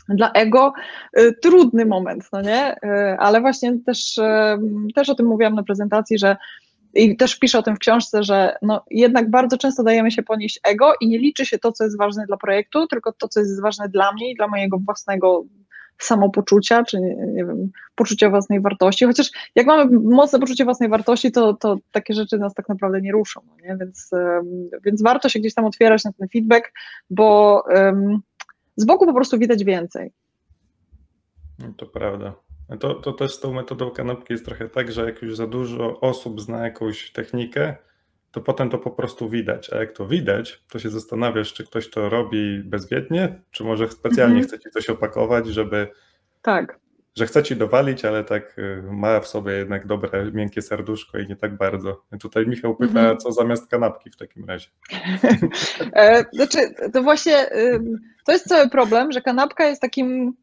dla 0.10 0.32
ego 0.32 0.74
y, 1.20 1.34
trudny 1.42 1.86
moment, 1.86 2.30
no 2.34 2.42
nie? 2.42 2.76
Y, 2.76 3.18
ale 3.20 3.42
właśnie 3.42 3.80
też, 3.86 4.18
y, 4.18 4.24
też 4.96 5.10
o 5.10 5.16
tym 5.16 5.26
mówiłam 5.26 5.56
na 5.56 5.64
prezentacji, 5.64 6.20
że 6.20 6.38
i 6.94 7.18
też 7.18 7.40
piszę 7.40 7.60
o 7.60 7.64
tym 7.64 7.76
w 7.76 7.80
książce, 7.80 8.24
że 8.24 8.56
no 8.62 8.84
jednak 8.92 9.30
bardzo 9.30 9.58
często 9.58 9.84
dajemy 9.84 10.12
się 10.12 10.24
ponieść 10.24 10.60
ego 10.64 10.94
i 11.02 11.08
nie 11.08 11.20
liczy 11.20 11.46
się 11.46 11.60
to, 11.60 11.72
co 11.72 11.84
jest 11.84 11.98
ważne 11.98 12.26
dla 12.26 12.38
projektu, 12.38 12.88
tylko 12.88 13.12
to, 13.12 13.28
co 13.28 13.40
jest 13.40 13.62
ważne 13.62 13.90
dla 13.90 14.14
mnie 14.14 14.32
i 14.32 14.36
dla 14.36 14.48
mojego 14.48 14.78
własnego 14.86 15.46
samopoczucia, 16.00 16.84
czy 16.84 17.00
nie 17.28 17.46
wiem, 17.46 17.72
poczucia 17.96 18.30
własnej 18.30 18.62
wartości, 18.62 19.06
chociaż 19.06 19.32
jak 19.56 19.68
mamy 19.68 20.00
mocne 20.00 20.40
poczucie 20.40 20.66
własnej 20.66 20.90
wartości, 20.90 21.32
to, 21.32 21.54
to 21.54 21.78
takie 21.92 22.14
rzeczy 22.14 22.38
nas 22.38 22.54
tak 22.54 22.70
naprawdę 22.70 23.02
nie 23.02 23.12
ruszą, 23.12 23.42
no 23.48 23.56
nie? 23.64 23.78
Więc, 23.78 24.12
więc 24.86 25.02
warto 25.02 25.30
się 25.30 25.40
gdzieś 25.40 25.54
tam 25.54 25.66
otwierać 25.66 26.04
na 26.04 26.12
ten 26.14 26.28
feedback, 26.28 26.72
bo 27.10 27.64
um, 27.76 28.20
z 28.76 28.86
boku 28.86 29.06
po 29.06 29.14
prostu 29.14 29.38
widać 29.38 29.64
więcej. 29.64 30.12
No 31.60 31.74
to 31.78 31.86
prawda. 31.86 32.34
To, 32.80 32.94
to 32.96 33.14
też 33.14 33.36
z 33.36 33.40
tą 33.40 33.54
metodą 33.54 33.92
kanapki 33.92 34.34
jest 34.34 34.46
trochę 34.46 34.70
tak, 34.70 34.92
że 34.92 35.06
jak 35.06 35.22
już 35.22 35.36
za 35.36 35.48
dużo 35.48 36.00
osób 36.00 36.42
zna 36.42 36.64
jakąś 36.64 37.12
technikę, 37.12 37.76
to 38.38 38.42
potem 38.42 38.70
to 38.70 38.78
po 38.78 38.92
prostu 38.92 39.30
widać. 39.30 39.74
A 39.74 39.78
jak 39.78 39.92
to 39.92 40.08
widać, 40.08 40.64
to 40.70 40.80
się 40.80 40.90
zastanawiasz, 40.90 41.54
czy 41.54 41.64
ktoś 41.64 41.90
to 41.90 42.10
robi 42.10 42.64
bezwiednie, 42.64 43.42
czy 43.52 43.64
może 43.64 43.90
specjalnie 43.90 44.36
mhm. 44.36 44.48
chce 44.48 44.60
ci 44.60 44.70
coś 44.70 44.90
opakować, 44.90 45.48
żeby. 45.48 45.88
Tak. 46.42 46.80
Że 47.16 47.26
chce 47.26 47.44
ci 47.44 47.56
dowalić, 47.56 48.06
ale 48.06 48.24
tak 48.24 48.60
y, 48.60 48.84
ma 48.92 49.20
w 49.20 49.28
sobie 49.28 49.54
jednak 49.54 49.88
dobre, 49.88 50.32
miękkie 50.34 50.62
serduszko 50.62 51.18
i 51.18 51.28
nie 51.28 51.36
tak 51.36 51.58
bardzo. 51.58 52.04
Tutaj 52.20 52.48
Michał 52.48 52.76
pyta, 52.76 53.00
mhm. 53.00 53.18
co 53.18 53.32
zamiast 53.32 53.68
kanapki 53.68 54.10
w 54.10 54.16
takim 54.16 54.46
razie. 54.46 54.68
E, 55.94 56.26
znaczy, 56.34 56.58
to 56.94 57.04
właśnie 57.04 57.50
to 58.26 58.32
jest 58.32 58.48
cały 58.48 58.70
problem, 58.70 59.12
że 59.12 59.22
kanapka 59.22 59.66
jest 59.66 59.82
takim 59.82 60.36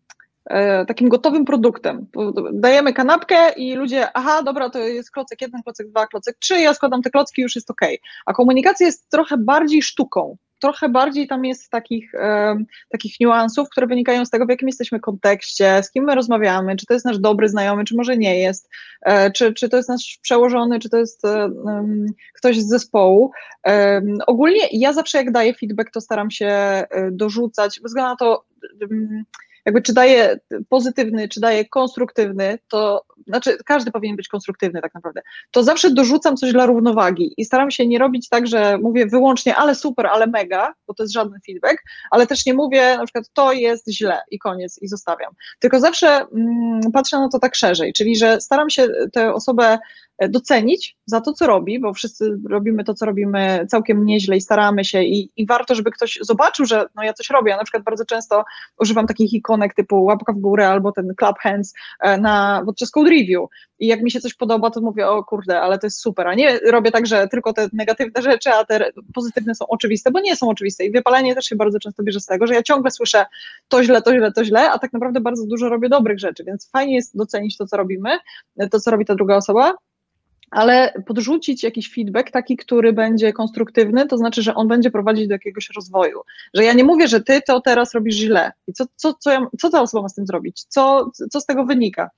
takim 0.87 1.09
gotowym 1.09 1.45
produktem. 1.45 2.07
Dajemy 2.53 2.93
kanapkę 2.93 3.53
i 3.57 3.75
ludzie, 3.75 4.09
aha, 4.15 4.43
dobra, 4.43 4.71
to 4.71 4.79
jest 4.79 5.11
klocek 5.11 5.43
jeden, 5.43 5.63
klocek 5.63 5.89
dwa, 5.89 6.07
klocek 6.07 6.37
trzy, 6.39 6.61
ja 6.61 6.75
składam 6.75 7.03
te 7.03 7.11
klocki, 7.11 7.43
już 7.43 7.55
jest 7.55 7.71
ok. 7.71 7.81
A 8.27 8.33
komunikacja 8.33 8.87
jest 8.87 9.11
trochę 9.11 9.39
bardziej 9.39 9.83
sztuką. 9.83 10.37
Trochę 10.59 10.89
bardziej 10.89 11.29
tam 11.29 11.45
jest 11.45 11.71
takich, 11.71 12.13
um, 12.15 12.67
takich 12.89 13.21
niuansów, 13.21 13.69
które 13.71 13.87
wynikają 13.87 14.25
z 14.25 14.31
tego, 14.31 14.47
w 14.47 14.49
jakim 14.49 14.69
jesteśmy 14.69 15.01
kontekście, 15.01 15.83
z 15.83 15.91
kim 15.91 16.05
my 16.05 16.15
rozmawiamy, 16.15 16.77
czy 16.77 16.87
to 16.87 16.95
jest 16.95 17.07
nasz 17.07 17.19
dobry 17.19 17.49
znajomy, 17.49 17.85
czy 17.85 17.97
może 17.97 18.17
nie 18.17 18.39
jest, 18.39 18.69
e, 19.03 19.31
czy, 19.31 19.55
czy 19.55 19.69
to 19.69 19.77
jest 19.77 19.89
nasz 19.89 20.19
przełożony, 20.23 20.79
czy 20.79 20.89
to 20.89 20.97
jest 20.97 21.25
um, 21.25 22.07
ktoś 22.35 22.59
z 22.59 22.69
zespołu. 22.69 23.31
Um, 23.65 24.19
ogólnie 24.27 24.69
ja 24.73 24.93
zawsze 24.93 25.19
jak 25.19 25.33
daję 25.33 25.55
feedback, 25.55 25.91
to 25.91 26.01
staram 26.01 26.31
się 26.31 26.85
dorzucać, 27.11 27.81
bez 27.81 27.91
względu 27.91 28.11
na 28.11 28.17
to, 28.17 28.45
jakby 29.65 29.83
czy 29.83 29.95
daje 29.95 30.41
pozytywny, 30.69 31.29
czy 31.29 31.41
daje 31.41 31.65
konstruktywny, 31.65 32.59
to 32.69 33.05
znaczy 33.27 33.59
każdy 33.67 33.91
powinien 33.91 34.17
być 34.17 34.29
konstruktywny 34.29 34.83
tak 34.83 34.95
naprawdę, 34.95 35.23
to 35.51 35.63
zawsze 35.63 35.91
dorzucam 35.91 36.37
coś 36.37 36.53
dla 36.53 36.67
równowagi 36.67 37.35
i 37.37 37.45
staram 37.45 37.71
się 37.71 37.87
nie 37.87 37.99
robić 37.99 38.29
tak, 38.29 38.47
że 38.47 38.79
mówię 38.79 39.07
wyłącznie 39.07 39.57
ale 39.57 39.75
super, 39.75 40.07
ale 40.07 40.27
mega, 40.27 40.75
bo 40.87 40.95
to 40.95 41.03
jest 41.03 41.13
żaden 41.13 41.41
feedback, 41.47 41.83
ale 42.11 42.27
też 42.27 42.47
nie 42.47 42.55
mówię 42.55 42.97
na 42.97 43.05
przykład 43.05 43.31
to 43.33 43.53
jest 43.53 43.91
źle 43.91 44.21
i 44.31 44.39
koniec 44.39 44.79
i 44.83 44.89
zostawiam. 44.89 45.33
Tylko 45.59 45.81
zawsze 45.81 46.09
mm, 46.09 46.81
patrzę 46.93 47.19
na 47.19 47.29
to 47.29 47.39
tak 47.39 47.55
szerzej, 47.55 47.93
czyli 47.93 48.17
że 48.17 48.41
staram 48.41 48.71
się 48.71 48.89
tę 49.13 49.35
osobę 49.35 49.79
docenić 50.29 50.97
za 51.07 51.21
to, 51.21 51.33
co 51.33 51.47
robi, 51.47 51.81
bo 51.81 51.93
wszyscy 51.93 52.39
robimy 52.51 52.85
to, 52.85 52.95
co 52.95 53.07
robimy 53.07 53.67
całkiem 53.69 54.05
nieźle 54.05 54.37
i 54.37 54.41
staramy 54.41 54.85
się 54.85 55.03
i, 55.03 55.31
i 55.37 55.47
warto, 55.47 55.75
żeby 55.75 55.91
ktoś 55.91 56.19
zobaczył, 56.23 56.67
że 56.67 56.87
no 56.95 57.03
ja 57.03 57.13
coś 57.13 57.31
robię. 57.31 57.51
Ja 57.51 57.57
na 57.57 57.65
przykład 57.65 57.85
bardzo 57.85 58.05
często 58.05 58.45
używam 58.81 59.07
takich 59.07 59.33
ikonek 59.33 59.75
typu 59.75 60.05
łapka 60.05 60.33
w 60.33 60.37
górę 60.37 60.69
albo 60.69 60.93
ten 60.93 61.15
clap 61.19 61.39
hands 61.39 61.75
e, 62.01 62.19
na, 62.19 62.63
podczas 62.67 62.91
code 62.91 63.11
review. 63.11 63.49
I 63.79 63.87
jak 63.87 64.03
mi 64.03 64.11
się 64.11 64.21
coś 64.21 64.35
podoba, 64.35 64.71
to 64.71 64.81
mówię, 64.81 65.09
o 65.09 65.25
kurde, 65.25 65.61
ale 65.61 65.79
to 65.79 65.87
jest 65.87 66.01
super, 66.01 66.29
a 66.29 66.35
nie 66.35 66.59
robię 66.59 66.91
tak, 66.91 67.07
że 67.07 67.29
tylko 67.29 67.53
te 67.53 67.69
negatywne 67.73 68.23
rzeczy, 68.23 68.51
a 68.51 68.65
te 68.65 68.91
pozytywne 69.15 69.55
są 69.55 69.67
oczywiste, 69.67 70.11
bo 70.11 70.21
nie 70.21 70.37
są 70.37 70.49
oczywiste. 70.49 70.85
I 70.85 70.91
wypalenie 70.91 71.35
też 71.35 71.45
się 71.45 71.57
bardzo 71.57 71.79
często 71.79 72.03
bierze 72.03 72.21
z 72.21 72.27
tego, 72.27 72.47
że 72.47 72.55
ja 72.55 72.63
ciągle 72.63 72.91
słyszę 72.91 73.27
to 73.69 73.85
źle, 73.85 74.03
to 74.03 74.15
źle, 74.15 74.33
to 74.33 74.45
źle, 74.45 74.71
a 74.71 74.79
tak 74.79 74.93
naprawdę 74.93 75.21
bardzo 75.21 75.47
dużo 75.47 75.69
robię 75.69 75.89
dobrych 75.89 76.19
rzeczy, 76.19 76.45
więc 76.45 76.71
fajnie 76.71 76.95
jest 76.95 77.17
docenić 77.17 77.57
to, 77.57 77.67
co 77.67 77.77
robimy, 77.77 78.11
to, 78.71 78.81
co 78.81 78.91
robi 78.91 79.05
ta 79.05 79.15
druga 79.15 79.37
osoba, 79.37 79.75
ale 80.51 80.93
podrzucić 81.07 81.63
jakiś 81.63 81.95
feedback 81.95 82.31
taki, 82.31 82.57
który 82.57 82.93
będzie 82.93 83.33
konstruktywny, 83.33 84.07
to 84.07 84.19
znaczy, 84.19 84.43
że 84.43 84.55
on 84.55 84.69
będzie 84.69 84.91
prowadzić 84.91 85.29
do 85.29 85.35
jakiegoś 85.35 85.71
rozwoju. 85.77 86.21
Że 86.55 86.65
ja 86.65 86.73
nie 86.73 86.85
mówię, 86.85 87.09
że 87.09 87.21
ty 87.21 87.41
to 87.47 87.61
teraz 87.61 87.95
robisz 87.95 88.17
źle. 88.17 88.53
I 88.67 88.73
co, 88.73 88.85
co, 88.97 89.15
co, 89.15 89.31
ja, 89.31 89.47
co 89.61 89.71
ta 89.71 89.83
osoba 89.83 90.03
ma 90.03 90.09
z 90.09 90.15
tym 90.15 90.27
zrobić? 90.27 90.65
Co, 90.65 91.11
co 91.31 91.41
z 91.41 91.47
tego 91.47 91.65
wynika? 91.65 92.11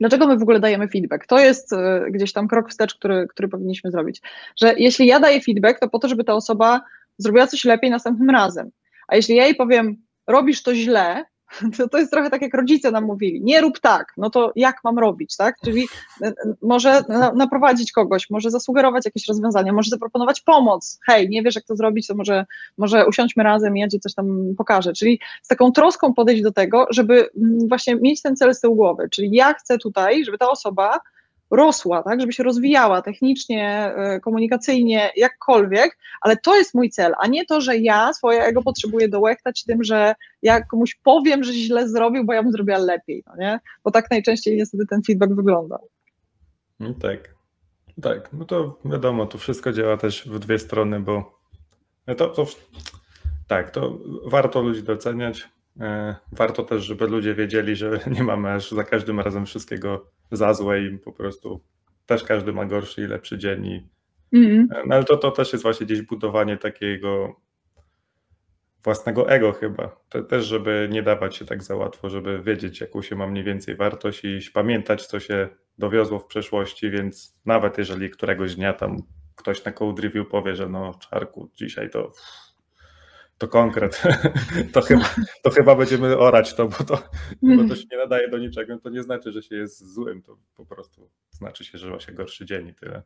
Dlaczego 0.00 0.26
my 0.26 0.38
w 0.38 0.42
ogóle 0.42 0.60
dajemy 0.60 0.88
feedback? 0.88 1.26
To 1.26 1.38
jest 1.38 1.72
e, 1.72 2.06
gdzieś 2.10 2.32
tam 2.32 2.48
krok 2.48 2.70
wstecz, 2.70 2.94
który, 2.94 3.26
który 3.28 3.48
powinniśmy 3.48 3.90
zrobić. 3.90 4.22
Że 4.56 4.74
jeśli 4.76 5.06
ja 5.06 5.20
daję 5.20 5.40
feedback, 5.40 5.80
to 5.80 5.88
po 5.88 5.98
to, 5.98 6.08
żeby 6.08 6.24
ta 6.24 6.34
osoba 6.34 6.80
zrobiła 7.18 7.46
coś 7.46 7.64
lepiej 7.64 7.90
następnym 7.90 8.30
razem. 8.30 8.70
A 9.08 9.16
jeśli 9.16 9.36
ja 9.36 9.44
jej 9.44 9.54
powiem, 9.54 9.96
robisz 10.26 10.62
to 10.62 10.74
źle, 10.74 11.24
to, 11.76 11.88
to 11.88 11.98
jest 11.98 12.12
trochę 12.12 12.30
tak, 12.30 12.42
jak 12.42 12.54
rodzice 12.54 12.90
nam 12.90 13.04
mówili, 13.04 13.40
nie 13.42 13.60
rób 13.60 13.80
tak, 13.80 14.12
no 14.16 14.30
to 14.30 14.52
jak 14.56 14.76
mam 14.84 14.98
robić, 14.98 15.36
tak? 15.36 15.56
Czyli 15.64 15.88
e, 16.22 16.26
e, 16.26 16.34
może 16.62 17.02
naprowadzić 17.34 17.92
kogoś, 17.92 18.30
może 18.30 18.50
zasugerować 18.50 19.04
jakieś 19.04 19.28
rozwiązania, 19.28 19.72
może 19.72 19.90
zaproponować 19.90 20.40
pomoc, 20.40 20.98
hej, 21.06 21.28
nie 21.28 21.42
wiesz 21.42 21.54
jak 21.54 21.64
to 21.64 21.76
zrobić, 21.76 22.06
to 22.06 22.14
może, 22.14 22.46
może 22.78 23.06
usiądźmy 23.06 23.42
razem 23.42 23.76
i 23.76 23.80
ja 23.80 23.88
ci 23.88 24.00
coś 24.00 24.14
tam 24.14 24.54
pokażę, 24.58 24.92
czyli 24.92 25.20
z 25.42 25.48
taką 25.48 25.72
troską 25.72 26.14
podejść 26.14 26.42
do 26.42 26.52
tego, 26.52 26.86
żeby 26.90 27.28
mm, 27.36 27.68
właśnie 27.68 27.96
mieć 27.96 28.22
ten 28.22 28.36
cel 28.36 28.54
z 28.54 28.60
tyłu 28.60 28.76
głowy, 28.76 29.08
czyli 29.10 29.30
ja 29.32 29.54
chcę 29.54 29.78
tutaj, 29.78 30.24
żeby 30.24 30.38
ta 30.38 30.50
osoba 30.50 31.00
rosła, 31.50 32.02
tak, 32.02 32.20
żeby 32.20 32.32
się 32.32 32.42
rozwijała 32.42 33.02
technicznie, 33.02 33.92
e, 33.96 34.20
komunikacyjnie, 34.20 35.10
jakkolwiek, 35.16 35.98
ale 36.20 36.36
to 36.36 36.56
jest 36.56 36.74
mój 36.74 36.90
cel, 36.90 37.14
a 37.18 37.26
nie 37.26 37.46
to, 37.46 37.60
że 37.60 37.76
ja 37.76 38.12
swojego 38.12 38.62
potrzebuję 38.62 39.08
dołechtać 39.08 39.64
tym, 39.64 39.84
że 39.84 40.14
ja 40.42 40.64
komuś 40.64 40.94
powiem, 41.04 41.44
że 41.44 41.52
źle 41.52 41.88
zrobił, 41.88 42.24
bo 42.24 42.32
ja 42.32 42.42
bym 42.42 42.52
zrobiła 42.52 42.78
lepiej, 42.78 43.22
no 43.26 43.32
nie? 43.38 43.60
Bo 43.84 43.90
tak 43.90 44.10
najczęściej 44.10 44.56
niestety 44.56 44.86
ten 44.86 45.02
feedback 45.02 45.32
wygląda. 45.32 45.78
No 46.80 46.94
tak, 46.94 47.34
tak, 48.02 48.32
no 48.32 48.44
to 48.44 48.78
wiadomo, 48.84 49.26
to 49.26 49.38
wszystko 49.38 49.72
działa 49.72 49.96
też 49.96 50.28
w 50.28 50.38
dwie 50.38 50.58
strony, 50.58 51.00
bo 51.00 51.40
to, 52.16 52.28
to 52.28 52.46
tak, 53.46 53.70
to 53.70 53.98
warto 54.24 54.62
ludzi 54.62 54.82
doceniać, 54.82 55.48
warto 56.32 56.62
też, 56.62 56.84
żeby 56.84 57.06
ludzie 57.06 57.34
wiedzieli, 57.34 57.76
że 57.76 58.00
nie 58.16 58.22
mamy 58.22 58.52
aż 58.52 58.70
za 58.70 58.84
każdym 58.84 59.20
razem 59.20 59.46
wszystkiego 59.46 60.10
za 60.32 60.54
złe 60.54 60.82
i 60.82 60.98
po 60.98 61.12
prostu 61.12 61.60
też 62.06 62.24
każdy 62.24 62.52
ma 62.52 62.64
gorszy 62.64 63.02
i 63.02 63.06
lepszy 63.06 63.38
dzień. 63.38 63.66
I, 63.66 63.88
mm. 64.32 64.68
no 64.86 64.94
ale 64.94 65.04
to, 65.04 65.16
to 65.16 65.30
też 65.30 65.52
jest 65.52 65.62
właśnie 65.62 65.86
gdzieś 65.86 66.02
budowanie 66.02 66.56
takiego 66.56 67.40
własnego 68.84 69.28
ego 69.28 69.52
chyba. 69.52 69.96
Też, 70.28 70.46
żeby 70.46 70.88
nie 70.92 71.02
dawać 71.02 71.36
się 71.36 71.44
tak 71.44 71.62
za 71.62 71.76
łatwo, 71.76 72.10
żeby 72.10 72.42
wiedzieć, 72.42 72.80
jaką 72.80 73.02
się 73.02 73.16
ma 73.16 73.26
mniej 73.26 73.44
więcej 73.44 73.76
wartość 73.76 74.24
i 74.24 74.38
pamiętać, 74.54 75.06
co 75.06 75.20
się 75.20 75.48
dowiozło 75.78 76.18
w 76.18 76.26
przeszłości, 76.26 76.90
więc 76.90 77.38
nawet 77.46 77.78
jeżeli 77.78 78.10
któregoś 78.10 78.54
dnia 78.54 78.72
tam 78.72 79.02
ktoś 79.36 79.64
na 79.64 79.72
code 79.72 80.02
review 80.02 80.28
powie, 80.28 80.56
że 80.56 80.68
no 80.68 80.94
czarku, 81.10 81.50
dzisiaj 81.54 81.90
to 81.90 82.12
to 83.38 83.48
konkret, 83.48 84.02
to 84.72 84.80
chyba, 84.80 85.14
to 85.42 85.50
chyba 85.50 85.74
będziemy 85.74 86.18
orać 86.18 86.54
to 86.54 86.68
bo, 86.68 86.84
to, 86.84 87.02
bo 87.42 87.68
to 87.68 87.76
się 87.76 87.84
nie 87.92 87.98
nadaje 87.98 88.28
do 88.28 88.38
niczego, 88.38 88.78
to 88.78 88.90
nie 88.90 89.02
znaczy, 89.02 89.32
że 89.32 89.42
się 89.42 89.56
jest 89.56 89.92
złym, 89.94 90.22
to 90.22 90.38
po 90.54 90.66
prostu 90.66 91.10
znaczy 91.30 91.64
się, 91.64 91.78
że 91.78 91.90
ma 91.90 92.00
się 92.00 92.12
gorszy 92.12 92.46
dzień 92.46 92.68
i 92.68 92.74
tyle. 92.74 93.02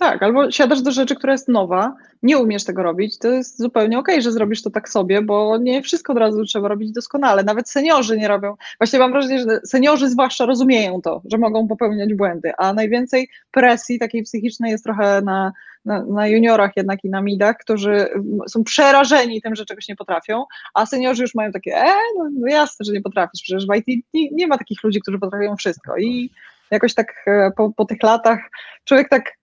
Tak, 0.00 0.22
albo 0.22 0.50
siadasz 0.50 0.82
do 0.82 0.90
rzeczy, 0.90 1.16
która 1.16 1.32
jest 1.32 1.48
nowa, 1.48 1.96
nie 2.22 2.38
umiesz 2.38 2.64
tego 2.64 2.82
robić, 2.82 3.18
to 3.18 3.28
jest 3.28 3.58
zupełnie 3.58 3.98
okej, 3.98 4.14
okay, 4.14 4.22
że 4.22 4.32
zrobisz 4.32 4.62
to 4.62 4.70
tak 4.70 4.88
sobie, 4.88 5.22
bo 5.22 5.56
nie 5.56 5.82
wszystko 5.82 6.12
od 6.12 6.18
razu 6.18 6.44
trzeba 6.44 6.68
robić 6.68 6.92
doskonale. 6.92 7.44
Nawet 7.44 7.70
seniorzy 7.70 8.16
nie 8.16 8.28
robią. 8.28 8.56
Właśnie 8.80 8.98
mam 8.98 9.12
wrażenie, 9.12 9.38
że 9.38 9.60
seniorzy 9.64 10.08
zwłaszcza 10.08 10.46
rozumieją 10.46 11.02
to, 11.02 11.22
że 11.32 11.38
mogą 11.38 11.68
popełniać 11.68 12.14
błędy, 12.14 12.52
a 12.58 12.72
najwięcej 12.72 13.28
presji 13.50 13.98
takiej 13.98 14.22
psychicznej 14.22 14.70
jest 14.70 14.84
trochę 14.84 15.22
na, 15.22 15.52
na, 15.84 16.04
na 16.04 16.28
juniorach 16.28 16.76
jednak 16.76 17.04
i 17.04 17.10
na 17.10 17.22
midach, 17.22 17.56
którzy 17.56 18.08
są 18.48 18.64
przerażeni 18.64 19.42
tym, 19.42 19.54
że 19.54 19.64
czegoś 19.64 19.88
nie 19.88 19.96
potrafią, 19.96 20.44
a 20.74 20.86
seniorzy 20.86 21.22
już 21.22 21.34
mają 21.34 21.52
takie, 21.52 21.76
e, 21.76 21.92
no, 22.18 22.30
no 22.40 22.48
jasne, 22.48 22.84
że 22.84 22.92
nie 22.92 23.02
potrafisz, 23.02 23.42
przecież 23.42 23.66
w 23.66 23.74
IT 23.74 24.04
nie, 24.14 24.30
nie 24.30 24.46
ma 24.46 24.58
takich 24.58 24.84
ludzi, 24.84 25.00
którzy 25.00 25.18
potrafią 25.18 25.56
wszystko 25.56 25.96
i 25.96 26.30
jakoś 26.70 26.94
tak 26.94 27.24
e, 27.26 27.50
po, 27.56 27.72
po 27.72 27.84
tych 27.84 28.02
latach 28.02 28.38
człowiek 28.84 29.08
tak 29.08 29.37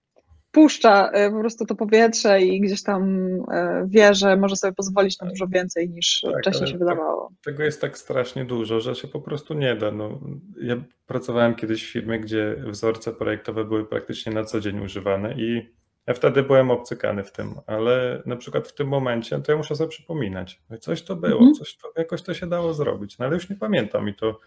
puszcza 0.56 1.10
e, 1.12 1.32
po 1.32 1.39
prostu 1.39 1.66
to 1.66 1.76
powietrze 1.76 2.41
i 2.41 2.62
gdzieś 2.62 2.84
tam 2.84 3.28
e, 3.51 3.86
wie, 3.89 4.14
że 4.14 4.38
może 4.38 4.56
sobie 4.56 4.74
pozwolić 4.74 5.20
na 5.20 5.28
dużo 5.28 5.47
więcej 5.47 5.89
niż 5.89 6.22
tak, 6.22 6.41
wcześniej 6.41 6.70
się 6.70 6.78
wydawało. 6.78 7.30
Tak, 7.30 7.43
tego 7.43 7.64
jest 7.64 7.82
tak 7.82 7.97
strasznie 7.97 8.45
dużo, 8.45 8.80
że 8.80 8.95
się 8.95 9.08
po 9.08 9.22
prostu 9.22 9.53
nie 9.53 9.76
da. 9.76 9.91
No, 9.91 10.20
ja 10.62 10.76
pracowałem 11.08 11.56
kiedyś 11.56 11.84
w 11.84 11.91
firmie, 11.91 12.20
gdzie 12.20 12.56
wzorce 12.68 13.14
projektowe 13.14 13.66
były 13.66 13.86
praktycznie 13.86 14.34
na 14.34 14.43
co 14.43 14.60
dzień 14.60 14.80
używane 14.80 15.34
i 15.34 15.76
ja 16.08 16.14
wtedy 16.14 16.43
byłem 16.43 16.72
obcykany 16.72 17.24
w 17.24 17.32
tym, 17.32 17.56
ale 17.68 18.24
na 18.26 18.36
przykład 18.36 18.68
w 18.68 18.76
tym 18.76 18.88
momencie 18.88 19.39
to 19.39 19.51
ja 19.51 19.58
muszę 19.58 19.76
sobie 19.76 19.89
przypominać. 19.89 20.62
No 20.70 20.78
coś 20.78 21.01
to 21.01 21.16
było, 21.16 21.39
mhm. 21.39 21.53
coś 21.53 21.78
to, 21.78 21.91
jakoś 21.97 22.22
to 22.22 22.34
się 22.34 22.47
dało 22.47 22.74
zrobić, 22.74 23.18
no 23.18 23.26
ale 23.26 23.36
już 23.36 23.49
nie 23.49 23.56
pamiętam 23.56 24.10
i 24.10 24.16
to 24.16 24.39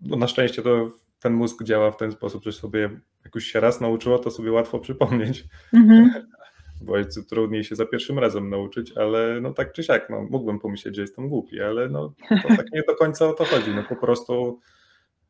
na 0.00 0.26
szczęście 0.26 0.62
to 0.62 0.90
ten 1.24 1.32
mózg 1.32 1.64
działa 1.64 1.90
w 1.90 1.96
ten 1.96 2.12
sposób, 2.12 2.44
że 2.44 2.52
sobie 2.52 2.90
jak 3.24 3.34
już 3.34 3.44
się 3.44 3.60
raz 3.60 3.80
nauczyło, 3.80 4.18
to 4.18 4.30
sobie 4.30 4.52
łatwo 4.52 4.78
przypomnieć. 4.78 5.44
Mhm. 5.72 6.10
Bo 6.86 6.98
jest 6.98 7.28
trudniej 7.28 7.64
się 7.64 7.76
za 7.76 7.86
pierwszym 7.86 8.18
razem 8.18 8.50
nauczyć, 8.50 8.92
ale 8.96 9.40
no 9.40 9.52
tak 9.52 9.72
czy 9.72 9.82
siak, 9.82 10.10
no, 10.10 10.26
mógłbym 10.30 10.58
pomyśleć, 10.58 10.96
że 10.96 11.02
jestem 11.02 11.28
głupi, 11.28 11.60
ale 11.60 11.88
no 11.88 12.14
to 12.42 12.48
tak 12.56 12.72
nie 12.72 12.82
do 12.88 12.94
końca 12.94 13.28
o 13.28 13.32
to 13.32 13.44
chodzi. 13.44 13.70
No 13.74 13.82
po 13.82 13.96
prostu 13.96 14.60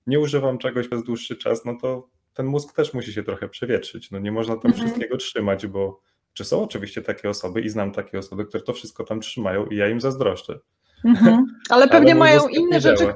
nie 0.06 0.20
używam 0.20 0.58
czegoś 0.58 0.88
przez 0.88 1.04
dłuższy 1.04 1.36
czas, 1.36 1.64
no 1.64 1.76
to 1.80 2.08
ten 2.34 2.46
mózg 2.46 2.76
też 2.76 2.94
musi 2.94 3.12
się 3.12 3.22
trochę 3.22 3.48
przewietrzyć. 3.48 4.10
No 4.10 4.18
nie 4.18 4.32
można 4.32 4.56
tam 4.56 4.70
mhm. 4.70 4.88
wszystkiego 4.88 5.16
trzymać, 5.16 5.66
bo 5.66 6.00
czy 6.32 6.44
są 6.44 6.62
oczywiście 6.62 7.02
takie 7.02 7.28
osoby 7.30 7.60
i 7.60 7.68
znam 7.68 7.92
takie 7.92 8.18
osoby, 8.18 8.44
które 8.44 8.64
to 8.64 8.72
wszystko 8.72 9.04
tam 9.04 9.20
trzymają 9.20 9.66
i 9.66 9.76
ja 9.76 9.88
im 9.88 10.00
zazdroszczę. 10.00 10.58
Mhm. 11.04 11.46
Ale 11.70 11.88
pewnie 11.94 12.12
ale 12.12 12.18
mają 12.18 12.48
inne 12.48 12.80
rzeczy, 12.80 13.14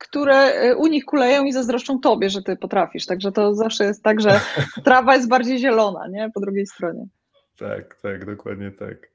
które 0.00 0.34
e, 0.34 0.76
u 0.76 0.86
nich 0.86 1.04
kuleją 1.04 1.44
i 1.44 1.52
zazdroszczą 1.52 2.00
tobie, 2.00 2.30
że 2.30 2.42
ty 2.42 2.56
potrafisz. 2.56 3.06
Także 3.06 3.32
to 3.32 3.54
zawsze 3.54 3.84
jest 3.84 4.02
tak, 4.02 4.20
że 4.20 4.40
trawa 4.84 5.14
jest 5.14 5.28
bardziej 5.28 5.58
zielona, 5.58 6.08
nie? 6.08 6.30
Po 6.34 6.40
drugiej 6.40 6.66
stronie. 6.66 7.06
Tak, 7.58 7.96
tak, 8.02 8.26
dokładnie 8.26 8.70
tak. 8.70 9.10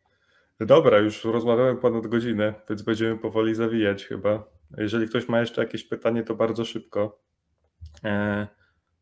Dobra, 0.60 0.98
już 0.98 1.26
rozmawiamy 1.26 1.76
ponad 1.76 2.08
godzinę, 2.08 2.54
więc 2.70 2.82
będziemy 2.82 3.18
powoli 3.18 3.56
zawijać 3.56 4.06
chyba. 4.06 4.44
Jeżeli 4.78 5.08
ktoś 5.08 5.30
ma 5.30 5.40
jeszcze 5.40 5.62
jakieś 5.62 5.84
pytanie, 5.84 6.24
to 6.24 6.36
bardzo 6.36 6.66
szybko. 6.66 7.20
E, 8.04 8.48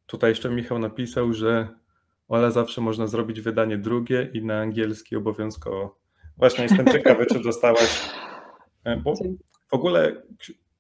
tutaj 0.06 0.32
jeszcze 0.32 0.50
Michał 0.50 0.80
napisał, 0.80 1.34
że 1.34 1.68
Ola 2.28 2.52
zawsze 2.52 2.82
można 2.82 3.08
zrobić 3.08 3.42
wydanie 3.42 3.78
drugie 3.78 4.30
i 4.34 4.46
na 4.46 4.60
angielski 4.60 5.16
obowiązkowo. 5.16 6.00
Właśnie 6.38 6.64
jestem 6.64 6.88
ciekawy, 6.88 7.26
czy 7.26 7.40
dostałaś. 7.40 8.10
E, 8.84 8.98
bo 8.98 9.14
w 9.72 9.74
ogóle 9.74 10.24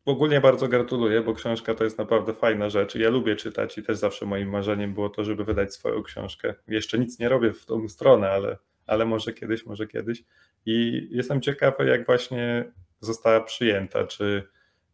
Ogólnie 0.05 0.41
bardzo 0.41 0.67
gratuluję, 0.67 1.21
bo 1.21 1.33
książka 1.33 1.75
to 1.75 1.83
jest 1.83 1.97
naprawdę 1.97 2.33
fajna 2.33 2.69
rzecz. 2.69 2.95
Ja 2.95 3.09
lubię 3.09 3.35
czytać 3.35 3.77
i 3.77 3.83
też 3.83 3.97
zawsze 3.97 4.25
moim 4.25 4.49
marzeniem 4.49 4.93
było 4.93 5.09
to, 5.09 5.23
żeby 5.23 5.43
wydać 5.43 5.73
swoją 5.73 6.03
książkę. 6.03 6.53
Jeszcze 6.67 6.99
nic 6.99 7.19
nie 7.19 7.29
robię 7.29 7.53
w 7.53 7.65
tą 7.65 7.89
stronę, 7.89 8.29
ale, 8.29 8.57
ale 8.87 9.05
może 9.05 9.33
kiedyś, 9.33 9.65
może 9.65 9.87
kiedyś. 9.87 10.23
I 10.65 11.07
jestem 11.11 11.41
ciekawy, 11.41 11.85
jak 11.85 12.05
właśnie 12.05 12.71
została 12.99 13.41
przyjęta. 13.41 14.07
Czy, 14.07 14.43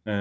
yy, 0.06 0.12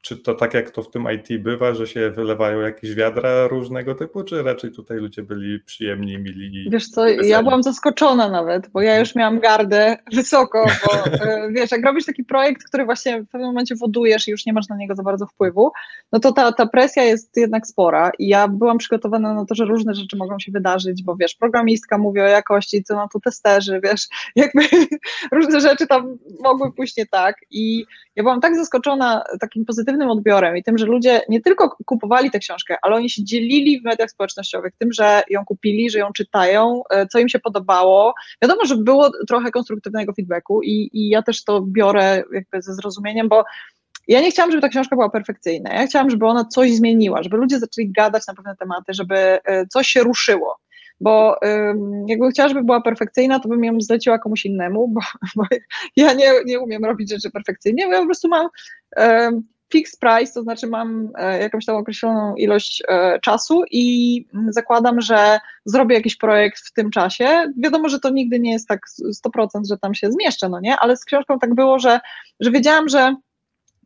czy 0.00 0.16
to 0.16 0.34
tak 0.34 0.54
jak 0.54 0.70
to 0.70 0.82
w 0.82 0.90
tym 0.90 1.06
IT 1.14 1.42
bywa, 1.42 1.74
że 1.74 1.86
się 1.86 2.10
wylewają 2.10 2.60
jakieś 2.60 2.94
wiadra 2.94 3.48
różnego 3.48 3.94
typu, 3.94 4.24
czy 4.24 4.42
raczej 4.42 4.72
tutaj 4.72 4.98
ludzie 4.98 5.22
byli 5.22 5.60
przyjemni, 5.60 6.18
mili? 6.18 6.70
Wiesz 6.70 6.88
co, 6.88 7.08
ja 7.08 7.42
byłam 7.42 7.62
zaskoczona 7.62 8.28
nawet, 8.28 8.68
bo 8.68 8.82
ja 8.82 8.98
już 8.98 9.14
miałam 9.14 9.40
gardę 9.40 9.96
wysoko, 10.12 10.66
bo 10.86 11.06
e, 11.06 11.48
wiesz, 11.54 11.70
jak 11.70 11.84
robisz 11.84 12.06
taki 12.06 12.24
projekt, 12.24 12.64
który 12.64 12.84
właśnie 12.84 13.22
w 13.22 13.28
pewnym 13.28 13.48
momencie 13.48 13.76
wodujesz 13.76 14.28
i 14.28 14.30
już 14.30 14.46
nie 14.46 14.52
masz 14.52 14.68
na 14.68 14.76
niego 14.76 14.94
za 14.94 15.02
bardzo 15.02 15.26
wpływu, 15.26 15.72
no 16.12 16.20
to 16.20 16.32
ta, 16.32 16.52
ta 16.52 16.66
presja 16.66 17.04
jest 17.04 17.36
jednak 17.36 17.66
spora 17.66 18.10
i 18.18 18.28
ja 18.28 18.48
byłam 18.48 18.78
przygotowana 18.78 19.34
na 19.34 19.44
to, 19.44 19.54
że 19.54 19.64
różne 19.64 19.94
rzeczy 19.94 20.16
mogą 20.16 20.38
się 20.38 20.52
wydarzyć, 20.52 21.02
bo 21.02 21.16
wiesz, 21.16 21.34
programistka 21.34 21.98
mówi 21.98 22.20
o 22.20 22.24
jakości, 22.24 22.84
co 22.84 22.96
na 22.96 23.08
to 23.08 23.20
testerzy, 23.20 23.80
wiesz, 23.84 24.08
jakby 24.36 24.60
różne 25.32 25.60
rzeczy 25.60 25.86
tam 25.86 26.18
mogły 26.40 26.72
pójść 26.72 26.96
nie 26.96 27.06
tak 27.06 27.36
i 27.50 27.84
ja 28.16 28.22
byłam 28.22 28.40
tak 28.40 28.56
zaskoczona 28.56 29.24
takim 29.40 29.64
pozytywnym 29.64 29.89
odbiorem 29.98 30.56
i 30.56 30.62
tym, 30.62 30.78
że 30.78 30.86
ludzie 30.86 31.20
nie 31.28 31.40
tylko 31.40 31.76
kupowali 31.86 32.30
tę 32.30 32.38
książkę, 32.38 32.76
ale 32.82 32.96
oni 32.96 33.10
się 33.10 33.24
dzielili 33.24 33.80
w 33.80 33.84
mediach 33.84 34.10
społecznościowych 34.10 34.72
tym, 34.78 34.92
że 34.92 35.22
ją 35.30 35.44
kupili, 35.44 35.90
że 35.90 35.98
ją 35.98 36.12
czytają, 36.12 36.82
e, 36.90 37.06
co 37.06 37.18
im 37.18 37.28
się 37.28 37.38
podobało. 37.38 38.14
Wiadomo, 38.42 38.64
że 38.64 38.76
było 38.76 39.10
trochę 39.28 39.50
konstruktywnego 39.50 40.12
feedbacku 40.12 40.62
i, 40.62 40.90
i 40.92 41.08
ja 41.08 41.22
też 41.22 41.44
to 41.44 41.60
biorę 41.60 42.22
jakby 42.32 42.62
ze 42.62 42.74
zrozumieniem, 42.74 43.28
bo 43.28 43.44
ja 44.08 44.20
nie 44.20 44.30
chciałam, 44.30 44.50
żeby 44.50 44.62
ta 44.62 44.68
książka 44.68 44.96
była 44.96 45.10
perfekcyjna. 45.10 45.74
Ja 45.74 45.86
chciałam, 45.86 46.10
żeby 46.10 46.26
ona 46.26 46.44
coś 46.44 46.74
zmieniła, 46.74 47.22
żeby 47.22 47.36
ludzie 47.36 47.58
zaczęli 47.58 47.92
gadać 47.92 48.26
na 48.26 48.34
pewne 48.34 48.56
tematy, 48.56 48.94
żeby 48.94 49.16
e, 49.16 49.66
coś 49.66 49.88
się 49.88 50.02
ruszyło 50.02 50.56
bo 51.00 51.36
jakbym 52.06 52.30
chciała, 52.30 52.48
żeby 52.48 52.64
była 52.64 52.80
perfekcyjna, 52.80 53.40
to 53.40 53.48
bym 53.48 53.64
ją 53.64 53.80
zleciła 53.80 54.18
komuś 54.18 54.44
innemu, 54.44 54.88
bo, 54.88 55.00
bo 55.36 55.44
ja 55.96 56.12
nie, 56.12 56.32
nie 56.46 56.60
umiem 56.60 56.84
robić 56.84 57.10
rzeczy 57.10 57.30
perfekcyjnie, 57.30 57.86
bo 57.86 57.92
ja 57.92 58.00
po 58.00 58.06
prostu 58.06 58.28
mam 58.28 58.48
fixed 59.72 60.00
price, 60.00 60.32
to 60.32 60.42
znaczy 60.42 60.66
mam 60.66 61.10
e, 61.18 61.40
jakąś 61.40 61.64
tam 61.64 61.76
określoną 61.76 62.34
ilość 62.34 62.82
e, 62.88 63.18
czasu 63.20 63.62
i 63.70 64.26
zakładam, 64.48 65.00
że 65.00 65.40
zrobię 65.64 65.94
jakiś 65.94 66.16
projekt 66.16 66.60
w 66.60 66.72
tym 66.72 66.90
czasie. 66.90 67.52
Wiadomo, 67.56 67.88
że 67.88 68.00
to 68.00 68.10
nigdy 68.10 68.40
nie 68.40 68.52
jest 68.52 68.68
tak 68.68 68.80
100%, 69.26 69.46
że 69.68 69.78
tam 69.78 69.94
się 69.94 70.12
zmieszczę, 70.12 70.48
no 70.48 70.60
nie, 70.60 70.76
ale 70.76 70.96
z 70.96 71.04
książką 71.04 71.38
tak 71.38 71.54
było, 71.54 71.78
że, 71.78 72.00
że 72.40 72.50
wiedziałam, 72.50 72.88
że 72.88 73.16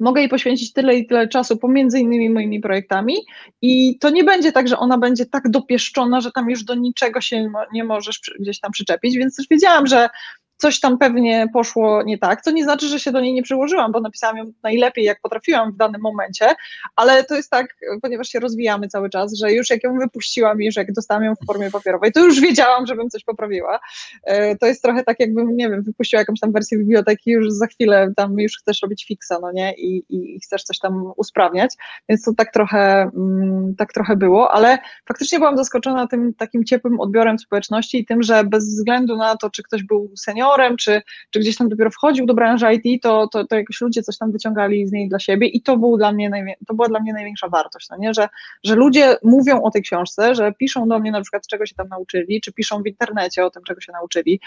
mogę 0.00 0.20
jej 0.20 0.30
poświęcić 0.30 0.72
tyle 0.72 0.96
i 0.96 1.06
tyle 1.06 1.28
czasu 1.28 1.56
pomiędzy 1.56 2.00
innymi 2.00 2.30
moimi 2.30 2.60
projektami 2.60 3.14
i 3.62 3.98
to 3.98 4.10
nie 4.10 4.24
będzie 4.24 4.52
tak, 4.52 4.68
że 4.68 4.78
ona 4.78 4.98
będzie 4.98 5.26
tak 5.26 5.50
dopieszczona, 5.50 6.20
że 6.20 6.32
tam 6.32 6.50
już 6.50 6.64
do 6.64 6.74
niczego 6.74 7.20
się 7.20 7.50
nie 7.72 7.84
możesz 7.84 8.20
gdzieś 8.40 8.60
tam 8.60 8.72
przyczepić, 8.72 9.16
więc 9.16 9.36
też 9.36 9.46
wiedziałam, 9.50 9.86
że 9.86 10.08
coś 10.56 10.80
tam 10.80 10.98
pewnie 10.98 11.46
poszło 11.52 12.02
nie 12.02 12.18
tak, 12.18 12.42
co 12.42 12.50
nie 12.50 12.64
znaczy, 12.64 12.88
że 12.88 13.00
się 13.00 13.12
do 13.12 13.20
niej 13.20 13.32
nie 13.32 13.42
przyłożyłam, 13.42 13.92
bo 13.92 14.00
napisałam 14.00 14.36
ją 14.36 14.44
najlepiej, 14.62 15.04
jak 15.04 15.20
potrafiłam 15.20 15.72
w 15.72 15.76
danym 15.76 16.00
momencie, 16.00 16.54
ale 16.96 17.24
to 17.24 17.34
jest 17.36 17.50
tak, 17.50 17.76
ponieważ 18.02 18.28
się 18.28 18.40
rozwijamy 18.40 18.88
cały 18.88 19.10
czas, 19.10 19.34
że 19.34 19.52
już 19.52 19.70
jak 19.70 19.84
ją 19.84 19.98
wypuściłam 19.98 20.62
i 20.62 20.66
już 20.66 20.76
jak 20.76 20.92
dostałam 20.92 21.24
ją 21.24 21.34
w 21.34 21.46
formie 21.46 21.70
papierowej, 21.70 22.12
to 22.12 22.24
już 22.24 22.40
wiedziałam, 22.40 22.86
żebym 22.86 23.10
coś 23.10 23.24
poprawiła. 23.24 23.80
E, 24.24 24.56
to 24.56 24.66
jest 24.66 24.82
trochę 24.82 25.04
tak, 25.04 25.20
jakbym, 25.20 25.56
nie 25.56 25.70
wiem, 25.70 25.82
wypuściła 25.82 26.20
jakąś 26.20 26.40
tam 26.40 26.52
wersję 26.52 26.78
biblioteki, 26.78 27.30
już 27.30 27.50
za 27.50 27.66
chwilę 27.66 28.12
tam 28.16 28.38
już 28.38 28.58
chcesz 28.58 28.82
robić 28.82 29.04
fixa, 29.06 29.32
no 29.42 29.52
nie, 29.52 29.74
i, 29.74 30.04
i 30.08 30.40
chcesz 30.40 30.62
coś 30.62 30.78
tam 30.78 31.12
usprawniać, 31.16 31.74
więc 32.08 32.22
to 32.22 32.32
tak 32.36 32.52
trochę, 32.52 33.10
mm, 33.16 33.74
tak 33.78 33.92
trochę 33.92 34.16
było, 34.16 34.50
ale 34.52 34.78
faktycznie 35.08 35.38
byłam 35.38 35.56
zaskoczona 35.56 36.06
tym 36.06 36.34
takim 36.34 36.64
ciepłym 36.64 37.00
odbiorem 37.00 37.38
społeczności 37.38 37.98
i 37.98 38.06
tym, 38.06 38.22
że 38.22 38.44
bez 38.44 38.68
względu 38.68 39.16
na 39.16 39.36
to, 39.36 39.50
czy 39.50 39.62
ktoś 39.62 39.82
był 39.82 40.10
senior, 40.16 40.53
juniorem, 40.54 40.76
czy, 40.76 41.02
czy 41.30 41.40
gdzieś 41.40 41.56
tam 41.56 41.68
dopiero 41.68 41.90
wchodził 41.90 42.26
do 42.26 42.34
branży 42.34 42.66
IT, 42.72 43.02
to, 43.02 43.28
to, 43.28 43.46
to 43.46 43.56
jakoś 43.56 43.80
ludzie 43.80 44.02
coś 44.02 44.18
tam 44.18 44.32
wyciągali 44.32 44.86
z 44.86 44.92
niej 44.92 45.08
dla 45.08 45.18
siebie 45.18 45.46
i 45.46 45.62
to, 45.62 45.76
był 45.76 45.96
dla 45.96 46.12
mnie 46.12 46.56
to 46.66 46.74
była 46.74 46.88
dla 46.88 47.00
mnie 47.00 47.12
największa 47.12 47.48
wartość, 47.48 47.88
no 47.90 47.96
nie? 47.96 48.14
Że, 48.14 48.28
że 48.64 48.74
ludzie 48.74 49.16
mówią 49.22 49.62
o 49.62 49.70
tej 49.70 49.82
książce, 49.82 50.34
że 50.34 50.52
piszą 50.52 50.88
do 50.88 50.98
mnie 50.98 51.12
na 51.12 51.20
przykład, 51.20 51.46
czego 51.46 51.66
się 51.66 51.74
tam 51.74 51.88
nauczyli, 51.88 52.40
czy 52.40 52.52
piszą 52.52 52.82
w 52.82 52.86
internecie 52.86 53.44
o 53.44 53.50
tym, 53.50 53.62
czego 53.62 53.80
się 53.80 53.92
nauczyli. 53.92 54.40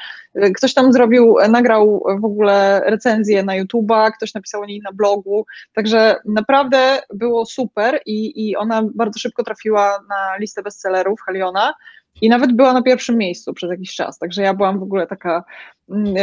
Ktoś 0.56 0.74
tam 0.74 0.94
zrobił, 0.94 1.36
nagrał 1.50 2.04
w 2.20 2.26
ogóle 2.26 2.82
recenzję 2.86 3.44
na 3.44 3.54
YouTube'a, 3.64 4.12
ktoś 4.12 4.34
napisał 4.34 4.62
o 4.62 4.66
niej 4.66 4.82
na 4.84 4.92
blogu, 4.92 5.46
także 5.74 6.16
naprawdę 6.26 7.02
było 7.14 7.46
super 7.46 8.00
i, 8.06 8.50
i 8.50 8.56
ona 8.56 8.84
bardzo 8.96 9.20
szybko 9.20 9.44
trafiła 9.44 10.00
na 10.10 10.38
listę 10.38 10.64
bestsellerów 10.64 11.22
Heliona 11.26 11.74
i 12.22 12.30
nawet 12.30 12.56
była 12.56 12.74
na 12.74 12.82
pierwszym 12.82 13.18
miejscu 13.18 13.54
przez 13.54 13.70
jakiś 13.70 13.96
czas, 13.96 14.20
także 14.20 14.42
ja 14.42 14.54
byłam 14.54 14.80
w 14.80 14.84
ogóle 14.84 15.08
taka 15.08 15.44
mm, 15.90 16.16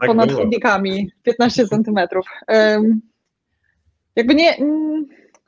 tak 0.00 0.08
ponad 0.08 0.28
było. 0.28 0.40
chodnikami, 0.40 1.10
15 1.22 1.68
centymetrów. 1.68 2.26
Jakby 4.16 4.34
nie, 4.34 4.56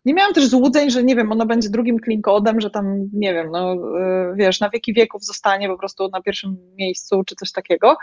nie 0.04 0.14
miałam 0.14 0.32
też 0.32 0.48
złudzeń, 0.48 0.90
że 0.90 1.04
nie 1.04 1.16
wiem, 1.16 1.32
ona 1.32 1.46
będzie 1.46 1.68
drugim 1.70 1.98
clean 2.04 2.22
codem, 2.22 2.60
że 2.60 2.70
tam, 2.70 3.08
nie 3.12 3.34
wiem, 3.34 3.50
no 3.50 3.72
e, 3.72 4.34
wiesz, 4.36 4.60
na 4.60 4.70
wieki 4.70 4.94
wieków 4.94 5.24
zostanie 5.24 5.68
po 5.68 5.78
prostu 5.78 6.08
na 6.08 6.22
pierwszym 6.22 6.56
miejscu, 6.76 7.24
czy 7.24 7.34
coś 7.34 7.52
takiego, 7.52 7.96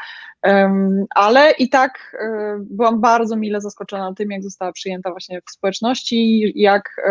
ale 1.09 1.51
i 1.51 1.69
tak 1.69 2.17
e, 2.19 2.57
byłam 2.59 3.01
bardzo 3.01 3.35
mile 3.35 3.61
zaskoczona 3.61 4.13
tym, 4.13 4.31
jak 4.31 4.43
została 4.43 4.71
przyjęta 4.71 5.11
właśnie 5.11 5.41
w 5.47 5.51
społeczności, 5.51 6.51
jak 6.55 7.01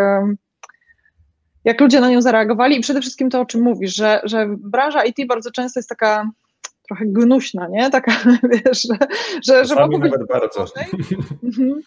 jak 1.65 1.81
ludzie 1.81 2.01
na 2.01 2.09
nią 2.09 2.21
zareagowali 2.21 2.77
i 2.77 2.81
przede 2.81 3.01
wszystkim 3.01 3.29
to, 3.29 3.41
o 3.41 3.45
czym 3.45 3.61
mówisz, 3.61 3.95
że, 3.95 4.21
że 4.23 4.47
branża 4.57 5.03
IT 5.03 5.27
bardzo 5.27 5.51
często 5.51 5.79
jest 5.79 5.89
taka 5.89 6.29
trochę 6.87 7.05
gnuśna, 7.05 7.67
nie? 7.67 7.89
Taka, 7.89 8.11
wiesz, 8.65 8.81
że, 8.81 8.97
że, 9.47 9.65
że 9.65 9.75
mogło 9.75 9.99
być 9.99 10.11
bardzo. 10.29 10.65
Mhm. 11.43 11.81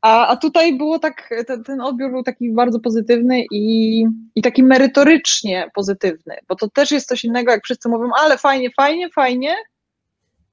A, 0.00 0.26
a 0.26 0.36
tutaj 0.36 0.78
było 0.78 0.98
tak, 0.98 1.30
ten, 1.46 1.64
ten 1.64 1.80
odbiór 1.80 2.10
był 2.10 2.22
taki 2.22 2.52
bardzo 2.52 2.80
pozytywny 2.80 3.44
i, 3.50 4.04
i 4.34 4.42
taki 4.42 4.62
merytorycznie 4.64 5.70
pozytywny, 5.74 6.34
bo 6.48 6.56
to 6.56 6.68
też 6.70 6.90
jest 6.90 7.08
coś 7.08 7.24
innego, 7.24 7.52
jak 7.52 7.64
wszyscy 7.64 7.88
mówią, 7.88 8.10
ale 8.20 8.38
fajnie, 8.38 8.70
fajnie, 8.76 9.10
fajnie, 9.10 9.54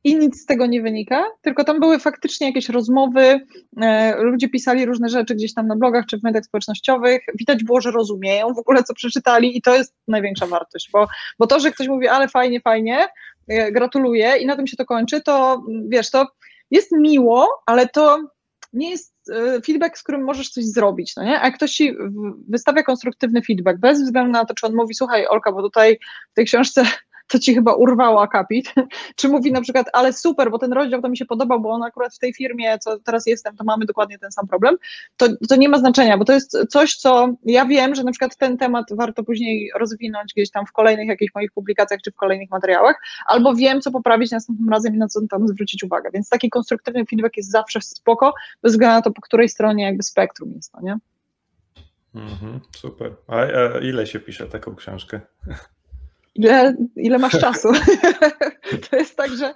i 0.04 0.16
nic 0.16 0.42
z 0.42 0.46
tego 0.46 0.66
nie 0.66 0.82
wynika, 0.82 1.26
tylko 1.42 1.64
tam 1.64 1.80
były 1.80 2.00
faktycznie 2.00 2.48
jakieś 2.48 2.70
rozmowy, 2.70 3.40
e, 3.82 4.16
ludzie 4.22 4.50
pisali 4.50 4.86
różne 4.86 5.10
rzeczy 5.10 5.36
gdzieś 5.36 5.54
tam 5.54 5.68
na 5.68 5.76
blogach 5.76 6.06
czy 6.06 6.20
w 6.20 6.24
mediach 6.24 6.46
społecznościowych, 6.46 7.22
widać 7.40 7.64
było, 7.64 7.82
że 7.82 7.92
rozumieją 7.92 8.54
w 8.54 8.60
ogóle, 8.60 8.84
co 8.84 8.94
przeczytali 8.94 9.58
i 9.58 9.62
to 9.62 9.76
jest 9.76 9.96
największa 10.08 10.48
wartość, 10.48 10.90
bo, 10.92 11.08
bo 11.40 11.48
to, 11.48 11.60
że 11.60 11.72
ktoś 11.72 11.88
mówi, 11.88 12.08
ale 12.08 12.28
fajnie, 12.28 12.62
fajnie, 12.62 13.08
e, 13.48 13.72
gratuluję 13.72 14.34
i 14.40 14.46
na 14.46 14.56
tym 14.56 14.68
się 14.68 14.78
to 14.78 14.86
kończy, 14.86 15.22
to 15.22 15.64
wiesz, 15.88 16.12
to 16.12 16.28
jest 16.72 16.92
miło, 16.92 17.48
ale 17.66 17.88
to 17.88 18.20
nie 18.74 18.90
jest 18.90 19.14
e, 19.30 19.62
feedback, 19.62 19.98
z 19.98 20.04
którym 20.04 20.24
możesz 20.24 20.50
coś 20.50 20.66
zrobić, 20.66 21.16
no 21.16 21.24
nie? 21.24 21.42
A 21.42 21.46
jak 21.46 21.56
ktoś 21.56 21.72
ci 21.72 21.96
wystawia 22.50 22.84
konstruktywny 22.84 23.42
feedback, 23.42 23.80
bez 23.80 24.02
względu 24.02 24.32
na 24.32 24.46
to, 24.46 24.54
czy 24.54 24.68
on 24.68 24.76
mówi, 24.76 24.94
słuchaj 24.94 25.28
Olka, 25.28 25.52
bo 25.52 25.62
tutaj 25.62 26.00
w 26.32 26.36
tej 26.36 26.46
książce 26.46 26.86
to 27.28 27.40
ci 27.40 27.54
chyba 27.54 27.74
urwało 27.74 28.22
akapit, 28.22 28.74
czy 29.16 29.30
mówi 29.30 29.52
na 29.52 29.62
przykład, 29.62 29.88
ale 29.94 30.14
super, 30.14 30.52
bo 30.52 30.60
ten 30.60 30.74
rozdział 30.74 31.02
to 31.02 31.10
mi 31.10 31.18
się 31.18 31.26
podobał, 31.26 31.62
bo 31.62 31.70
on 31.70 31.84
akurat 31.84 32.16
w 32.16 32.20
tej 32.20 32.34
firmie, 32.34 32.80
co 32.80 33.00
teraz 33.00 33.28
jestem, 33.28 33.56
to 33.56 33.64
mamy 33.64 33.86
dokładnie 33.86 34.20
ten 34.20 34.32
sam 34.32 34.48
problem, 34.48 34.76
to, 35.18 35.28
to 35.50 35.56
nie 35.56 35.70
ma 35.70 35.80
znaczenia, 35.80 36.18
bo 36.18 36.26
to 36.26 36.34
jest 36.34 36.58
coś, 36.70 36.96
co 36.96 37.34
ja 37.46 37.66
wiem, 37.66 37.96
że 37.96 38.04
na 38.04 38.12
przykład 38.12 38.38
ten 38.38 38.58
temat 38.58 38.86
warto 38.92 39.24
później 39.24 39.72
rozwinąć 39.80 40.34
gdzieś 40.34 40.52
tam 40.52 40.66
w 40.66 40.72
kolejnych 40.72 41.08
jakichś 41.08 41.36
moich 41.36 41.52
publikacjach, 41.52 42.02
czy 42.02 42.12
w 42.12 42.16
kolejnych 42.16 42.50
materiałach, 42.52 43.02
albo 43.26 43.56
wiem, 43.56 43.82
co 43.82 43.92
poprawić 43.92 44.32
następnym 44.32 44.70
razem 44.70 44.96
i 44.96 44.98
na 44.98 45.08
co 45.08 45.20
tam 45.30 45.48
zwrócić 45.48 45.84
uwagę, 45.84 46.10
więc 46.14 46.30
taki 46.30 46.50
konstruktywny 46.50 47.06
feedback 47.06 47.38
jest 47.38 47.52
zawsze 47.52 47.82
spoko, 47.82 48.34
bez 48.64 48.72
względu 48.72 48.96
na 48.96 49.02
to, 49.02 49.12
po 49.12 49.22
której 49.22 49.50
stronie 49.50 49.84
jakby 49.84 50.04
spektrum 50.04 50.52
jest, 50.56 50.74
no 50.74 50.82
nie? 50.82 50.98
Mhm, 52.16 52.60
super. 52.78 53.16
A, 53.28 53.36
a 53.36 53.80
ile 53.80 54.08
się 54.08 54.20
pisze 54.20 54.48
taką 54.48 54.76
książkę? 54.76 55.22
Ile, 56.36 56.76
ile 56.96 57.18
masz 57.18 57.40
czasu. 57.40 57.70
to 58.90 58.96
jest 58.96 59.18
tak, 59.18 59.30
że 59.32 59.54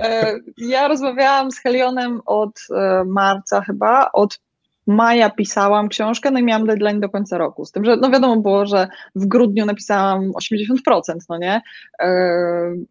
e, 0.00 0.38
ja 0.56 0.88
rozmawiałam 0.88 1.50
z 1.50 1.58
Helionem 1.58 2.20
od 2.26 2.60
e, 2.70 3.04
marca 3.04 3.60
chyba, 3.60 4.10
od 4.12 4.38
maja 4.86 5.30
pisałam 5.30 5.88
książkę, 5.88 6.30
no 6.30 6.38
i 6.38 6.42
miałam 6.42 6.66
deadline 6.66 7.00
do 7.00 7.08
końca 7.08 7.38
roku. 7.38 7.64
Z 7.64 7.72
tym, 7.72 7.84
że 7.84 7.96
no 7.96 8.10
wiadomo 8.10 8.36
było, 8.36 8.66
że 8.66 8.88
w 9.14 9.26
grudniu 9.26 9.66
napisałam 9.66 10.32
80%, 10.32 11.14
no 11.28 11.38
nie? 11.38 11.60
Yy, 12.00 12.06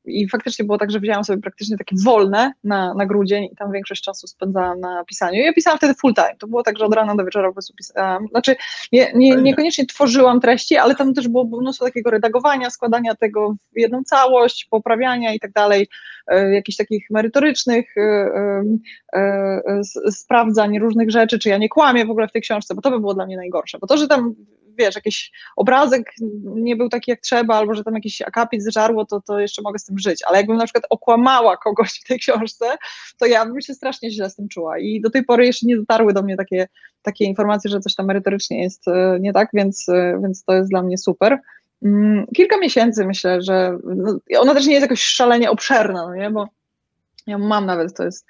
I 0.05 0.29
faktycznie 0.29 0.65
było 0.65 0.77
tak, 0.77 0.91
że 0.91 0.99
wzięłam 0.99 1.23
sobie 1.23 1.41
praktycznie 1.41 1.77
takie 1.77 1.95
wolne 2.03 2.51
na, 2.63 2.93
na 2.93 3.05
grudzień 3.05 3.43
i 3.43 3.55
tam 3.55 3.71
większość 3.71 4.03
czasu 4.03 4.27
spędzałam 4.27 4.79
na 4.79 5.03
pisaniu. 5.03 5.41
I 5.41 5.45
ja 5.45 5.53
pisałam 5.53 5.77
wtedy 5.77 5.93
full 5.93 6.13
time. 6.13 6.35
To 6.39 6.47
było 6.47 6.63
tak, 6.63 6.77
że 6.77 6.85
od 6.85 6.93
rana 6.93 7.15
do 7.15 7.25
wieczora 7.25 7.47
po 7.47 7.53
prostu 7.53 7.73
pisałam. 7.73 8.27
Znaczy, 8.27 8.55
nie, 8.91 9.11
nie, 9.15 9.35
niekoniecznie 9.35 9.85
tworzyłam 9.85 10.41
treści, 10.41 10.77
ale 10.77 10.95
tam 10.95 11.13
też 11.13 11.27
było 11.27 11.43
mnóstwo 11.61 11.85
takiego 11.85 12.09
redagowania, 12.09 12.69
składania 12.69 13.15
tego 13.15 13.55
w 13.75 13.79
jedną 13.79 14.03
całość, 14.03 14.67
poprawiania 14.69 15.33
i 15.33 15.39
tak 15.39 15.51
dalej, 15.51 15.87
yy, 16.31 16.53
jakichś 16.53 16.77
takich 16.77 17.05
merytorycznych 17.09 17.95
yy, 17.95 19.81
sprawdzań 20.11 20.79
różnych 20.79 21.11
rzeczy, 21.11 21.39
czy 21.39 21.49
ja 21.49 21.57
nie 21.57 21.69
kłamie 21.79 22.05
w 22.05 22.11
ogóle 22.11 22.27
w 22.27 22.31
tej 22.31 22.41
książce, 22.41 22.75
bo 22.75 22.81
to 22.81 22.91
by 22.91 22.99
było 22.99 23.13
dla 23.13 23.25
mnie 23.25 23.37
najgorsze. 23.37 23.77
Bo 23.79 23.87
to, 23.87 23.97
że 23.97 24.07
tam, 24.07 24.35
wiesz, 24.77 24.95
jakiś 24.95 25.31
obrazek 25.55 26.11
nie 26.43 26.75
był 26.75 26.89
taki 26.89 27.11
jak 27.11 27.19
trzeba, 27.19 27.55
albo 27.55 27.73
że 27.73 27.83
tam 27.83 27.93
jakiś 27.93 28.21
akapit 28.21 28.63
zżarło, 28.63 29.05
to, 29.05 29.21
to 29.21 29.39
jeszcze 29.39 29.61
mogę 29.61 29.79
z 29.79 29.85
tym 29.85 29.99
żyć. 29.99 30.23
Ale 30.27 30.37
jakbym 30.37 30.57
na 30.57 30.63
przykład 30.63 30.83
okłamała 30.89 31.57
kogoś 31.57 31.99
w 31.99 32.07
tej 32.07 32.19
książce, 32.19 32.65
to 33.17 33.25
ja 33.25 33.45
bym 33.45 33.61
się 33.61 33.73
strasznie 33.73 34.11
źle 34.11 34.29
z 34.29 34.35
tym 34.35 34.47
czuła. 34.47 34.79
I 34.79 35.01
do 35.01 35.09
tej 35.09 35.23
pory 35.23 35.45
jeszcze 35.45 35.65
nie 35.65 35.77
dotarły 35.77 36.13
do 36.13 36.21
mnie 36.21 36.37
takie, 36.37 36.67
takie 37.01 37.25
informacje, 37.25 37.71
że 37.71 37.79
coś 37.79 37.95
tam 37.95 38.05
merytorycznie 38.05 38.63
jest 38.63 38.87
e, 38.87 39.17
nie 39.19 39.33
tak, 39.33 39.49
więc, 39.53 39.89
e, 39.89 40.19
więc 40.21 40.43
to 40.43 40.53
jest 40.53 40.69
dla 40.69 40.81
mnie 40.81 40.97
super. 40.97 41.39
Mm, 41.85 42.25
kilka 42.35 42.57
miesięcy 42.57 43.05
myślę, 43.05 43.41
że 43.41 43.77
no, 43.83 44.19
ona 44.39 44.53
też 44.53 44.65
nie 44.65 44.73
jest 44.73 44.83
jakoś 44.83 45.01
szalenie 45.01 45.51
obszerna, 45.51 46.07
no 46.07 46.15
nie? 46.15 46.29
bo 46.31 46.47
ja 47.27 47.37
mam 47.37 47.65
nawet, 47.65 47.97
to 47.97 48.03
jest. 48.03 48.25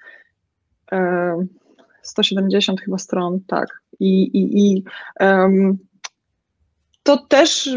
Yy, 2.10 2.24
170 2.24 2.82
chyba 2.82 2.98
stron, 2.98 3.40
tak. 3.48 3.82
I, 4.00 4.24
i, 4.24 4.72
i 4.74 4.84
um, 5.20 5.78
to 7.04 7.18
też 7.18 7.70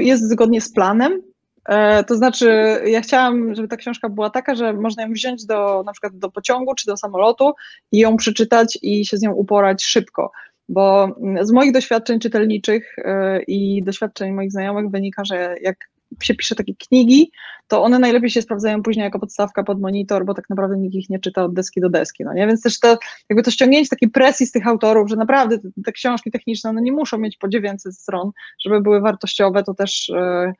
jest 0.00 0.30
zgodnie 0.30 0.60
z 0.60 0.72
planem. 0.72 1.22
E, 1.68 2.04
to 2.04 2.16
znaczy, 2.16 2.80
ja 2.86 3.00
chciałam, 3.00 3.54
żeby 3.54 3.68
ta 3.68 3.76
książka 3.76 4.08
była 4.08 4.30
taka, 4.30 4.54
że 4.54 4.72
można 4.72 5.02
ją 5.02 5.12
wziąć 5.12 5.46
do 5.46 5.82
na 5.86 5.92
przykład 5.92 6.18
do 6.18 6.30
pociągu 6.30 6.74
czy 6.74 6.86
do 6.86 6.96
samolotu 6.96 7.52
i 7.92 7.98
ją 7.98 8.16
przeczytać 8.16 8.78
i 8.82 9.06
się 9.06 9.16
z 9.16 9.22
nią 9.22 9.32
uporać 9.32 9.84
szybko. 9.84 10.30
Bo 10.68 11.08
z 11.42 11.50
moich 11.50 11.72
doświadczeń 11.72 12.20
czytelniczych 12.20 12.96
e, 12.98 13.42
i 13.42 13.82
doświadczeń 13.82 14.32
moich 14.32 14.52
znajomych 14.52 14.90
wynika, 14.90 15.24
że 15.24 15.54
jak 15.62 15.76
się 16.22 16.34
pisze 16.34 16.54
takie 16.54 16.74
knigi, 16.74 17.30
to 17.68 17.82
one 17.82 17.98
najlepiej 17.98 18.30
się 18.30 18.42
sprawdzają 18.42 18.82
później 18.82 19.04
jako 19.04 19.18
podstawka 19.18 19.62
pod 19.62 19.80
monitor, 19.80 20.24
bo 20.24 20.34
tak 20.34 20.50
naprawdę 20.50 20.76
nikt 20.76 20.94
ich 20.94 21.10
nie 21.10 21.18
czyta 21.18 21.44
od 21.44 21.54
deski 21.54 21.80
do 21.80 21.90
deski, 21.90 22.24
no 22.24 22.34
nie? 22.34 22.46
Więc 22.46 22.62
też 22.62 22.80
to, 22.80 22.98
jakby 23.28 23.42
to 23.42 23.50
ściągnięcie 23.50 23.88
takiej 23.88 24.10
presji 24.10 24.46
z 24.46 24.52
tych 24.52 24.66
autorów, 24.66 25.08
że 25.10 25.16
naprawdę 25.16 25.58
te, 25.58 25.68
te 25.84 25.92
książki 25.92 26.30
techniczne, 26.30 26.70
one 26.70 26.82
nie 26.82 26.92
muszą 26.92 27.18
mieć 27.18 27.36
po 27.36 27.48
900 27.48 27.94
stron, 27.94 28.30
żeby 28.64 28.80
były 28.80 29.00
wartościowe, 29.00 29.62
to 29.62 29.74
też 29.74 30.10
e, 30.10 30.52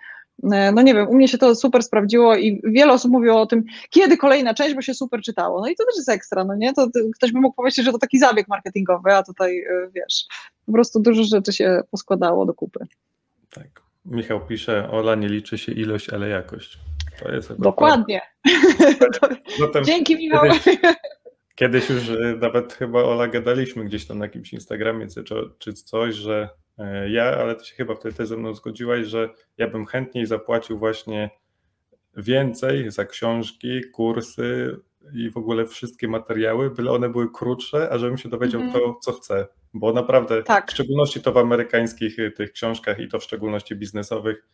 no 0.42 0.82
nie 0.82 0.94
wiem, 0.94 1.08
u 1.08 1.14
mnie 1.14 1.28
się 1.28 1.38
to 1.38 1.54
super 1.54 1.82
sprawdziło 1.82 2.36
i 2.36 2.60
wiele 2.64 2.92
osób 2.92 3.12
mówiło 3.12 3.40
o 3.40 3.46
tym, 3.46 3.64
kiedy 3.90 4.16
kolejna 4.16 4.54
część, 4.54 4.74
bo 4.74 4.82
się 4.82 4.94
super 4.94 5.20
czytało. 5.20 5.60
No 5.60 5.68
i 5.68 5.76
to 5.76 5.84
też 5.84 5.96
jest 5.96 6.08
ekstra, 6.08 6.44
no 6.44 6.54
nie? 6.54 6.72
To, 6.72 6.90
to 6.90 7.00
ktoś 7.14 7.32
by 7.32 7.40
mógł 7.40 7.56
powiedzieć, 7.56 7.84
że 7.84 7.92
to 7.92 7.98
taki 7.98 8.18
zabieg 8.18 8.48
marketingowy, 8.48 9.14
a 9.14 9.22
tutaj 9.22 9.58
e, 9.58 9.90
wiesz, 9.94 10.24
po 10.66 10.72
prostu 10.72 11.00
dużo 11.00 11.24
rzeczy 11.24 11.52
się 11.52 11.80
poskładało 11.90 12.46
do 12.46 12.54
kupy. 12.54 12.86
Tak. 13.50 13.81
Michał 14.04 14.46
pisze, 14.46 14.90
Ola 14.90 15.14
nie 15.14 15.28
liczy 15.28 15.58
się 15.58 15.72
ilość, 15.72 16.10
ale 16.10 16.28
jakość. 16.28 16.78
To 17.22 17.32
jest 17.32 17.60
Dokładnie. 17.60 18.20
Zatem 19.60 19.84
Dzięki 19.84 20.16
Michał. 20.16 20.42
Kiedyś, 20.42 20.78
kiedyś, 21.54 21.90
już 21.90 22.08
y, 22.08 22.38
nawet 22.40 22.72
chyba 22.72 23.02
Ola 23.02 23.28
gadaliśmy 23.28 23.84
gdzieś 23.84 24.06
tam 24.06 24.18
na 24.18 24.24
jakimś 24.24 24.52
Instagramie 24.52 25.06
czy, 25.06 25.34
czy 25.58 25.72
coś, 25.72 26.14
że 26.14 26.48
e, 26.78 27.10
ja, 27.10 27.24
ale 27.24 27.56
ty 27.56 27.64
się 27.64 27.74
chyba 27.74 27.94
wtedy 27.94 28.14
też 28.14 28.28
ze 28.28 28.36
mną 28.36 28.54
zgodziłaś, 28.54 29.06
że 29.06 29.28
ja 29.58 29.68
bym 29.68 29.86
chętniej 29.86 30.26
zapłacił 30.26 30.78
właśnie 30.78 31.30
więcej 32.16 32.90
za 32.90 33.04
książki, 33.04 33.80
kursy 33.92 34.76
i 35.14 35.30
w 35.30 35.36
ogóle 35.36 35.66
wszystkie 35.66 36.08
materiały, 36.08 36.70
byle 36.70 36.90
one 36.92 37.08
były 37.08 37.30
krótsze, 37.32 37.88
a 37.92 37.98
żebym 37.98 38.18
się 38.18 38.28
dowiedział 38.28 38.60
mm 38.60 38.72
to, 38.72 38.98
co 39.02 39.12
chcę 39.12 39.46
bo 39.74 39.93
naprawdę 39.93 40.43
tak. 40.43 40.70
w 40.70 40.73
szczególności 40.73 41.20
to 41.20 41.32
w 41.32 41.36
amerykańskich 41.36 42.19
y, 42.19 42.31
tych 42.31 42.53
książkach 42.53 42.99
i 42.99 43.09
to 43.09 43.19
w 43.19 43.24
szczególności 43.24 43.77
biznesowych 43.77 44.49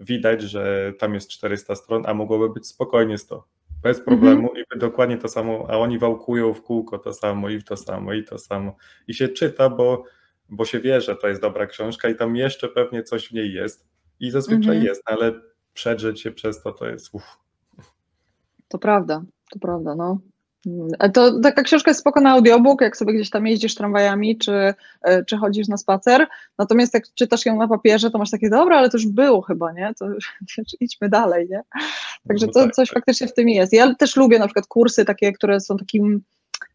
widać, 0.00 0.42
że 0.42 0.92
tam 0.98 1.14
jest 1.14 1.30
400 1.30 1.74
stron, 1.74 2.02
a 2.06 2.14
mogłoby 2.14 2.50
być 2.54 2.66
spokojnie 2.66 3.18
100. 3.18 3.44
Bez 3.82 4.00
problemu 4.00 4.48
mhm. 4.48 4.64
i 4.76 4.78
dokładnie 4.78 5.18
to 5.18 5.28
samo, 5.28 5.66
a 5.68 5.76
oni 5.76 5.98
wałkują 5.98 6.54
w 6.54 6.62
kółko 6.62 6.98
to 6.98 7.12
samo 7.12 7.48
i 7.48 7.58
w 7.58 7.64
to 7.64 7.76
samo 7.76 8.12
i 8.12 8.24
to 8.24 8.38
samo. 8.38 8.76
I 9.08 9.14
się 9.14 9.28
czyta, 9.28 9.68
bo, 9.70 10.04
bo 10.48 10.64
się 10.64 10.80
wie, 10.80 11.00
że 11.00 11.16
to 11.16 11.28
jest 11.28 11.40
dobra 11.40 11.66
książka 11.66 12.08
i 12.08 12.14
tam 12.14 12.36
jeszcze 12.36 12.68
pewnie 12.68 13.02
coś 13.02 13.28
w 13.28 13.32
niej 13.32 13.52
jest. 13.52 13.88
I 14.20 14.30
zazwyczaj 14.30 14.76
mhm. 14.76 14.84
jest, 14.84 15.02
ale 15.04 15.32
przedrzeć 15.74 16.20
się 16.20 16.30
przez 16.30 16.62
to 16.62 16.72
to 16.72 16.88
jest 16.88 17.14
uff. 17.14 17.38
To 18.68 18.78
prawda, 18.78 19.22
to 19.50 19.58
prawda, 19.58 19.94
no. 19.94 20.18
To 21.14 21.40
taka 21.40 21.62
książka 21.62 21.90
jest 21.90 22.00
spoko 22.00 22.20
na 22.20 22.30
audiobook, 22.30 22.80
jak 22.80 22.96
sobie 22.96 23.14
gdzieś 23.14 23.30
tam 23.30 23.46
jeździsz 23.46 23.74
tramwajami, 23.74 24.38
czy, 24.38 24.74
e, 25.02 25.24
czy 25.24 25.36
chodzisz 25.36 25.68
na 25.68 25.76
spacer. 25.76 26.26
Natomiast 26.58 26.94
jak 26.94 27.04
czytasz 27.14 27.46
ją 27.46 27.56
na 27.56 27.68
papierze, 27.68 28.10
to 28.10 28.18
masz 28.18 28.30
takie, 28.30 28.50
dobra, 28.50 28.78
ale 28.78 28.90
to 28.90 28.96
już 28.96 29.06
było 29.06 29.42
chyba, 29.42 29.72
nie? 29.72 29.92
To 29.98 30.06
idźmy 30.80 31.08
dalej, 31.08 31.48
nie? 31.50 31.62
Także 32.28 32.46
no 32.46 32.52
to 32.52 32.64
tak, 32.64 32.74
coś 32.74 32.88
tak. 32.88 32.94
faktycznie 32.94 33.26
w 33.26 33.34
tym 33.34 33.48
jest. 33.48 33.72
Ja 33.72 33.94
też 33.94 34.16
lubię 34.16 34.38
na 34.38 34.46
przykład 34.46 34.66
kursy 34.66 35.04
takie, 35.04 35.32
które 35.32 35.60
są 35.60 35.76
takim 35.76 36.22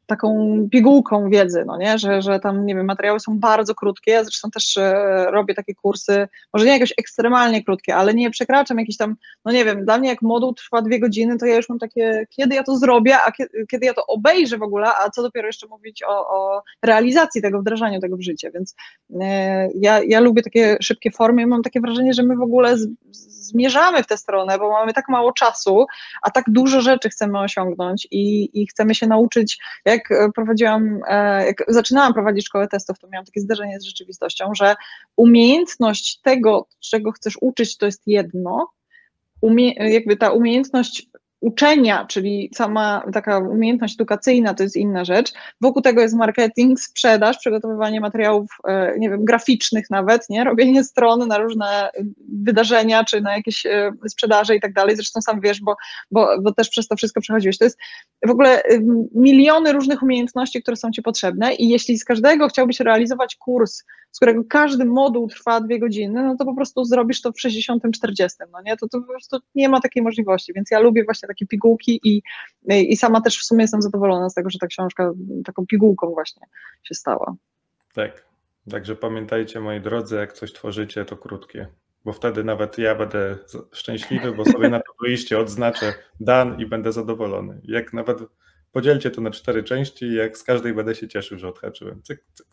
taką 0.05 0.57
pigułką 0.71 1.29
wiedzy, 1.29 1.63
no 1.67 1.77
nie? 1.77 1.97
Że, 1.97 2.21
że 2.21 2.39
tam, 2.39 2.65
nie 2.65 2.75
wiem, 2.75 2.85
materiały 2.85 3.19
są 3.19 3.39
bardzo 3.39 3.75
krótkie, 3.75 4.11
ja 4.11 4.23
zresztą 4.23 4.51
też 4.51 4.77
e, 4.77 4.93
robię 5.31 5.53
takie 5.53 5.75
kursy, 5.75 6.27
może 6.53 6.65
nie 6.65 6.71
jakoś 6.71 6.93
ekstremalnie 6.97 7.63
krótkie, 7.63 7.95
ale 7.95 8.13
nie 8.13 8.31
przekraczam 8.31 8.79
jakiś 8.79 8.97
tam, 8.97 9.15
no 9.45 9.51
nie 9.51 9.65
wiem, 9.65 9.85
dla 9.85 9.97
mnie 9.97 10.09
jak 10.09 10.21
moduł 10.21 10.53
trwa 10.53 10.81
dwie 10.81 10.99
godziny, 10.99 11.37
to 11.37 11.45
ja 11.45 11.55
już 11.55 11.69
mam 11.69 11.79
takie, 11.79 12.25
kiedy 12.29 12.55
ja 12.55 12.63
to 12.63 12.77
zrobię, 12.77 13.17
a 13.21 13.31
kiedy, 13.31 13.65
kiedy 13.71 13.85
ja 13.85 13.93
to 13.93 14.05
obejrzę 14.05 14.57
w 14.57 14.63
ogóle, 14.63 14.87
a 14.87 15.09
co 15.09 15.21
dopiero 15.21 15.47
jeszcze 15.47 15.67
mówić 15.67 16.03
o, 16.03 16.27
o 16.29 16.63
realizacji 16.83 17.41
tego, 17.41 17.59
wdrażaniu 17.59 17.99
tego 17.99 18.17
w 18.17 18.21
życie, 18.21 18.51
więc 18.53 18.75
e, 19.21 19.69
ja, 19.75 19.99
ja 20.07 20.19
lubię 20.19 20.41
takie 20.41 20.77
szybkie 20.81 21.11
formy, 21.11 21.47
mam 21.47 21.63
takie 21.63 21.81
wrażenie, 21.81 22.13
że 22.13 22.23
my 22.23 22.35
w 22.35 22.41
ogóle 22.41 22.77
z, 22.77 22.87
zmierzamy 23.43 24.03
w 24.03 24.07
tę 24.07 24.17
stronę, 24.17 24.57
bo 24.57 24.71
mamy 24.71 24.93
tak 24.93 25.09
mało 25.09 25.33
czasu, 25.33 25.85
a 26.21 26.31
tak 26.31 26.45
dużo 26.47 26.81
rzeczy 26.81 27.09
chcemy 27.09 27.39
osiągnąć 27.39 28.07
i, 28.11 28.49
i 28.61 28.67
chcemy 28.67 28.95
się 28.95 29.07
nauczyć, 29.07 29.57
jak 29.85 30.02
prowadziłam, 30.35 30.99
e, 31.07 31.45
jak 31.45 31.63
zaczynałam 31.67 32.13
prowadzić 32.13 32.45
szkołę 32.45 32.67
testów, 32.67 32.99
to 32.99 33.07
miałam 33.07 33.25
takie 33.25 33.41
zderzenie 33.41 33.79
z 33.79 33.83
rzeczywistością, 33.83 34.51
że 34.55 34.75
umiejętność 35.15 36.19
tego, 36.21 36.67
czego 36.79 37.11
chcesz 37.11 37.37
uczyć, 37.41 37.77
to 37.77 37.85
jest 37.85 38.01
jedno, 38.07 38.67
umie, 39.41 39.73
jakby 39.73 40.17
ta 40.17 40.31
umiejętność 40.31 41.09
uczenia, 41.43 42.05
czyli 42.05 42.49
sama 42.55 43.03
taka 43.13 43.39
umiejętność 43.39 43.93
edukacyjna 43.93 44.53
to 44.53 44.63
jest 44.63 44.75
inna 44.75 45.05
rzecz. 45.05 45.33
Wokół 45.61 45.81
tego 45.81 46.01
jest 46.01 46.15
marketing, 46.15 46.79
sprzedaż, 46.79 47.37
przygotowywanie 47.37 48.01
materiałów, 48.01 48.49
e, 48.67 48.99
nie 48.99 49.09
wiem, 49.09 49.25
graficznych 49.25 49.89
nawet, 49.89 50.29
nie? 50.29 50.43
robienie 50.43 50.83
stron 50.83 51.27
na 51.27 51.37
różne 51.37 51.89
wydarzenia, 52.43 53.03
czy 53.03 53.21
na 53.21 53.35
jakieś 53.37 53.65
e, 53.65 53.91
sprzedaże 54.07 54.55
i 54.55 54.61
tak 54.61 54.73
dalej. 54.73 54.95
Zresztą 54.95 55.21
sam 55.21 55.41
wiesz, 55.41 55.61
bo, 55.61 55.75
bo, 56.11 56.41
bo 56.41 56.53
też 56.53 56.69
przez 56.69 56.87
to 56.87 56.95
wszystko 56.95 57.21
przechodziłeś. 57.21 57.57
To 57.57 57.63
jest 57.63 57.79
w 58.27 58.29
ogóle 58.29 58.61
miliony 59.15 59.73
różnych 59.73 60.03
umiejętności, 60.03 60.61
które 60.61 60.77
są 60.77 60.91
ci 60.91 61.01
potrzebne 61.01 61.53
i 61.53 61.69
jeśli 61.69 61.97
z 61.97 62.05
każdego 62.05 62.47
chciałbyś 62.47 62.79
realizować 62.79 63.35
kurs, 63.35 63.83
z 64.11 64.17
którego 64.17 64.43
każdy 64.49 64.85
moduł 64.85 65.27
trwa 65.27 65.61
dwie 65.61 65.79
godziny, 65.79 66.23
no 66.23 66.35
to 66.35 66.45
po 66.45 66.55
prostu 66.55 66.85
zrobisz 66.85 67.21
to 67.21 67.31
w 67.31 67.35
60-40, 67.35 68.27
no 68.51 68.61
nie? 68.65 68.77
To, 68.77 68.87
to 68.87 69.01
po 69.01 69.07
prostu 69.07 69.39
nie 69.55 69.69
ma 69.69 69.81
takiej 69.81 70.03
możliwości, 70.03 70.53
więc 70.53 70.71
ja 70.71 70.79
lubię 70.79 71.03
właśnie 71.03 71.27
takie 71.33 71.47
pigułki 71.47 71.99
i, 72.03 72.21
i 72.69 72.97
sama 72.97 73.21
też 73.21 73.39
w 73.39 73.43
sumie 73.43 73.61
jestem 73.61 73.81
zadowolona 73.81 74.29
z 74.29 74.33
tego, 74.33 74.49
że 74.49 74.59
ta 74.59 74.67
książka 74.67 75.13
taką 75.45 75.65
pigułką 75.65 76.11
właśnie 76.11 76.43
się 76.83 76.95
stała. 76.95 77.35
Tak, 77.93 78.25
także 78.71 78.95
pamiętajcie 78.95 79.59
moi 79.59 79.81
drodzy, 79.81 80.15
jak 80.15 80.33
coś 80.33 80.53
tworzycie, 80.53 81.05
to 81.05 81.17
krótkie, 81.17 81.67
bo 82.05 82.13
wtedy 82.13 82.43
nawet 82.43 82.77
ja 82.77 82.95
będę 82.95 83.37
szczęśliwy, 83.71 84.31
bo 84.31 84.45
sobie 84.45 84.69
na 84.69 84.79
to 84.79 84.93
liście 85.07 85.39
odznaczę 85.39 85.93
dan 86.19 86.59
i 86.59 86.65
będę 86.65 86.91
zadowolony. 86.91 87.61
Jak 87.63 87.93
nawet 87.93 88.17
podzielcie 88.71 89.11
to 89.11 89.21
na 89.21 89.31
cztery 89.31 89.63
części, 89.63 90.13
jak 90.13 90.37
z 90.37 90.43
każdej 90.43 90.73
będę 90.73 90.95
się 90.95 91.07
cieszył, 91.07 91.39
że 91.39 91.47
odhaczyłem. 91.47 92.01
Cyk, 92.03 92.23
cyk. 92.33 92.47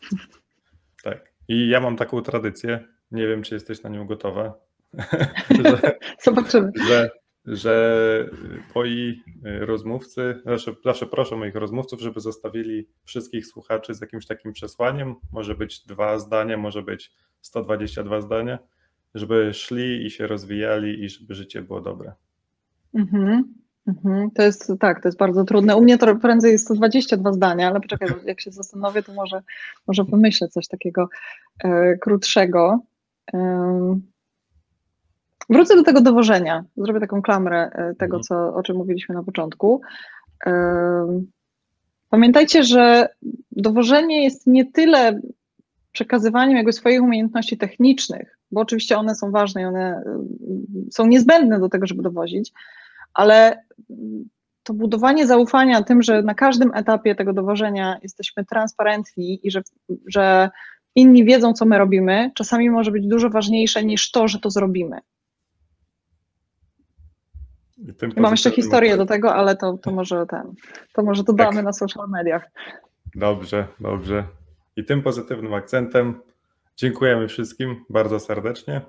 Tak. 1.03 1.31
I 1.47 1.69
ja 1.69 1.79
mam 1.79 1.97
taką 1.97 2.21
tradycję, 2.21 2.87
nie 3.11 3.27
wiem, 3.27 3.43
czy 3.43 3.53
jesteś 3.53 3.83
na 3.83 3.89
nią 3.89 4.05
gotowa, 4.05 4.53
że, 5.63 5.81
Zobaczymy. 6.23 6.71
Że, 6.87 7.09
że 7.45 8.29
moi 8.75 9.23
rozmówcy, 9.43 10.41
zawsze, 10.45 10.75
zawsze 10.85 11.05
proszę 11.05 11.35
moich 11.35 11.55
rozmówców, 11.55 12.01
żeby 12.01 12.19
zostawili 12.19 12.87
wszystkich 13.03 13.45
słuchaczy 13.45 13.93
z 13.93 14.01
jakimś 14.01 14.25
takim 14.25 14.53
przesłaniem, 14.53 15.15
może 15.31 15.55
być 15.55 15.85
dwa 15.85 16.19
zdania, 16.19 16.57
może 16.57 16.81
być 16.81 17.11
122 17.41 18.21
zdania, 18.21 18.59
żeby 19.15 19.53
szli 19.53 20.05
i 20.05 20.09
się 20.09 20.27
rozwijali 20.27 21.03
i 21.03 21.09
żeby 21.09 21.35
życie 21.35 21.61
było 21.61 21.81
dobre. 21.81 22.13
Mhm. 22.93 23.61
Mhm, 23.87 24.31
to 24.31 24.43
jest 24.43 24.71
tak, 24.79 25.01
to 25.01 25.07
jest 25.07 25.17
bardzo 25.17 25.43
trudne. 25.43 25.75
U 25.75 25.81
mnie 25.81 25.97
to 25.97 26.15
prędzej 26.15 26.51
jest 26.51 26.65
122 26.65 27.33
zdania, 27.33 27.69
ale 27.69 27.81
poczekaj, 27.81 28.09
jak 28.25 28.41
się 28.41 28.51
zastanowię, 28.51 29.03
to 29.03 29.13
może, 29.13 29.41
może 29.87 30.05
pomyślę 30.05 30.47
coś 30.47 30.67
takiego 30.67 31.09
e, 31.63 31.97
krótszego. 31.97 32.79
E, 33.33 33.99
wrócę 35.51 35.75
do 35.75 35.83
tego 35.83 36.01
dowożenia. 36.01 36.63
Zrobię 36.77 36.99
taką 36.99 37.21
klamrę 37.21 37.71
e, 37.73 37.95
tego, 37.95 38.17
mhm. 38.17 38.23
co, 38.23 38.55
o 38.55 38.63
czym 38.63 38.77
mówiliśmy 38.77 39.15
na 39.15 39.23
początku. 39.23 39.81
E, 40.45 40.51
pamiętajcie, 42.09 42.63
że 42.63 43.09
dowożenie 43.51 44.23
jest 44.23 44.47
nie 44.47 44.65
tyle 44.65 45.21
przekazywaniem 45.91 46.57
jakby 46.57 46.73
swoich 46.73 47.01
umiejętności 47.01 47.57
technicznych, 47.57 48.37
bo 48.51 48.61
oczywiście 48.61 48.97
one 48.97 49.15
są 49.15 49.31
ważne 49.31 49.61
i 49.61 49.65
one 49.65 50.03
e, 50.05 50.25
są 50.91 51.07
niezbędne 51.07 51.59
do 51.59 51.69
tego, 51.69 51.87
żeby 51.87 52.03
dowozić, 52.03 52.51
ale 53.13 53.63
to 54.63 54.73
budowanie 54.73 55.27
zaufania 55.27 55.83
tym, 55.83 56.01
że 56.01 56.21
na 56.23 56.33
każdym 56.33 56.71
etapie 56.75 57.15
tego 57.15 57.33
dowożenia 57.33 57.99
jesteśmy 58.03 58.45
transparentni 58.45 59.39
i 59.43 59.51
że, 59.51 59.61
że 60.07 60.49
inni 60.95 61.25
wiedzą, 61.25 61.53
co 61.53 61.65
my 61.65 61.77
robimy, 61.77 62.31
czasami 62.35 62.69
może 62.69 62.91
być 62.91 63.07
dużo 63.07 63.29
ważniejsze 63.29 63.85
niż 63.85 64.11
to, 64.11 64.27
że 64.27 64.39
to 64.39 64.49
zrobimy. 64.49 64.99
Mam 68.17 68.31
jeszcze 68.31 68.51
historię 68.51 68.97
do 68.97 69.05
tego, 69.05 69.35
ale 69.35 69.57
to, 69.57 69.77
to 69.77 69.91
może 69.91 70.25
ten, 70.25 70.53
to 70.93 71.03
może 71.03 71.23
dodamy 71.23 71.55
tak. 71.55 71.65
na 71.65 71.73
social 71.73 72.09
mediach. 72.09 72.51
Dobrze, 73.15 73.67
dobrze. 73.79 74.23
I 74.75 74.85
tym 74.85 75.01
pozytywnym 75.01 75.53
akcentem 75.53 76.21
dziękujemy 76.75 77.27
wszystkim 77.27 77.85
bardzo 77.89 78.19
serdecznie 78.19 78.81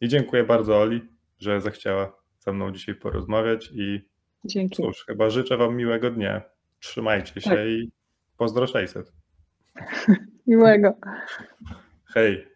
i 0.00 0.08
dziękuję 0.08 0.44
bardzo 0.44 0.80
Oli, 0.80 1.08
że 1.38 1.60
zechciała 1.60 2.12
ze 2.38 2.52
mną 2.52 2.72
dzisiaj 2.72 2.94
porozmawiać 2.94 3.70
i 3.74 4.08
Dzięki. 4.44 4.82
cóż, 4.82 5.04
chyba 5.06 5.30
życzę 5.30 5.56
Wam 5.56 5.76
miłego 5.76 6.10
dnia. 6.10 6.42
Trzymajcie 6.80 7.40
się 7.40 7.50
tak. 7.50 7.58
i 7.66 7.90
pozdro 8.36 8.66
600. 8.66 9.12
Miłego. 10.46 10.94
Hej. 12.04 12.49